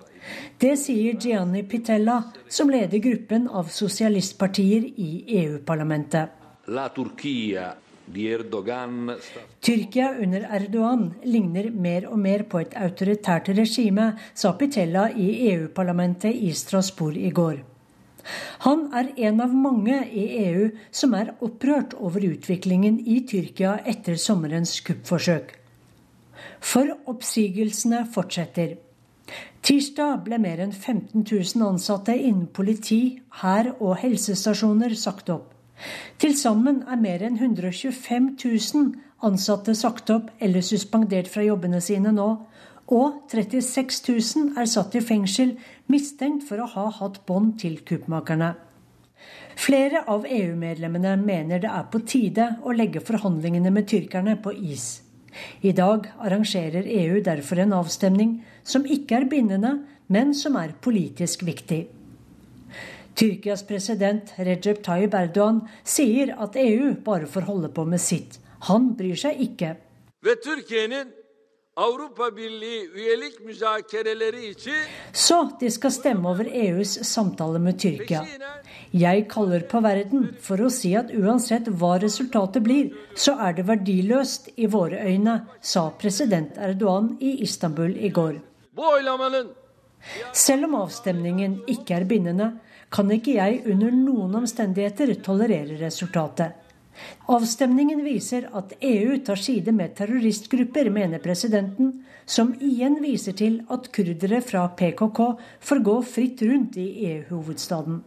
Det 0.59 0.75
sier 0.75 1.15
Gianni 1.15 1.63
Pitella, 1.63 2.19
som 2.51 2.67
leder 2.75 2.99
gruppen 2.99 3.47
av 3.47 3.71
sosialistpartier 3.71 4.84
i 4.99 5.23
EU-parlamentet. 5.45 6.28
La 6.75 6.89
Turquia 6.91 7.71
Tyrkia 8.07 10.07
under 10.21 10.45
Erdogan 10.55 11.09
ligner 11.27 11.71
mer 11.71 12.05
og 12.07 12.19
mer 12.19 12.43
på 12.47 12.61
et 12.63 12.75
autoritært 12.79 13.49
regime, 13.57 14.13
sa 14.33 14.53
Pitella 14.55 15.09
i 15.11 15.51
EU-parlamentet 15.51 16.35
i 16.35 16.53
Strasbourg 16.55 17.17
i 17.19 17.31
går. 17.35 17.59
Han 18.63 18.87
er 18.95 19.11
en 19.29 19.41
av 19.43 19.53
mange 19.55 19.99
i 20.07 20.25
EU 20.47 20.69
som 20.91 21.13
er 21.19 21.33
opprørt 21.43 21.93
over 21.99 22.23
utviklingen 22.27 22.99
i 22.99 23.21
Tyrkia 23.27 23.77
etter 23.85 24.15
sommerens 24.19 24.79
kuppforsøk. 24.87 25.53
For 26.59 26.91
oppsigelsene 27.11 28.05
fortsetter. 28.13 28.77
Tirsdag 29.67 30.21
ble 30.23 30.39
mer 30.39 30.61
enn 30.63 30.71
15 30.71 31.25
000 31.27 31.67
ansatte 31.67 32.15
innen 32.15 32.47
politi, 32.47 33.19
hær 33.43 33.73
og 33.77 33.97
helsestasjoner 33.99 34.95
sagt 34.95 35.29
opp. 35.33 35.56
Til 36.17 36.34
sammen 36.38 36.84
er 36.89 36.99
mer 37.01 37.23
enn 37.25 37.38
125 37.38 38.30
000 38.43 38.93
ansatte 39.28 39.75
sagt 39.78 40.09
opp 40.13 40.30
eller 40.41 40.65
suspendert 40.65 41.30
fra 41.32 41.45
jobbene 41.45 41.82
sine 41.82 42.13
nå, 42.13 42.30
og 42.88 43.32
36 43.32 43.99
000 44.07 44.61
er 44.61 44.69
satt 44.71 44.95
i 44.95 45.03
fengsel 45.03 45.57
mistenkt 45.91 46.47
for 46.47 46.63
å 46.63 46.69
ha 46.71 46.88
hatt 47.01 47.19
bånd 47.28 47.57
til 47.61 47.82
kuppmakerne. 47.88 48.53
Flere 49.57 50.03
av 50.07 50.28
EU-medlemmene 50.30 51.15
mener 51.17 51.59
det 51.63 51.69
er 51.73 51.89
på 51.91 52.03
tide 52.05 52.45
å 52.63 52.75
legge 52.78 53.01
forhandlingene 53.03 53.73
med 53.73 53.89
tyrkerne 53.89 54.38
på 54.41 54.53
is. 54.53 55.01
I 55.65 55.73
dag 55.75 56.07
arrangerer 56.23 56.86
EU 56.86 57.19
derfor 57.25 57.59
en 57.61 57.75
avstemning 57.78 58.38
som 58.63 58.86
ikke 58.86 59.17
er 59.19 59.30
bindende, 59.30 59.73
men 60.07 60.34
som 60.38 60.55
er 60.61 60.78
politisk 60.82 61.43
viktig. 61.45 61.88
Tyrkias 63.18 63.63
president 63.65 64.34
Recep 64.38 64.84
Tayyip 64.86 65.15
Erdogan 65.18 65.63
sier 65.84 66.36
at 66.38 66.57
EU 66.61 66.93
bare 67.05 67.26
får 67.26 67.47
holde 67.49 67.72
på 67.74 67.86
med 67.89 68.01
sitt. 68.01 68.38
Han 68.70 68.91
bryr 68.97 69.18
seg 69.18 69.39
ikke. 69.41 69.72
Så 75.13 75.38
de 75.61 75.70
skal 75.74 75.93
stemme 75.93 76.30
over 76.30 76.49
EUs 76.49 76.93
samtale 77.09 77.61
med 77.61 77.80
Tyrkia. 77.82 78.24
Jeg 78.93 79.26
kaller 79.30 79.65
på 79.70 79.82
verden 79.86 80.30
for 80.41 80.61
å 80.61 80.72
si 80.74 80.93
at 80.97 81.09
uansett 81.13 81.70
hva 81.70 81.95
resultatet 82.01 82.65
blir, 82.65 82.93
så 83.18 83.34
er 83.45 83.57
det 83.57 83.68
verdiløst 83.68 84.53
i 84.57 84.70
våre 84.70 85.01
øyne, 85.09 85.39
sa 85.61 85.89
president 86.01 86.57
Erdogan 86.57 87.15
i 87.22 87.39
Istanbul 87.45 87.97
i 87.97 88.13
går. 88.13 88.39
Selv 90.34 90.70
om 90.70 90.80
avstemningen 90.82 91.61
ikke 91.70 91.97
er 91.97 92.09
bindende, 92.09 92.53
kan 92.93 93.11
ikke 93.11 93.35
jeg 93.38 93.61
under 93.67 93.91
noen 93.91 94.35
omstendigheter 94.41 95.13
tolerere 95.25 95.79
resultatet. 95.81 96.55
Avstemningen 97.29 98.01
viser 98.05 98.47
at 98.57 98.73
EU 98.81 99.17
tar 99.25 99.38
side 99.38 99.73
med 99.75 99.93
terroristgrupper, 99.99 100.89
mener 100.89 101.21
presidenten, 101.21 101.91
som 102.25 102.53
igjen 102.63 102.97
viser 103.03 103.35
til 103.38 103.59
at 103.71 103.91
kurdere 103.95 104.39
fra 104.43 104.65
PKK 104.79 105.19
får 105.69 105.83
gå 105.85 105.97
fritt 106.15 106.41
rundt 106.47 106.79
i 106.81 106.88
EU-hovedstaden. 107.11 108.01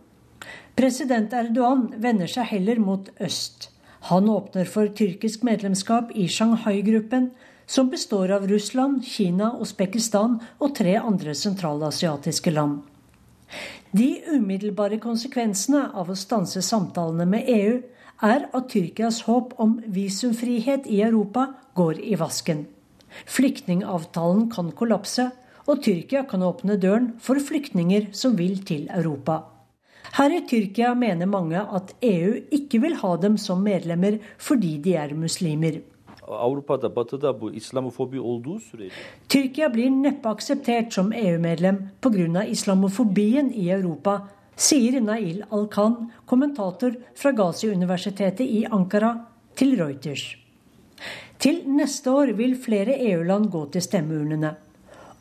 President 0.76 1.32
Erdogan 1.36 1.86
vender 2.00 2.30
seg 2.30 2.48
heller 2.50 2.80
mot 2.80 3.08
øst. 3.20 3.68
Han 4.08 4.28
åpner 4.32 4.68
for 4.68 4.88
tyrkisk 4.96 5.44
medlemskap 5.44 6.12
i 6.16 6.26
Shanghai-gruppen, 6.28 7.30
som 7.70 7.90
består 7.92 8.32
av 8.34 8.46
Russland, 8.50 9.04
Kina, 9.06 9.52
Usbekistan 9.60 10.40
og 10.58 10.72
tre 10.74 10.96
andre 10.98 11.36
sentralasiatiske 11.36 12.50
land. 12.56 12.80
De 13.90 14.20
umiddelbare 14.30 15.00
konsekvensene 15.02 15.88
av 15.98 16.12
å 16.12 16.14
stanse 16.18 16.62
samtalene 16.62 17.24
med 17.26 17.48
EU 17.50 17.78
er 18.22 18.44
at 18.54 18.68
Tyrkias 18.70 19.24
håp 19.26 19.56
om 19.58 19.80
visumfrihet 19.90 20.86
i 20.86 21.00
Europa 21.02 21.48
går 21.74 21.98
i 21.98 22.14
vasken. 22.20 22.68
Flyktningavtalen 23.26 24.46
kan 24.54 24.70
kollapse, 24.78 25.30
og 25.66 25.82
Tyrkia 25.82 26.22
kan 26.30 26.46
åpne 26.46 26.78
døren 26.78 27.10
for 27.18 27.42
flyktninger 27.42 28.12
som 28.14 28.38
vil 28.38 28.62
til 28.66 28.86
Europa. 28.94 29.42
Her 30.14 30.38
i 30.38 30.44
Tyrkia 30.46 30.94
mener 30.94 31.26
mange 31.30 31.58
at 31.58 31.90
EU 32.02 32.36
ikke 32.54 32.80
vil 32.82 32.94
ha 33.02 33.16
dem 33.18 33.36
som 33.38 33.62
medlemmer 33.66 34.20
fordi 34.38 34.76
de 34.82 34.94
er 35.02 35.18
muslimer. 35.18 35.82
Avrupa'da, 36.34 36.96
Batı'da 36.96 37.40
bu 37.40 37.52
İslamofobi 37.52 38.20
olduğu 38.20 38.60
sürece 38.60 38.94
Tyrkia 39.28 39.74
blir 39.74 39.90
neppe 39.90 40.28
akseptert 40.28 40.92
som 40.92 41.12
EU-medlem 41.12 41.90
pga. 42.02 42.44
islamofobien 42.44 43.48
i 43.48 43.70
Europa, 43.70 44.28
sier 44.56 45.06
Nail 45.06 45.42
Alkan, 45.50 46.12
kommentator 46.26 46.92
fra 47.14 47.30
Gazi-universitetet 47.30 48.40
i 48.40 48.66
Ankara, 48.70 49.28
til 49.56 49.84
Reuters. 49.84 50.36
Til 51.38 51.62
neste 51.66 52.10
år 52.10 52.26
vil 52.38 52.56
flere 52.56 53.10
EU-land 53.10 53.50
gå 53.50 53.66
til 53.72 53.82
stemmeurnene. 53.82 54.54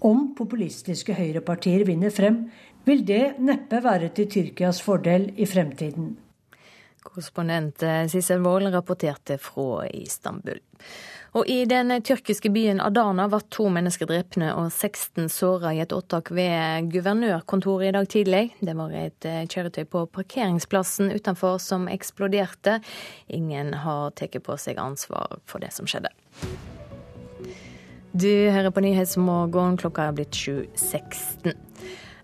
Om 0.01 0.33
populistiske 0.35 1.13
høyrepartier 1.13 1.85
vinner 1.87 2.09
frem, 2.09 2.49
vil 2.85 3.07
det 3.07 3.39
neppe 3.39 3.83
være 3.83 4.09
til 4.15 4.29
Tyrkias 4.31 4.81
fordel 4.81 5.31
i 5.37 5.45
fremtiden. 5.45 6.17
Korrespondent 7.03 7.83
eh, 7.83 8.05
Sissel 8.11 8.43
Wold 8.45 8.73
rapporterte 8.73 9.37
fra 9.41 9.87
Istanbul. 9.87 10.59
Og 11.37 11.45
I 11.49 11.65
den 11.69 11.93
tyrkiske 12.01 12.49
byen 12.49 12.79
Adana 12.81 13.27
var 13.29 13.43
to 13.53 13.67
mennesker 13.69 14.09
drepne 14.09 14.49
og 14.57 14.71
16 14.71 15.29
såra 15.29 15.75
i 15.75 15.81
et 15.83 15.93
åtak 15.93 16.31
ved 16.33 16.89
guvernørkontoret 16.89 17.91
i 17.91 17.93
dag 17.93 18.09
tidlig. 18.09 18.43
Det 18.65 18.73
var 18.77 18.95
et 18.97 19.29
eh, 19.29 19.45
kjøretøy 19.45 19.85
på 19.91 20.05
parkeringsplassen 20.15 21.13
utenfor 21.13 21.59
som 21.61 21.85
eksploderte. 21.91 22.79
Ingen 23.27 23.75
har 23.85 24.09
tatt 24.17 24.39
på 24.43 24.57
seg 24.57 24.81
ansvar 24.81 25.37
for 25.45 25.61
det 25.61 25.71
som 25.75 25.89
skjedde. 25.89 26.09
Du 28.09 28.49
hører 28.49 28.73
på 28.73 28.81
Nyhetsmorgen, 28.81 29.77
klokka 29.77 30.07
er 30.09 30.15
blitt 30.17 30.33
7.16. 30.33 31.53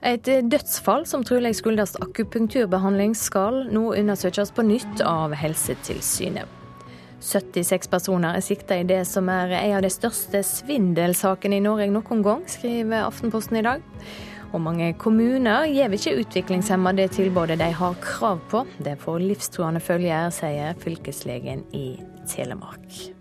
Et 0.05 0.27
dødsfall 0.51 1.07
som 1.09 1.23
trolig 1.25 1.55
skyldes 1.57 1.95
akupunkturbehandling, 2.03 3.15
skal 3.17 3.63
nå 3.73 3.87
undersøkes 3.97 4.51
på 4.53 4.65
nytt 4.67 5.01
av 5.01 5.33
Helsetilsynet. 5.33 6.45
76 7.25 7.89
personer 7.89 8.37
er 8.37 8.45
sikta 8.45 8.77
i 8.77 8.85
det 8.85 9.01
som 9.09 9.31
er 9.33 9.55
en 9.57 9.79
av 9.79 9.81
de 9.81 9.89
største 9.89 10.43
svindelsakene 10.45 11.57
i 11.57 11.63
Norge 11.65 11.89
noen 11.89 12.21
gang, 12.21 12.45
skriver 12.45 13.07
Aftenposten 13.07 13.57
i 13.57 13.65
dag. 13.65 13.81
Og 14.53 14.61
mange 14.61 14.91
kommuner 15.01 15.65
gir 15.73 15.97
ikke 15.97 16.19
utviklingshemmede 16.21 17.01
det 17.01 17.17
tilbudet 17.17 17.57
de 17.59 17.73
har 17.73 17.97
krav 18.05 18.45
på. 18.53 18.61
Det 18.77 18.99
får 19.01 19.25
livstruende 19.25 19.81
følger, 19.81 20.29
sier 20.29 20.77
fylkeslegen 20.85 21.65
i 21.73 21.87
Telemark. 22.29 23.14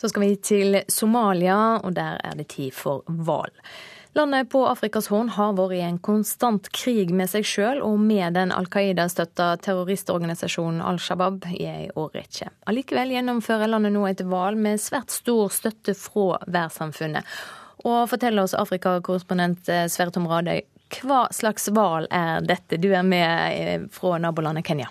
Så 0.00 0.10
skal 0.12 0.26
vi 0.26 0.32
til 0.36 0.80
Somalia, 0.92 1.78
og 1.82 1.94
der 1.96 2.20
er 2.24 2.36
det 2.36 2.50
tid 2.52 2.74
for 2.76 3.04
hval. 3.08 3.52
Landet 4.16 4.48
på 4.48 4.62
Afrikas 4.64 5.10
Horn 5.12 5.28
har 5.34 5.50
vært 5.58 5.74
i 5.76 5.82
en 5.84 5.98
konstant 6.00 6.70
krig 6.72 7.10
med 7.12 7.28
seg 7.28 7.44
sjøl 7.44 7.82
og 7.84 7.98
med 8.00 8.32
den 8.38 8.52
Al 8.54 8.64
Qaida-støtta 8.72 9.50
terroristorganisasjonen 9.66 10.80
Al 10.80 10.96
Shabaab 11.04 11.44
i 11.52 11.66
ei 11.68 11.90
årrekke. 11.92 12.48
Allikevel 12.64 13.12
gjennomfører 13.12 13.68
landet 13.68 13.92
nå 13.92 14.06
et 14.08 14.24
valg 14.24 14.56
med 14.56 14.80
svært 14.80 15.12
stor 15.12 15.52
støtte 15.52 15.92
fra 16.00 16.40
verdenssamfunnet. 16.46 17.28
Og 17.84 18.06
forteller 18.08 18.48
oss 18.48 18.56
Afrikakorrespondent 18.56 19.68
Sverre 19.92 20.16
Tom 20.16 20.30
Radøy, 20.32 20.64
hva 21.02 21.26
slags 21.34 21.68
valg 21.76 22.08
er 22.14 22.40
dette? 22.46 22.80
Du 22.80 22.88
er 22.94 23.04
med 23.04 23.52
eh, 23.52 23.84
fra 23.92 24.16
nabolandet 24.22 24.64
Kenya. 24.64 24.88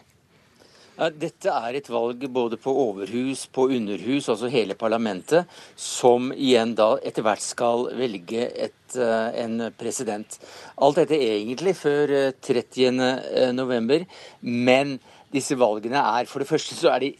Dette 0.95 1.51
er 1.51 1.75
et 1.75 1.89
valg 1.91 2.21
både 2.31 2.55
på 2.61 2.71
overhus, 2.71 3.41
på 3.51 3.65
underhus, 3.75 4.29
altså 4.31 4.47
hele 4.47 4.77
parlamentet, 4.79 5.43
som 5.75 6.29
igjen 6.31 6.71
da 6.77 6.93
etter 7.03 7.25
hvert 7.25 7.43
skal 7.43 7.89
velge 7.99 8.45
et, 8.47 8.95
eh, 8.95 9.41
en 9.43 9.73
president. 9.75 10.37
Alt 10.79 11.01
dette 11.01 11.19
egentlig 11.19 11.75
før 11.75 12.31
30.11, 12.39 13.51
november, 13.51 14.05
men 14.39 14.95
disse 15.33 15.57
valgene 15.59 15.99
er 15.99 16.25
For 16.31 16.39
det 16.39 16.47
første 16.47 16.75
så 16.75 16.93
er 16.93 16.99
de 16.99 17.15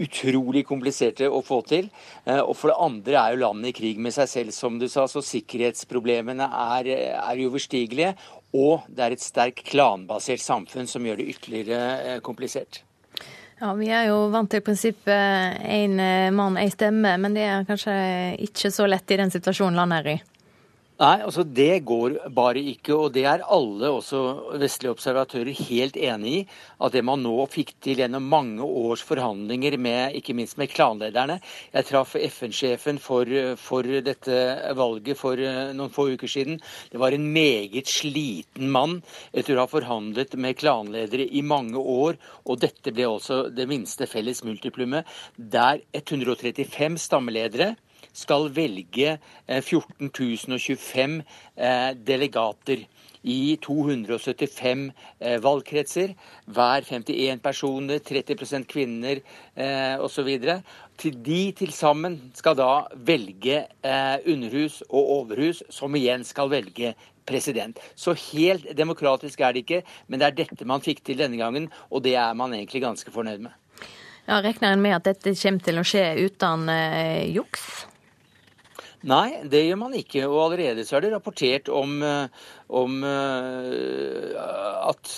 utrolig 0.00 0.62
kompliserte 0.68 1.26
å 1.26 1.42
få 1.42 1.60
til. 1.66 1.90
Eh, 2.24 2.38
og 2.38 2.54
for 2.56 2.70
det 2.70 2.78
andre 2.78 3.16
er 3.18 3.34
jo 3.34 3.42
landet 3.42 3.72
i 3.72 3.78
krig 3.80 3.98
med 3.98 4.14
seg 4.14 4.28
selv, 4.28 4.52
som 4.52 4.78
du 4.78 4.86
sa. 4.86 5.08
Så 5.10 5.18
sikkerhetsproblemene 5.18 6.46
er, 6.46 6.92
er 7.18 7.42
uoverstigelige. 7.42 8.14
Og 8.54 8.86
det 8.86 9.04
er 9.04 9.16
et 9.16 9.24
sterkt 9.24 9.64
klanbasert 9.66 10.42
samfunn 10.42 10.86
som 10.86 11.02
gjør 11.02 11.18
det 11.18 11.28
ytterligere 11.34 12.20
komplisert. 12.22 12.84
Ja, 13.60 13.74
Vi 13.76 13.90
er 13.92 14.06
jo 14.08 14.30
vant 14.32 14.48
til 14.48 14.62
prinsippet 14.64 15.60
én 15.68 15.98
eh, 16.00 16.30
mann, 16.32 16.56
én 16.56 16.70
stemme, 16.72 17.12
men 17.20 17.34
det 17.36 17.44
er 17.44 17.66
kanskje 17.68 17.94
ikke 18.46 18.70
så 18.72 18.86
lett 18.88 19.12
i 19.12 19.18
den 19.20 19.32
situasjonen 19.32 19.76
landet 19.76 20.00
er 20.00 20.14
i? 20.14 20.20
Nei, 21.00 21.22
altså 21.24 21.46
det 21.48 21.78
går 21.88 22.18
bare 22.36 22.60
ikke. 22.74 22.92
Og 22.92 23.14
det 23.14 23.22
er 23.24 23.40
alle, 23.48 23.88
også 23.88 24.18
vestlige 24.60 24.92
observatører, 24.92 25.48
helt 25.70 25.96
enig 25.96 26.34
i. 26.34 26.42
At 26.84 26.92
det 26.92 27.00
man 27.08 27.22
nå 27.24 27.46
fikk 27.48 27.72
til 27.80 28.02
gjennom 28.02 28.26
mange 28.28 28.66
års 28.66 29.00
forhandlinger 29.08 29.78
med 29.80 30.18
ikke 30.20 30.36
minst 30.36 30.58
med 30.60 30.68
klanlederne 30.68 31.38
Jeg 31.72 31.88
traff 31.88 32.12
FN-sjefen 32.20 33.00
for, 33.00 33.24
for, 33.56 33.88
dette 34.04 34.36
valget 34.76 35.16
for 35.16 35.40
eh, 35.40 35.72
noen 35.72 35.94
få 35.94 36.10
uker 36.12 36.28
siden. 36.28 36.60
Det 36.92 37.00
var 37.00 37.16
en 37.16 37.30
meget 37.32 37.88
sliten 37.88 38.68
mann 38.68 39.00
etter 39.32 39.56
å 39.56 39.64
ha 39.64 39.72
forhandlet 39.72 40.36
med 40.36 40.60
klanledere 40.60 41.24
i 41.24 41.40
mange 41.40 41.80
år. 41.80 42.20
Og 42.44 42.60
dette 42.60 42.92
ble 42.92 43.08
også 43.08 43.46
det 43.48 43.70
minste 43.72 44.04
felles 44.10 44.44
multiplumet, 44.44 45.08
der 45.40 45.80
135 45.96 47.00
stammeledere 47.00 47.76
skal 48.20 48.50
velge 48.54 49.16
14 49.48 50.08
eh, 50.08 50.58
025 50.58 51.20
eh, 51.56 51.92
delegater 52.06 52.84
i 53.22 53.56
275 53.60 54.84
eh, 55.18 55.38
valgkretser. 55.44 56.14
Hver 56.46 56.86
51 56.88 57.42
personer, 57.44 58.00
30% 58.04 58.68
kvinner 58.70 59.20
eh, 59.54 59.96
osv. 60.00 60.30
De 61.00 61.40
til 61.56 61.72
sammen 61.72 62.18
skal 62.36 62.58
da 62.58 62.72
velge 63.08 63.62
underhus 64.28 64.82
og 64.90 65.14
overhus, 65.14 65.62
som 65.72 65.96
igjen 65.96 66.26
skal 66.28 66.50
velge 66.52 66.92
president. 67.24 67.78
Så 67.96 68.12
helt 68.32 68.68
demokratisk 68.76 69.40
er 69.40 69.54
det 69.54 69.64
ikke, 69.64 69.80
men 70.08 70.20
det 70.20 70.28
er 70.28 70.38
dette 70.42 70.68
man 70.68 70.84
fikk 70.84 71.00
til 71.06 71.20
denne 71.22 71.40
gangen, 71.40 71.70
og 71.88 72.04
det 72.04 72.18
er 72.20 72.36
man 72.36 72.52
egentlig 72.56 72.84
ganske 72.84 73.14
fornøyd 73.14 73.46
med. 73.46 73.56
Ja, 74.28 74.40
Regner 74.44 74.74
en 74.74 74.82
med 74.84 74.94
at 74.94 75.08
dette 75.08 75.32
kommer 75.34 75.64
til 75.64 75.80
å 75.80 75.86
skje 75.86 76.04
uten 76.26 76.68
eh, 76.70 77.30
juks? 77.34 77.64
Nei, 79.08 79.40
det 79.48 79.62
gjør 79.64 79.78
man 79.80 79.94
ikke. 79.96 80.26
Og 80.28 80.42
allerede 80.50 80.82
så 80.84 80.98
er 80.98 81.06
det 81.06 81.12
rapportert 81.14 81.70
om, 81.72 82.02
eh, 82.04 82.48
om 82.68 82.98
uh, 83.00 84.34
at 84.90 85.12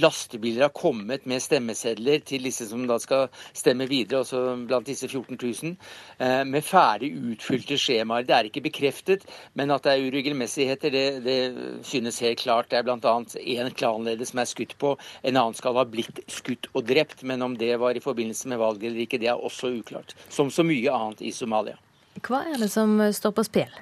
lastebiler 0.00 0.64
har 0.64 0.72
kommet 0.72 1.26
med 1.28 1.42
stemmesedler 1.44 2.24
til 2.24 2.48
disse 2.48 2.70
som 2.70 2.86
da 2.88 2.96
skal 2.98 3.28
stemme 3.52 3.84
videre, 3.90 4.22
også 4.24 4.40
blant 4.64 4.88
disse 4.88 5.10
14 5.10 5.36
000, 5.36 5.74
uh, 6.22 6.40
med 6.48 6.64
ferdig 6.64 7.12
utfylte 7.34 7.76
skjemaer. 7.76 8.24
Det 8.24 8.36
er 8.38 8.48
ikke 8.48 8.64
bekreftet, 8.70 9.28
men 9.52 9.76
at 9.76 9.84
det 9.84 9.98
er 9.98 10.08
uregelmessigheter, 10.08 10.96
det, 10.96 11.04
det 11.28 11.84
synes 11.84 12.22
helt 12.24 12.40
klart. 12.40 12.72
Det 12.72 12.80
er 12.80 12.88
bl.a. 12.88 13.14
én 13.44 13.76
klanleder 13.76 14.24
som 14.24 14.40
er 14.40 14.48
skutt 14.48 14.72
på, 14.80 14.94
en 15.20 15.36
annen 15.36 15.58
skal 15.58 15.76
ha 15.76 15.84
blitt 15.84 16.24
skutt 16.32 16.72
og 16.72 16.88
drept. 16.88 17.28
Men 17.28 17.44
om 17.44 17.60
det 17.60 17.76
var 17.76 17.92
i 17.92 18.00
forbindelse 18.00 18.48
med 18.48 18.64
valget 18.64 18.88
eller 18.88 19.04
ikke, 19.04 19.20
det 19.20 19.28
er 19.28 19.36
også 19.36 19.68
uklart. 19.76 20.16
Som 20.32 20.48
så 20.48 20.64
mye 20.64 20.96
annet 20.96 21.20
i 21.28 21.36
Somalia. 21.36 21.76
Hva 22.18 22.42
er 22.50 22.58
det 22.58 22.70
som 22.72 22.98
står 23.14 23.36
på 23.36 23.46
spill? 23.46 23.78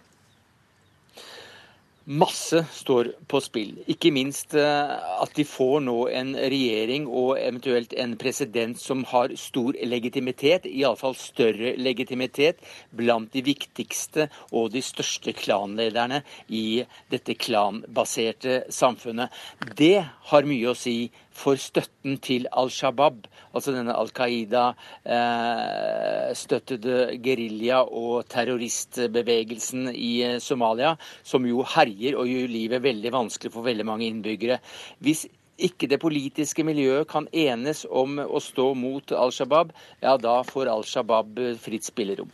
Masse 2.08 2.62
står 2.72 3.10
på 3.28 3.36
spill. 3.44 3.74
Ikke 3.92 4.08
minst 4.16 4.54
eh, 4.56 4.92
at 4.96 5.34
de 5.36 5.44
får 5.44 5.82
nå 5.84 5.96
en 6.08 6.30
regjering 6.40 7.04
og 7.04 7.34
eventuelt 7.36 7.92
en 8.00 8.14
president 8.16 8.80
som 8.80 9.02
har 9.10 9.34
stor 9.36 9.76
legitimitet, 9.84 10.64
iallfall 10.64 11.18
større 11.20 11.74
legitimitet, 11.76 12.64
blant 12.96 13.28
de 13.36 13.42
viktigste 13.44 14.30
og 14.56 14.72
de 14.72 14.80
største 14.80 15.36
klanlederne 15.36 16.22
i 16.48 16.80
dette 17.12 17.36
klanbaserte 17.36 18.62
samfunnet. 18.72 19.28
Det 19.76 19.98
har 20.32 20.48
mye 20.48 20.72
å 20.72 20.78
si 20.80 21.10
for 21.38 21.54
støtten 21.60 22.18
til 22.24 22.46
Al 22.50 22.70
Shabaab, 22.74 23.26
altså 23.54 23.72
denne 23.74 23.94
Al 23.96 24.10
Qaida-støttede 24.14 27.12
eh, 27.12 27.20
gerilja- 27.24 27.86
og 27.86 28.28
terroristbevegelsen 28.32 29.88
i 29.94 30.22
eh, 30.26 30.38
Somalia, 30.42 30.96
som 31.22 31.46
jo 31.46 31.62
herjer 31.76 32.16
og 32.18 32.26
gjør 32.30 32.48
livet 32.52 32.82
veldig 32.84 33.12
vanskelig 33.14 33.52
for 33.54 33.62
veldig 33.66 33.86
mange 33.86 34.06
innbyggere. 34.08 34.58
Hvis 35.04 35.26
ikke 35.58 35.86
det 35.90 36.00
politiske 36.02 36.64
miljøet 36.66 37.10
kan 37.10 37.28
enes 37.34 37.86
om 37.90 38.18
å 38.22 38.40
stå 38.42 38.74
mot 38.78 39.12
Al 39.12 39.32
Shabaab, 39.34 39.72
ja 40.02 40.16
da 40.18 40.42
får 40.46 40.66
Al 40.74 40.84
Shabaab 40.86 41.38
fritt 41.62 41.84
spillerom. 41.86 42.30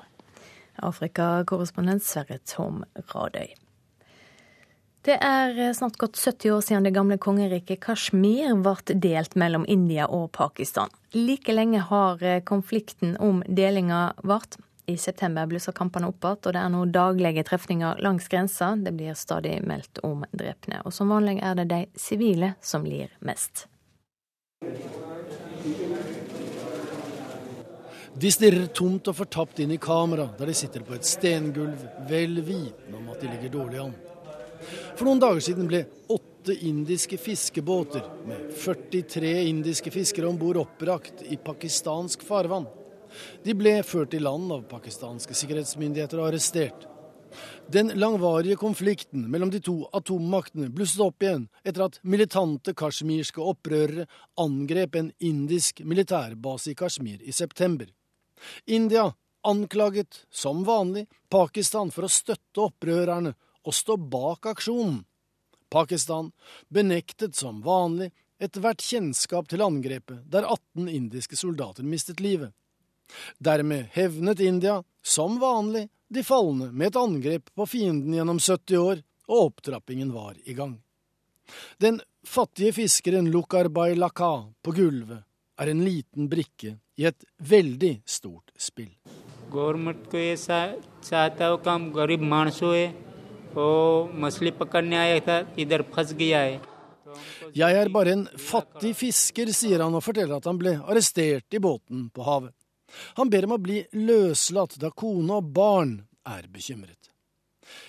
Afrikakorrespondent 0.82 2.02
Sverre 2.02 2.38
Tom 2.44 2.84
Radøy. 3.14 3.63
Det 5.04 5.18
er 5.20 5.72
snart 5.76 5.98
gått 6.00 6.16
70 6.16 6.50
år 6.50 6.60
siden 6.64 6.86
det 6.86 6.94
gamle 6.96 7.18
kongeriket 7.20 7.82
Kashmir 7.84 8.54
ble 8.64 8.94
delt 9.04 9.34
mellom 9.36 9.66
India 9.68 10.06
og 10.08 10.30
Pakistan. 10.32 10.88
Like 11.12 11.52
lenge 11.52 11.82
har 11.90 12.22
konflikten 12.48 13.12
om 13.20 13.42
delinga 13.44 14.14
vart. 14.24 14.56
I 14.88 14.96
september 14.96 15.44
blusser 15.48 15.76
kampene 15.76 16.08
opp 16.08 16.24
igjen, 16.24 16.40
og 16.40 16.56
det 16.56 16.62
er 16.62 16.72
nå 16.72 16.80
daglige 16.92 17.44
trefninger 17.44 18.00
langs 18.00 18.30
grensa. 18.32 18.70
Det 18.80 18.94
blir 18.96 19.12
stadig 19.12 19.58
meldt 19.68 20.00
om 20.08 20.24
drepne. 20.32 20.80
Og 20.88 20.96
som 20.96 21.12
vanlig 21.12 21.36
er 21.44 21.60
det 21.60 21.68
de 21.68 21.82
sivile 22.00 22.54
som 22.64 22.88
lir 22.88 23.12
mest. 23.20 23.66
De 28.14 28.32
stirrer 28.32 28.72
tomt 28.72 29.12
og 29.12 29.20
fortapt 29.20 29.60
inn 29.60 29.76
i 29.76 29.80
kamera, 29.82 30.30
der 30.38 30.48
de 30.48 30.56
sitter 30.56 30.80
på 30.80 30.96
et 30.96 31.04
stengulv, 31.04 31.88
vel 32.08 32.40
vitende 32.40 33.02
om 33.02 33.12
at 33.12 33.20
de 33.20 33.32
ligger 33.34 33.56
dårlig 33.60 33.84
an. 33.84 33.96
For 34.94 35.06
noen 35.08 35.22
dager 35.22 35.42
siden 35.44 35.68
ble 35.70 35.84
åtte 36.12 36.54
indiske 36.66 37.18
fiskebåter 37.20 38.04
med 38.28 38.50
43 38.56 39.34
indiske 39.48 39.92
fiskere 39.94 40.28
om 40.30 40.38
bord 40.40 40.60
oppbrakt 40.62 41.24
i 41.28 41.38
pakistansk 41.40 42.24
farvann. 42.26 42.66
De 43.44 43.54
ble 43.54 43.78
ført 43.86 44.14
i 44.14 44.22
land 44.22 44.52
av 44.52 44.66
pakistanske 44.70 45.36
sikkerhetsmyndigheter 45.38 46.20
og 46.20 46.32
arrestert. 46.32 46.88
Den 47.66 47.90
langvarige 47.98 48.56
konflikten 48.60 49.24
mellom 49.30 49.50
de 49.50 49.58
to 49.64 49.80
atommaktene 49.96 50.68
blusset 50.70 51.02
opp 51.02 51.24
igjen 51.24 51.48
etter 51.64 51.86
at 51.86 51.98
militante 52.06 52.74
kasjmirske 52.76 53.42
opprørere 53.42 54.06
angrep 54.40 54.98
en 55.00 55.10
indisk 55.18 55.82
militærbase 55.82 56.74
i 56.74 56.78
Kashmir 56.78 57.22
i 57.22 57.32
september. 57.32 57.88
India 58.66 59.08
anklaget, 59.44 60.26
som 60.30 60.64
vanlig, 60.64 61.06
Pakistan 61.30 61.90
for 61.92 62.06
å 62.06 62.12
støtte 62.12 62.64
opprørerne 62.64 63.34
og 63.64 63.74
stå 63.74 63.96
bak 63.96 64.46
aksjonen. 64.46 65.02
Pakistan 65.72 66.30
benektet 66.68 67.34
som 67.34 67.62
vanlig 67.64 68.10
ethvert 68.42 68.82
kjennskap 68.82 69.48
til 69.48 69.62
angrepet, 69.64 70.22
der 70.30 70.46
18 70.46 70.88
indiske 70.88 71.36
soldater 71.38 71.86
mistet 71.86 72.20
livet. 72.20 72.52
Dermed 73.38 73.90
hevnet 73.94 74.40
India, 74.40 74.82
som 75.02 75.38
vanlig, 75.40 75.88
de 76.08 76.22
falne 76.22 76.70
med 76.72 76.92
et 76.92 77.00
angrep 77.00 77.50
på 77.54 77.66
fienden 77.66 78.14
gjennom 78.14 78.40
70 78.40 78.78
år, 78.78 79.02
og 79.28 79.46
opptrappingen 79.48 80.12
var 80.12 80.36
i 80.44 80.54
gang. 80.54 80.76
Den 81.80 82.00
fattige 82.26 82.72
fiskeren 82.72 83.30
Lukarbai 83.32 83.94
Laka 83.96 84.44
på 84.62 84.72
gulvet 84.76 85.24
er 85.60 85.70
en 85.70 85.84
liten 85.84 86.28
brikke 86.28 86.76
i 86.96 87.06
et 87.08 87.24
veldig 87.38 87.96
stort 88.06 88.52
spill. 88.58 88.92
Government 93.53 93.53
को 93.53 93.59
ये 93.59 94.09
चाहता 94.09 94.09
हो 94.09 94.09
काम 94.09 94.09
गरीब 94.09 94.19
मानसों 94.19 94.19
है 94.19 94.19
वो 94.19 94.19
मछली 94.19 94.51
पकड़ने 94.51 94.95
आया 94.95 95.19
था 95.19 95.45
इधर 95.59 95.81
फंस 95.81 96.13
गया 96.13 96.39
है 96.39 96.61
Jeg 97.55 97.73
er 97.73 97.89
bare 97.89 98.11
en 98.11 98.27
fattig 98.37 98.93
fisker, 98.93 99.47
sier 99.49 99.81
han 99.81 99.95
og 99.95 100.03
forteller 100.03 100.37
at 100.37 100.45
han 100.45 100.57
ble 100.57 100.75
arrestert 100.77 101.53
i 101.53 101.59
båten 101.59 102.09
på 102.13 102.21
havet. 102.21 102.53
Han 103.17 103.29
ber 103.29 103.45
om 103.45 103.51
å 103.51 103.57
bli 103.57 103.85
løslatt 103.93 104.77
da 104.77 104.91
kone 104.91 105.33
og 105.33 105.43
barn 105.43 106.07
er 106.25 106.45
bekymret. 106.47 107.09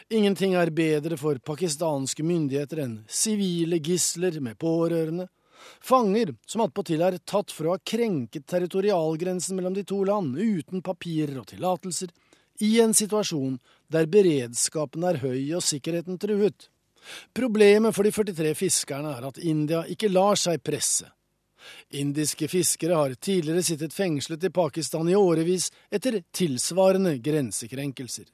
Ingenting 0.08 0.54
er 0.54 0.70
bedre 0.70 1.16
for 1.16 1.36
pakistanske 1.38 2.24
myndigheter 2.24 2.78
enn 2.78 3.04
sivile 3.08 3.78
gisler 3.78 4.40
med 4.40 4.58
pårørende, 4.58 5.28
fanger 5.80 6.34
som 6.46 6.64
attpåtil 6.64 7.02
er 7.02 7.18
tatt 7.18 7.52
for 7.52 7.66
å 7.68 7.76
ha 7.76 7.78
krenket 7.84 8.46
territorialgrensen 8.46 9.56
mellom 9.56 9.74
de 9.76 9.84
to 9.84 10.02
land 10.04 10.36
uten 10.36 10.80
papirer 10.80 11.38
og 11.40 11.46
tillatelser, 11.46 12.08
i 12.63 12.79
en 12.81 12.93
situasjon 12.93 13.59
der 13.91 14.07
beredskapen 14.09 15.03
er 15.03 15.19
høy 15.23 15.55
og 15.57 15.63
sikkerheten 15.65 16.17
truet. 16.21 16.69
Problemet 17.35 17.95
for 17.95 18.07
de 18.07 18.11
43 18.13 18.55
fiskerne 18.57 19.11
er 19.17 19.27
at 19.27 19.37
India 19.37 19.83
ikke 19.89 20.09
lar 20.09 20.39
seg 20.39 20.63
presse. 20.65 21.09
Indiske 21.97 22.47
fiskere 22.47 22.97
har 22.97 23.13
tidligere 23.13 23.63
sittet 23.65 23.93
fengslet 23.93 24.43
i 24.43 24.53
Pakistan 24.53 25.09
i 25.09 25.15
årevis 25.17 25.71
etter 25.91 26.21
tilsvarende 26.33 27.17
grensekrenkelser. 27.25 28.25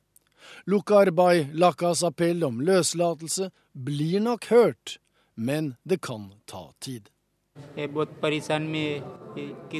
Lukar 0.68 1.12
Bay 1.16 1.46
Lakas 1.54 2.04
appell 2.04 2.44
om 2.44 2.60
løslatelse 2.66 3.52
blir 3.72 4.20
nok 4.20 4.46
hørt, 4.52 4.98
men 5.36 5.76
det 5.84 6.02
kan 6.02 6.32
ta 6.46 6.72
tid. 6.80 7.10
Jeg 7.76 7.84
er 7.90 7.94
veldig 7.94 8.20
parisan 8.22 8.68
med, 8.72 9.02
Ingen 9.38 9.56
har 9.56 9.80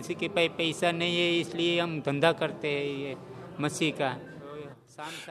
penger, 2.04 2.20
derfor 2.22 2.68
gjør. 2.68 4.31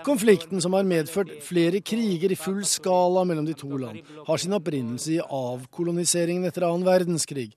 Konflikten 0.05 0.61
som 0.63 0.75
har 0.77 0.87
medført 0.89 1.33
flere 1.45 1.81
kriger 1.81 2.33
i 2.33 2.39
full 2.39 2.63
skala 2.69 3.25
mellom 3.29 3.47
de 3.49 3.55
to 3.59 3.71
land, 3.81 4.01
har 4.27 4.41
sin 4.41 4.57
opprinnelse 4.57 5.17
i 5.17 5.21
avkoloniseringen 5.23 6.49
etter 6.49 6.67
annen 6.69 6.87
verdenskrig, 6.87 7.51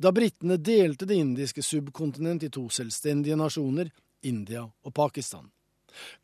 da 0.00 0.12
britene 0.14 0.56
delte 0.56 1.08
det 1.08 1.18
indiske 1.20 1.64
subkontinent 1.64 2.46
i 2.46 2.52
to 2.52 2.68
selvstendige 2.72 3.38
nasjoner, 3.38 3.90
India 4.22 4.64
og 4.64 4.94
Pakistan. 4.94 5.48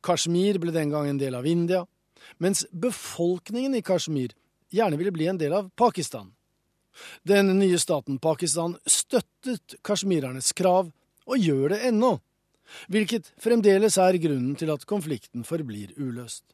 Kashmir 0.05 0.61
ble 0.63 0.73
den 0.75 0.93
gang 0.95 1.09
en 1.11 1.21
del 1.21 1.35
av 1.35 1.47
India. 1.47 1.87
mens 2.39 2.67
befolkningen 2.73 3.75
i 3.75 3.83
Kashmir 3.83 4.33
gjerne 4.71 4.97
ville 4.97 5.13
bli 5.13 5.27
en 5.27 5.39
del 5.39 5.53
av 5.53 5.71
Pakistan. 5.77 6.33
Den 7.23 7.59
nye 7.59 7.79
staten 7.79 8.19
Pakistan 8.19 8.77
støttet 8.87 9.77
kasjmirernes 9.85 10.53
krav, 10.57 10.91
og 11.27 11.39
gjør 11.43 11.75
det 11.75 11.83
ennå, 11.89 12.17
hvilket 12.93 13.33
fremdeles 13.43 13.99
er 14.03 14.19
grunnen 14.23 14.55
til 14.59 14.73
at 14.73 14.87
konflikten 14.89 15.47
forblir 15.47 15.95
uløst. 15.97 16.45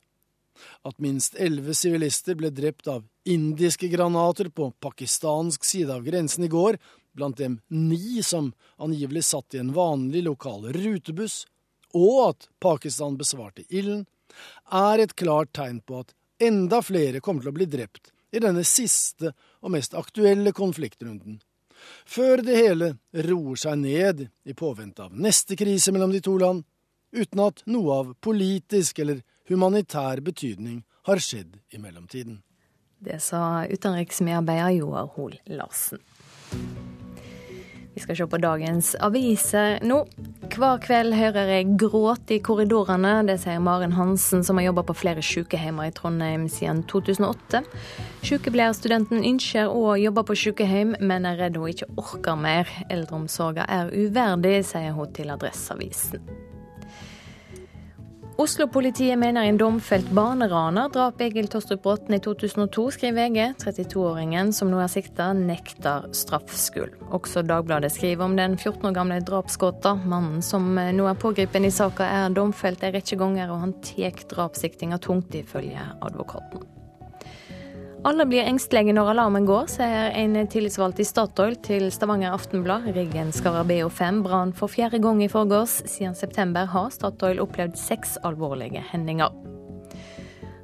At 0.86 0.98
minst 1.02 1.38
elleve 1.40 1.74
sivilister 1.74 2.36
ble 2.38 2.50
drept 2.54 2.88
av 2.90 3.06
indiske 3.24 3.88
granater 3.92 4.50
på 4.52 4.70
pakistansk 4.84 5.64
side 5.64 5.94
av 5.94 6.04
grensen 6.06 6.44
i 6.44 6.52
går, 6.52 6.78
blant 7.12 7.38
dem 7.40 7.58
ni 7.68 8.22
som 8.24 8.52
angivelig 8.76 9.24
satt 9.28 9.54
i 9.54 9.60
en 9.62 9.72
vanlig 9.76 10.24
lokal 10.26 10.70
rutebuss, 10.74 11.44
og 11.92 12.18
at 12.30 12.48
Pakistan 12.62 13.18
besvarte 13.20 13.66
ilden, 13.68 14.06
er 14.72 15.02
et 15.02 15.14
klart 15.16 15.52
tegn 15.56 15.82
på 15.84 16.00
at 16.00 16.14
enda 16.42 16.80
flere 16.82 17.20
kommer 17.20 17.44
til 17.44 17.52
å 17.52 17.58
bli 17.58 17.68
drept 17.68 18.12
i 18.32 18.40
denne 18.40 18.64
siste 18.64 19.34
og 19.60 19.74
mest 19.74 19.94
aktuelle 19.98 20.54
konfliktrunden, 20.56 21.36
før 22.06 22.42
det 22.46 22.58
hele 22.58 22.92
roer 23.28 23.58
seg 23.60 23.80
ned 23.82 24.26
i 24.44 24.54
påvente 24.58 25.06
av 25.06 25.16
neste 25.16 25.56
krise 25.58 25.92
mellom 25.94 26.14
de 26.14 26.22
to 26.24 26.36
land, 26.40 26.64
uten 27.12 27.44
at 27.44 27.62
noe 27.68 27.98
av 27.98 28.14
politisk 28.24 29.02
eller 29.04 29.20
humanitær 29.50 30.22
betydning 30.24 30.82
har 31.08 31.20
skjedd 31.22 31.58
i 31.74 31.82
mellomtiden. 31.82 32.40
Det 33.02 33.18
sa 33.22 33.66
utenriksmedarbeider 33.66 34.78
Joar 34.78 35.10
Hoel 35.16 35.38
Larsen. 35.50 36.02
Vi 37.94 38.00
skal 38.00 38.16
se 38.16 38.26
på 38.26 38.38
dagens 38.40 38.94
aviser 39.04 39.82
nå. 39.84 39.98
Hver 40.52 40.80
kveld 40.84 41.16
hører 41.16 41.50
jeg 41.54 41.74
gråt 41.80 42.32
i 42.32 42.38
korridorene. 42.44 43.18
Det 43.28 43.38
sier 43.42 43.60
Maren 43.60 43.92
Hansen, 43.96 44.44
som 44.44 44.56
har 44.56 44.70
jobba 44.70 44.84
på 44.88 44.96
flere 44.96 45.24
sykehjem 45.24 45.80
i 45.84 45.90
Trondheim 45.96 46.46
siden 46.52 46.84
2008. 46.88 47.62
Sykepleierstudenten 48.24 49.24
ønsker 49.28 49.72
å 49.72 49.96
jobbe 50.00 50.24
på 50.28 50.38
sykehjem, 50.44 50.96
men 51.00 51.28
er 51.28 51.40
redd 51.40 51.60
hun 51.60 51.72
ikke 51.72 51.90
orker 52.00 52.40
mer. 52.40 52.70
Eldreomsorgen 52.92 53.68
er 53.68 53.92
uverdig, 53.92 54.62
sier 54.68 54.96
hun 54.96 55.12
til 55.16 55.32
Adresseavisen. 55.34 56.51
Oslo-politiet 58.42 59.18
mener 59.18 59.44
en 59.46 59.58
domfelt 59.58 60.08
barneraner 60.10 60.88
drap 60.90 61.20
Egil 61.22 61.46
Tostrup 61.46 61.84
Bråten 61.84 62.16
i 62.16 62.18
2002, 62.18 62.88
skriver 62.96 63.28
VG. 63.28 63.52
32-åringen 63.62 64.50
som 64.56 64.72
nå 64.72 64.80
er 64.82 64.90
sikta, 64.90 65.28
nekter 65.36 66.08
straffskyld. 66.10 66.96
Også 67.14 67.44
Dagbladet 67.46 67.92
skriver 67.94 68.26
om 68.26 68.34
den 68.34 68.58
14 68.58 68.90
år 68.90 68.98
gamle 68.98 69.20
drapsgåta. 69.22 69.94
Mannen 69.94 70.42
som 70.42 70.74
nå 70.74 71.06
er 71.06 71.22
pågrepet 71.22 71.70
i 71.70 71.70
saka, 71.70 72.10
er 72.26 72.34
domfelt 72.34 72.82
en 72.82 72.96
rekke 72.98 73.22
ganger, 73.22 73.54
og 73.54 73.62
han 73.62 73.78
tar 73.86 74.24
drapssiktinga 74.34 74.98
tungt, 75.06 75.38
ifølge 75.38 75.90
advokaten. 76.02 76.81
Alle 78.02 78.24
blir 78.26 78.42
engstelige 78.42 78.90
når 78.96 79.12
alarmen 79.12 79.44
går, 79.46 79.68
sier 79.70 80.08
en 80.18 80.34
tillitsvalgt 80.50 80.98
i 80.98 81.04
Statoil 81.06 81.54
til 81.62 81.84
Stavanger 81.94 82.34
Aftenblad. 82.34 82.88
Riggen 82.96 83.30
Scarabeo 83.30 83.86
5 83.94 84.24
brann 84.24 84.50
for 84.58 84.66
fjerde 84.66 84.98
gang 85.04 85.20
i 85.22 85.28
forgårs. 85.30 85.76
Siden 85.86 86.16
september 86.18 86.66
har 86.66 86.88
Statoil 86.90 87.38
opplevd 87.44 87.78
seks 87.78 88.16
alvorlige 88.26 88.82
hendinger. 88.90 89.30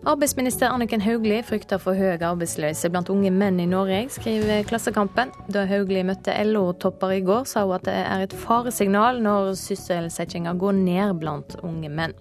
Arbeidsminister 0.08 0.72
Anniken 0.72 1.04
Hauglie 1.04 1.44
frykter 1.46 1.78
for 1.78 1.94
høy 1.94 2.16
arbeidsløse 2.16 2.90
blant 2.90 3.10
unge 3.14 3.30
menn 3.30 3.60
i 3.62 3.68
Norge, 3.70 4.00
skriver 4.10 4.66
Klassekampen. 4.66 5.30
Da 5.54 5.62
Hauglie 5.70 6.02
møtte 6.08 6.34
LO-topper 6.42 7.20
i 7.20 7.22
går, 7.22 7.46
sa 7.46 7.62
hun 7.68 7.76
at 7.78 7.86
det 7.86 7.94
er 8.00 8.26
et 8.26 8.34
faresignal 8.34 9.22
når 9.22 9.52
sysselsettinga 9.62 10.56
går 10.58 10.74
ned 10.80 11.14
blant 11.22 11.54
unge 11.62 11.92
menn. 11.92 12.18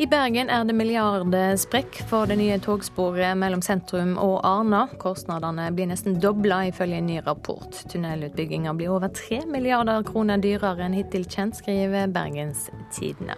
I 0.00 0.06
Bergen 0.08 0.48
er 0.48 0.62
det 0.64 0.72
milliardsprekk 0.72 1.98
for 2.08 2.24
det 2.30 2.38
nye 2.40 2.54
togsporet 2.64 3.36
mellom 3.36 3.60
sentrum 3.60 4.14
og 4.16 4.38
Arna. 4.48 4.86
Kostnadene 4.96 5.66
blir 5.76 5.90
nesten 5.90 6.14
dobla, 6.22 6.62
ifølge 6.70 7.02
en 7.02 7.10
ny 7.10 7.18
rapport. 7.26 7.82
Tunnelutbygginga 7.92 8.72
blir 8.78 8.94
over 8.94 9.12
tre 9.12 9.42
milliarder 9.44 10.00
kroner 10.08 10.40
dyrere 10.40 10.86
enn 10.86 10.96
hittil 10.96 11.26
kjent, 11.28 11.58
skriver 11.60 12.08
Bergens 12.14 12.70
Tidende. 12.96 13.36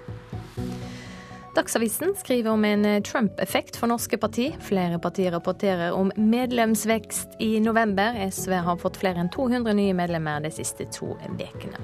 Dagsavisen 1.56 2.14
skriver 2.22 2.54
om 2.54 2.62
en 2.64 2.86
Trump-effekt 3.02 3.80
for 3.80 3.90
norske 3.90 4.22
parti. 4.22 4.52
Flere 4.62 5.02
partier 5.02 5.34
rapporterer 5.34 5.90
om 5.98 6.14
medlemsvekst 6.14 7.42
i 7.42 7.56
november. 7.60 8.22
SV 8.30 8.54
har 8.68 8.78
fått 8.78 9.02
flere 9.02 9.26
enn 9.26 9.34
200 9.34 9.74
nye 9.82 9.98
medlemmer 9.98 10.46
de 10.46 10.54
siste 10.54 10.86
to 10.94 11.10
ukene. 11.26 11.82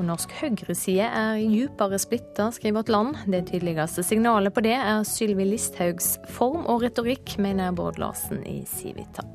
Og 0.00 0.06
norsk 0.08 0.30
høyreside 0.38 1.04
er 1.04 1.42
djupere 1.44 1.98
splitta, 2.00 2.46
skriver 2.56 2.78
Vårt 2.78 2.88
Land. 2.88 3.18
Det 3.28 3.42
tydeligste 3.50 4.00
signalet 4.06 4.54
på 4.56 4.62
det 4.64 4.72
er 4.78 5.02
Sylvi 5.04 5.44
Listhaugs 5.44 6.14
form 6.32 6.64
og 6.64 6.86
retorikk, 6.86 7.34
mener 7.36 7.74
Bård 7.76 8.00
Larsen 8.00 8.40
i 8.48 8.62
Civita. 8.64 9.26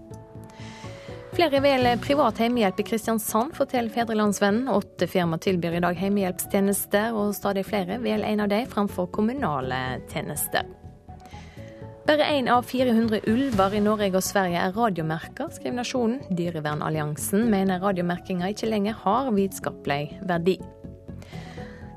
Flere 1.35 1.59
velger 1.61 2.01
privat 2.01 2.39
hjemmehjelp 2.41 2.81
i 2.81 2.87
Kristiansand, 2.87 3.53
forteller 3.53 3.93
Fedrelandsvennen. 3.93 4.71
Åtte 4.73 5.05
firma 5.11 5.37
tilbyr 5.37 5.77
i 5.77 5.83
dag 5.83 5.99
hjemmehjelpstjenester, 6.01 7.13
og 7.13 7.35
stadig 7.37 7.67
flere 7.67 7.99
velger 8.01 8.25
en 8.31 8.45
av 8.47 8.49
dem 8.49 8.65
framfor 8.71 9.11
kommunale 9.13 9.99
tjenester. 10.09 10.65
Bare 12.05 12.25
én 12.37 12.47
av 12.47 12.61
400 12.61 13.19
ulver 13.27 13.73
i 13.73 13.79
Norge 13.81 14.11
og 14.13 14.21
Sverige 14.21 14.61
er 14.61 14.75
radiomerka, 14.77 15.47
skriver 15.49 15.79
Nasjonen. 15.79 16.19
Dyrevernalliansen 16.37 17.47
mener 17.49 17.81
radiomerkinga 17.81 18.51
ikke 18.53 18.69
lenger 18.69 18.99
har 19.01 19.31
vitenskapelig 19.33 20.19
verdi. 20.29 20.59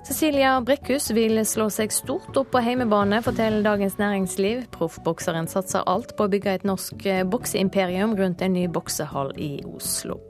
Cecilia 0.09 0.55
Brekkhus 0.65 1.11
vil 1.13 1.37
slå 1.45 1.69
seg 1.69 1.93
stort 1.93 2.41
opp 2.41 2.55
på 2.55 2.65
heimebane, 2.65 3.21
forteller 3.21 3.61
Dagens 3.67 3.99
Næringsliv. 4.01 4.65
Proffbokseren 4.73 5.51
satser 5.53 5.85
alt 5.85 6.17
på 6.17 6.25
å 6.25 6.33
bygge 6.33 6.57
et 6.57 6.65
norsk 6.65 7.05
bokseimperium 7.29 8.17
rundt 8.17 8.41
en 8.41 8.57
ny 8.57 8.65
boksehall 8.73 9.37
i 9.37 9.59
Oslo. 9.69 10.23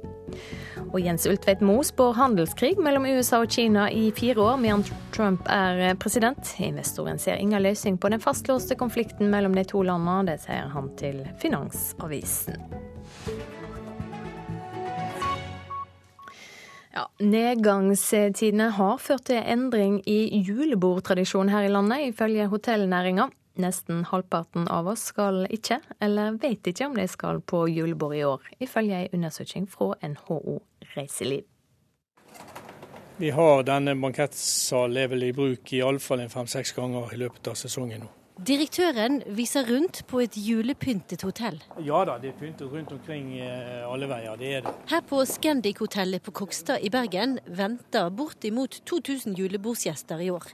Og 0.88 1.00
Jens 1.02 1.26
Ultveit 1.28 1.62
Moe 1.64 1.84
spår 1.86 2.16
handelskrig 2.18 2.74
mellom 2.82 3.06
USA 3.08 3.42
og 3.44 3.52
Kina 3.52 3.88
i 3.92 4.08
fire 4.16 4.40
år, 4.44 4.60
mens 4.62 4.92
Trump 5.14 5.48
er 5.52 5.94
president. 6.00 6.54
Investoren 6.62 7.20
ser 7.20 7.40
ingen 7.42 7.62
løsning 7.62 7.98
på 8.00 8.10
den 8.12 8.22
fastlåste 8.22 8.78
konflikten 8.78 9.30
mellom 9.32 9.56
de 9.56 9.66
to 9.68 9.82
landene. 9.86 10.32
Det 10.32 10.40
sier 10.46 10.70
han 10.72 10.92
til 11.00 11.24
Finansavisen. 11.42 12.58
Ja, 16.98 17.04
Nedgangstidene 17.22 18.72
har 18.74 18.96
ført 18.98 19.28
til 19.28 19.38
endring 19.38 20.00
i 20.08 20.40
julebordtradisjonen 20.42 21.52
her 21.52 21.68
i 21.68 21.70
landet, 21.70 22.08
ifølge 22.08 22.48
hotellnæringa. 22.50 23.28
Nesten 23.58 24.04
halvparten 24.06 24.68
av 24.70 24.86
oss 24.86 25.08
skal 25.10 25.42
ikke, 25.50 25.80
eller 26.00 26.36
vet 26.38 26.70
ikke 26.70 26.86
om 26.86 26.94
de 26.94 27.06
skal 27.10 27.40
på 27.42 27.64
julebord 27.66 28.14
i 28.14 28.24
år, 28.24 28.44
ifølge 28.62 29.00
en 29.04 29.16
undersøking 29.18 29.66
fra 29.70 29.94
NHO 30.06 30.60
Reiseliv. 30.94 31.42
Vi 33.18 33.32
har 33.34 33.64
denne 33.66 33.96
bankettsalen 33.98 35.22
i 35.26 35.32
bruk 35.34 35.72
i 35.74 35.82
alle 35.82 35.98
fall 35.98 36.22
fem-seks 36.30 36.70
ganger 36.76 37.10
i 37.16 37.18
løpet 37.18 37.50
av 37.50 37.58
sesongen 37.58 38.04
nå. 38.04 38.12
Direktøren 38.38 39.16
viser 39.34 39.66
rundt 39.66 40.04
på 40.06 40.20
et 40.22 40.36
julepyntet 40.38 41.24
hotell. 41.26 41.56
Ja 41.82 42.04
da, 42.06 42.14
det 42.22 42.30
er 42.30 42.36
pyntet 42.38 42.70
rundt 42.70 42.92
omkring 42.94 43.32
eh, 43.42 43.82
alle 43.82 44.06
veier. 44.06 44.38
Det 44.38 44.52
er 44.60 44.62
det. 44.62 44.74
Her 44.92 45.02
på 45.02 45.24
Scandic-hotellet 45.26 46.22
på 46.22 46.36
Kokstad 46.44 46.86
i 46.86 46.92
Bergen 46.94 47.40
venter 47.50 48.14
bortimot 48.14 48.78
2000 48.86 49.34
julebordsgjester 49.34 50.22
i 50.22 50.30
år. 50.30 50.46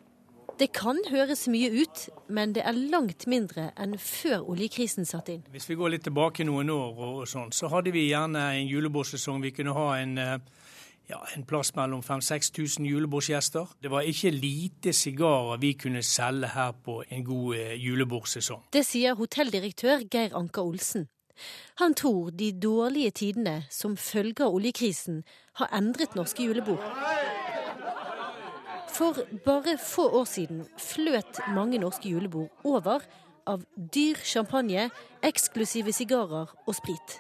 Det 0.59 0.69
kan 0.71 1.01
høres 1.11 1.49
mye 1.51 1.67
ut, 1.83 2.05
men 2.31 2.53
det 2.55 2.63
er 2.63 2.77
langt 2.93 3.27
mindre 3.27 3.73
enn 3.81 3.97
før 3.99 4.45
oljekrisen 4.53 5.07
satte 5.09 5.33
inn. 5.35 5.41
Hvis 5.51 5.67
vi 5.67 5.75
går 5.75 5.97
litt 5.97 6.05
tilbake 6.07 6.47
noen 6.47 6.71
år, 6.71 6.93
og 6.95 7.25
sånn, 7.27 7.51
så 7.51 7.67
hadde 7.73 7.91
vi 7.95 8.05
gjerne 8.13 8.45
en 8.61 8.69
julebordsesong. 8.71 9.43
Vi 9.43 9.51
kunne 9.57 9.75
ha 9.75 9.89
en, 9.99 10.13
eh, 10.19 10.39
ja, 11.11 11.19
en 11.35 11.43
plass 11.43 11.75
mellom 11.75 12.03
5000-6000 12.07 12.87
julebordsgjester. 12.87 13.67
Det 13.83 13.91
var 13.91 14.07
ikke 14.07 14.31
lite 14.31 14.93
sigarer 14.93 15.59
vi 15.59 15.73
kunne 15.75 16.03
selge 16.03 16.47
her 16.55 16.73
på 16.73 17.03
en 17.11 17.25
god 17.25 17.57
eh, 17.57 17.75
julebordsesong. 17.75 18.63
Det 18.71 18.87
sier 18.87 19.19
hotelldirektør 19.19 20.07
Geir 20.07 20.39
Anker 20.39 20.63
Olsen. 20.63 21.09
Han 21.83 21.95
tror 21.95 22.31
de 22.31 22.53
dårlige 22.53 23.11
tidene 23.11 23.65
som 23.71 23.97
følge 23.97 24.47
av 24.47 24.55
oljekrisen 24.55 25.25
har 25.59 25.69
endret 25.75 26.15
norske 26.15 26.47
julebord. 26.47 26.79
For 28.95 29.17
bare 29.45 29.79
få 29.79 30.05
år 30.21 30.25
siden 30.25 30.61
fløt 30.79 31.41
mange 31.55 31.81
norske 31.83 32.09
julebord 32.09 32.49
over 32.65 33.03
av 33.47 33.65
dyr 33.75 34.21
champagne, 34.23 34.85
eksklusive 35.19 35.91
sigarer 35.93 36.53
og 36.55 36.77
sprit. 36.79 37.17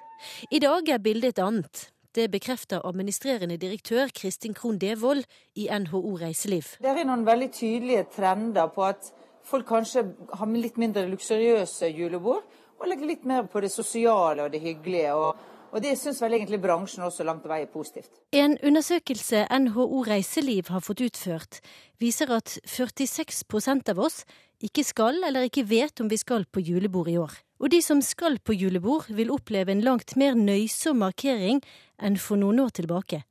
I 0.54 0.60
dag 0.62 0.86
er 0.88 1.02
bildet 1.02 1.34
et 1.34 1.42
annet. 1.42 1.88
Det 2.14 2.28
bekrefter 2.30 2.84
administrerende 2.86 3.56
direktør 3.58 4.12
Kristin 4.14 4.54
Krohn 4.54 4.78
Devold 4.78 5.24
i 5.58 5.66
NHO 5.66 6.14
Reiseliv. 6.20 6.76
Det 6.78 6.92
er 6.94 7.08
noen 7.08 7.26
veldig 7.26 7.50
tydelige 7.50 8.04
trender 8.14 8.70
på 8.70 8.84
at 8.86 9.10
folk 9.42 9.66
kanskje 9.66 10.04
har 10.30 10.54
litt 10.54 10.78
mindre 10.78 11.08
luksuriøse 11.10 11.90
julebord, 11.90 12.46
og 12.78 12.86
legger 12.86 13.10
litt 13.10 13.26
mer 13.26 13.50
på 13.50 13.64
det 13.66 13.72
sosiale 13.72 14.46
og 14.46 14.54
det 14.54 14.62
hyggelige. 14.62 15.10
og 15.14 15.53
Og 15.74 15.82
det 15.82 15.96
syns 15.98 16.20
vel 16.22 16.36
egentlig 16.36 16.60
bransjen 16.62 17.02
også 17.02 17.24
langt 17.26 17.42
på 17.42 17.50
vei 17.50 17.64
er 17.64 17.70
positivt. 17.70 18.12
En 18.30 18.54
undersøkelse 18.62 19.42
NHO 19.50 20.04
Reiseliv 20.06 20.70
har 20.70 20.84
fått 20.86 21.02
utført, 21.02 21.58
viser 21.98 22.30
at 22.36 22.54
46% 22.62 23.90
av 23.90 23.98
oss 24.06 24.22
ikke 24.62 24.84
skal 24.86 25.18
eller 25.26 25.48
ikke 25.48 25.66
vet 25.66 25.98
om 26.00 26.08
vi 26.08 26.20
skal 26.20 26.46
på 26.46 26.62
julebord 26.62 27.10
i 27.10 27.18
år. 27.18 27.34
Og 27.58 27.72
de 27.74 27.82
som 27.82 28.00
skal 28.02 28.38
på 28.38 28.54
julebord, 28.54 29.10
vil 29.10 29.32
oppleve 29.34 29.74
en 29.74 29.82
langt 29.82 30.14
mer 30.20 30.38
nøysom 30.38 31.02
markering 31.02 31.62
enn 31.98 32.18
for 32.22 32.38
noen 32.38 32.62
år 32.62 32.74
tilbake. 32.78 33.24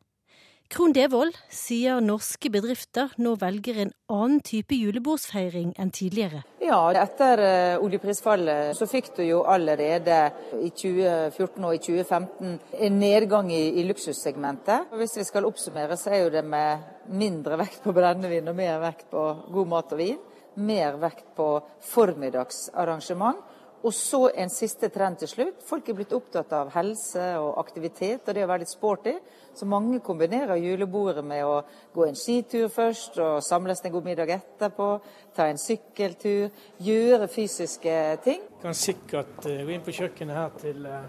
Krohn 0.74 0.96
Devold 0.96 1.36
sier 1.54 2.00
norske 2.02 2.50
bedrifter 2.50 3.12
nå 3.22 3.36
velger 3.40 3.78
en 3.84 3.92
annen 4.12 4.40
type 4.44 4.76
julebordsfeiring 4.76 5.76
enn 5.78 5.92
tidligere. 5.94 6.44
Ja, 6.64 6.80
etter 6.96 7.42
uh, 7.44 7.84
oljeprisfallet 7.84 8.78
så 8.78 8.86
fikk 8.88 9.10
du 9.18 9.24
jo 9.26 9.42
allerede 9.52 10.20
i 10.64 10.70
2014 10.72 11.66
og 11.68 11.76
i 11.76 11.82
2015 11.84 12.54
en 12.88 13.00
nedgang 13.02 13.50
i, 13.52 13.82
i 13.82 13.84
luksussegmentet. 13.84 14.94
Hvis 14.96 15.18
vi 15.20 15.26
skal 15.28 15.50
oppsummere, 15.50 15.98
så 16.00 16.14
er 16.14 16.22
jo 16.22 16.32
det 16.32 16.46
med 16.48 17.12
mindre 17.20 17.58
vekt 17.60 17.84
på 17.84 17.92
brennevin 17.96 18.48
og 18.48 18.56
mer 18.56 18.80
vekt 18.80 19.10
på 19.12 19.26
god 19.52 19.72
mat 19.74 19.92
og 19.92 20.00
vin. 20.00 20.22
Mer 20.64 20.96
vekt 21.02 21.34
på 21.36 21.50
formiddagsarrangement 21.90 23.44
og 23.84 23.92
så 23.92 24.30
en 24.40 24.52
siste 24.52 24.88
trend 24.94 25.20
til 25.20 25.28
slutt. 25.28 25.64
Folk 25.68 25.90
er 25.92 25.98
blitt 25.98 26.14
opptatt 26.16 26.54
av 26.56 26.72
helse 26.72 27.24
og 27.42 27.58
aktivitet 27.60 28.30
og 28.30 28.36
det 28.36 28.46
å 28.46 28.50
være 28.50 28.64
litt 28.64 28.72
sporty. 28.72 29.14
Så 29.54 29.68
mange 29.70 30.00
kombinerer 30.04 30.62
julebordet 30.62 31.24
med 31.28 31.44
å 31.46 31.58
gå 31.94 32.08
en 32.08 32.18
skitur 32.18 32.72
først 32.72 33.20
og 33.22 33.44
samles 33.44 33.84
en 33.84 33.94
god 33.94 34.08
middag 34.08 34.32
etterpå. 34.38 34.88
Ta 35.36 35.50
en 35.52 35.60
sykkeltur. 35.60 36.48
Gjøre 36.84 37.28
fysiske 37.32 37.98
ting. 38.24 38.48
Kan 38.64 38.78
sikkert 38.78 39.44
uh, 39.50 39.60
gå 39.68 39.76
inn 39.76 39.84
på 39.84 39.98
kjøkkenet 40.00 40.40
her 40.40 40.56
til 40.64 40.88
uh, 40.88 41.04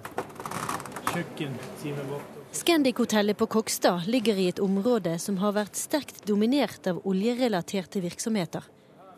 kjøkkentimen 1.14 2.10
vår. 2.10 2.26
Scandic-hotellet 2.54 3.38
på 3.38 3.48
Kokstad 3.50 4.10
ligger 4.10 4.38
i 4.38 4.48
et 4.50 4.60
område 4.62 5.14
som 5.22 5.38
har 5.42 5.54
vært 5.56 5.78
sterkt 5.78 6.20
dominert 6.26 6.90
av 6.90 7.00
oljerelaterte 7.06 8.02
virksomheter. 8.02 8.66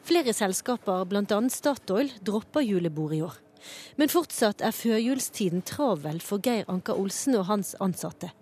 Flere 0.07 0.37
selskaper, 0.37 1.03
bl.a. 1.09 1.41
Statoil, 1.51 2.13
dropper 2.23 2.63
julebord 2.63 3.17
i 3.17 3.25
år. 3.27 3.43
Men 3.97 4.13
fortsatt 4.13 4.63
er 4.65 4.77
førjulstiden 4.77 5.65
travel 5.67 6.21
for 6.25 6.43
Geir 6.45 6.69
Anker 6.73 6.99
Olsen 6.99 7.39
og 7.39 7.49
hans 7.51 7.75
ansatte. 7.81 8.33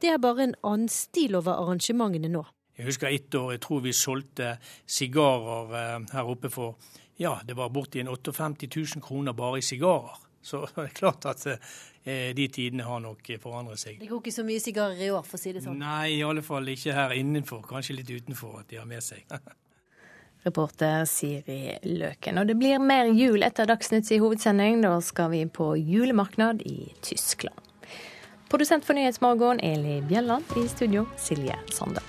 Det 0.00 0.12
er 0.12 0.20
bare 0.22 0.48
en 0.48 0.58
annen 0.62 0.92
stil 0.92 1.36
over 1.38 1.56
arrangementene 1.56 2.32
nå. 2.32 2.44
Jeg 2.74 2.88
husker 2.88 3.12
ett 3.14 3.34
år 3.38 3.52
jeg 3.54 3.62
tror 3.62 3.82
vi 3.84 3.92
solgte 3.94 4.56
sigarer 4.90 5.74
eh, 5.78 5.98
her 6.12 6.30
oppe 6.30 6.50
for 6.50 6.74
ja, 7.16 7.36
det 7.46 7.54
var 7.54 7.70
borti 7.70 8.00
en 8.02 8.10
58 8.10 8.66
000 8.96 9.02
kroner 9.02 9.32
bare 9.32 9.58
i 9.58 9.62
sigarer. 9.62 10.16
Så 10.42 10.66
det 10.74 10.82
er 10.82 10.94
klart 10.96 11.26
at 11.30 11.46
eh, 11.46 12.34
de 12.36 12.48
tidene 12.48 12.84
har 12.84 13.00
nok 13.00 13.30
forandret 13.40 13.80
seg. 13.80 14.00
Det 14.00 14.10
går 14.10 14.20
ikke 14.20 14.34
så 14.34 14.44
mye 14.46 14.60
sigarer 14.60 15.04
i 15.06 15.10
år, 15.10 15.22
for 15.24 15.38
å 15.38 15.44
si 15.44 15.54
det 15.56 15.64
sånn? 15.64 15.78
Nei, 15.80 16.18
i 16.18 16.24
alle 16.26 16.44
fall 16.44 16.68
ikke 16.68 16.96
her 16.96 17.14
innenfor. 17.16 17.62
Kanskje 17.68 18.00
litt 18.00 18.10
utenfor 18.10 18.60
at 18.60 18.72
de 18.72 18.82
har 18.82 18.88
med 18.90 19.04
seg. 19.04 19.24
Reporter 20.44 21.04
Siri 21.08 21.78
Løken. 21.82 22.38
Og 22.40 22.48
det 22.48 22.56
blir 22.60 22.82
mer 22.82 23.08
jul 23.16 23.44
etter 23.46 23.68
Dagsnytts 23.68 24.12
i 24.12 24.20
hovedsending. 24.22 24.82
Da 24.84 24.98
skal 25.04 25.32
vi 25.32 25.44
på 25.48 25.72
julemarknad 25.76 26.62
i 26.68 26.92
Tyskland. 27.02 27.56
Produsent 28.52 28.84
for 28.84 28.94
Nyhetsmorgen 28.94 29.60
Eli 29.64 30.02
Bjelland. 30.08 30.44
I 30.56 30.68
studio 30.68 31.06
Silje 31.16 31.56
Sande. 31.72 32.04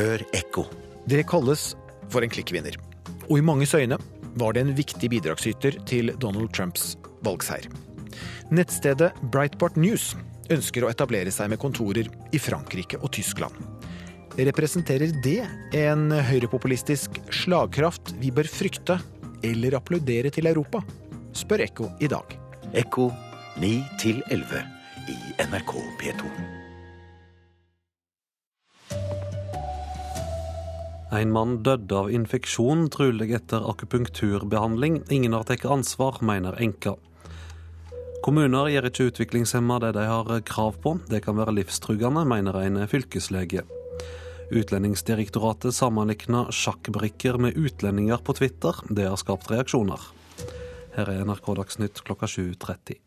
Hør 0.00 0.22
ekko. 0.32 0.64
Det 1.04 1.26
kalles 1.28 1.74
for 2.08 2.24
en 2.24 2.32
klikkvinner. 2.32 2.78
Og 3.28 3.36
i 3.36 3.44
manges 3.44 3.74
øyne 3.76 4.00
var 4.40 4.56
det 4.56 4.64
en 4.64 4.74
viktig 4.78 5.10
bidragsyter 5.12 5.76
til 5.86 6.14
Donald 6.22 6.54
Trumps 6.56 6.96
valgseier. 7.26 7.89
Nettstedet 8.50 9.12
Breitbart 9.32 9.78
News 9.80 10.14
ønsker 10.50 10.84
å 10.84 10.90
etablere 10.90 11.32
seg 11.34 11.50
med 11.52 11.60
kontorer 11.62 12.10
i 12.34 12.40
Frankrike 12.42 12.98
og 13.00 13.12
Tyskland. 13.14 13.54
Representerer 14.38 15.12
det 15.24 15.42
en 15.76 16.10
høyrepopulistisk 16.14 17.18
slagkraft 17.34 18.14
vi 18.22 18.30
bør 18.34 18.48
frykte 18.50 19.00
eller 19.46 19.76
applaudere 19.78 20.30
til 20.34 20.50
Europa? 20.50 20.82
Spør 21.36 21.66
Ekko 21.66 21.90
i 22.02 22.10
dag. 22.10 22.38
Ekko 22.76 23.10
9 23.60 23.74
11 24.30 24.64
i 25.10 25.18
NRK 25.50 25.76
P2. 26.00 26.32
En 31.10 31.32
mann 31.34 31.56
døde 31.66 31.96
av 31.98 32.10
infeksjon, 32.14 32.84
trolig 32.94 33.32
etter 33.34 33.64
akupunkturbehandling. 33.72 35.00
Ingen 35.10 35.34
har 35.34 35.48
tatt 35.48 35.66
ansvar, 35.66 36.20
mener 36.22 36.54
enka. 36.62 36.94
Kommuner 38.20 38.68
gir 38.68 38.84
ikke 38.84 39.06
utviklingshemma 39.08 39.78
det 39.80 39.94
de 39.96 40.02
har 40.04 40.28
krav 40.44 40.74
på. 40.84 40.98
Det 41.08 41.22
kan 41.24 41.38
være 41.38 41.54
livstruende, 41.56 42.26
mener 42.28 42.58
en 42.60 42.76
fylkeslege. 42.84 43.64
Utlendingsdirektoratet 44.52 45.72
sammenligner 45.72 46.50
sjakkbrikker 46.52 47.38
med 47.40 47.56
utlendinger 47.56 48.20
på 48.20 48.36
Twitter. 48.36 48.76
Det 48.92 49.08
har 49.08 49.16
skapt 49.16 49.48
reaksjoner. 49.48 50.04
Her 50.98 51.14
er 51.14 51.24
NRK 51.24 51.48
Dagsnytt 51.62 52.02
klokka 52.04 52.28
7.30. 52.28 52.98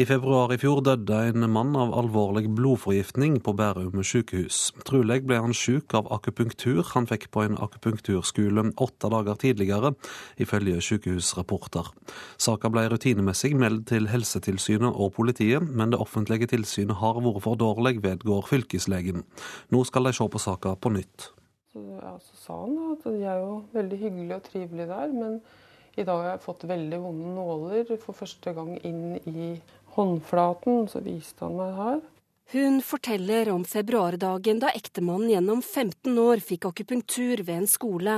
I 0.00 0.04
februar 0.08 0.48
i 0.54 0.56
fjor 0.56 0.78
døde 0.80 1.16
en 1.28 1.44
mann 1.52 1.74
av 1.76 1.90
alvorlig 1.92 2.46
blodforgiftning 2.56 3.34
på 3.44 3.52
Bærum 3.52 4.00
sykehus. 4.06 4.70
Trolig 4.88 5.18
ble 5.28 5.36
han 5.44 5.52
syk 5.52 5.92
av 5.98 6.08
akupunktur 6.14 6.80
han 6.94 7.08
fikk 7.10 7.26
på 7.34 7.42
en 7.44 7.58
akupunkturskole 7.60 8.64
åtte 8.80 9.10
dager 9.12 9.36
tidligere, 9.42 9.92
ifølge 10.40 10.80
sykehusrapporter. 10.88 11.92
Saka 12.40 12.72
ble 12.72 12.86
rutinemessig 12.88 13.52
meldt 13.60 13.90
til 13.92 14.08
Helsetilsynet 14.08 14.88
og 14.88 15.12
politiet, 15.18 15.68
men 15.68 15.92
det 15.92 16.00
offentlige 16.00 16.48
tilsynet 16.54 16.96
har 17.02 17.20
vært 17.20 17.44
for 17.44 17.60
dårlig, 17.60 17.98
vedgår 18.00 18.48
fylkeslegen. 18.48 19.26
Nå 19.68 19.84
skal 19.84 20.08
de 20.08 20.16
se 20.16 20.32
på 20.32 20.40
saka 20.40 20.78
på 20.80 20.96
nytt. 20.96 21.28
Så, 21.74 21.84
ja, 22.00 22.16
så 22.24 22.46
sa 22.46 22.62
han 22.62 22.94
at 22.94 23.04
de 23.04 23.18
er 23.20 23.42
jo 23.44 23.66
veldig 23.76 24.00
hyggelig 24.06 24.38
og 24.38 24.48
trivelig 24.48 24.94
der, 24.96 25.12
men 25.12 25.42
i 25.98 26.04
dag 26.06 26.20
har 26.22 26.28
jeg 26.30 26.42
fått 26.44 26.64
veldig 26.70 26.98
vonde 27.02 27.30
nåler 27.34 27.88
for 27.98 28.16
første 28.16 28.52
gang 28.56 28.76
inn 28.86 29.18
i 29.26 29.50
håndflaten, 29.96 30.86
så 30.90 31.02
viste 31.04 31.46
han 31.46 31.58
meg 31.58 31.76
her. 31.78 32.00
Hun 32.52 32.80
forteller 32.82 33.46
om 33.52 33.64
februardagen 33.64 34.58
da 34.58 34.72
ektemannen 34.74 35.30
gjennom 35.30 35.60
15 35.62 36.16
år 36.18 36.40
fikk 36.42 36.64
akupunktur 36.66 37.44
ved 37.46 37.60
en 37.60 37.68
skole. 37.70 38.16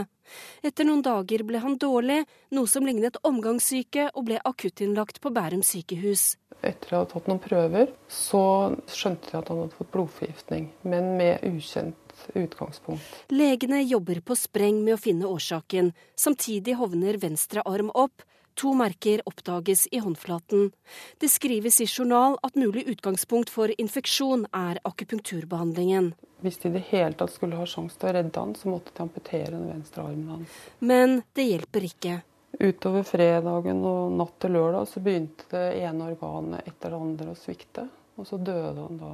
Etter 0.64 0.88
noen 0.88 1.02
dager 1.04 1.44
ble 1.44 1.60
han 1.60 1.76
dårlig, 1.76 2.22
noe 2.56 2.70
som 2.70 2.88
lignet 2.88 3.18
omgangssyke, 3.28 4.08
og 4.16 4.30
ble 4.30 4.40
akuttinnlagt 4.48 5.20
på 5.20 5.34
Bærum 5.36 5.60
sykehus. 5.60 6.38
Etter 6.64 6.94
å 6.94 7.02
ha 7.02 7.10
tatt 7.10 7.28
noen 7.28 7.42
prøver, 7.44 7.92
så 8.08 8.42
skjønte 8.88 9.34
jeg 9.34 9.42
at 9.42 9.52
han 9.52 9.64
hadde 9.66 9.76
fått 9.76 9.92
blodforgiftning, 9.92 10.70
men 10.88 11.12
med 11.20 11.44
ukjent 11.52 12.26
utgangspunkt. 12.32 13.04
Legene 13.36 13.82
jobber 13.82 14.22
på 14.24 14.36
spreng 14.38 14.80
med 14.80 14.96
å 14.96 15.02
finne 15.02 15.28
årsaken. 15.28 15.92
Samtidig 16.16 16.78
hovner 16.80 17.20
venstre 17.20 17.64
arm 17.68 17.92
opp, 17.92 18.24
To 18.54 18.74
merker 18.76 19.22
oppdages 19.28 19.86
i 19.90 19.98
håndflaten. 19.98 20.70
Det 21.18 21.28
skrives 21.28 21.80
i 21.80 21.86
journal 21.86 22.36
at 22.42 22.54
mulig 22.54 22.84
utgangspunkt 22.92 23.50
for 23.50 23.72
infeksjon 23.78 24.46
er 24.52 24.80
akupunkturbehandlingen. 24.84 26.12
Hvis 26.42 26.58
de 26.58 26.68
i 26.68 26.74
det 26.76 26.84
hele 26.90 27.14
tatt 27.14 27.32
skulle 27.32 27.56
ha 27.56 27.66
sjanse 27.68 27.96
til 27.98 28.10
å 28.10 28.12
redde 28.18 28.42
han, 28.42 28.54
så 28.58 28.68
måtte 28.68 28.92
de 28.96 29.04
amputere 29.04 29.54
den 29.54 29.68
venstre 29.70 30.04
armen 30.04 30.36
hans. 30.36 30.60
Men 30.80 31.22
det 31.38 31.46
hjelper 31.48 31.86
ikke. 31.86 32.18
Utover 32.58 33.06
fredagen 33.08 33.80
og 33.88 34.12
natt 34.18 34.36
til 34.42 34.52
lørdag 34.58 34.88
så 34.90 35.00
begynte 35.00 35.48
det 35.54 35.64
ene 35.86 36.10
organet 36.12 36.68
etter 36.68 36.92
det 36.92 37.00
andre 37.06 37.32
å 37.32 37.38
svikte. 37.38 37.86
Og 38.20 38.28
så 38.28 38.36
døde 38.36 38.76
han 38.76 38.98
da 39.00 39.12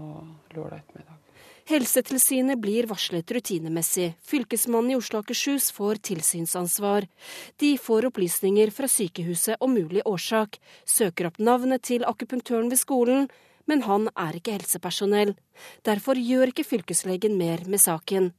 lørdag 0.57 0.81
ettermiddag. 0.81 1.28
Helsetilsynet 1.69 2.57
blir 2.63 2.87
varslet 2.89 3.29
rutinemessig. 3.31 4.15
Fylkesmannen 4.25 4.95
i 4.95 4.97
Oslo 4.97 5.19
og 5.19 5.27
Akershus 5.27 5.67
får 5.77 5.99
tilsynsansvar. 6.09 7.05
De 7.61 7.75
får 7.77 8.07
opplysninger 8.09 8.73
fra 8.73 8.89
sykehuset 8.89 9.61
om 9.61 9.75
mulig 9.77 10.01
årsak, 10.09 10.57
søker 10.89 11.29
opp 11.29 11.37
navnet 11.37 11.85
til 11.85 12.07
akupunktøren 12.09 12.71
ved 12.73 12.81
skolen, 12.81 13.29
men 13.69 13.85
han 13.85 14.09
er 14.17 14.39
ikke 14.39 14.55
helsepersonell. 14.57 15.35
Derfor 15.85 16.17
gjør 16.17 16.55
ikke 16.55 16.65
fylkeslegen 16.71 17.37
mer 17.37 17.61
med 17.69 17.85
saken. 17.85 18.31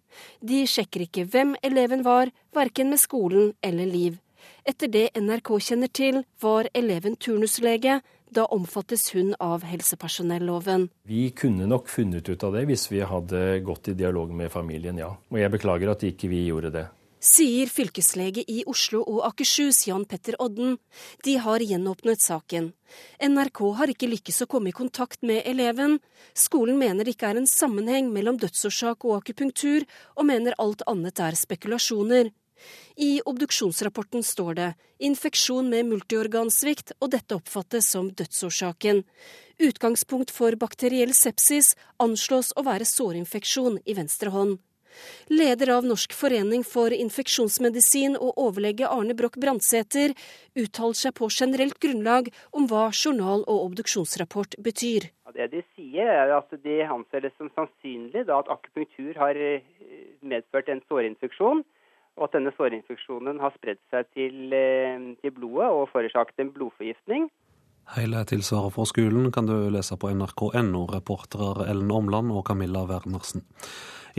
De 0.41 0.63
sjekker 0.65 1.05
ikke 1.05 1.27
hvem 1.29 1.53
eleven 1.61 2.01
var, 2.07 2.33
verken 2.57 2.89
med 2.89 2.97
skolen 2.97 3.53
eller 3.61 3.85
Liv. 3.85 4.17
Etter 4.65 4.89
det 4.89 5.09
NRK 5.13 5.53
kjenner 5.69 5.93
til, 5.93 6.23
var 6.41 6.65
eleven 6.73 7.13
turnuslege, 7.13 8.01
da 8.35 8.45
omfattes 8.45 9.09
hun 9.15 9.33
av 9.39 9.63
helsepersonelloven. 9.67 10.89
Vi 11.09 11.29
kunne 11.31 11.67
nok 11.69 11.89
funnet 11.89 12.29
ut 12.29 12.43
av 12.43 12.55
det 12.55 12.65
hvis 12.69 12.87
vi 12.91 13.01
hadde 13.05 13.59
gått 13.65 13.91
i 13.91 13.97
dialog 13.97 14.31
med 14.35 14.51
familien, 14.53 14.97
ja. 15.01 15.15
Og 15.29 15.41
jeg 15.41 15.53
beklager 15.53 15.93
at 15.93 16.05
ikke 16.07 16.31
vi 16.31 16.45
gjorde 16.47 16.73
det. 16.75 16.87
Sier 17.19 17.67
fylkeslege 17.67 18.45
i 18.47 18.61
Oslo 18.71 19.01
og 19.03 19.25
Akershus 19.27 19.81
Jan 19.89 20.05
Petter 20.07 20.37
Odden. 20.39 20.77
De 21.27 21.33
har 21.43 21.59
gjenåpnet 21.59 22.23
saken. 22.23 22.69
NRK 23.19 23.59
har 23.75 23.91
ikke 23.91 24.07
lykkes 24.07 24.45
å 24.45 24.47
komme 24.47 24.71
i 24.71 24.77
kontakt 24.77 25.25
med 25.27 25.43
eleven. 25.43 25.97
Skolen 26.31 26.79
mener 26.79 27.03
det 27.03 27.17
ikke 27.17 27.33
er 27.33 27.41
en 27.41 27.49
sammenheng 27.49 28.07
mellom 28.15 28.39
dødsårsak 28.39 29.03
og 29.03 29.17
akupunktur, 29.17 29.83
og 30.15 30.29
mener 30.31 30.55
alt 30.63 30.85
annet 30.87 31.19
er 31.19 31.35
spekulasjoner. 31.35 32.31
I 32.95 33.21
obduksjonsrapporten 33.25 34.23
står 34.23 34.53
det 34.59 34.69
infeksjon 34.99 35.69
med 35.71 35.89
multiorgansvikt, 35.91 36.95
og 36.99 37.13
dette 37.15 37.37
oppfattes 37.39 37.91
som 37.93 38.09
dødsårsaken. 38.11 39.03
Utgangspunkt 39.59 40.31
for 40.31 40.55
bakteriell 40.55 41.13
sepsis 41.13 41.75
anslås 41.99 42.53
å 42.55 42.65
være 42.67 42.87
sårinfeksjon 42.87 43.81
i 43.85 43.95
venstre 43.97 44.31
hånd. 44.35 44.59
Leder 45.29 45.69
av 45.75 45.85
Norsk 45.85 46.13
forening 46.17 46.63
for 46.65 46.93
infeksjonsmedisin 46.95 48.17
og 48.17 48.39
overlege 48.41 48.89
Arne 48.89 49.15
Broch 49.17 49.37
Brandsæter 49.39 50.15
uttaler 50.57 50.97
seg 50.97 51.15
på 51.19 51.29
generelt 51.31 51.77
grunnlag 51.83 52.31
om 52.51 52.67
hva 52.71 52.89
journal- 52.91 53.45
og 53.45 53.69
obduksjonsrapport 53.69 54.57
betyr. 54.65 55.09
Det 55.39 55.51
de 55.53 55.61
sier 55.75 56.09
er 56.09 56.33
at 56.35 56.49
de 56.63 56.79
anser 56.83 57.21
det 57.23 57.31
som 57.37 57.51
sannsynlig 57.55 58.25
at 58.27 58.49
akupunktur 58.51 59.13
har 59.21 59.37
eh, 59.37 59.61
medført 60.25 60.71
en 60.73 60.81
sårinfeksjon, 60.89 61.61
og 62.17 62.27
at 62.27 62.37
denne 62.37 62.53
sårinfeksjonen 62.55 63.39
har 63.43 63.53
spredd 63.57 63.79
seg 63.93 64.09
til, 64.15 64.53
eh, 64.53 64.97
til 65.21 65.35
blodet 65.35 65.69
og 65.69 65.87
forårsaket 65.93 66.43
en 66.43 66.51
blodforgiftning. 66.55 67.29
Hele 67.95 68.21
tilsvaret 68.29 68.73
fra 68.75 68.85
skolen 68.85 69.31
kan 69.33 69.47
du 69.49 69.55
lese 69.73 69.97
på 69.97 70.11
nrk.no, 70.13 70.83
reportere 70.93 71.69
Ellen 71.71 71.89
Omland 71.91 72.29
og 72.31 72.45
Camilla 72.45 72.83
Wernersen. 72.85 73.45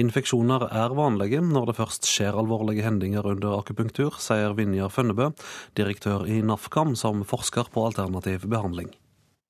Infeksjoner 0.00 0.64
er 0.70 0.94
vanlige 0.96 1.42
når 1.44 1.70
det 1.70 1.76
først 1.78 2.08
skjer 2.08 2.38
alvorlige 2.38 2.86
hendinger 2.86 3.26
under 3.26 3.58
akupunktur, 3.58 4.18
sier 4.22 4.56
Vinjar 4.58 4.90
Fønnebø, 4.90 5.30
direktør 5.78 6.26
i 6.26 6.40
NAFKAM, 6.46 6.96
som 6.96 7.22
forsker 7.26 7.70
på 7.70 7.84
alternativ 7.86 8.46
behandling. 8.50 8.90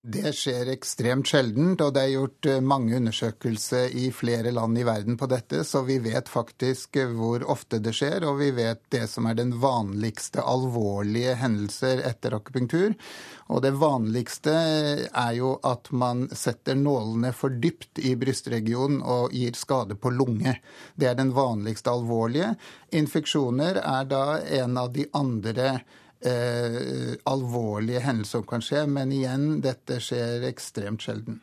Det 0.00 0.30
skjer 0.32 0.70
ekstremt 0.72 1.28
sjeldent, 1.28 1.82
og 1.84 1.90
det 1.92 2.02
er 2.06 2.12
gjort 2.14 2.46
eh, 2.48 2.62
mange 2.64 2.94
undersøkelser 2.96 3.92
i 4.00 4.06
flere 4.16 4.48
land 4.56 4.78
i 4.80 4.84
verden 4.88 5.18
på 5.20 5.28
dette, 5.28 5.60
så 5.68 5.82
vi 5.84 5.98
vet 6.00 6.30
faktisk 6.32 6.96
eh, 6.96 7.12
hvor 7.18 7.44
ofte 7.52 7.82
det 7.84 7.92
skjer, 7.98 8.24
og 8.24 8.38
vi 8.40 8.48
vet 8.56 8.80
det 8.96 9.02
som 9.12 9.28
er 9.28 9.36
den 9.36 9.52
vanligste 9.60 10.40
alvorlige 10.40 11.36
hendelser 11.42 12.00
etter 12.08 12.38
akupunktur. 12.38 12.96
Og 13.52 13.60
det 13.60 13.74
vanligste 13.76 14.56
eh, 14.56 15.04
er 15.04 15.36
jo 15.36 15.52
at 15.68 15.92
man 15.92 16.30
setter 16.32 16.80
nålene 16.80 17.36
for 17.36 17.60
dypt 17.60 18.00
i 18.00 18.16
brystregionen 18.16 19.02
og 19.04 19.36
gir 19.36 19.52
skade 19.52 20.00
på 20.00 20.16
lunge. 20.16 20.62
Det 20.96 21.12
er 21.12 21.20
den 21.20 21.36
vanligste 21.36 21.92
alvorlige. 21.92 22.54
Infeksjoner 22.88 23.84
er 23.84 24.08
da 24.08 24.26
en 24.64 24.80
av 24.80 24.94
de 24.96 25.10
andre 25.12 25.82
eh, 26.26 27.14
alvorlige 27.30 28.02
hendelser 28.04 28.40
som 28.40 28.48
kan 28.48 28.64
skje, 28.64 28.86
men 28.90 29.12
igjen, 29.14 29.60
dette 29.64 30.00
skjer 30.02 30.46
ekstremt 30.48 31.04
sjelden. 31.04 31.40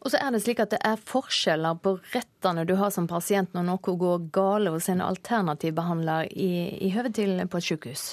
Og 0.00 0.12
så 0.12 0.20
er 0.22 0.32
det 0.32 0.40
slik 0.40 0.62
at 0.62 0.72
det 0.72 0.80
er 0.86 1.00
forskjeller 1.10 1.76
på 1.84 1.98
rettene 2.14 2.64
du 2.64 2.72
har 2.80 2.92
som 2.94 3.08
pasient 3.08 3.52
når 3.52 3.66
noe 3.68 3.96
går 4.00 4.30
gale 4.32 4.72
hos 4.72 4.88
en 4.88 5.02
alternativbehandler 5.04 6.30
i, 6.32 6.52
i 6.86 6.92
høve 6.94 7.12
til 7.12 7.36
på 7.44 7.60
et 7.60 7.68
sykehus? 7.68 8.04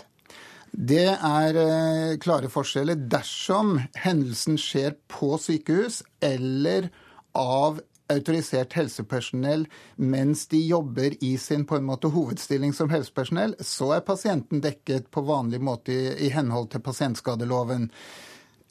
Det 0.72 1.08
er 1.16 1.58
eh, 1.62 2.18
klare 2.20 2.52
forskjeller 2.52 3.00
dersom 3.08 3.78
hendelsen 3.96 4.60
skjer 4.60 4.98
på 5.08 5.38
sykehus 5.40 6.02
eller 6.20 6.90
av 7.38 7.80
autorisert 8.14 8.74
helsepersonell 8.78 9.66
mens 9.96 10.46
de 10.48 10.62
jobber 10.68 11.18
i 11.24 11.38
sin 11.38 11.66
på 11.66 11.78
en 11.78 11.88
måte 11.88 12.12
hovedstilling 12.14 12.74
som 12.74 12.90
helsepersonell, 12.90 13.56
så 13.60 13.92
er 13.98 14.06
pasienten 14.08 14.64
dekket 14.64 15.12
på 15.12 15.24
vanlig 15.28 15.62
måte 15.62 15.94
i, 15.94 16.14
i 16.28 16.32
henhold 16.34 16.72
til 16.74 16.84
pasientskadeloven. 16.86 17.90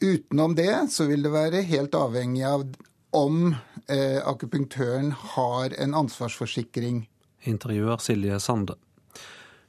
Utenom 0.00 0.56
det 0.56 0.72
så 0.92 1.08
vil 1.08 1.24
det 1.24 1.34
være 1.34 1.64
helt 1.68 1.96
avhengig 1.96 2.44
av 2.48 2.66
om 3.16 3.54
eh, 3.88 4.20
akupunktøren 4.28 5.12
har 5.36 5.76
en 5.80 5.94
ansvarsforsikring. 5.94 7.06
Intervjuer 7.48 8.02
Silje 8.02 8.40
Sande. 8.40 8.76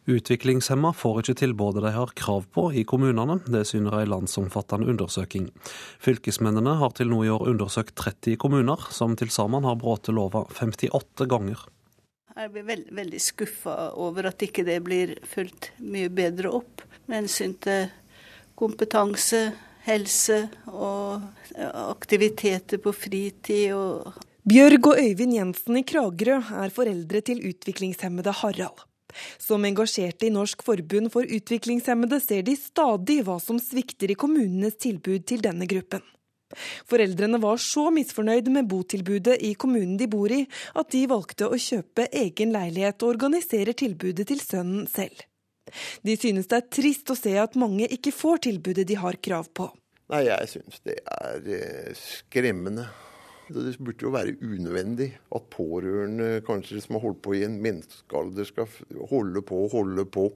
Utviklingshemma 0.07 0.93
får 0.95 1.17
ikke 1.19 1.33
tilbudet 1.41 1.81
de 1.83 1.89
har 1.91 2.11
krav 2.15 2.45
på 2.55 2.69
i 2.79 2.85
kommunene. 2.87 3.41
Det 3.43 3.65
syner 3.67 3.97
en 3.99 4.13
landsomfattende 4.13 4.87
undersøking. 4.93 5.49
Fylkesmennene 5.99 6.77
har 6.79 6.93
til 6.95 7.11
nå 7.11 7.25
i 7.25 7.31
år 7.33 7.43
undersøkt 7.51 7.97
30 7.99 8.37
kommuner, 8.39 8.87
som 8.95 9.17
til 9.19 9.33
sammen 9.35 9.67
har 9.67 9.75
brutt 9.81 10.07
lova 10.07 10.45
58 10.47 11.27
ganger. 11.27 11.67
Jeg 12.37 12.53
blir 12.53 12.67
veld, 12.69 12.87
veldig 12.95 13.19
skuffa 13.19 13.75
over 13.99 14.31
at 14.31 14.47
ikke 14.47 14.63
det 14.63 14.79
blir 14.85 15.15
fulgt 15.27 15.73
mye 15.83 16.07
bedre 16.07 16.55
opp 16.55 16.85
med 17.09 17.25
hensyn 17.25 17.57
til 17.59 17.89
kompetanse, 18.55 19.49
helse 19.89 20.43
og 20.71 21.27
aktiviteter 21.83 22.79
på 22.79 22.95
fritid. 22.95 23.73
og 23.75 24.23
Bjørg 24.47 24.93
og 24.93 24.99
Øyvind 25.03 25.35
Jensen 25.35 25.81
i 25.81 25.83
Kragerø 25.83 26.37
er 26.63 26.71
foreldre 26.71 27.19
til 27.19 27.43
utviklingshemmede 27.49 28.31
Harald. 28.39 28.86
Som 29.41 29.65
engasjerte 29.65 30.27
i 30.27 30.33
Norsk 30.33 30.63
forbund 30.67 31.11
for 31.13 31.23
utviklingshemmede 31.23 32.19
ser 32.23 32.43
de 32.47 32.57
stadig 32.59 33.21
hva 33.27 33.39
som 33.43 33.59
svikter 33.61 34.11
i 34.11 34.19
kommunenes 34.19 34.77
tilbud 34.83 35.25
til 35.29 35.43
denne 35.45 35.69
gruppen. 35.69 36.03
Foreldrene 36.87 37.39
var 37.43 37.59
så 37.59 37.89
misfornøyd 37.91 38.47
med 38.55 38.69
botilbudet 38.71 39.35
i 39.43 39.53
kommunen 39.59 39.97
de 39.99 40.07
bor 40.11 40.31
i, 40.31 40.45
at 40.79 40.91
de 40.93 41.03
valgte 41.11 41.49
å 41.49 41.59
kjøpe 41.59 42.07
egen 42.15 42.53
leilighet 42.55 43.03
og 43.03 43.15
organisere 43.15 43.75
tilbudet 43.75 44.29
til 44.29 44.39
sønnen 44.43 44.85
selv. 44.91 45.25
De 46.07 46.15
synes 46.15 46.47
det 46.47 46.61
er 46.61 46.69
trist 46.71 47.11
å 47.11 47.17
se 47.19 47.33
at 47.41 47.59
mange 47.59 47.89
ikke 47.91 48.15
får 48.15 48.45
tilbudet 48.47 48.87
de 48.87 48.95
har 48.95 49.19
krav 49.19 49.51
på. 49.51 49.67
Nei, 50.13 50.23
jeg 50.29 50.53
synes 50.53 50.79
det 50.87 51.01
er 51.03 51.49
eh, 51.51 51.91
skremmende. 51.99 52.87
Det 53.47 53.77
burde 53.79 54.03
jo 54.03 54.13
være 54.13 54.35
unødvendig 54.43 55.11
at 55.35 55.49
pårørende, 55.53 56.41
kanskje 56.47 56.81
som 56.83 56.97
har 56.97 57.05
holdt 57.07 57.21
på 57.23 57.35
i 57.37 57.45
en 57.47 57.59
menneskealder, 57.63 58.47
skal 58.47 58.67
holde 59.11 59.43
på 59.45 59.61
og 59.65 59.75
holde 59.75 60.05
på 60.05 60.29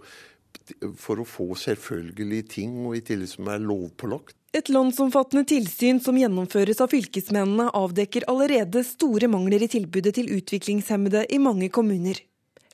for 1.00 1.20
å 1.20 1.28
få 1.28 1.52
selvfølgelige 1.60 2.48
ting, 2.56 2.76
og 2.86 2.96
i 2.96 3.04
tillegg 3.06 3.34
som 3.34 3.50
er 3.52 3.64
lovpålagt. 3.64 4.36
Et 4.56 4.68
landsomfattende 4.72 5.46
tilsyn 5.48 6.02
som 6.04 6.18
gjennomføres 6.20 6.82
av 6.84 6.92
fylkesmennene, 6.92 7.70
avdekker 7.76 8.28
allerede 8.32 8.84
store 8.88 9.30
mangler 9.32 9.64
i 9.64 9.72
tilbudet 9.72 10.18
til 10.18 10.32
utviklingshemmede 10.36 11.24
i 11.32 11.40
mange 11.40 11.72
kommuner. 11.72 12.20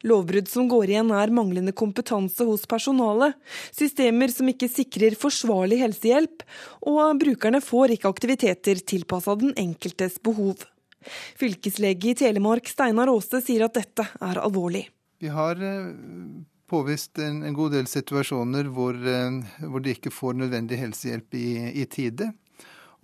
Lovbrudd 0.06 0.50
som 0.52 0.68
går 0.70 0.92
igjen 0.92 1.10
er 1.16 1.34
manglende 1.34 1.74
kompetanse 1.74 2.46
hos 2.46 2.68
personalet, 2.70 3.34
systemer 3.74 4.30
som 4.30 4.50
ikke 4.52 4.70
sikrer 4.70 5.18
forsvarlig 5.18 5.80
helsehjelp, 5.82 6.44
og 6.86 7.18
brukerne 7.24 7.62
får 7.64 7.96
ikke 7.96 8.12
aktiviteter 8.12 8.84
tilpassa 8.86 9.38
den 9.42 9.56
enkeltes 9.58 10.20
behov. 10.22 10.62
Fylkeslege 11.40 12.12
i 12.12 12.18
Telemark 12.20 12.70
Steinar 12.70 13.10
Aaste 13.10 13.42
sier 13.42 13.66
at 13.66 13.78
dette 13.78 14.06
er 14.06 14.42
alvorlig. 14.44 14.86
Vi 15.18 15.32
har 15.34 15.58
eh, 15.64 15.90
påvist 16.70 17.18
en, 17.24 17.42
en 17.48 17.56
god 17.58 17.74
del 17.74 17.88
situasjoner 17.90 18.70
hvor, 18.74 18.98
eh, 18.98 19.40
hvor, 19.64 19.82
de 19.82 19.96
ikke 19.96 20.14
får 20.14 20.38
nødvendig 20.44 20.78
helsehjelp 20.82 21.38
i, 21.40 21.48
i 21.82 21.88
tide. 21.90 22.30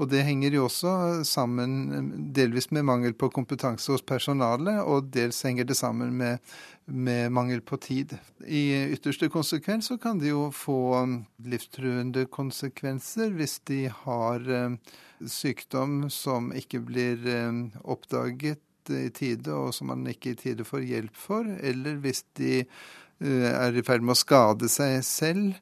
Og 0.02 0.10
det 0.10 0.24
henger 0.26 0.56
jo 0.56 0.66
også 0.66 1.22
sammen 1.28 2.32
delvis 2.34 2.72
med 2.74 2.86
mangel 2.88 3.14
på 3.14 3.30
kompetanse 3.34 3.92
hos 3.94 4.02
personalet, 4.02 4.82
og 4.82 5.12
dels 5.14 5.44
henger 5.46 5.68
det 5.70 5.78
sammen 5.78 6.16
med, 6.18 6.42
med 6.86 7.30
mangel 7.32 7.62
på 7.62 7.78
tid. 7.78 8.16
I 8.42 8.90
ytterste 8.96 9.30
konsekvens 9.30 9.92
så 9.92 10.00
kan 10.02 10.18
det 10.22 10.32
jo 10.32 10.48
få 10.56 11.06
livstruende 11.46 12.26
konsekvenser 12.26 13.38
hvis 13.38 13.60
de 13.70 13.86
har 14.02 14.50
eh, 14.50 14.98
sykdom 15.30 16.08
som 16.10 16.50
ikke 16.58 16.82
blir 16.90 17.30
eh, 17.30 17.64
oppdaget 17.86 18.66
i 18.90 19.08
tide, 19.14 19.54
og 19.54 19.72
som 19.78 19.94
man 19.94 20.10
ikke 20.10 20.34
i 20.34 20.40
tide 20.42 20.66
får 20.68 20.90
hjelp 20.90 21.16
for, 21.16 21.48
eller 21.62 22.02
hvis 22.02 22.26
de 22.42 22.64
eh, 22.64 23.50
er 23.54 23.78
i 23.78 23.86
ferd 23.86 24.02
med 24.02 24.18
å 24.18 24.24
skade 24.26 24.74
seg 24.74 25.04
selv 25.06 25.54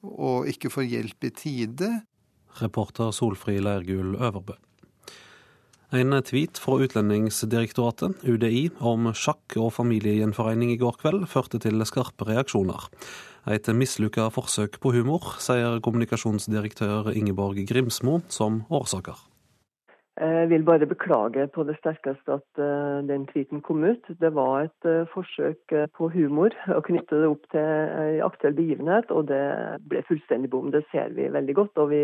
og 0.00 0.48
ikke 0.48 0.70
får 0.72 0.86
hjelp 0.88 1.26
i 1.28 1.34
tide, 1.36 1.90
Reporter 2.62 3.12
Solfri 3.16 3.58
Leirgul 3.62 4.16
Øverbø. 4.16 4.56
En 5.90 6.14
tweet 6.22 6.60
fra 6.62 6.76
Utlendingsdirektoratet, 6.84 8.20
UDI, 8.22 8.68
om 8.78 9.08
sjakk 9.10 9.56
og 9.58 9.72
familiegjenforening 9.74 10.70
i 10.70 10.78
går 10.78 11.00
kveld 11.00 11.24
førte 11.26 11.58
til 11.58 11.82
skarpe 11.82 12.28
reaksjoner. 12.28 12.86
Et 13.50 13.66
mislykka 13.74 14.28
forsøk 14.30 14.78
på 14.78 14.92
humor, 14.94 15.32
sier 15.42 15.80
kommunikasjonsdirektør 15.82 17.10
Ingeborg 17.16 17.58
Grimsmo 17.66 18.20
som 18.30 18.62
årsaker. 18.70 19.18
Jeg 20.20 20.48
vil 20.50 20.64
bare 20.64 20.86
beklage 20.86 21.46
på 21.54 21.62
det 21.64 21.78
sterkeste 21.78 22.34
at 22.34 22.60
eh, 22.60 22.98
den 23.08 23.24
tweeten 23.30 23.62
kom 23.64 23.84
ut. 23.84 24.04
Det 24.20 24.30
var 24.36 24.66
et 24.66 24.88
eh, 24.88 25.06
forsøk 25.14 25.72
eh, 25.72 25.86
på 25.96 26.10
humor 26.12 26.52
å 26.68 26.82
knytte 26.84 27.22
det 27.22 27.30
opp 27.30 27.46
til 27.54 27.64
en 27.64 28.18
aktuell 28.26 28.56
begivenhet, 28.58 29.08
og 29.14 29.30
det 29.30 29.40
ble 29.88 30.02
fullstendig 30.08 30.50
bom. 30.52 30.68
Det 30.74 30.82
ser 30.90 31.14
vi 31.16 31.30
veldig 31.32 31.56
godt. 31.56 31.80
og 31.80 31.88
vi 31.94 32.02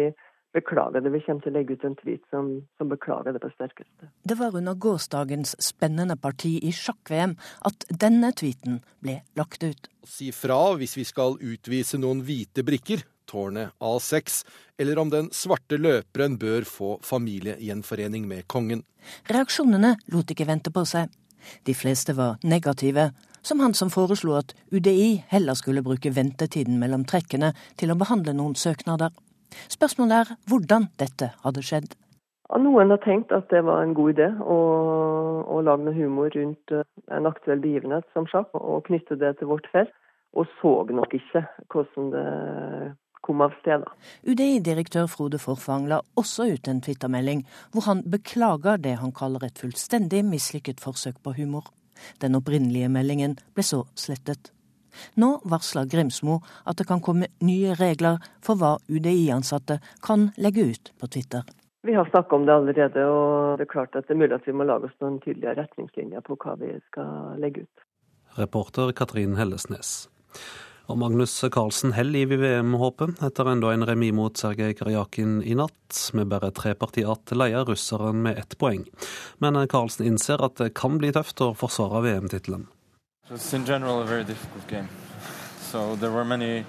beklager 0.57 1.05
det. 1.05 1.13
Vi 1.15 1.23
kommer 1.27 1.45
til 1.45 1.53
å 1.53 1.57
legge 1.59 1.77
ut 1.77 1.85
en 1.87 1.97
tweet 1.99 2.23
som, 2.33 2.53
som 2.81 2.91
beklager 2.91 3.37
det 3.37 3.43
på 3.43 3.51
sterkeste. 3.55 4.09
Det 4.27 4.37
var 4.41 4.57
under 4.57 4.79
gårsdagens 4.87 5.57
spennende 5.63 6.17
parti 6.21 6.57
i 6.63 6.73
sjakk-VM 6.75 7.37
at 7.69 7.87
denne 8.05 8.33
tweeten 8.37 8.81
ble 9.05 9.21
lagt 9.39 9.67
ut. 9.67 9.91
Si 10.07 10.31
fra 10.35 10.61
hvis 10.79 10.97
vi 10.99 11.05
skal 11.09 11.39
utvise 11.43 12.01
noen 12.01 12.25
hvite 12.27 12.65
brikker, 12.67 13.05
tårnet 13.27 13.75
A6, 13.83 14.45
eller 14.79 14.99
om 15.03 15.11
den 15.11 15.31
svarte 15.35 15.79
løperen 15.81 16.39
bør 16.39 16.67
få 16.69 16.91
familiegjenforening 17.03 18.27
med 18.31 18.47
kongen. 18.47 18.85
Reaksjonene 19.31 19.97
lot 20.15 20.31
ikke 20.31 20.47
vente 20.49 20.73
på 20.75 20.87
seg. 20.89 21.11
De 21.67 21.75
fleste 21.75 22.15
var 22.19 22.39
negative, 22.43 23.11
som 23.47 23.61
han 23.63 23.75
som 23.79 23.91
foreslo 23.91 24.35
at 24.39 24.55
UDI 24.75 25.25
heller 25.31 25.55
skulle 25.59 25.85
bruke 25.87 26.11
ventetiden 26.11 26.81
mellom 26.81 27.05
trekkene 27.07 27.53
til 27.79 27.93
å 27.93 27.99
behandle 27.99 28.35
noen 28.35 28.57
søknader. 28.59 29.13
Spørsmålet 29.73 30.19
er 30.23 30.35
hvordan 30.51 30.91
dette 31.01 31.33
hadde 31.45 31.65
skjedd. 31.67 31.95
Noen 32.63 32.93
har 32.95 33.01
tenkt 33.03 33.33
at 33.35 33.49
det 33.51 33.65
var 33.67 33.83
en 33.83 33.95
god 33.97 34.13
idé 34.15 34.29
å, 34.39 34.59
å 35.51 35.63
lage 35.67 35.83
noe 35.83 35.97
humor 35.97 36.31
rundt 36.35 36.75
eh, 36.75 36.87
en 37.11 37.27
aktuell 37.27 37.59
begivenhet 37.63 38.07
som 38.15 38.29
sjakk, 38.31 38.53
og 38.55 38.87
knytte 38.87 39.19
det 39.19 39.33
til 39.41 39.51
vårt 39.51 39.67
felt, 39.73 39.91
og 40.37 40.47
så 40.61 40.77
nok 40.95 41.17
ikke 41.17 41.43
hvordan 41.73 42.13
det 42.13 42.27
kom 43.27 43.43
av 43.43 43.55
sted. 43.61 43.83
UDI-direktør 44.29 45.09
Frode 45.11 45.41
Forfang 45.43 45.89
la 45.91 46.01
også 46.21 46.47
ut 46.53 46.71
en 46.71 46.83
twittermelding 46.85 47.43
hvor 47.75 47.89
han 47.89 48.05
beklager 48.07 48.79
det 48.79 48.99
han 49.03 49.15
kaller 49.17 49.49
et 49.49 49.59
fullstendig 49.59 50.23
mislykket 50.29 50.83
forsøk 50.85 51.19
på 51.25 51.35
humor. 51.41 51.73
Den 52.23 52.39
opprinnelige 52.39 52.93
meldingen 52.93 53.39
ble 53.57 53.65
så 53.67 53.83
slettet. 53.99 54.53
Nå 55.21 55.37
varsler 55.45 55.89
Grimsmo 55.91 56.41
at 56.65 56.81
det 56.81 56.89
kan 56.89 57.03
komme 57.05 57.31
nye 57.45 57.77
regler 57.79 58.19
for 58.45 58.61
hva 58.61 58.77
UDI-ansatte 58.89 59.81
kan 60.05 60.31
legge 60.37 60.71
ut 60.73 60.93
på 61.01 61.11
Twitter. 61.13 61.47
Vi 61.87 61.95
har 61.95 62.09
snakka 62.11 62.37
om 62.37 62.47
det 62.47 62.55
allerede, 62.55 63.03
og 63.07 63.59
det 63.59 63.69
er 63.69 63.71
klart 63.71 63.95
at 63.95 64.09
det 64.09 64.17
er 64.17 64.19
mulig 64.19 64.35
at 64.35 64.47
vi 64.49 64.55
må 64.59 64.67
lage 64.67 64.89
oss 64.89 64.97
noen 64.99 65.21
tydelige 65.23 65.55
retningslinjer 65.55 66.25
på 66.27 66.35
hva 66.43 66.57
vi 66.59 66.73
skal 66.89 67.37
legge 67.39 67.63
ut. 67.63 67.85
Reporter 68.37 68.91
Katrin 68.93 69.37
Hellesnes. 69.39 70.09
Og 70.87 70.99
Magnus 70.99 71.33
Carlsen 71.51 71.95
hell 71.97 72.15
i 72.15 72.25
VM-håpet 72.31 73.23
etter 73.27 73.49
enda 73.51 73.73
en 73.75 73.87
remis 73.89 74.15
mot 74.15 74.39
Sergej 74.39 74.77
Karjakin 74.79 75.41
i 75.43 75.57
natt. 75.59 76.03
Med 76.15 76.31
bare 76.31 76.53
tre 76.55 76.77
partier 76.79 77.09
igjen 77.09 77.41
leder 77.41 77.67
russeren 77.67 78.23
med 78.23 78.39
ett 78.39 78.59
poeng. 78.59 78.85
Men 79.43 79.59
Carlsen 79.71 80.07
innser 80.07 80.43
at 80.47 80.59
det 80.63 80.75
kan 80.79 80.99
bli 80.99 81.11
tøft 81.15 81.43
å 81.43 81.55
forsvare 81.59 82.05
VM-tittelen. 82.07 82.69
It's 83.31 83.53
in 83.55 83.67
general 83.67 84.03
a 84.03 84.05
very 84.05 84.25
difficult 84.25 84.67
game. 84.69 84.89
So 85.61 85.97
there 85.97 86.11
were 86.11 86.25
many, 86.25 86.65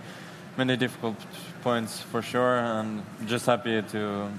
many 0.58 0.76
difficult 0.76 1.16
points 1.62 2.02
for 2.02 2.22
sure, 2.22 2.58
and 2.58 3.04
just 3.28 3.46
happy 3.46 3.84
to 3.92 4.30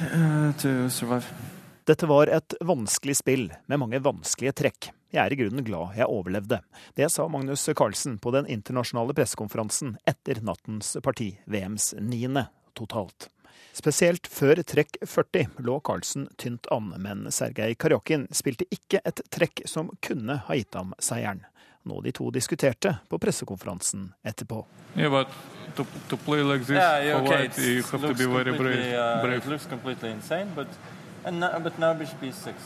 uh, 0.00 0.52
to 0.52 0.90
survive. 0.90 1.26
Dette 1.84 2.06
var 2.06 2.26
et 2.26 2.54
vanskelig 2.60 3.16
spill 3.16 3.48
med 3.66 3.80
mange 3.80 3.98
vanskelige 4.04 4.52
trekk. 4.52 4.90
Jeg 5.10 5.24
er 5.24 5.32
i 5.32 5.38
grunnen 5.40 5.64
glad 5.64 5.96
jeg 5.96 6.06
overlevde. 6.06 6.60
Det 6.94 7.08
sa 7.10 7.24
Magnus 7.32 7.64
Carlsen 7.74 8.18
på 8.20 8.30
den 8.30 8.46
internasjonale 8.46 9.16
pressekonferansen 9.16 9.96
etter 10.06 10.42
nattens 10.44 10.94
parti, 11.02 11.32
VMs 11.48 11.94
niende 11.98 12.46
totalt. 12.76 13.30
Spesielt 13.78 14.26
før 14.26 14.58
trekk 14.66 14.96
40 15.06 15.60
lå 15.62 15.76
Carlsen 15.86 16.24
tynt 16.36 16.66
an, 16.74 16.88
men 16.98 17.28
Sergej 17.30 17.76
Karjakin 17.78 18.24
spilte 18.34 18.66
ikke 18.74 18.98
et 19.06 19.20
trekk 19.30 19.62
som 19.70 19.92
kunne 20.02 20.40
ha 20.48 20.56
gitt 20.58 20.74
ham 20.74 20.96
seieren. 20.98 21.44
Noe 21.86 22.02
de 22.02 22.10
to 22.12 22.26
diskuterte 22.34 22.96
på 23.08 23.20
pressekonferansen 23.22 24.08
etterpå. 24.26 24.64
Yeah, 24.96 25.12
but 25.12 25.30
to, 25.76 25.86
to 26.10 26.16
play 26.16 26.42
like 26.42 26.66
this 26.66 26.74
yeah, 26.74 27.20
okay. 27.20 27.46
white, 27.46 27.58
you 27.62 27.84
have 27.92 28.02
to 28.02 28.14
be 28.18 28.26
very 28.26 28.56
brave. 28.58 28.82
Uh, 28.90 29.22
brave. 29.22 29.44
It 29.44 29.46
looks 29.46 29.66
completely 29.70 30.10
insane, 30.10 30.50
but, 30.56 30.66
and, 31.24 31.38
but 31.62 31.78
now 31.78 31.92
we 31.94 32.06
should 32.06 32.34
six. 32.34 32.56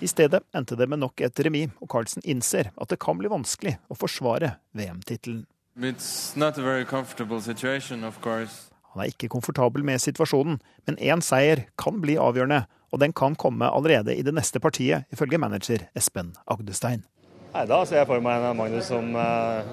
I 0.00 0.08
stedet 0.08 0.42
endte 0.52 0.76
det 0.76 0.88
med 0.90 0.98
nok 0.98 1.20
et 1.20 1.40
remis, 1.40 1.70
og 1.80 1.88
Carlsen 1.88 2.22
innser 2.28 2.68
at 2.76 2.92
det 2.92 3.00
kan 3.00 3.16
bli 3.16 3.30
vanskelig 3.32 3.78
å 3.88 3.96
forsvare 3.96 4.58
VM-tittelen. 4.76 5.46
It's 5.80 6.36
not 6.36 6.58
a 6.58 6.62
very 6.62 6.84
comfortable 6.84 7.40
situation, 7.40 8.04
of 8.04 8.20
course. 8.20 8.71
Han 8.92 9.04
er 9.04 9.12
ikke 9.12 9.30
komfortabel 9.32 9.84
med 9.86 10.02
situasjonen, 10.02 10.58
men 10.88 10.98
én 11.00 11.22
seier 11.24 11.64
kan 11.80 12.00
bli 12.02 12.18
avgjørende, 12.20 12.66
og 12.92 13.00
den 13.00 13.14
kan 13.16 13.36
komme 13.40 13.70
allerede 13.72 14.12
i 14.12 14.24
det 14.24 14.34
neste 14.36 14.60
partiet, 14.60 15.08
ifølge 15.12 15.40
manager 15.40 15.86
Espen 15.96 16.34
Agdestein. 16.44 17.06
Nei, 17.52 17.66
Da 17.68 17.82
ser 17.84 18.02
jeg 18.02 18.08
for 18.08 18.20
meg 18.24 18.44
en 18.48 18.56
Magnus 18.56 18.88
som, 18.88 19.10
eh, 19.16 19.64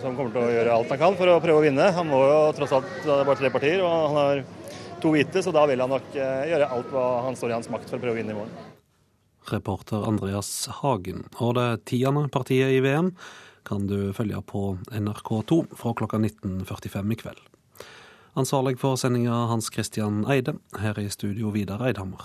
som, 0.00 0.16
kommer 0.16 0.32
til 0.32 0.44
å 0.44 0.52
gjøre 0.52 0.76
alt 0.76 0.92
han 0.92 1.00
kan 1.00 1.16
for 1.16 1.28
å 1.28 1.40
prøve 1.40 1.60
å 1.60 1.64
vinne. 1.64 1.90
Han 1.92 2.08
må 2.08 2.20
jo 2.24 2.38
tross 2.56 2.72
alt, 2.72 2.88
Det 3.04 3.12
er 3.12 3.24
bare 3.24 3.40
tre 3.40 3.50
partier, 3.50 3.82
og 3.84 3.92
han 3.92 4.16
har 4.16 4.44
to 5.00 5.12
hvite, 5.12 5.42
så 5.44 5.52
da 5.52 5.66
vil 5.66 5.80
han 5.80 5.92
nok 5.92 6.16
eh, 6.16 6.48
gjøre 6.52 6.70
alt 6.72 6.92
hva 6.92 7.06
han 7.26 7.36
står 7.36 7.52
i 7.52 7.56
hans 7.58 7.68
makt 7.68 7.90
for 7.90 7.98
å 7.98 8.00
prøve 8.00 8.16
å 8.16 8.20
vinne 8.20 8.32
i 8.32 8.38
morgen. 8.38 8.72
Reporter 9.52 10.06
Andreas 10.08 10.66
Hagen. 10.80 11.26
Og 11.40 11.54
det 11.54 11.84
tiende 11.86 12.26
partiet 12.32 12.72
i 12.72 12.80
VM 12.80 13.12
kan 13.66 13.86
du 13.86 14.12
følge 14.16 14.40
på 14.46 14.78
NRK2 14.90 15.60
fra 15.76 15.92
klokka 15.98 16.18
19.45 16.18 17.12
i 17.12 17.20
kveld. 17.20 17.44
Ansvarlig 18.36 18.76
for 18.76 18.98
sendinga 19.00 19.32
Hans 19.48 19.70
Christian 19.72 20.26
Eide. 20.28 20.52
Her 20.76 20.98
i 21.00 21.08
studio 21.08 21.48
Vidar 21.54 21.80
Eidhammer. 21.88 22.20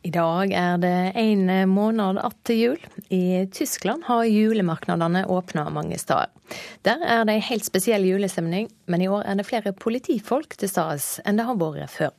I 0.00 0.10
dag 0.10 0.54
er 0.56 0.78
det 0.80 1.12
en 1.20 1.68
måned 1.68 2.18
att 2.18 2.44
til 2.44 2.58
jul. 2.58 2.86
I 3.08 3.46
Tyskland 3.52 4.04
har 4.04 4.24
julemarkedene 4.24 5.26
åpna 5.26 5.68
mange 5.70 5.98
steder. 5.98 6.32
Der 6.82 7.04
er 7.04 7.24
det 7.24 7.34
en 7.34 7.48
helt 7.50 7.64
spesiell 7.64 8.04
julestemning, 8.04 8.70
men 8.86 9.02
i 9.02 9.08
år 9.08 9.22
er 9.22 9.34
det 9.34 9.46
flere 9.46 9.72
politifolk 9.72 10.56
til 10.56 10.68
stede 10.72 11.20
enn 11.28 11.36
det 11.36 11.44
har 11.44 11.60
vært 11.60 11.92
før. 11.92 12.16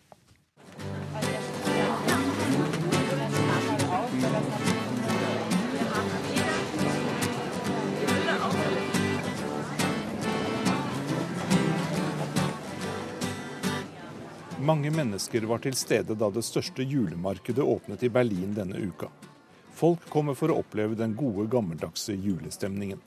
Mange 14.62 14.92
mennesker 14.92 15.42
var 15.42 15.58
til 15.58 15.74
stede 15.74 16.14
da 16.14 16.28
det 16.30 16.44
største 16.46 16.84
julemarkedet 16.86 17.66
åpnet 17.66 18.04
i 18.06 18.10
Berlin 18.14 18.52
denne 18.54 18.78
uka. 18.78 19.08
Folk 19.74 20.04
kommer 20.14 20.36
for 20.38 20.54
å 20.54 20.60
oppleve 20.62 20.94
den 21.00 21.16
gode, 21.18 21.48
gammeldagse 21.50 22.14
julestemningen. 22.14 23.00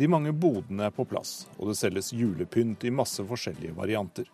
De 0.00 0.08
mange 0.08 0.32
bodene 0.32 0.86
er 0.88 0.94
på 0.96 1.04
plass, 1.04 1.44
og 1.58 1.68
det 1.68 1.76
selges 1.76 2.14
julepynt 2.16 2.86
i 2.88 2.94
masse 2.96 3.20
forskjellige 3.28 3.76
varianter. 3.76 4.30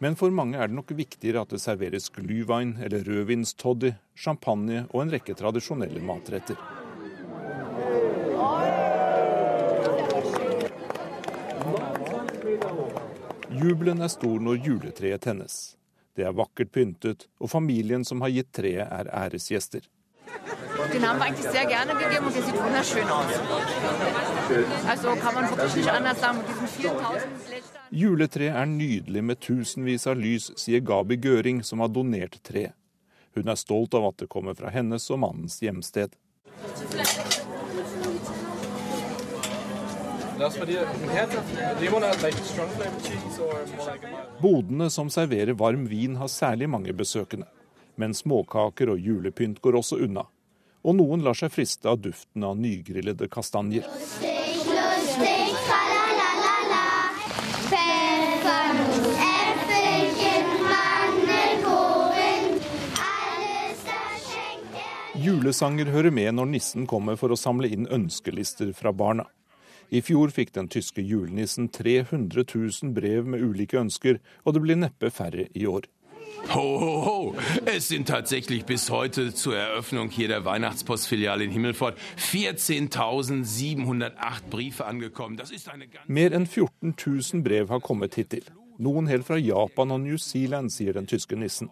Men 0.00 0.16
for 0.16 0.32
mange 0.32 0.56
er 0.56 0.72
det 0.72 0.78
nok 0.78 0.96
viktigere 0.96 1.44
at 1.44 1.52
det 1.52 1.60
serveres 1.60 2.08
glühwein 2.16 2.78
eller 2.80 3.04
rødvinstoddy, 3.04 3.92
champagne 4.16 4.86
og 4.86 5.04
en 5.04 5.12
rekke 5.18 5.36
tradisjonelle 5.36 6.00
matretter. 6.00 6.56
Jubelen 13.64 14.02
er 14.04 14.10
stor 14.12 14.42
når 14.44 14.58
juletreet 14.60 15.22
tennes. 15.24 15.54
Det 16.14 16.26
er 16.28 16.34
vakkert 16.36 16.70
pyntet, 16.74 17.24
og 17.40 17.48
familien 17.48 18.02
som 18.04 18.20
har 18.20 18.32
gitt 18.34 18.50
treet, 18.52 18.84
er 18.84 19.08
æresgjester. 19.08 19.86
Den 20.92 21.02
haben 21.06 21.18
wir 21.18 21.26
eigentlich 21.26 21.50
sehr 21.50 21.64
gerne 21.64 21.92
gegeben 21.94 22.26
und 22.26 22.36
der 22.36 22.42
sieht 22.42 22.58
wunderschön 22.62 23.08
aus. 23.08 23.32
Also 24.88 25.14
kann 25.16 25.34
man 25.34 25.48
wirklich 25.48 25.76
nicht 25.76 25.88
anders 25.88 26.20
sagen 26.20 26.38
mit 26.38 26.48
diesen 26.48 26.68
4000 26.68 27.50
Lichter. 27.50 27.80
Juletreet 27.90 28.54
er 28.54 28.66
nydelig 28.66 29.24
med 29.24 29.40
tusenvis 29.40 30.06
av 30.06 30.18
lys, 30.18 30.50
sier 30.56 30.80
Gabi 30.80 31.16
Gøring, 31.16 31.62
som 31.64 31.80
har 31.80 31.88
donert 31.88 32.42
tre. 32.42 32.72
Hun 33.34 33.48
er 33.48 33.56
stolt 33.56 33.94
av 33.94 34.10
at 34.10 34.20
det 34.20 34.28
kommer 34.28 34.54
fra 34.54 34.68
hennes 34.74 35.08
og 35.10 35.22
mannens 35.24 35.62
hjemsted. 35.62 36.12
Bodene 44.40 44.90
som 44.90 45.10
serverer 45.10 45.52
varm 45.52 45.86
vin, 45.86 46.16
har 46.16 46.28
særlig 46.28 46.68
mange 46.68 46.92
besøkende. 46.92 47.46
Men 47.94 48.14
småkaker 48.14 48.90
og 48.90 48.98
julepynt 48.98 49.60
går 49.62 49.78
også 49.78 50.00
unna. 50.02 50.26
Og 50.82 50.96
noen 50.98 51.22
lar 51.22 51.38
seg 51.38 51.52
friste 51.54 51.88
av 51.88 52.00
duften 52.02 52.44
av 52.44 52.58
nygrillede 52.58 53.28
kastanjer. 53.30 53.86
Julesanger 65.24 65.88
hører 65.94 66.10
med 66.10 66.34
når 66.34 66.50
nissen 66.50 66.90
kommer 66.90 67.16
for 67.16 67.32
å 67.32 67.38
samle 67.38 67.70
inn 67.70 67.86
ønskelister 67.86 68.74
fra 68.76 68.90
barna. 68.92 69.24
I 69.90 70.00
fjor 70.02 70.32
fikk 70.34 70.54
den 70.54 70.68
tyske 70.72 71.02
julenissen 71.04 71.68
300 71.68 72.44
000 72.54 72.94
brev 72.94 73.26
med 73.26 73.42
ulike 73.44 73.78
ønsker, 73.80 74.18
og 74.44 74.54
det 74.54 74.62
blir 74.64 74.76
neppe 74.80 75.10
færre 75.10 75.48
i 75.54 75.66
år. 75.66 75.82
Ho, 76.48 76.78
ho, 76.78 77.00
ho! 77.04 77.34
Es 77.64 77.88
sind 77.88 78.06
tatsächlich 78.06 78.64
bis 78.66 78.90
heute 78.90 79.34
zur 79.34 79.56
Eröffnung 79.56 80.10
hier 80.10 80.28
der 80.28 80.44
Weihnachtspostfiliale 80.44 81.44
in 81.44 81.50
Himmelfort 81.50 81.96
14.708 82.18 84.10
Briefe 84.50 84.84
angekommen. 84.84 85.36
Das 85.36 85.50
ist 85.50 85.68
eine 85.68 85.86
ganz 85.86 86.06
Mer 86.08 86.32
enn 86.32 86.46
14 86.46 86.94
000 87.06 87.42
brev 87.42 87.68
har 87.70 87.80
kommet 87.80 88.14
hittil. 88.14 88.44
Noen 88.78 89.06
helt 89.06 89.26
fra 89.26 89.36
Japan 89.38 89.90
og 89.90 90.00
New 90.00 90.18
Zealand, 90.18 90.72
sier 90.72 90.92
den 90.92 91.06
tyske 91.06 91.36
nissen. 91.36 91.70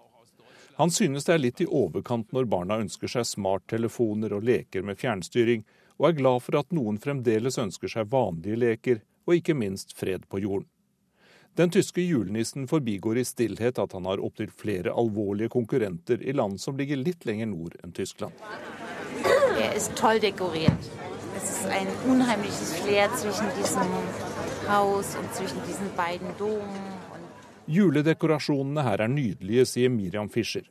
Han 0.79 0.91
synes 0.91 1.25
det 1.25 1.35
er 1.35 1.39
litt 1.43 1.61
i 1.61 1.67
overkant 1.67 2.33
når 2.33 2.45
barna 2.49 2.79
ønsker 2.81 3.09
seg 3.11 3.27
smarttelefoner 3.29 4.33
og 4.33 4.43
leker 4.47 4.83
med 4.87 4.97
fjernstyring, 4.99 5.65
og 6.03 6.09
er 6.09 6.19
glad 6.19 6.43
for 6.43 6.59
at 6.59 6.75
noen 6.75 6.97
fremdeles 6.99 7.61
ønsker 7.63 7.91
seg 7.93 8.09
vanlige 8.11 8.59
leker, 8.59 9.03
og 9.23 9.37
ikke 9.39 9.55
minst 9.55 9.95
fred 9.95 10.25
på 10.27 10.41
jorden. 10.43 10.67
Den 11.55 11.71
tyske 11.71 12.03
julenissen 12.03 12.65
forbigår 12.67 13.21
i 13.21 13.25
stillhet 13.29 13.79
at 13.79 13.93
han 13.95 14.09
har 14.09 14.23
opptil 14.25 14.51
flere 14.51 14.91
alvorlige 14.99 15.53
konkurrenter 15.53 16.25
i 16.25 16.35
land 16.35 16.59
som 16.59 16.81
ligger 16.81 16.99
litt 16.99 17.27
lenger 17.29 17.53
nord 17.53 17.77
enn 17.85 17.95
Tyskland. 17.95 18.35
Er 19.63 19.79
toll 19.95 20.19
dekoriert. 20.19 20.91
Es 21.37 21.51
ist 21.51 21.67
ein 21.67 21.87
unheimliches 22.09 22.75
Flair 22.81 23.09
zwischen 23.15 23.47
diesem 23.59 23.95
Haus 24.69 25.15
und 25.15 25.33
zwischen 25.35 25.63
diesen 25.69 25.95
beiden 25.97 26.35
Domen. 26.39 26.83
Juledekorasjonene 27.67 28.83
her 28.83 29.01
er 29.07 29.09
nydelige, 29.09 29.67
sier 29.67 29.91
Miriam 29.91 30.29
Fischer. 30.29 30.67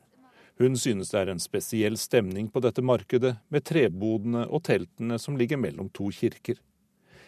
Hun 0.62 0.76
synes 0.78 1.08
det 1.10 1.18
er 1.18 1.30
en 1.32 1.40
spesiell 1.42 1.96
stemning 1.98 2.46
på 2.46 2.60
dette 2.62 2.82
markedet, 2.86 3.32
med 3.50 3.64
trebodene 3.66 4.44
og 4.46 4.60
teltene 4.68 5.16
som 5.18 5.34
ligger 5.34 5.58
mellom 5.58 5.88
to 5.90 6.06
kirker. 6.14 6.60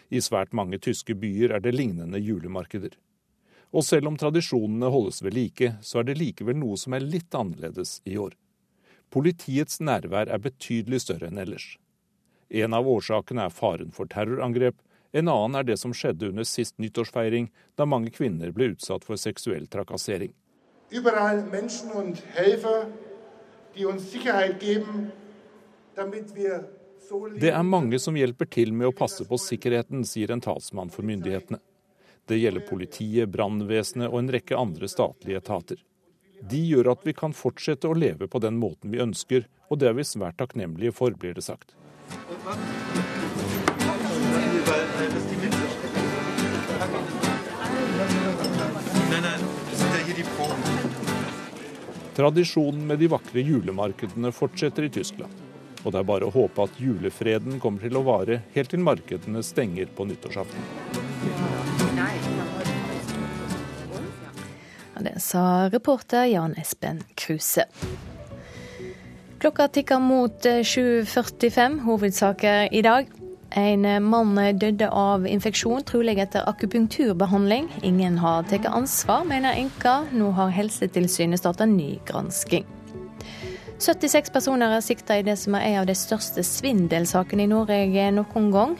I 0.07 0.21
svært 0.23 0.53
mange 0.55 0.79
tyske 0.79 1.17
byer 1.19 1.51
er 1.57 1.63
det 1.65 1.73
lignende 1.75 2.21
julemarkeder. 2.23 2.93
Og 3.75 3.83
selv 3.83 4.07
om 4.07 4.15
tradisjonene 4.15 4.87
holdes 4.93 5.19
ved 5.25 5.35
like, 5.35 5.73
så 5.83 5.99
er 5.99 6.07
det 6.07 6.15
likevel 6.21 6.55
noe 6.61 6.79
som 6.79 6.95
er 6.95 7.03
litt 7.03 7.35
annerledes 7.35 7.97
i 8.07 8.15
år. 8.15 8.37
Politiets 9.11 9.81
nærvær 9.83 10.31
er 10.31 10.39
betydelig 10.45 11.01
større 11.03 11.27
enn 11.27 11.41
ellers. 11.43 11.73
En 12.47 12.77
av 12.77 12.87
årsakene 12.87 13.49
er 13.49 13.57
faren 13.57 13.91
for 13.91 14.07
terrorangrep, 14.07 14.79
en 15.11 15.27
annen 15.27 15.59
er 15.59 15.67
det 15.67 15.75
som 15.81 15.91
skjedde 15.91 16.29
under 16.31 16.47
sist 16.47 16.77
nyttårsfeiring, 16.79 17.49
da 17.75 17.83
mange 17.83 18.15
kvinner 18.15 18.55
ble 18.55 18.71
utsatt 18.77 19.03
for 19.03 19.19
seksuell 19.19 19.67
trakassering. 19.67 20.31
Überall 20.95 21.43
Menschen 21.51 21.91
und 21.91 22.23
Helfer, 22.37 22.85
die 23.75 23.85
uns 23.85 24.11
Sicherheit 24.11 24.59
geben, 24.59 25.11
damit 25.95 26.35
wir 26.35 26.69
Det 27.39 27.51
er 27.51 27.63
mange 27.63 27.99
som 27.99 28.15
hjelper 28.17 28.47
til 28.49 28.71
med 28.73 28.87
å 28.89 28.95
passe 28.95 29.27
på 29.29 29.37
sikkerheten, 29.37 30.01
sier 30.09 30.31
en 30.33 30.41
talsmann 30.41 30.89
for 30.89 31.05
myndighetene. 31.05 31.59
Det 32.25 32.39
gjelder 32.39 32.65
politiet, 32.65 33.29
brannvesenet 33.29 34.09
og 34.09 34.23
en 34.23 34.31
rekke 34.33 34.57
andre 34.57 34.89
statlige 34.89 35.37
etater. 35.37 35.83
De 36.41 36.63
gjør 36.65 36.89
at 36.95 37.05
vi 37.05 37.13
kan 37.13 37.35
fortsette 37.37 37.85
å 37.87 37.93
leve 37.93 38.25
på 38.27 38.41
den 38.41 38.57
måten 38.57 38.89
vi 38.89 39.03
ønsker, 39.05 39.45
og 39.69 39.79
det 39.79 39.91
er 39.91 39.99
vi 39.99 40.07
svært 40.07 40.39
takknemlige 40.41 40.95
for, 40.97 41.13
blir 41.13 41.37
det 41.37 41.45
sagt. 41.45 41.77
Tradisjonen 52.15 52.87
med 52.87 52.99
de 52.99 53.09
vakre 53.11 53.41
julemarkedene 53.43 54.31
fortsetter 54.31 54.87
i 54.87 54.89
Tyskland. 54.89 55.31
Og 55.83 55.91
det 55.91 55.99
er 55.99 56.07
bare 56.07 56.29
å 56.29 56.33
håpe 56.33 56.63
at 56.63 56.77
julefreden 56.79 57.59
kommer 57.59 57.83
til 57.83 57.99
å 57.99 58.05
vare 58.07 58.39
helt 58.55 58.71
til 58.71 58.81
markedene 58.81 59.43
stenger 59.43 59.91
på 59.97 60.07
nyttårsaften. 60.07 60.63
Det 65.05 65.19
sa 65.21 65.67
reporter 65.69 66.25
Jan 66.31 66.55
Espen 66.57 67.03
Kruse. 67.19 67.67
Klokka 69.43 69.67
tikker 69.75 69.99
mot 69.99 70.47
7.45. 70.47 71.81
Hovedsaker 71.83 72.71
i 72.71 72.81
dag. 72.81 73.11
En 73.55 73.85
mann 74.03 74.35
døde 74.59 74.89
av 74.91 75.23
infeksjon, 75.27 75.83
trolig 75.87 76.17
etter 76.19 76.43
akupunkturbehandling. 76.49 77.69
Ingen 77.87 78.17
har 78.19 78.43
tatt 78.49 78.67
ansvar, 78.67 79.23
mener 79.23 79.55
enka. 79.55 80.01
Nå 80.11 80.33
har 80.35 80.51
Helsetilsynet 80.51 81.39
startet 81.39 81.71
ny 81.71 81.93
gransking. 82.07 82.67
76 83.79 84.31
personer 84.31 84.75
er 84.75 84.83
sikta 84.83 85.17
i 85.19 85.23
det 85.27 85.37
som 85.39 85.55
er 85.55 85.69
en 85.69 85.79
av 85.83 85.87
de 85.87 85.95
største 85.95 86.43
svindelsakene 86.43 87.43
i 87.43 87.51
Norge 87.51 88.11
noen 88.15 88.51
gang. 88.51 88.75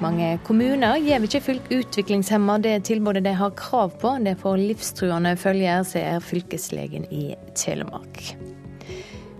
Mange 0.00 0.30
kommuner 0.44 0.96
gir 1.04 1.24
ikke 1.24 1.42
fylk 1.44 1.72
utviklingshemma 1.76 2.56
det 2.64 2.78
tilbudet 2.88 3.24
de 3.26 3.34
har 3.36 3.56
krav 3.56 3.92
på. 4.00 4.14
Det 4.24 4.38
får 4.40 4.62
livstruende 4.62 5.34
følger, 5.40 5.84
sier 5.84 6.24
fylkeslegen 6.24 7.04
i 7.12 7.34
Telemark. 7.52 8.49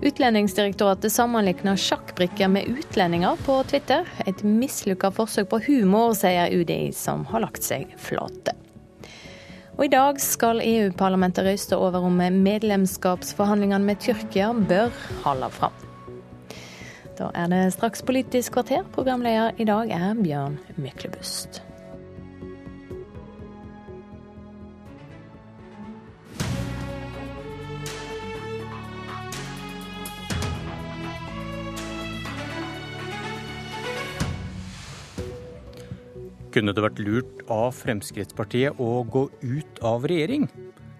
Utlendingsdirektoratet 0.01 1.13
sammenligner 1.13 1.77
sjakkbrikker 1.77 2.49
med 2.49 2.69
utlendinger 2.69 3.37
på 3.45 3.59
Twitter. 3.69 4.07
Et 4.27 4.43
mislykka 4.43 5.11
forsøk 5.13 5.51
på 5.51 5.61
humor, 5.67 6.15
sier 6.17 6.49
UDI, 6.57 6.89
som 6.97 7.27
har 7.29 7.45
lagt 7.45 7.67
seg 7.67 7.93
flate. 8.01 8.57
Og 9.77 9.85
I 9.85 9.93
dag 9.93 10.21
skal 10.21 10.65
EU-parlamentet 10.65 11.45
røyste 11.45 11.77
over 11.77 12.05
om 12.09 12.17
medlemskapsforhandlingene 12.17 13.85
med 13.85 14.01
Tyrkia 14.01 14.51
bør 14.57 14.93
holde 15.25 15.53
fram. 15.53 15.77
Da 17.21 17.29
er 17.37 17.53
det 17.53 17.65
straks 17.77 18.01
Politisk 18.01 18.57
kvarter. 18.57 18.87
Programleder 18.97 19.53
i 19.61 19.69
dag 19.69 19.93
er 19.93 20.15
Bjørn 20.17 20.57
Myklebust. 20.81 21.61
Kunne 36.51 36.73
det 36.75 36.83
vært 36.83 36.99
lurt 36.99 37.43
av 37.47 37.69
Fremskrittspartiet 37.79 38.81
å 38.83 39.05
gå 39.07 39.29
ut 39.43 39.81
av 39.87 40.03
regjering? 40.11 40.49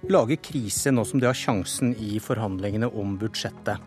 Lage 0.07 0.37
krise 0.39 0.93
nå 0.95 1.03
som 1.03 1.19
de 1.19 1.27
har 1.27 1.35
sjansen 1.35 1.91
i 1.99 2.21
forhandlingene 2.23 2.87
om 2.95 3.17
budsjettet. 3.19 3.83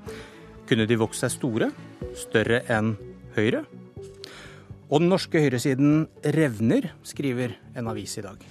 Kunne 0.68 0.88
de 0.90 0.98
vokst 1.00 1.24
seg 1.24 1.32
store? 1.38 1.72
Større 2.20 2.66
enn 2.68 2.98
Høyre? 3.38 3.64
Og 4.92 5.00
den 5.00 5.10
norske 5.10 5.40
høyresiden 5.40 6.04
revner, 6.36 6.92
skriver 7.08 7.56
en 7.80 7.88
avis 7.90 8.18
i 8.20 8.26
dag. 8.28 8.44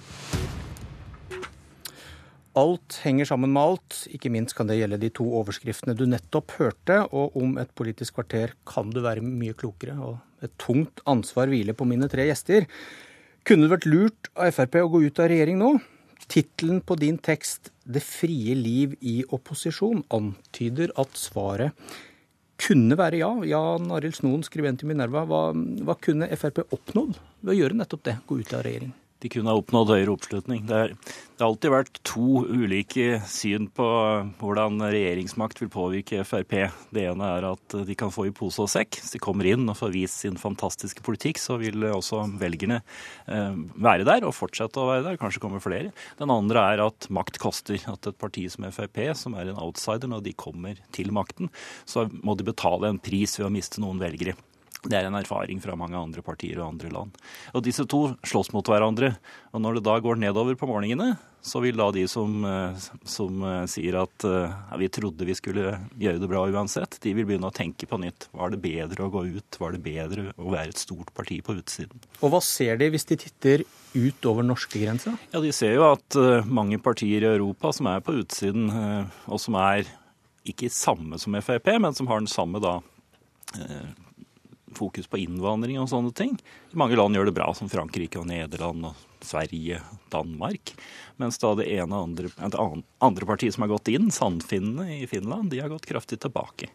Alt 2.57 2.97
henger 3.05 3.29
sammen 3.29 3.53
med 3.53 3.61
alt. 3.61 4.01
Ikke 4.09 4.33
minst 4.33 4.57
kan 4.57 4.67
det 4.69 4.79
gjelde 4.81 4.99
de 5.05 5.13
to 5.13 5.29
overskriftene 5.37 5.93
du 5.97 6.07
nettopp 6.09 6.57
hørte. 6.57 7.03
Og 7.13 7.37
om 7.37 7.55
et 7.61 7.71
politisk 7.77 8.17
kvarter 8.17 8.57
kan 8.65 8.89
du 8.89 9.03
være 9.05 9.21
mye 9.21 9.53
klokere, 9.57 10.01
og 10.01 10.17
et 10.43 10.55
tungt 10.61 11.03
ansvar 11.09 11.51
hviler 11.51 11.77
på 11.77 11.87
mine 11.89 12.09
tre 12.11 12.27
gjester. 12.29 12.67
Kunne 13.43 13.67
det 13.67 13.75
vært 13.75 13.89
lurt 13.89 14.31
av 14.35 14.53
Frp 14.55 14.79
å 14.83 14.91
gå 14.93 15.03
ut 15.07 15.19
av 15.19 15.29
regjering 15.31 15.59
nå? 15.59 15.73
Tittelen 16.31 16.79
på 16.81 16.95
din 16.95 17.17
tekst 17.17 17.71
'Det 17.83 18.01
frie 18.01 18.55
liv 18.55 18.95
i 19.01 19.23
opposisjon' 19.27 20.05
antyder 20.09 20.91
at 20.95 21.11
svaret 21.19 21.73
kunne 22.57 22.95
være 22.95 23.19
ja. 23.19 23.31
Jan 23.43 23.91
Arild 23.91 24.15
Snoen, 24.15 24.43
skribent 24.43 24.83
i 24.83 24.85
Minerva. 24.87 25.25
Hva, 25.27 25.51
hva 25.53 25.95
kunne 25.99 26.29
Frp 26.37 26.63
oppnådd 26.71 27.19
ved 27.41 27.55
å 27.55 27.59
gjøre 27.59 27.79
nettopp 27.79 28.03
det, 28.07 28.17
gå 28.27 28.39
ut 28.39 28.53
av 28.53 28.63
regjering? 28.63 28.93
De 29.23 29.29
kunne 29.31 29.47
ha 29.47 29.59
oppnådd 29.59 29.93
høyere 29.93 30.11
oppslutning. 30.11 30.65
Det, 30.67 30.75
er, 30.75 30.91
det, 30.97 31.39
har 31.39 31.47
alltid 31.47 31.71
vært 31.71 31.99
to 32.03 32.43
ulike 32.43 33.21
syn 33.31 33.69
på 33.71 33.87
hvordan 34.41 34.83
regjeringsmakt 34.83 35.61
vil 35.61 35.71
påvirke 35.71 36.25
Frp. 36.27 36.57
Det 36.93 37.05
ene 37.07 37.29
er 37.37 37.47
at 37.53 37.77
de 37.87 37.97
kan 37.99 38.11
få 38.11 38.27
i 38.27 38.33
pose 38.35 38.59
og 38.65 38.71
sekk. 38.73 38.99
Hvis 38.99 39.15
de 39.15 39.23
kommer 39.23 39.47
inn 39.47 39.63
og 39.71 39.79
får 39.79 39.95
vist 39.95 40.25
sin 40.25 40.39
fantastiske 40.39 41.05
politikk, 41.05 41.39
så 41.39 41.57
vil 41.61 41.87
også 41.87 42.25
velgerne 42.41 42.81
eh, 43.31 43.59
være 43.87 44.07
der 44.11 44.27
og 44.27 44.35
fortsette 44.35 44.83
å 44.83 44.89
være 44.91 45.07
der. 45.07 45.19
Kanskje 45.21 45.43
kommer 45.43 45.63
flere. 45.63 45.93
Den 46.19 46.33
andre 46.33 46.67
er 46.73 46.85
at 46.89 47.07
makt 47.13 47.39
koster. 47.43 47.79
At 47.89 48.11
et 48.11 48.19
parti 48.19 48.49
som 48.51 48.67
Frp, 48.67 49.05
som 49.15 49.39
er 49.39 49.49
en 49.51 49.61
outsider 49.63 50.11
når 50.11 50.27
de 50.27 50.35
kommer 50.35 50.83
til 50.95 51.15
makten, 51.15 51.51
så 51.87 52.09
må 52.21 52.35
de 52.35 52.51
betale 52.51 52.91
en 52.91 52.99
pris 52.99 53.39
ved 53.39 53.47
å 53.47 53.53
miste 53.53 53.83
noen 53.83 54.03
velgere. 54.03 54.35
Det 54.83 54.97
er 54.99 55.07
en 55.07 55.15
erfaring 55.15 55.61
fra 55.63 55.77
mange 55.79 55.95
andre 55.95 56.23
partier 56.25 56.59
og 56.59 56.73
andre 56.73 56.89
land. 56.91 57.19
Og 57.55 57.63
Disse 57.63 57.85
to 57.89 58.05
slåss 58.27 58.51
mot 58.55 58.67
hverandre. 58.67 59.13
Og 59.55 59.61
Når 59.63 59.77
det 59.79 59.85
da 59.87 59.99
går 60.03 60.19
nedover 60.19 60.57
på 60.59 60.67
morgenene, 60.67 61.15
så 61.43 61.59
vil 61.59 61.75
da 61.75 61.89
de 61.91 62.05
som, 62.07 62.37
som 63.03 63.41
sier 63.67 63.97
at 63.99 64.23
ja, 64.23 64.77
vi 64.79 64.87
trodde 64.87 65.27
vi 65.27 65.35
skulle 65.35 65.73
gjøre 65.99 66.21
det 66.21 66.29
bra 66.31 66.45
uansett, 66.47 66.95
de 67.03 67.11
vil 67.15 67.27
begynne 67.27 67.49
å 67.49 67.55
tenke 67.55 67.87
på 67.89 67.99
nytt. 67.99 68.29
Var 68.31 68.53
det 68.53 68.61
bedre 68.63 69.03
å 69.03 69.11
gå 69.11 69.25
ut? 69.39 69.57
Var 69.59 69.75
det 69.75 69.81
bedre 69.83 70.29
å 70.39 70.53
være 70.53 70.71
et 70.71 70.79
stort 70.79 71.11
parti 71.15 71.41
på 71.43 71.57
utsiden? 71.59 71.99
Og 72.21 72.31
hva 72.31 72.39
ser 72.43 72.79
de 72.79 72.87
hvis 72.93 73.07
de 73.11 73.19
titter 73.25 73.65
ut 73.93 74.29
over 74.31 74.47
norskegrensa? 74.47 75.17
Ja, 75.33 75.43
De 75.43 75.51
ser 75.55 75.75
jo 75.75 75.89
at 75.89 76.19
mange 76.47 76.79
partier 76.79 77.27
i 77.27 77.33
Europa 77.33 77.73
som 77.75 77.91
er 77.91 77.99
på 78.03 78.15
utsiden, 78.23 78.71
og 79.27 79.43
som 79.43 79.59
er 79.59 79.83
ikke 80.47 80.71
samme 80.71 81.19
som 81.19 81.35
Frp, 81.43 81.75
men 81.79 81.95
som 81.95 82.07
har 82.07 82.23
den 82.23 82.31
samme 82.31 82.63
da 82.63 82.79
fokus 84.77 85.09
på 85.09 85.21
innvandring 85.23 85.79
og 85.81 85.89
sånne 85.91 86.13
ting. 86.17 86.37
Mange 86.77 86.97
land 86.99 87.17
gjør 87.17 87.29
det 87.29 87.35
bra, 87.37 87.49
som 87.57 87.71
Frankrike 87.71 88.21
og 88.21 88.29
Nederland 88.29 88.89
og 88.91 89.01
Sverige, 89.23 89.79
Danmark. 90.11 90.73
Mens 91.21 91.39
da 91.41 91.53
det 91.55 91.69
ene 91.71 91.95
andre, 91.95 92.29
andre 93.03 93.27
partiet 93.29 93.55
som 93.55 93.65
har 93.65 93.73
gått 93.73 93.91
inn, 93.93 94.11
Sandfinnene 94.11 94.99
i 94.99 95.07
Finland, 95.07 95.51
de 95.53 95.61
har 95.63 95.71
gått 95.71 95.87
kraftig 95.89 96.19
tilbake. 96.23 96.71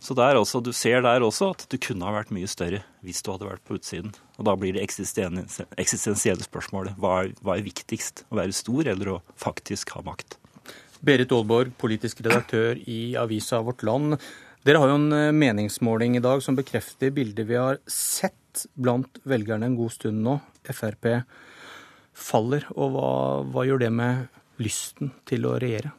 Så 0.00 0.14
også, 0.16 0.62
du 0.64 0.72
ser 0.72 1.02
der 1.04 1.20
også 1.20 1.50
at 1.52 1.66
du 1.68 1.76
kunne 1.76 2.06
ha 2.08 2.14
vært 2.14 2.32
mye 2.32 2.48
større 2.48 2.80
hvis 3.04 3.20
du 3.20 3.32
hadde 3.34 3.50
vært 3.50 3.64
på 3.68 3.76
utsiden. 3.76 4.14
Og 4.38 4.46
da 4.48 4.54
blir 4.56 4.72
det 4.72 4.84
eksistensielle 4.86 6.46
spørsmålet 6.46 6.96
hva 6.96 7.24
er, 7.24 7.34
hva 7.44 7.58
er 7.58 7.66
viktigst? 7.66 8.24
Å 8.32 8.40
være 8.40 8.56
stor 8.56 8.88
eller 8.88 9.12
å 9.12 9.18
faktisk 9.36 9.92
ha 9.98 10.04
makt? 10.06 10.38
Berit 11.04 11.32
Aalborg, 11.32 11.72
politisk 11.80 12.20
redaktør 12.24 12.80
i 12.88 13.14
avisa 13.16 13.60
Vårt 13.64 13.84
Land. 13.88 14.18
Dere 14.66 14.80
har 14.82 14.90
jo 14.90 14.98
en 14.98 15.12
eh, 15.16 15.30
meningsmåling 15.32 16.18
i 16.18 16.24
dag 16.24 16.42
som 16.44 16.56
bekrefter 16.58 17.12
bildet 17.16 17.48
vi 17.48 17.56
har 17.56 17.78
sett 17.88 18.66
blant 18.76 19.20
velgerne 19.24 19.70
en 19.70 19.78
god 19.78 19.94
stund 19.94 20.20
nå. 20.26 20.36
Frp 20.70 21.06
faller. 22.12 22.66
Og 22.76 22.92
hva, 22.92 23.08
hva 23.48 23.64
gjør 23.64 23.80
det 23.86 23.88
med 23.96 24.60
lysten 24.60 25.14
til 25.26 25.48
å 25.48 25.54
regjere? 25.62 25.94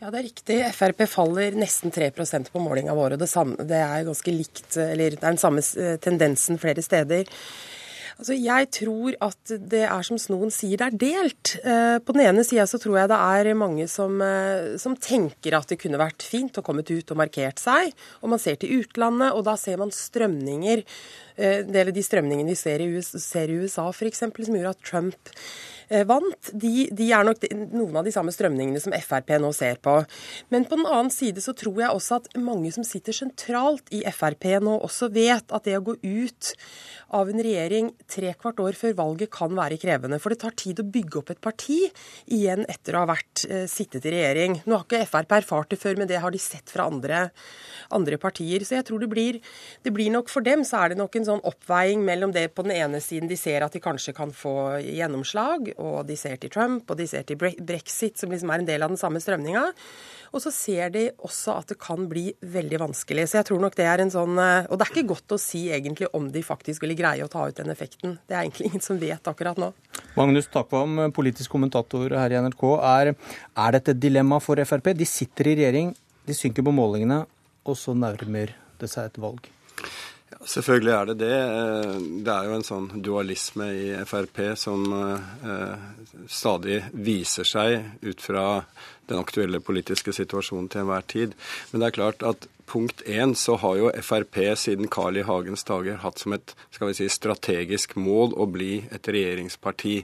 Ja, 0.00 0.08
det 0.10 0.18
er 0.18 0.26
riktig. 0.26 0.58
Frp 0.74 1.04
faller 1.12 1.54
nesten 1.54 1.94
3% 1.94 2.50
på 2.50 2.62
målinga 2.64 2.96
vår. 2.98 3.14
og 3.14 3.22
det, 3.22 3.30
samme, 3.30 3.62
det, 3.68 3.78
er 3.78 4.08
ganske 4.08 4.34
likt, 4.34 4.72
eller 4.74 5.14
det 5.14 5.22
er 5.22 5.28
den 5.28 5.42
samme 5.44 5.62
eh, 5.62 5.94
tendensen 6.02 6.58
flere 6.58 6.82
steder. 6.82 7.30
Altså, 8.20 8.34
jeg 8.36 8.66
tror 8.76 9.14
at 9.24 9.52
det 9.72 9.86
er 9.86 10.04
som 10.04 10.18
Snoen 10.20 10.52
sier, 10.52 10.76
det 10.76 10.90
er 10.90 10.98
delt. 11.00 11.54
Eh, 11.64 11.96
på 12.04 12.12
den 12.12 12.26
ene 12.26 12.44
sida 12.44 12.66
så 12.68 12.76
tror 12.82 12.98
jeg 12.98 13.08
det 13.08 13.16
er 13.16 13.56
mange 13.56 13.86
som, 13.88 14.20
eh, 14.20 14.76
som, 14.82 14.92
tenker 15.00 15.56
at 15.56 15.72
det 15.72 15.80
kunne 15.80 16.00
vært 16.00 16.26
fint 16.28 16.60
å 16.60 16.64
kommet 16.66 16.92
ut 16.92 17.14
og 17.14 17.16
markert 17.16 17.62
seg. 17.62 17.94
Og 18.20 18.34
man 18.34 18.42
ser 18.42 18.60
til 18.60 18.82
utlandet, 18.82 19.32
og 19.32 19.46
da 19.48 19.56
ser 19.56 19.80
man 19.80 19.94
strømninger. 19.94 20.84
En 21.40 21.72
del 21.72 21.88
av 21.88 21.96
de 21.96 22.04
strømningene 22.04 22.52
vi 22.52 22.60
ser 22.60 22.84
i 22.84 22.90
USA, 22.92 23.16
ser 23.16 23.48
i 23.48 23.56
USA 23.56 23.88
f.eks., 23.88 24.20
som 24.20 24.56
gjorde 24.58 24.74
at 24.76 24.84
Trump 24.84 25.32
Eh, 25.90 26.04
vant, 26.06 26.50
de, 26.54 26.84
de, 26.94 27.08
er 27.10 27.24
nok 27.26 27.42
noen 27.74 27.96
av 27.98 28.06
de 28.06 28.12
samme 28.14 28.30
strømningene 28.30 28.78
som 28.82 28.94
Frp 28.94 29.32
nå 29.42 29.48
ser 29.56 29.80
på. 29.82 29.96
Men 30.54 30.66
på 30.70 30.78
den 30.78 30.86
annen 30.86 31.10
side 31.10 31.42
så 31.42 31.54
tror 31.58 31.80
jeg 31.82 31.90
også 31.90 32.20
at 32.20 32.28
mange 32.38 32.70
som 32.74 32.86
sitter 32.86 33.16
sentralt 33.16 33.90
i 33.90 34.04
Frp 34.14 34.46
nå, 34.62 34.76
også 34.86 35.10
vet 35.10 35.50
at 35.50 35.66
det 35.66 35.74
å 35.80 35.82
gå 35.88 35.96
ut 35.98 36.52
av 37.16 37.30
en 37.30 37.42
regjering 37.42 37.90
tre 38.10 38.32
kvart 38.38 38.60
år 38.62 38.76
før 38.78 38.94
valget 38.98 39.32
kan 39.34 39.54
være 39.56 39.78
krevende. 39.82 40.20
For 40.22 40.32
det 40.32 40.40
tar 40.44 40.54
tid 40.58 40.82
å 40.82 40.86
bygge 40.86 41.20
opp 41.20 41.32
et 41.34 41.42
parti 41.42 41.78
igjen 42.30 42.64
etter 42.70 42.96
å 42.96 43.04
ha 43.04 43.10
vært 43.10 43.44
eh, 43.48 43.66
sittet 43.70 44.06
i 44.06 44.14
regjering. 44.14 44.60
Nå 44.64 44.78
har 44.78 44.86
ikke 44.86 45.02
Frp 45.10 45.34
erfart 45.40 45.72
det 45.74 45.80
før, 45.80 45.98
men 46.00 46.10
det 46.10 46.20
har 46.22 46.34
de 46.34 46.40
sett 46.42 46.70
fra 46.70 46.86
andre, 46.90 47.26
andre 47.96 48.20
partier. 48.20 48.64
Så 48.66 48.78
jeg 48.78 48.86
tror 48.88 49.02
det 49.02 49.10
blir, 49.10 49.40
det 49.86 49.94
blir 49.94 50.12
nok 50.14 50.30
for 50.30 50.46
dem 50.46 50.64
så 50.66 50.84
er 50.84 50.92
det 50.92 51.00
nok 51.00 51.18
en 51.18 51.28
sånn 51.32 51.44
oppveiing 51.50 52.04
mellom 52.06 52.34
det 52.36 52.48
på 52.54 52.66
den 52.66 52.76
ene 52.76 53.02
siden 53.02 53.30
de 53.30 53.38
ser 53.38 53.66
at 53.66 53.74
de 53.74 53.82
kanskje 53.82 54.14
kan 54.16 54.34
få 54.34 54.54
gjennomslag, 54.84 55.72
og 55.78 56.04
de 56.08 56.18
ser 56.18 56.38
til 56.40 56.52
Trump, 56.52 56.86
og 56.90 57.00
de 57.00 57.08
ser 57.10 57.26
til 57.28 57.40
brexit, 57.40 58.18
som 58.20 58.30
liksom 58.32 58.52
er 58.54 58.62
en 58.62 58.70
del 58.70 58.86
av 58.86 58.92
den 58.92 59.00
samme 59.00 59.22
strømninga. 59.22 59.66
Og 60.30 60.42
så 60.44 60.52
ser 60.54 60.92
de 60.94 61.08
også 61.26 61.56
at 61.58 61.72
det 61.72 61.78
kan 61.82 62.06
bli 62.10 62.28
veldig 62.54 62.78
vanskelig. 62.84 63.26
Så 63.30 63.40
jeg 63.40 63.48
tror 63.48 63.62
nok 63.64 63.76
det 63.78 63.86
er 63.90 64.02
en 64.02 64.12
sånn 64.12 64.38
eh, 64.38 64.68
Og 64.70 64.78
det 64.78 64.86
er 64.86 64.92
ikke 64.94 65.10
godt 65.10 65.34
å 65.34 65.40
si 65.42 65.64
egentlig 65.74 66.10
om 66.16 66.28
de 66.30 66.42
faktisk 66.46 66.84
ville 66.84 66.98
greie 67.00 67.24
å 67.26 67.30
ta 67.32 67.48
ut 67.48 67.56
den 67.58 67.72
effekten. 67.72 68.18
Det 68.28 68.36
er 68.36 68.44
egentlig 68.44 68.70
ingen 68.70 68.84
som 68.84 69.00
vet 69.00 69.30
akkurat 69.32 69.58
nå. 69.60 69.72
Magnus 70.18 70.50
Takvam, 70.52 71.06
politisk 71.16 71.52
kommentator 71.52 72.14
her 72.18 72.34
i 72.34 72.40
NRK. 72.46 72.66
Er, 72.92 73.14
er 73.66 73.76
dette 73.76 73.96
et 73.96 74.02
dilemma 74.02 74.40
for 74.44 74.60
Frp? 74.62 74.92
De 74.96 75.08
sitter 75.08 75.52
i 75.52 75.56
regjering, 75.62 75.94
de 76.26 76.36
synker 76.36 76.66
på 76.66 76.74
målingene, 76.74 77.24
og 77.66 77.78
så 77.78 77.96
nærmer 77.96 78.54
det 78.80 78.90
seg 78.90 79.10
et 79.10 79.20
valg. 79.22 79.50
Selvfølgelig 80.40 80.92
er 80.94 81.08
det 81.10 81.16
det. 81.20 81.36
Eh, 81.36 81.96
det 82.24 82.32
er 82.32 82.46
jo 82.48 82.54
en 82.56 82.64
sånn 82.64 82.86
dualisme 83.04 83.66
i 83.76 83.90
Frp 84.08 84.40
som 84.56 84.86
eh, 84.94 85.82
stadig 86.30 86.78
viser 86.96 87.48
seg 87.48 88.06
ut 88.06 88.24
fra 88.24 88.44
den 89.10 89.20
aktuelle 89.20 89.60
politiske 89.64 90.14
situasjonen 90.16 90.70
til 90.70 90.84
enhver 90.84 91.06
tid. 91.10 91.36
Men 91.70 91.82
det 91.82 91.90
er 91.90 91.98
klart 91.98 92.26
at 92.26 92.48
punkt 92.70 93.02
én 93.02 93.34
så 93.34 93.56
har 93.58 93.76
jo 93.76 93.90
Frp 94.02 94.36
siden 94.56 94.88
Carl 94.88 95.18
I. 95.18 95.24
Hagens 95.26 95.64
dager 95.66 95.98
hatt 96.04 96.20
som 96.22 96.36
et 96.36 96.54
skal 96.70 96.90
vi 96.90 96.96
si, 97.00 97.08
strategisk 97.10 97.96
mål 97.98 98.36
å 98.38 98.46
bli 98.50 98.76
et 98.94 99.10
regjeringsparti. 99.10 99.96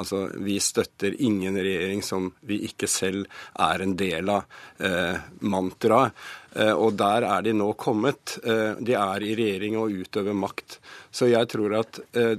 Altså 0.00 0.24
vi 0.40 0.56
støtter 0.62 1.18
ingen 1.20 1.58
regjering 1.60 2.00
som 2.02 2.30
vi 2.40 2.62
ikke 2.68 2.88
selv 2.88 3.28
er 3.60 3.84
en 3.84 3.96
del 4.00 4.32
av. 4.32 4.48
Eh, 4.78 5.20
mantraet. 5.44 6.16
Eh, 6.54 6.72
og 6.72 6.96
der 6.98 7.26
er 7.28 7.44
de 7.44 7.54
nå 7.56 7.72
kommet. 7.76 8.38
Eh, 8.44 8.80
de 8.80 8.96
er 8.96 9.26
i 9.26 9.34
regjering 9.36 9.76
og 9.80 9.92
utøver 9.92 10.36
makt. 10.38 10.78
Så 11.12 11.28
jeg 11.28 11.50
tror 11.52 11.80
at 11.82 12.00
eh, 12.16 12.38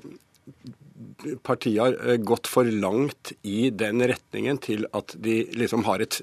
partiet 1.44 1.82
har 1.82 2.18
gått 2.18 2.48
for 2.48 2.64
langt 2.64 3.32
i 3.42 3.70
den 3.70 4.04
retningen 4.08 4.58
til 4.64 4.86
at 4.96 5.16
de 5.20 5.42
liksom 5.58 5.84
har 5.88 6.04
et 6.04 6.22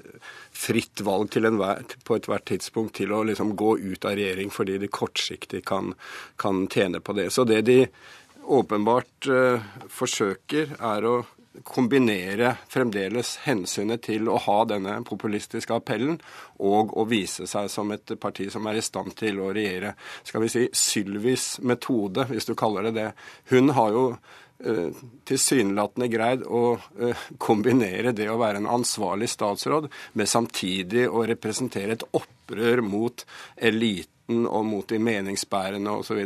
fritt 0.51 1.03
valg 1.05 1.29
til 1.33 1.45
enhver, 1.49 1.83
på 2.03 2.17
ethvert 2.17 2.47
tidspunkt 2.49 2.97
til 2.97 3.13
å 3.13 3.21
liksom 3.27 3.53
gå 3.59 3.75
ut 3.83 4.07
av 4.09 4.17
regjering 4.17 4.49
fordi 4.53 4.79
de 4.81 4.89
kortsiktig 4.89 5.63
kan, 5.69 5.93
kan 6.41 6.65
tjene 6.67 7.03
på 7.03 7.15
det. 7.17 7.29
Så 7.33 7.45
det 7.45 7.61
de 7.69 7.79
åpenbart 8.43 9.29
uh, 9.29 9.63
forsøker, 9.93 10.75
er 10.81 11.07
å 11.07 11.15
kombinere 11.63 12.55
fremdeles 12.71 13.35
hensynet 13.45 14.01
til 14.07 14.29
å 14.31 14.39
ha 14.41 14.55
denne 14.65 14.95
populistiske 15.05 15.75
appellen 15.75 16.17
og 16.57 16.95
å 16.97 17.05
vise 17.05 17.45
seg 17.49 17.69
som 17.69 17.91
et 17.93 18.15
parti 18.19 18.47
som 18.51 18.65
er 18.67 18.79
i 18.79 18.85
stand 18.85 19.13
til 19.19 19.37
å 19.43 19.51
regjere. 19.53 19.93
Skal 20.25 20.43
vi 20.43 20.49
si 20.49 20.63
Sylvis 20.73 21.59
metode, 21.61 22.25
hvis 22.31 22.49
du 22.49 22.55
kaller 22.57 22.89
det 22.89 22.95
det. 22.97 23.09
Hun 23.53 23.69
har 23.77 23.93
jo 23.93 24.05
tilsynelatende 25.27 26.07
greid 26.11 26.45
å 26.47 26.63
uh, 26.77 27.25
kombinere 27.41 28.13
det 28.15 28.29
å 28.31 28.39
være 28.39 28.61
en 28.61 28.69
ansvarlig 28.79 29.27
statsråd 29.33 29.89
med 30.19 30.29
samtidig 30.29 31.07
å 31.09 31.25
representere 31.27 31.97
et 31.97 32.05
opprør 32.15 32.83
mot 32.85 33.25
eliten 33.57 34.45
og 34.47 34.65
mot 34.65 34.87
de 34.87 34.99
meningsbærende 35.03 35.97
osv., 35.99 36.21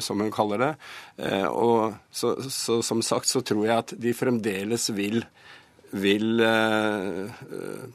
som 0.00 0.20
hun 0.22 0.30
kaller 0.30 0.62
det. 0.62 0.72
Eh, 1.26 1.46
og 1.50 1.96
så, 2.10 2.36
så, 2.46 2.78
som 2.86 3.02
sagt 3.02 3.26
så 3.26 3.42
tror 3.42 3.66
jeg 3.66 3.78
at 3.82 3.94
de 3.98 4.14
fremdeles 4.14 4.90
vil 4.94 5.24
vil 5.92 6.40
eh, 6.40 7.42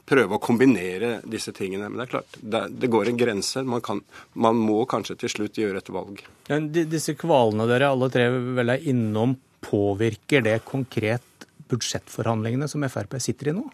prøve 0.06 0.36
å 0.36 0.42
kombinere 0.42 1.16
disse 1.26 1.50
tingene. 1.56 1.88
Men 1.88 1.98
det 1.98 2.06
er 2.06 2.12
klart, 2.12 2.36
det, 2.38 2.60
det 2.78 2.90
går 2.92 3.10
en 3.10 3.18
grense. 3.18 3.62
Man, 3.66 3.82
kan, 3.82 4.02
man, 4.38 4.60
må 4.62 4.84
kanskje 4.90 5.18
til 5.18 5.32
slutt 5.32 5.58
gjøre 5.58 5.82
et 5.82 5.90
valg. 5.90 6.22
Ja, 6.46 6.60
disse 6.62 7.16
kvalene 7.18 7.66
dere 7.66 7.90
alle 7.90 8.10
tre 8.14 8.28
vel 8.30 8.74
er 8.76 8.86
innom, 8.86 9.34
påvirker 9.64 10.44
det 10.44 10.58
konkret 10.68 11.46
budsjettforhandlingene 11.68 12.68
som 12.68 12.84
Frp 12.88 13.18
sitter 13.22 13.50
i 13.50 13.56
nå? 13.58 13.64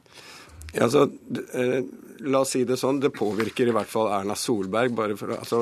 Ja, 0.75 0.89
altså, 0.89 1.07
eh, 1.55 1.85
la 2.27 2.41
oss 2.43 2.55
si 2.57 2.65
det 2.67 2.79
sånn, 2.81 2.99
det 3.03 3.13
påvirker 3.15 3.69
i 3.71 3.75
hvert 3.75 3.91
fall 3.91 4.11
Erna 4.11 4.35
Solberg. 4.39 4.97
For, 5.21 5.35
altså, 5.37 5.61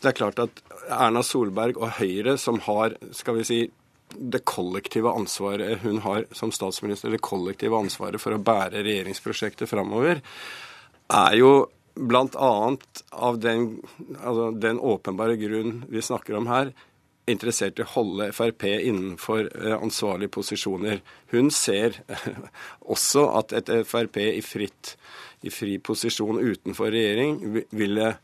det 0.00 0.10
er 0.10 0.16
klart 0.16 0.40
at 0.40 0.62
Erna 0.88 1.24
Solberg 1.26 1.80
og 1.80 1.98
Høyre, 1.98 2.38
som 2.40 2.62
har 2.64 2.96
skal 3.12 3.40
vi 3.40 3.48
si, 3.48 3.60
det 4.14 4.44
kollektive 4.46 5.10
ansvaret 5.10 5.82
hun 5.82 5.98
har 6.04 6.28
som 6.36 6.52
statsminister, 6.54 7.10
det 7.10 7.24
kollektive 7.24 7.76
ansvaret 7.76 8.22
for 8.22 8.36
å 8.36 8.42
bære 8.42 8.84
regjeringsprosjektet 8.86 9.68
framover, 9.68 10.20
er 11.12 11.36
jo 11.36 11.52
bl.a. 11.94 12.52
av 13.10 13.38
den, 13.42 13.66
altså 14.20 14.50
den 14.58 14.80
åpenbare 14.82 15.36
grunn 15.38 15.82
vi 15.90 16.02
snakker 16.02 16.38
om 16.38 16.48
her, 16.50 16.72
interessert 17.30 17.78
i 17.80 17.84
å 17.84 17.90
holde 17.94 18.30
Frp 18.36 18.66
innenfor 18.68 19.48
eh, 19.48 19.76
ansvarlige 19.76 20.34
posisjoner. 20.36 21.02
Hun 21.32 21.50
ser 21.54 22.00
også 22.94 23.28
at 23.40 23.54
et 23.56 23.70
Frp 23.88 24.20
i, 24.24 24.42
fritt, 24.44 24.96
i 25.44 25.52
fri 25.52 25.78
posisjon 25.82 26.42
utenfor 26.42 26.92
regjering 26.94 27.64
ville 27.72 28.14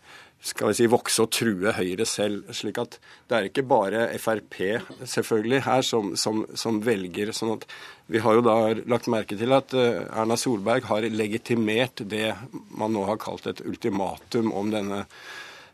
skal 0.40 0.70
vi 0.70 0.76
si, 0.78 0.86
vokse 0.88 1.20
og 1.20 1.32
true 1.36 1.72
Høyre 1.76 2.06
selv. 2.08 2.48
slik 2.56 2.78
at 2.80 2.96
det 3.28 3.36
er 3.36 3.48
ikke 3.50 3.66
bare 3.68 4.06
Frp 4.20 4.56
selvfølgelig 5.04 5.60
her 5.66 5.84
som, 5.84 6.14
som, 6.16 6.46
som 6.56 6.80
velger. 6.84 7.32
sånn 7.36 7.58
at 7.58 7.66
Vi 8.08 8.22
har 8.24 8.38
jo 8.38 8.46
da 8.46 8.56
lagt 8.88 9.10
merke 9.12 9.36
til 9.36 9.52
at 9.52 9.74
eh, 9.76 10.00
Erna 10.08 10.38
Solberg 10.40 10.88
har 10.88 11.04
legitimert 11.12 12.00
det 12.08 12.32
man 12.72 12.96
nå 12.96 13.04
har 13.08 13.20
kalt 13.20 13.46
et 13.46 13.60
ultimatum 13.60 14.52
om 14.56 14.72
denne 14.72 15.04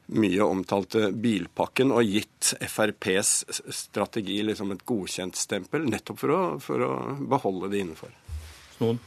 mye 0.07 0.45
omtalte 0.47 1.11
bilpakken 1.11 1.91
og 1.95 2.07
gitt 2.07 2.53
FrPs 2.63 3.33
strategi 3.75 4.39
liksom 4.47 4.71
et 4.75 4.85
godkjent 4.87 5.39
stempel, 5.39 5.89
nettopp 5.91 6.23
for 6.23 6.35
å, 6.35 6.41
for 6.63 6.87
å 6.87 6.95
beholde 7.27 7.73
det 7.73 7.83
innenfor. 7.83 8.15
Noen? 8.83 9.03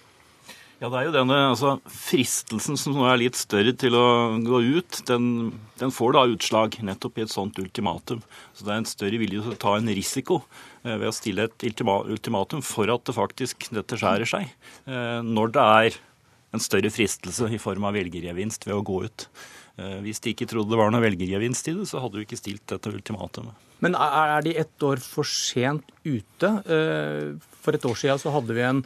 Ja, 0.80 0.88
det 0.88 0.96
er 0.96 1.08
jo 1.10 1.12
denne 1.12 1.38
altså, 1.50 1.74
Fristelsen 1.92 2.78
som 2.80 2.94
nå 2.96 3.04
er 3.10 3.18
litt 3.20 3.36
større 3.36 3.74
til 3.76 3.98
å 4.00 4.40
gå 4.40 4.62
ut, 4.80 5.02
den, 5.10 5.50
den, 5.82 5.92
får 5.92 6.14
da 6.16 6.22
utslag 6.32 6.78
nettopp 6.88 7.20
i 7.20 7.26
et 7.26 7.34
sånt 7.34 7.60
ultimatum. 7.60 8.22
Så 8.56 8.64
det 8.64 8.72
er 8.72 8.80
en 8.80 8.88
større 8.88 9.20
vilje 9.20 9.44
til 9.44 9.58
å 9.58 9.60
ta 9.60 9.74
en 9.76 9.92
risiko 9.92 10.40
eh, 10.86 10.94
ved 10.94 11.10
å 11.10 11.16
stille 11.16 11.50
et 11.50 11.68
ultimatum 11.68 12.64
for 12.64 12.92
at 12.96 13.04
det 13.04 13.18
faktisk 13.18 13.68
dette 13.76 14.00
skjærer 14.00 14.32
seg. 14.32 14.54
Eh, 14.88 15.20
når 15.28 15.52
det 15.58 15.66
er 15.84 16.00
en 16.56 16.64
større 16.64 16.94
fristelse 16.96 17.52
i 17.52 17.60
form 17.62 17.90
av 17.90 18.00
velgergevinst 18.00 18.64
ved 18.70 18.80
å 18.80 18.86
gå 18.88 19.04
ut. 19.10 19.28
Hvis 20.04 20.22
de 20.24 20.34
ikke 20.34 20.48
trodde 20.50 20.74
det 20.74 20.80
var 20.80 20.92
noe 20.94 21.04
velgergevinst 21.04 21.70
i 21.72 21.76
det, 21.78 21.88
så 21.90 22.02
hadde 22.04 22.20
du 22.20 22.26
ikke 22.26 22.40
stilt 22.40 22.66
dette 22.72 22.92
ultimatumet. 22.94 23.68
Men 23.84 23.96
er 23.96 24.44
de 24.44 24.58
ett 24.60 24.84
år 24.84 25.00
for 25.00 25.28
sent 25.28 25.94
ute? 26.04 26.50
For 27.64 27.78
et 27.78 27.86
år 27.88 28.00
siden 28.02 28.20
så 28.20 28.34
hadde 28.36 28.58
vi 28.58 28.66
en, 28.68 28.82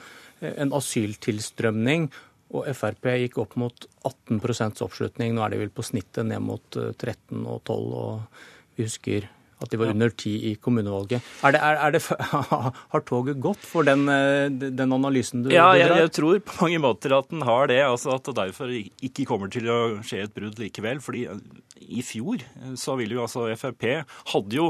en 0.52 0.76
asyltilstrømning, 0.78 2.11
og 2.53 2.68
Frp 2.78 3.07
gikk 3.24 3.40
opp 3.41 3.56
mot 3.57 3.88
18 4.06 4.38
oppslutning. 4.86 5.34
Nå 5.34 5.41
er 5.41 5.56
de 5.56 5.64
vel 5.64 5.74
på 5.74 5.86
snittet 5.86 6.28
ned 6.30 6.44
mot 6.45 6.78
13 6.78 7.41
og 7.41 7.64
12, 7.65 7.88
og 7.98 8.78
vi 8.78 8.86
husker 8.86 9.26
at 9.64 9.72
de 9.72 9.80
var 9.80 9.94
under 9.94 10.11
ti 10.11 10.34
i 10.49 10.53
kommunevalget. 10.60 11.23
Er 11.45 11.56
det, 11.56 11.61
er, 11.64 11.80
er 11.80 11.95
det, 11.95 12.02
har 12.94 13.03
toget 13.07 13.40
gått 13.44 13.64
for 13.64 13.88
den, 13.88 14.06
eh, 14.11 14.48
den 14.52 14.95
analysen 14.95 15.45
du 15.45 15.52
Ja, 15.53 15.72
jeg, 15.77 15.91
jeg, 16.03 16.11
tror 16.18 16.40
på 16.44 16.57
mange 16.65 16.81
måter 16.84 17.15
at 17.18 17.30
den 17.31 17.45
har 17.48 17.69
det. 17.72 17.81
altså 17.88 18.15
At 18.18 18.27
det 18.27 18.35
derfor 18.40 18.73
ikke 18.73 19.27
kommer 19.30 19.52
til 19.53 19.69
å 19.72 19.80
skje 20.06 20.26
et 20.26 20.35
brudd 20.35 20.60
likevel. 20.60 20.99
fordi 21.03 21.26
eh, 21.31 21.40
i 21.84 22.03
fjor 22.06 22.44
eh, 22.44 22.76
så 22.80 22.98
ville 22.99 23.18
jo 23.18 23.23
altså 23.26 23.48
Frp 23.60 23.85
hadde 24.34 24.56
jo 24.56 24.69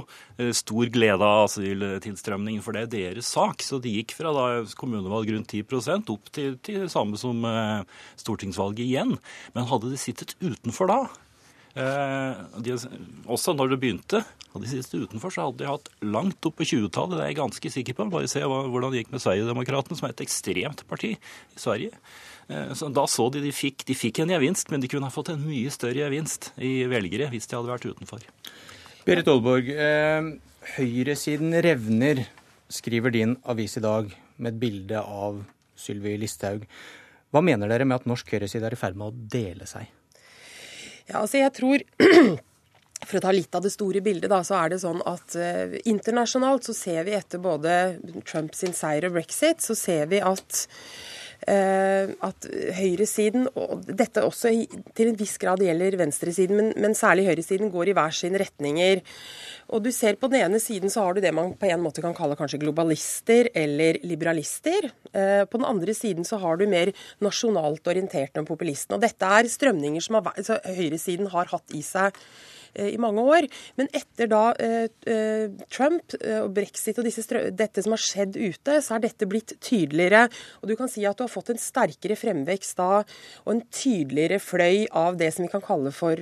stor 0.55 0.89
glede 0.93 1.25
av 1.25 1.47
asyltilstrømningen, 1.47 2.63
for 2.65 2.75
det 2.75 2.85
er 2.85 2.93
deres 2.93 3.29
sak. 3.33 3.65
Så 3.65 3.79
de 3.81 3.93
gikk 3.97 4.15
fra 4.17 4.33
da 4.35 4.47
kommunevalg 4.77 5.33
rundt 5.33 5.53
10 5.53 6.09
opp 6.13 6.31
til, 6.33 6.57
til 6.65 6.85
det 6.85 6.91
samme 6.93 7.17
som 7.19 7.45
stortingsvalget 8.19 8.85
igjen. 8.85 9.17
Men 9.53 9.69
hadde 9.69 9.91
de 9.93 9.99
sittet 10.01 10.35
utenfor 10.41 10.89
da, 10.89 10.99
de, 11.73 12.75
også 13.25 13.55
når 13.57 13.71
det 13.73 13.79
begynte, 13.81 14.19
og 14.53 14.61
de 14.61 14.69
siste 14.69 14.99
utenfor, 15.01 15.33
så 15.33 15.47
hadde 15.47 15.63
de 15.63 15.69
hatt 15.69 15.89
langt 16.05 16.45
opp 16.45 16.59
på 16.59 16.67
20-tallet. 16.69 17.17
Det 17.17 17.23
er 17.23 17.31
jeg 17.31 17.39
ganske 17.39 17.71
sikker 17.73 17.97
på. 17.97 18.05
Bare 18.13 18.29
se 18.29 18.43
hvordan 18.45 18.93
det 18.93 19.01
gikk 19.01 19.15
med 19.15 19.23
Sverigedemokraterna, 19.23 19.97
som 19.97 20.07
er 20.07 20.13
et 20.13 20.23
ekstremt 20.27 20.83
parti 20.89 21.15
i 21.15 21.59
Sverige. 21.59 21.97
Eh, 22.53 22.73
så 22.77 22.89
da 22.93 23.07
så 23.09 23.25
de 23.33 23.41
de 23.41 23.53
fikk, 23.55 23.85
de 23.89 23.97
fikk 23.97 24.21
en 24.21 24.33
gevinst, 24.35 24.69
men 24.69 24.83
de 24.83 24.91
kunne 24.91 25.09
ha 25.09 25.13
fått 25.13 25.31
en 25.33 25.41
mye 25.41 25.73
større 25.73 26.05
gevinst 26.05 26.51
i 26.61 26.83
velgere 26.91 27.31
hvis 27.33 27.49
de 27.49 27.57
hadde 27.57 27.71
vært 27.71 27.89
utenfor. 27.89 28.27
Berit 29.07 29.31
Aalborg, 29.31 29.73
eh, 29.73 30.29
høyresiden 30.77 31.57
revner, 31.65 32.27
skriver 32.69 33.13
din 33.13 33.35
avis 33.49 33.77
i 33.77 33.83
dag 33.83 34.13
med 34.37 34.53
et 34.53 34.61
bilde 34.61 35.01
av 35.01 35.41
Sylvi 35.77 36.13
Listhaug. 36.21 36.67
Hva 37.33 37.41
mener 37.41 37.69
dere 37.69 37.89
med 37.89 38.03
at 38.03 38.07
norsk 38.09 38.29
høyreside 38.35 38.69
er 38.69 38.77
i 38.77 38.79
ferd 38.79 38.97
med 38.99 39.09
å 39.09 39.27
dele 39.33 39.65
seg? 39.69 39.89
Ja, 41.09 41.21
altså 41.21 41.41
jeg 41.41 41.53
tror 41.57 41.83
for 43.07 43.19
å 43.19 43.23
ta 43.25 43.33
litt 43.35 43.55
av 43.55 43.65
det 43.65 43.73
store 43.73 44.01
bildet, 44.03 44.29
da, 44.31 44.39
så 44.47 44.57
er 44.61 44.73
det 44.73 44.81
sånn 44.83 45.01
at 45.09 45.35
eh, 45.35 45.79
internasjonalt 45.89 46.69
så 46.69 46.75
ser 46.77 47.07
vi 47.07 47.17
etter 47.17 47.41
både 47.43 47.73
Trumps 48.29 48.63
seier 48.77 49.09
og 49.09 49.17
brexit, 49.17 49.63
så 49.63 49.75
ser 49.77 50.07
vi 50.13 50.21
at 50.23 50.63
at 51.47 52.47
høyresiden, 52.77 53.47
og 53.59 53.83
dette 53.87 54.23
også 54.23 54.51
til 54.95 55.09
en 55.09 55.17
viss 55.19 55.35
grad 55.41 55.63
gjelder 55.63 55.97
venstresiden, 55.99 56.55
men, 56.59 56.71
men 56.79 56.95
særlig 56.97 57.27
høyresiden, 57.27 57.71
går 57.73 57.91
i 57.91 57.95
hver 57.97 58.15
sine 58.15 58.39
retninger. 58.41 59.03
Og 59.73 59.83
du 59.83 59.91
ser 59.91 60.15
På 60.19 60.29
den 60.31 60.43
ene 60.43 60.59
siden 60.61 60.91
så 60.91 61.05
har 61.05 61.15
du 61.15 61.21
det 61.23 61.33
man 61.33 61.53
på 61.57 61.67
en 61.67 61.81
måte 61.83 62.03
kan 62.03 62.15
kalle 62.15 62.37
kanskje 62.39 62.61
globalister 62.61 63.49
eller 63.55 63.99
liberalister. 64.03 64.89
Eh, 65.11 65.43
på 65.49 65.59
den 65.59 65.67
andre 65.67 65.93
siden 65.97 66.27
så 66.27 66.37
har 66.43 66.57
du 66.57 66.67
mer 66.69 66.93
nasjonalt 67.23 67.87
orienterte 67.87 68.43
populistene. 68.47 68.97
Og 68.97 69.03
Dette 69.03 69.25
er 69.25 69.49
strømninger 69.49 70.03
som 70.03 70.19
har, 70.19 70.33
høyresiden 70.77 71.31
har 71.33 71.51
hatt 71.51 71.73
i 71.73 71.81
seg 71.85 72.13
Eh, 72.13 72.52
i 72.75 72.97
mange 73.01 73.21
år. 73.21 73.47
Men 73.79 73.89
etter 73.95 74.29
da 74.31 74.43
eh, 74.61 74.87
eh, 75.09 75.51
Trump 75.73 76.15
og 76.17 76.51
brexit 76.55 76.99
og 76.99 77.07
dette 77.07 77.83
som 77.83 77.95
har 77.95 78.01
skjedd 78.01 78.37
ute, 78.37 78.79
så 78.83 78.97
er 78.97 79.05
dette 79.05 79.27
blitt 79.29 79.55
tydeligere. 79.63 80.25
Og 80.61 80.71
du 80.71 80.75
kan 80.79 80.91
si 80.91 81.05
at 81.07 81.19
du 81.19 81.25
har 81.25 81.31
fått 81.31 81.53
en 81.53 81.61
sterkere 81.61 82.17
fremvekst 82.19 82.79
da, 82.79 83.03
og 83.45 83.53
en 83.53 83.63
tydeligere 83.73 84.39
fløy 84.43 84.85
av 84.89 85.17
det 85.19 85.31
som 85.35 85.45
vi 85.45 85.51
kan 85.53 85.63
kalle 85.63 85.93
for, 85.95 86.19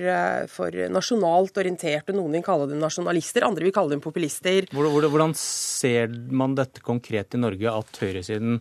for 0.52 0.80
nasjonalt 0.92 1.62
orienterte. 1.62 2.16
Noen 2.16 2.38
vil 2.38 2.46
kalle 2.46 2.68
dem 2.70 2.82
nasjonalister, 2.82 3.46
andre 3.46 3.68
vil 3.68 3.76
kalle 3.76 3.96
dem 3.96 4.04
populister. 4.04 4.68
Hvordan 4.72 5.36
ser 5.38 6.12
man 6.32 6.56
dette 6.58 6.84
konkret 6.84 7.36
i 7.36 7.42
Norge, 7.42 7.72
at 7.72 8.02
høyresiden 8.02 8.60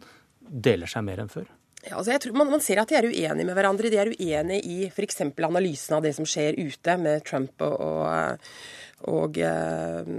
deler 0.51 0.89
seg 0.89 1.05
mer 1.07 1.23
enn 1.23 1.31
før? 1.31 1.49
Ja, 1.81 1.95
altså 1.97 2.13
tror, 2.21 2.35
man, 2.37 2.51
man, 2.51 2.61
ser 2.61 2.81
at 2.81 2.91
de 2.91 2.97
er 2.99 3.07
uenige 3.09 3.47
med 3.47 3.55
hverandre. 3.57 3.89
De 3.89 3.97
er 3.97 4.11
uenige 4.11 4.61
i 4.61 4.77
f.eks. 4.91 5.23
analysen 5.25 5.97
av 5.97 6.05
det 6.05 6.13
som 6.17 6.27
skjer 6.29 6.59
ute 6.59 6.97
med 7.01 7.25
Trump 7.25 7.63
og, 7.65 7.73
og 7.81 8.90
og, 9.09 9.37
eh, 9.41 10.11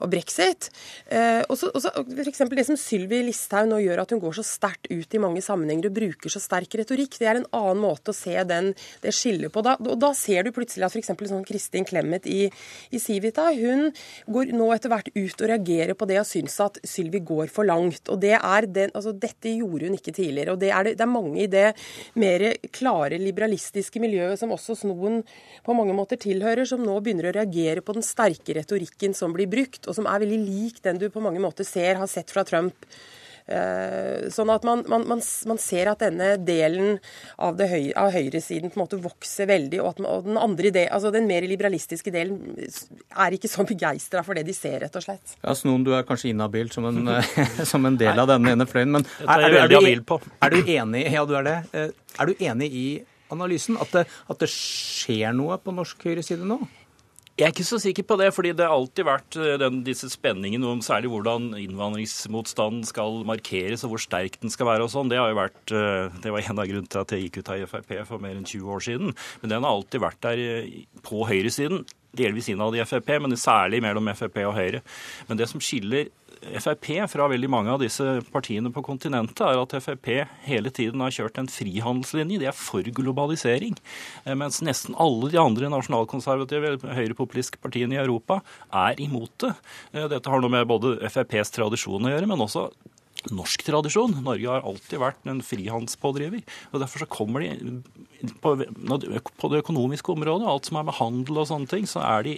og 0.00 0.10
brexit. 0.12 0.68
Eh, 1.08 1.42
og 1.48 1.56
så 1.58 1.70
f.eks. 1.72 2.42
det 2.52 2.66
som 2.68 2.78
Sylvi 2.78 3.22
Listhaug 3.26 3.70
nå 3.70 3.80
gjør, 3.82 4.02
at 4.02 4.14
hun 4.14 4.22
går 4.22 4.38
så 4.38 4.44
sterkt 4.46 4.90
ut 4.90 5.16
i 5.16 5.22
mange 5.22 5.42
sammenhenger 5.44 5.90
og 5.90 5.96
bruker 5.96 6.32
så 6.32 6.42
sterk 6.42 6.76
retorikk. 6.80 7.18
Det 7.20 7.28
er 7.30 7.40
en 7.40 7.48
annen 7.56 7.82
måte 7.82 8.12
å 8.12 8.16
se 8.16 8.34
den, 8.48 8.72
det 9.02 9.14
skillet 9.16 9.52
på. 9.52 9.64
Da, 9.66 9.76
og 9.80 9.98
da 10.02 10.12
ser 10.16 10.46
du 10.46 10.52
plutselig 10.56 10.86
at 10.86 10.96
f.eks. 10.96 11.12
sånn 11.32 11.46
Kristin 11.48 11.86
Clemet 11.88 12.28
i, 12.30 12.46
i, 12.90 13.02
Civita 13.02 13.48
hun 13.56 13.90
går 14.32 14.52
nå 14.56 14.70
etter 14.74 14.92
hvert 14.92 15.12
ut 15.14 15.42
og 15.42 15.50
reagerer 15.52 15.96
på 15.98 16.08
det 16.10 16.20
og 16.22 16.28
syns 16.28 16.58
at 16.64 16.80
Sylvi 16.86 17.22
går 17.26 17.52
for 17.52 17.68
langt. 17.68 18.08
og 18.12 18.20
det 18.22 18.34
er 18.36 18.66
den, 18.66 18.92
altså 18.94 19.14
Dette 19.16 19.52
gjorde 19.52 19.88
hun 19.88 19.98
ikke 19.98 20.14
tidligere. 20.16 20.56
og 20.56 20.60
Det 20.60 20.72
er, 20.72 20.90
det, 20.90 20.96
det 20.98 21.06
er 21.06 21.12
mange 21.12 21.42
i 21.44 21.50
det 21.50 21.66
mer 22.18 22.48
klare 22.74 23.20
liberalistiske 23.20 24.02
miljøet 24.02 24.40
som 24.40 24.52
også 24.54 24.76
Snoen 24.76 25.22
på 25.66 25.74
mange 25.76 25.94
måter 25.96 26.18
tilhører, 26.20 26.66
som 26.68 26.82
nå 26.84 26.98
begynner 27.00 27.30
å 27.30 27.36
reagere 27.38 27.82
på 27.84 27.94
den 27.96 28.04
sterke 28.04 28.25
sterke 28.26 28.58
retorikken 28.60 29.14
som 29.14 29.34
blir 29.34 29.50
brukt, 29.50 29.86
og 29.86 29.94
som 29.94 30.06
er 30.06 30.22
veldig 30.24 30.40
lik 30.42 30.82
den 30.82 30.98
du 30.98 31.08
på 31.10 31.22
mange 31.22 31.42
måter 31.42 31.64
ser, 31.64 31.96
har 31.96 32.10
sett 32.10 32.30
fra 32.30 32.44
Trump. 32.44 32.74
Eh, 33.46 34.26
sånn 34.34 34.50
at 34.50 34.64
man, 34.66 34.80
man, 34.90 35.04
man, 35.06 35.20
man, 35.22 35.58
ser 35.62 35.86
at 35.86 36.00
denne 36.02 36.32
delen 36.42 36.96
av, 37.38 37.60
høy, 37.60 37.92
av 37.94 38.10
høyresiden 38.10 38.72
på 38.72 38.80
en 38.80 38.82
måte 38.82 38.98
vokser 38.98 39.46
veldig, 39.46 39.78
og, 39.84 39.92
at, 39.92 40.00
og 40.02 40.26
den 40.26 40.40
andre 40.40 40.72
del, 40.74 40.88
altså 40.90 41.12
den 41.14 41.28
mer 41.30 41.46
liberalistiske 41.46 42.10
delen 42.10 42.40
er 42.58 43.36
ikke 43.36 43.50
så 43.52 43.62
begeistra 43.68 44.24
for 44.26 44.34
det 44.34 44.48
de 44.48 44.56
ser, 44.56 44.80
rett 44.82 44.98
og 44.98 45.04
slett. 45.04 45.36
Ja, 45.44 45.54
Snoen, 45.54 45.84
du 45.86 45.92
er 45.94 46.02
kanskje 46.08 46.32
inhabil 46.32 46.72
som, 46.74 46.88
en, 46.90 47.06
som 47.70 47.86
en 47.86 48.00
del 48.00 48.18
av 48.18 48.32
denne 48.32 48.56
ene 48.56 48.66
fløyen, 48.66 48.96
men 48.98 49.06
er, 49.22 49.30
er, 49.30 49.46
er, 49.46 49.70
du, 49.70 49.78
er, 49.78 50.56
du, 50.56 50.72
enig 50.80 51.04
ja, 51.06 51.22
du 51.22 51.36
er 51.38 51.46
det. 51.46 51.60
Eh, 51.70 51.94
er 52.18 52.32
du 52.32 52.42
enig 52.48 52.72
i 52.74 52.88
analysen? 53.30 53.78
At 53.78 53.94
det, 53.94 54.08
at 54.26 54.42
det 54.42 54.50
skjer 54.50 55.30
noe 55.38 55.60
på 55.62 55.74
norsk 55.76 56.02
høyreside 56.08 56.50
nå? 56.50 56.64
Jeg 57.36 57.44
er 57.44 57.52
ikke 57.52 57.66
så 57.68 57.76
sikker 57.76 58.04
på 58.08 58.16
det, 58.16 58.30
fordi 58.32 58.54
det 58.56 58.64
har 58.64 58.72
alltid 58.72 59.04
vært 59.04 59.36
eh, 59.36 59.58
den, 59.60 59.82
disse 59.84 60.08
spenningene 60.08 60.70
om 60.70 60.78
særlig 60.80 61.10
hvordan 61.12 61.50
innvandringsmotstanden 61.60 62.86
skal 62.88 63.18
markeres 63.28 63.84
og 63.84 63.92
hvor 63.92 64.00
sterk 64.00 64.38
den 64.40 64.52
skal 64.52 64.70
være 64.70 64.86
og 64.86 64.92
sånn. 64.94 65.12
Det 65.12 65.20
eh, 65.20 66.14
det 66.24 66.32
var 66.32 66.40
en 66.40 66.62
av 66.62 66.70
grunnene 66.70 66.88
til 66.88 67.02
at 67.02 67.12
jeg 67.12 67.26
gikk 67.26 67.42
ut 67.42 67.50
av 67.52 67.66
Frp 67.68 67.92
for 68.08 68.24
mer 68.24 68.38
enn 68.38 68.48
20 68.48 68.72
år 68.72 68.86
siden. 68.88 69.12
Men 69.42 69.52
den 69.52 69.68
har 69.68 69.76
alltid 69.76 70.00
vært 70.06 70.22
der 70.24 70.40
eh, 70.46 70.72
på 71.04 71.28
høyresiden. 71.28 71.84
Delvis 72.16 72.48
innad 72.48 72.72
i 72.72 72.88
Frp, 72.88 73.12
men 73.20 73.36
særlig 73.36 73.82
mellom 73.84 74.08
Frp 74.16 74.40
og 74.46 74.56
Høyre. 74.56 74.80
Men 75.28 75.36
det 75.36 75.50
som 75.52 75.60
skiller 75.60 76.08
Frp 76.40 76.88
fra 77.10 77.28
veldig 77.30 77.48
mange 77.50 77.72
av 77.72 77.80
disse 77.82 78.04
partiene 78.32 78.70
på 78.72 78.82
kontinentet, 78.84 79.42
er 79.46 79.60
at 79.60 79.74
Frp 79.82 80.10
hele 80.46 80.72
tiden 80.74 81.02
har 81.04 81.14
kjørt 81.14 81.40
en 81.40 81.50
frihandelslinje. 81.50 82.40
De 82.42 82.48
er 82.50 82.56
for 82.56 82.86
globalisering. 82.96 83.76
Eh, 84.24 84.34
mens 84.38 84.60
nesten 84.64 84.96
alle 85.02 85.30
de 85.32 85.40
andre 85.40 85.70
nasjonalkonservative 85.72 86.76
høyrepopulistiske 86.84 87.62
partiene 87.62 87.96
i 87.96 88.02
Europa 88.02 88.42
er 88.72 89.00
imot 89.02 89.32
det. 89.44 89.54
Eh, 89.92 90.08
dette 90.12 90.30
har 90.30 90.42
noe 90.42 90.52
med 90.52 90.68
både 90.68 90.98
FrPs 91.08 91.54
tradisjon 91.56 92.06
å 92.06 92.12
gjøre, 92.14 92.30
men 92.30 92.44
også 92.44 92.68
norsk 93.34 93.64
tradisjon. 93.66 94.18
Norge 94.22 94.50
har 94.50 94.66
alltid 94.66 95.00
vært 95.02 95.30
en 95.30 95.42
frihandelspådriver. 95.44 96.44
og 96.72 96.82
Derfor 96.82 97.02
så 97.02 97.08
kommer 97.10 97.42
de 97.42 97.80
på, 98.42 98.54
på 98.56 99.50
det 99.52 99.62
økonomiske 99.64 100.12
området, 100.14 100.46
alt 100.46 100.68
som 100.68 100.78
er 100.80 100.86
med 100.86 100.98
handel 101.00 101.42
og 101.42 101.48
sånne 101.50 101.70
ting, 101.70 101.88
så 101.90 102.04
er 102.04 102.26
de 102.26 102.36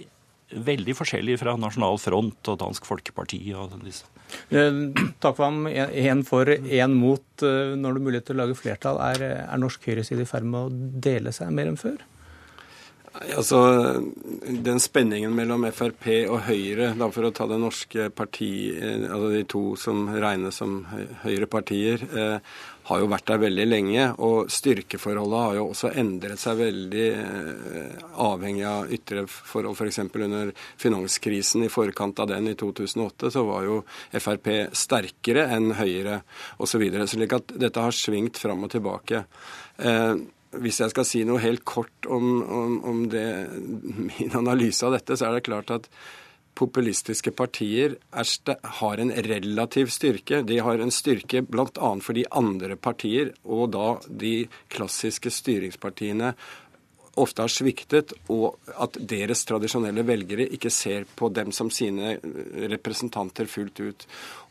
veldig 0.49 0.95
forskjellig 0.97 1.37
fra 1.41 1.55
Nasjonal 1.59 1.99
Front 2.01 2.49
og 2.51 2.59
Dansk 2.61 2.87
Folkeparti 2.89 3.41
og 3.57 3.75
disse. 3.83 4.07
Eh, 4.49 4.79
takk 5.21 5.37
for 5.37 5.45
ham. 5.45 5.67
Én 5.69 6.23
for, 6.27 6.49
én 6.49 6.95
mot. 6.97 7.25
Eh, 7.45 7.75
når 7.79 7.97
du 7.97 8.05
mulighet 8.05 8.29
til 8.29 8.37
å 8.37 8.43
lage 8.43 8.57
flertall, 8.57 9.01
er, 9.11 9.25
er 9.45 9.61
norsk 9.61 9.85
høyreside 9.89 10.25
i 10.25 10.29
ferd 10.29 10.47
med 10.49 10.59
å 10.59 11.01
dele 11.09 11.33
seg 11.35 11.53
mer 11.55 11.71
enn 11.71 11.79
før? 11.79 11.99
Altså, 13.19 13.59
Den 14.63 14.79
spenningen 14.79 15.33
mellom 15.35 15.65
Frp 15.75 16.05
og 16.31 16.45
Høyre, 16.47 16.93
da 16.95 17.09
for 17.11 17.27
å 17.27 17.33
ta 17.35 17.47
det 17.51 17.57
norske 17.59 18.07
parti, 18.15 18.71
eh, 18.71 19.09
altså 19.09 19.31
de 19.33 19.43
to 19.43 19.63
som 19.75 20.07
regnes 20.15 20.55
som 20.55 20.85
høyrepartier, 21.25 22.05
eh, 22.15 22.39
har 22.89 23.01
jo 23.03 23.09
vært 23.11 23.27
der 23.29 23.41
veldig 23.43 23.65
lenge. 23.67 24.05
Og 24.23 24.49
styrkeforholdet 24.49 25.43
har 25.43 25.57
jo 25.59 25.67
også 25.69 25.91
endret 25.99 26.41
seg 26.41 26.57
veldig 26.63 27.05
eh, 27.11 28.07
avhengig 28.23 28.65
av 28.65 28.95
ytre 28.95 29.25
forhold. 29.27 29.75
F.eks. 29.75 29.99
under 30.15 30.53
finanskrisen 30.79 31.67
i 31.67 31.69
forkant 31.69 32.23
av 32.23 32.31
den 32.31 32.47
i 32.47 32.55
2008, 32.55 33.33
så 33.35 33.45
var 33.45 33.67
jo 33.67 33.83
Frp 34.15 34.49
sterkere 34.71 35.49
enn 35.53 35.73
Høyre 35.77 36.21
osv. 36.57 36.87
Slik 37.03 37.35
at 37.35 37.55
dette 37.59 37.83
har 37.83 37.95
svingt 37.95 38.39
fram 38.41 38.63
og 38.65 38.73
tilbake. 38.73 39.25
Eh, 39.77 40.15
hvis 40.57 40.79
jeg 40.81 40.93
skal 40.93 41.05
si 41.05 41.21
noe 41.27 41.41
helt 41.43 41.65
kort 41.67 42.07
om, 42.09 42.41
om, 42.43 42.79
om 42.89 43.03
det, 43.11 43.27
min 43.59 44.33
analyse 44.37 44.85
av 44.85 44.97
dette, 44.97 45.17
så 45.17 45.29
er 45.29 45.37
det 45.37 45.45
klart 45.49 45.73
at 45.73 45.89
populistiske 46.59 47.31
partier 47.37 47.95
er, 48.11 48.31
har 48.81 49.01
en 49.01 49.11
relativ 49.29 49.91
styrke. 49.93 50.41
De 50.43 50.57
har 50.65 50.81
en 50.81 50.91
styrke 50.91 51.43
bl.a. 51.47 51.91
fordi 52.03 52.25
andre 52.35 52.75
partier, 52.75 53.31
og 53.45 53.69
da 53.75 53.93
de 54.09 54.33
klassiske 54.73 55.31
styringspartiene, 55.31 56.33
ofte 57.19 57.43
har 57.43 57.51
sviktet, 57.51 58.13
og 58.31 58.59
at 58.79 58.95
deres 59.11 59.41
tradisjonelle 59.47 60.05
velgere 60.07 60.45
ikke 60.55 60.71
ser 60.71 61.07
på 61.19 61.27
dem 61.35 61.51
som 61.55 61.71
sine 61.73 62.15
representanter 62.71 63.49
fullt 63.49 63.81
ut. 63.81 64.05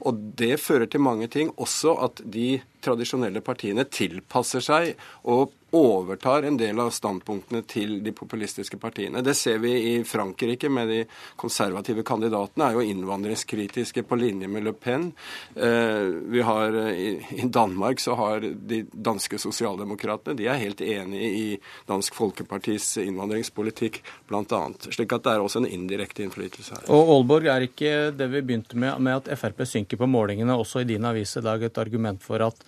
Og 0.04 0.18
det 0.40 0.58
fører 0.60 0.90
til 0.90 1.04
mange 1.04 1.30
ting, 1.32 1.52
også 1.56 1.94
at 2.08 2.20
de 2.24 2.58
tradisjonelle 2.84 3.40
partiene 3.44 3.86
tilpasser 3.88 4.64
seg 4.64 4.92
og 5.24 5.54
overtar 5.70 6.42
en 6.42 6.56
del 6.56 6.80
av 6.80 6.90
standpunktene 6.90 7.62
til 7.68 7.98
de 8.04 8.12
populistiske 8.16 8.78
partiene. 8.80 9.20
Det 9.24 9.34
ser 9.36 9.58
vi 9.60 9.72
i 9.90 9.94
Frankrike 10.04 10.70
med 10.72 10.88
de 10.88 11.02
konservative 11.36 12.04
kandidatene, 12.08 12.70
er 12.70 12.78
jo 12.78 12.84
innvandringskritiske 12.88 14.04
på 14.08 14.16
linje 14.16 14.48
med 14.48 14.64
Le 14.64 14.72
Pen. 14.72 15.12
Eh, 15.54 16.08
vi 16.32 16.40
har, 16.40 16.72
eh, 16.72 17.34
I 17.44 17.48
Danmark 17.48 18.00
så 18.00 18.14
har 18.14 18.40
de 18.40 18.82
danske 18.92 19.38
sosialdemokratene 19.38 20.36
de 20.36 20.46
er 20.46 20.54
helt 20.54 20.80
enig 20.80 21.22
i 21.22 21.58
Dansk 21.86 22.14
Folkepartis 22.14 22.96
innvandringspolitikk, 22.98 24.02
bl.a. 24.28 24.62
Slik 24.88 25.12
at 25.12 25.24
det 25.24 25.32
er 25.32 25.44
også 25.44 25.62
en 25.62 25.70
indirekte 25.70 26.24
innflytelse 26.24 26.74
her. 26.74 26.88
Og 26.88 27.12
Aalborg, 27.12 27.46
er 27.48 27.68
ikke 27.68 28.16
det 28.16 28.30
vi 28.32 28.40
begynte 28.42 28.76
med, 28.76 28.98
med 29.00 29.20
at 29.20 29.38
Frp 29.38 29.66
synker 29.66 30.00
på 30.00 30.08
målingene, 30.08 30.56
også 30.56 30.80
i 30.80 30.88
din 30.88 31.04
avis 31.04 31.36
i 31.36 31.44
dag, 31.44 31.62
et 31.62 31.78
argument 31.78 32.22
for 32.22 32.42
at 32.42 32.64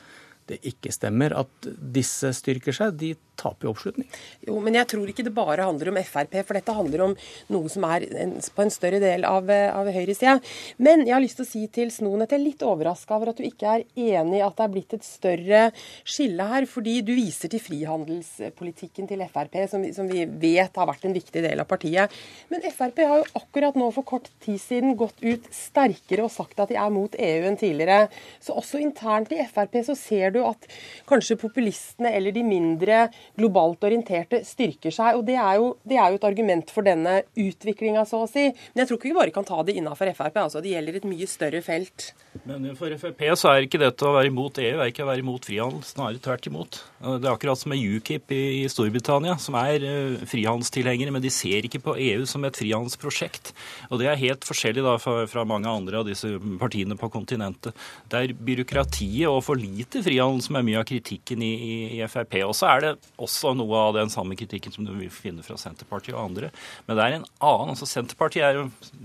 det 0.51 0.61
ikke 0.73 0.93
stemmer 0.95 1.35
at 1.39 1.71
disse 1.95 2.33
styrker 2.37 2.77
seg, 2.77 2.97
de 3.01 3.15
taper 3.41 3.69
jo 3.69 3.75
oppslutning. 3.75 4.09
Jo, 4.47 4.59
men 4.63 4.77
jeg 4.79 4.89
tror 4.93 5.11
ikke 5.11 5.25
det 5.27 5.35
bare 5.37 5.67
handler 5.69 5.93
om 5.93 6.01
Frp, 6.05 6.37
for 6.47 6.59
dette 6.59 6.77
handler 6.77 7.05
om 7.09 7.17
noe 7.55 7.73
som 7.73 7.87
er 7.89 8.07
en, 8.25 8.37
på 8.41 8.65
en 8.65 8.73
større 8.73 9.01
del 9.03 9.27
av, 9.29 9.49
av 9.51 9.91
høyresida. 9.91 10.39
Men 10.79 11.07
jeg 11.07 11.17
har 11.17 11.25
lyst 11.25 11.41
til 11.41 11.47
å 11.47 11.51
si 11.51 11.65
til 11.73 11.93
Snoen 11.95 12.25
at 12.25 12.35
jeg 12.35 12.41
er 12.41 12.47
litt 12.47 12.65
overraska 12.67 13.17
over 13.17 13.33
at 13.33 13.41
du 13.41 13.47
ikke 13.47 13.77
er 13.79 13.87
enig 13.97 14.41
i 14.41 14.45
at 14.45 14.57
det 14.59 14.67
er 14.67 14.75
blitt 14.75 14.97
et 14.97 15.07
større 15.07 15.63
skille 16.05 16.47
her, 16.53 16.67
fordi 16.71 16.99
du 17.07 17.13
viser 17.17 17.53
til 17.53 17.63
frihandelspolitikken 17.65 19.09
til 19.11 19.25
Frp, 19.31 19.59
som, 19.71 19.85
som 19.95 20.09
vi 20.11 20.25
vet 20.25 20.77
har 20.77 20.89
vært 20.91 21.07
en 21.09 21.17
viktig 21.17 21.45
del 21.45 21.63
av 21.63 21.69
partiet. 21.71 22.13
Men 22.53 22.65
Frp 22.69 23.03
har 23.07 23.23
jo 23.23 23.29
akkurat 23.41 23.79
nå 23.79 23.91
for 23.95 24.07
kort 24.07 24.31
tid 24.45 24.61
siden 24.63 24.97
gått 25.01 25.21
ut 25.25 25.49
sterkere 25.55 26.27
og 26.27 26.35
sagt 26.35 26.61
at 26.61 26.73
de 26.73 26.79
er 26.81 26.93
mot 26.95 27.15
EU 27.15 27.49
enn 27.49 27.59
tidligere. 27.61 28.09
Så 28.43 28.57
også 28.59 28.81
internt 28.83 29.33
i 29.35 29.43
Frp 29.51 29.81
så 29.87 29.97
ser 29.99 30.35
du 30.35 30.43
at 30.45 30.69
kanskje 31.09 31.39
populistene 31.41 32.13
eller 32.17 32.35
de 32.35 32.45
mindre 32.47 33.07
globalt 33.39 33.85
orienterte 33.87 34.43
styrker 34.47 34.95
seg. 34.95 35.19
og 35.19 35.27
Det 35.29 35.37
er 35.39 35.61
jo, 35.61 35.75
det 35.87 35.99
er 35.99 36.11
jo 36.11 36.21
et 36.21 36.29
argument 36.29 36.73
for 36.73 36.87
denne 36.87 37.21
utviklinga, 37.39 38.05
så 38.09 38.25
å 38.25 38.31
si. 38.31 38.49
Men 38.73 38.83
jeg 38.83 38.91
tror 38.91 39.01
ikke 39.01 39.11
vi 39.11 39.19
bare 39.19 39.35
kan 39.35 39.47
ta 39.47 39.61
det 39.67 39.77
innafor 39.79 40.11
Frp. 40.17 40.37
altså 40.45 40.63
Det 40.63 40.75
gjelder 40.75 41.01
et 41.01 41.09
mye 41.09 41.29
større 41.31 41.63
felt. 41.65 42.11
Men 42.47 42.71
for 42.79 42.93
Frp 43.01 43.25
så 43.39 43.53
er 43.53 43.67
ikke 43.67 43.81
dette 43.83 44.07
å 44.07 44.15
være 44.15 44.31
imot 44.31 44.59
EU, 44.63 44.79
er 44.79 44.93
ikke 44.93 45.05
å 45.05 45.11
være 45.11 45.25
imot 45.25 45.49
frihandel. 45.49 45.83
Snarere 45.87 46.23
tvert 46.23 46.49
imot. 46.51 46.81
Det 47.01 47.27
er 47.27 47.33
akkurat 47.33 47.59
som 47.59 47.73
med 47.73 47.81
UKIP 47.81 48.35
i, 48.37 48.69
Storbritannia, 48.71 49.37
som 49.41 49.57
er 49.59 49.85
uh, 49.85 50.25
frihandelstilhengere, 50.29 51.15
men 51.15 51.25
de 51.25 51.33
ser 51.33 51.67
ikke 51.67 51.83
på 51.85 51.97
EU 51.97 52.27
som 52.29 52.45
et 52.47 52.59
frihandelsprosjekt. 52.61 53.53
Og 53.91 54.03
det 54.03 54.11
er 54.11 54.21
helt 54.21 54.47
forskjellig 54.47 54.85
da 54.85 54.97
fra, 55.03 55.25
fra 55.31 55.47
mange 55.49 55.71
andre 55.71 56.03
av 56.03 56.09
disse 56.09 56.31
partiene 56.61 56.99
på 57.01 57.11
kontinentet. 57.13 57.77
Det 58.11 58.21
er 58.21 58.37
byråkratiet 58.37 59.29
og 59.31 59.43
for 59.47 59.59
lite 59.59 60.05
frihandel 60.05 60.45
som 60.45 60.59
er 60.59 60.67
mye 60.67 60.81
av 60.81 60.89
kritikken 60.89 61.43
i, 61.45 61.53
i, 61.57 61.77
i 61.99 62.05
Frp. 62.11 62.41
Og 62.47 62.55
så 62.57 62.71
er 62.71 62.85
det 62.85 62.95
også 63.23 63.53
noe 63.59 63.83
av 63.89 63.97
den 63.97 64.13
samme 64.13 64.37
kritikken 64.39 64.75
som 64.75 64.87
du 64.87 64.93
vil 64.97 65.13
finne 65.13 65.45
fra 65.47 65.57
Senterpartiet 65.61 66.17
og 66.17 66.23
andre. 66.23 66.51
Men 66.87 66.99
det 66.99 67.07
er 67.07 67.17
en 67.19 67.27
annen 67.47 67.75
altså 67.75 67.89
Senterpartiet 67.89 68.47
er, 68.47 68.61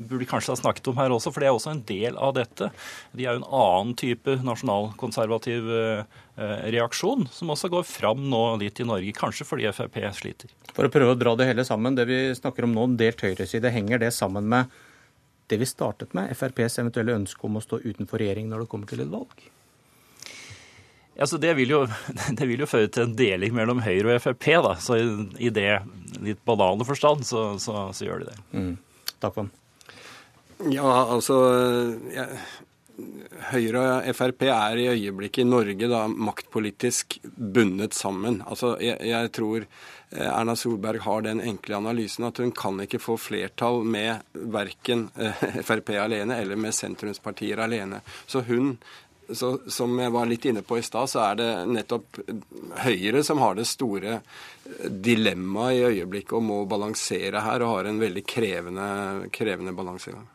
burde 0.10 0.28
kanskje 0.30 0.54
ha 0.54 0.60
snakket 0.60 0.90
om 0.92 1.00
her 1.00 1.14
også, 1.16 1.34
for 1.34 1.44
det 1.44 1.50
er 1.50 1.58
også 1.58 1.74
en 1.74 1.84
del 1.88 2.20
av 2.22 2.36
dette. 2.38 2.72
De 3.16 3.26
er 3.26 3.36
jo 3.36 3.44
en 3.44 3.50
annen 3.62 3.96
type 4.00 4.38
nasjonalkonservativ 4.46 5.70
eh, 5.80 6.18
reaksjon, 6.76 7.28
som 7.32 7.54
også 7.54 7.72
går 7.74 7.86
fram 7.88 8.26
nå 8.32 8.44
litt 8.64 8.82
i 8.82 8.88
Norge, 8.88 9.16
kanskje 9.16 9.48
fordi 9.48 9.70
Frp 9.76 10.02
sliter. 10.16 10.52
For 10.76 10.88
å 10.88 10.92
prøve 10.92 11.16
å 11.16 11.20
dra 11.20 11.36
det 11.40 11.48
hele 11.50 11.68
sammen, 11.68 11.96
det 11.96 12.08
vi 12.10 12.20
snakker 12.36 12.68
om 12.68 12.76
nå, 12.76 12.90
en 12.90 13.00
delt 13.00 13.24
høyreside, 13.24 13.72
henger 13.72 14.04
det 14.04 14.12
sammen 14.16 14.48
med 14.52 14.74
det 15.48 15.60
vi 15.62 15.68
startet 15.70 16.14
med, 16.18 16.32
FrPs 16.34 16.80
eventuelle 16.82 17.16
ønske 17.20 17.46
om 17.46 17.60
å 17.60 17.64
stå 17.64 17.84
utenfor 17.84 18.22
regjering 18.22 18.50
når 18.50 18.66
det 18.66 18.72
kommer 18.72 18.90
til 18.90 19.04
et 19.06 19.12
valg? 19.12 19.46
Altså, 21.16 21.40
det, 21.40 21.54
vil 21.56 21.72
jo, 21.72 21.84
det, 22.38 22.48
vil 22.48 22.64
jo, 22.66 22.70
føre 22.70 22.92
til 22.92 23.08
en 23.08 23.16
deling 23.18 23.56
mellom 23.56 23.84
Høyre 23.86 24.18
og 24.18 24.24
Frp. 24.24 24.50
da, 24.66 24.76
så 24.82 25.00
I, 25.00 25.08
i 25.48 25.54
det 25.54 25.70
litt 26.24 26.42
banale 26.48 26.88
forstand 26.88 27.26
så, 27.28 27.48
så, 27.62 27.90
så 27.96 28.08
gjør 28.08 28.24
de 28.24 28.32
det. 28.32 28.38
Mm. 28.56 28.74
Takk 29.24 29.38
for 29.38 29.46
den. 29.46 29.54
Ja, 30.72 30.88
altså 31.12 31.36
ja, 32.16 32.30
Høyre 33.52 33.82
og 33.98 34.16
Frp 34.16 34.46
er 34.48 34.80
i 34.80 34.88
øyeblikket 34.94 35.44
i 35.44 35.48
Norge 35.48 35.90
da 35.92 36.06
maktpolitisk 36.08 37.20
bundet 37.36 37.96
sammen. 37.98 38.40
Altså, 38.48 38.76
jeg, 38.80 38.98
jeg, 39.04 39.32
tror 39.36 39.66
eh, 39.66 40.30
Erna 40.30 40.56
Solberg 40.56 41.04
har 41.04 41.26
den 41.26 41.44
enkle 41.44 41.76
analysen 41.82 42.30
at 42.30 42.40
hun 42.40 42.54
kan 42.56 42.80
ikke 42.86 43.02
få 43.04 43.18
flertall 43.20 43.84
med 43.84 44.24
verken 44.34 45.10
eh, 45.20 45.44
Frp 45.68 45.92
alene 46.00 46.40
eller 46.40 46.60
med 46.60 46.76
sentrumspartier 46.76 47.60
alene. 47.68 48.00
Så 48.32 48.46
hun 48.48 48.78
så, 49.34 49.56
som 49.72 49.96
jeg 50.00 50.14
var 50.14 50.30
litt 50.30 50.46
inne 50.50 50.62
på 50.66 50.78
i 50.80 50.86
stad, 50.86 51.10
så 51.12 51.24
er 51.30 51.40
det 51.40 51.50
nettopp 51.72 52.22
Høyre 52.86 53.24
som 53.26 53.42
har 53.44 53.58
det 53.58 53.68
store 53.70 54.20
dilemmaet 54.86 55.80
i 55.80 55.84
øyeblikket 55.90 56.38
og 56.38 56.46
må 56.46 56.62
balansere 56.70 57.44
her, 57.46 57.64
og 57.64 57.78
har 57.78 57.90
en 57.90 58.02
veldig 58.02 58.26
krevende, 58.28 58.88
krevende 59.34 59.76
balansegang. 59.78 60.26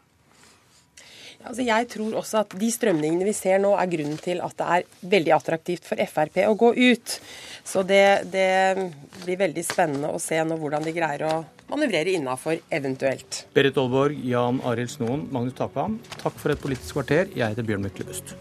Altså 1.40 1.64
jeg 1.64 1.86
tror 1.88 2.16
også 2.20 2.42
at 2.42 2.56
De 2.60 2.68
strømningene 2.72 3.24
vi 3.24 3.32
ser 3.36 3.60
nå, 3.62 3.72
er 3.78 3.88
grunnen 3.88 4.18
til 4.20 4.42
at 4.44 4.56
det 4.58 4.66
er 4.74 5.06
veldig 5.14 5.32
attraktivt 5.36 5.88
for 5.88 6.02
Frp 6.12 6.42
å 6.44 6.56
gå 6.58 6.74
ut. 6.76 7.14
Så 7.64 7.84
det, 7.86 8.28
det 8.32 8.90
blir 9.22 9.40
veldig 9.40 9.64
spennende 9.64 10.12
å 10.12 10.20
se 10.20 10.40
nå 10.44 10.58
hvordan 10.60 10.84
de 10.84 10.94
greier 10.96 11.26
å 11.28 11.38
manøvrere 11.70 12.16
innafor 12.18 12.60
eventuelt. 12.68 13.44
Berit 13.56 13.78
Aalborg, 13.80 14.20
Jan 14.26 14.60
Arild 14.68 14.92
Snoen, 14.92 15.28
Magnus 15.32 15.56
Takvam, 15.56 16.00
takk 16.20 16.38
for 16.42 16.52
et 16.52 16.62
politisk 16.62 16.98
kvarter. 16.98 17.32
Jeg 17.32 17.54
heter 17.54 17.68
Bjørn 17.68 17.86
Myklebust. 17.88 18.36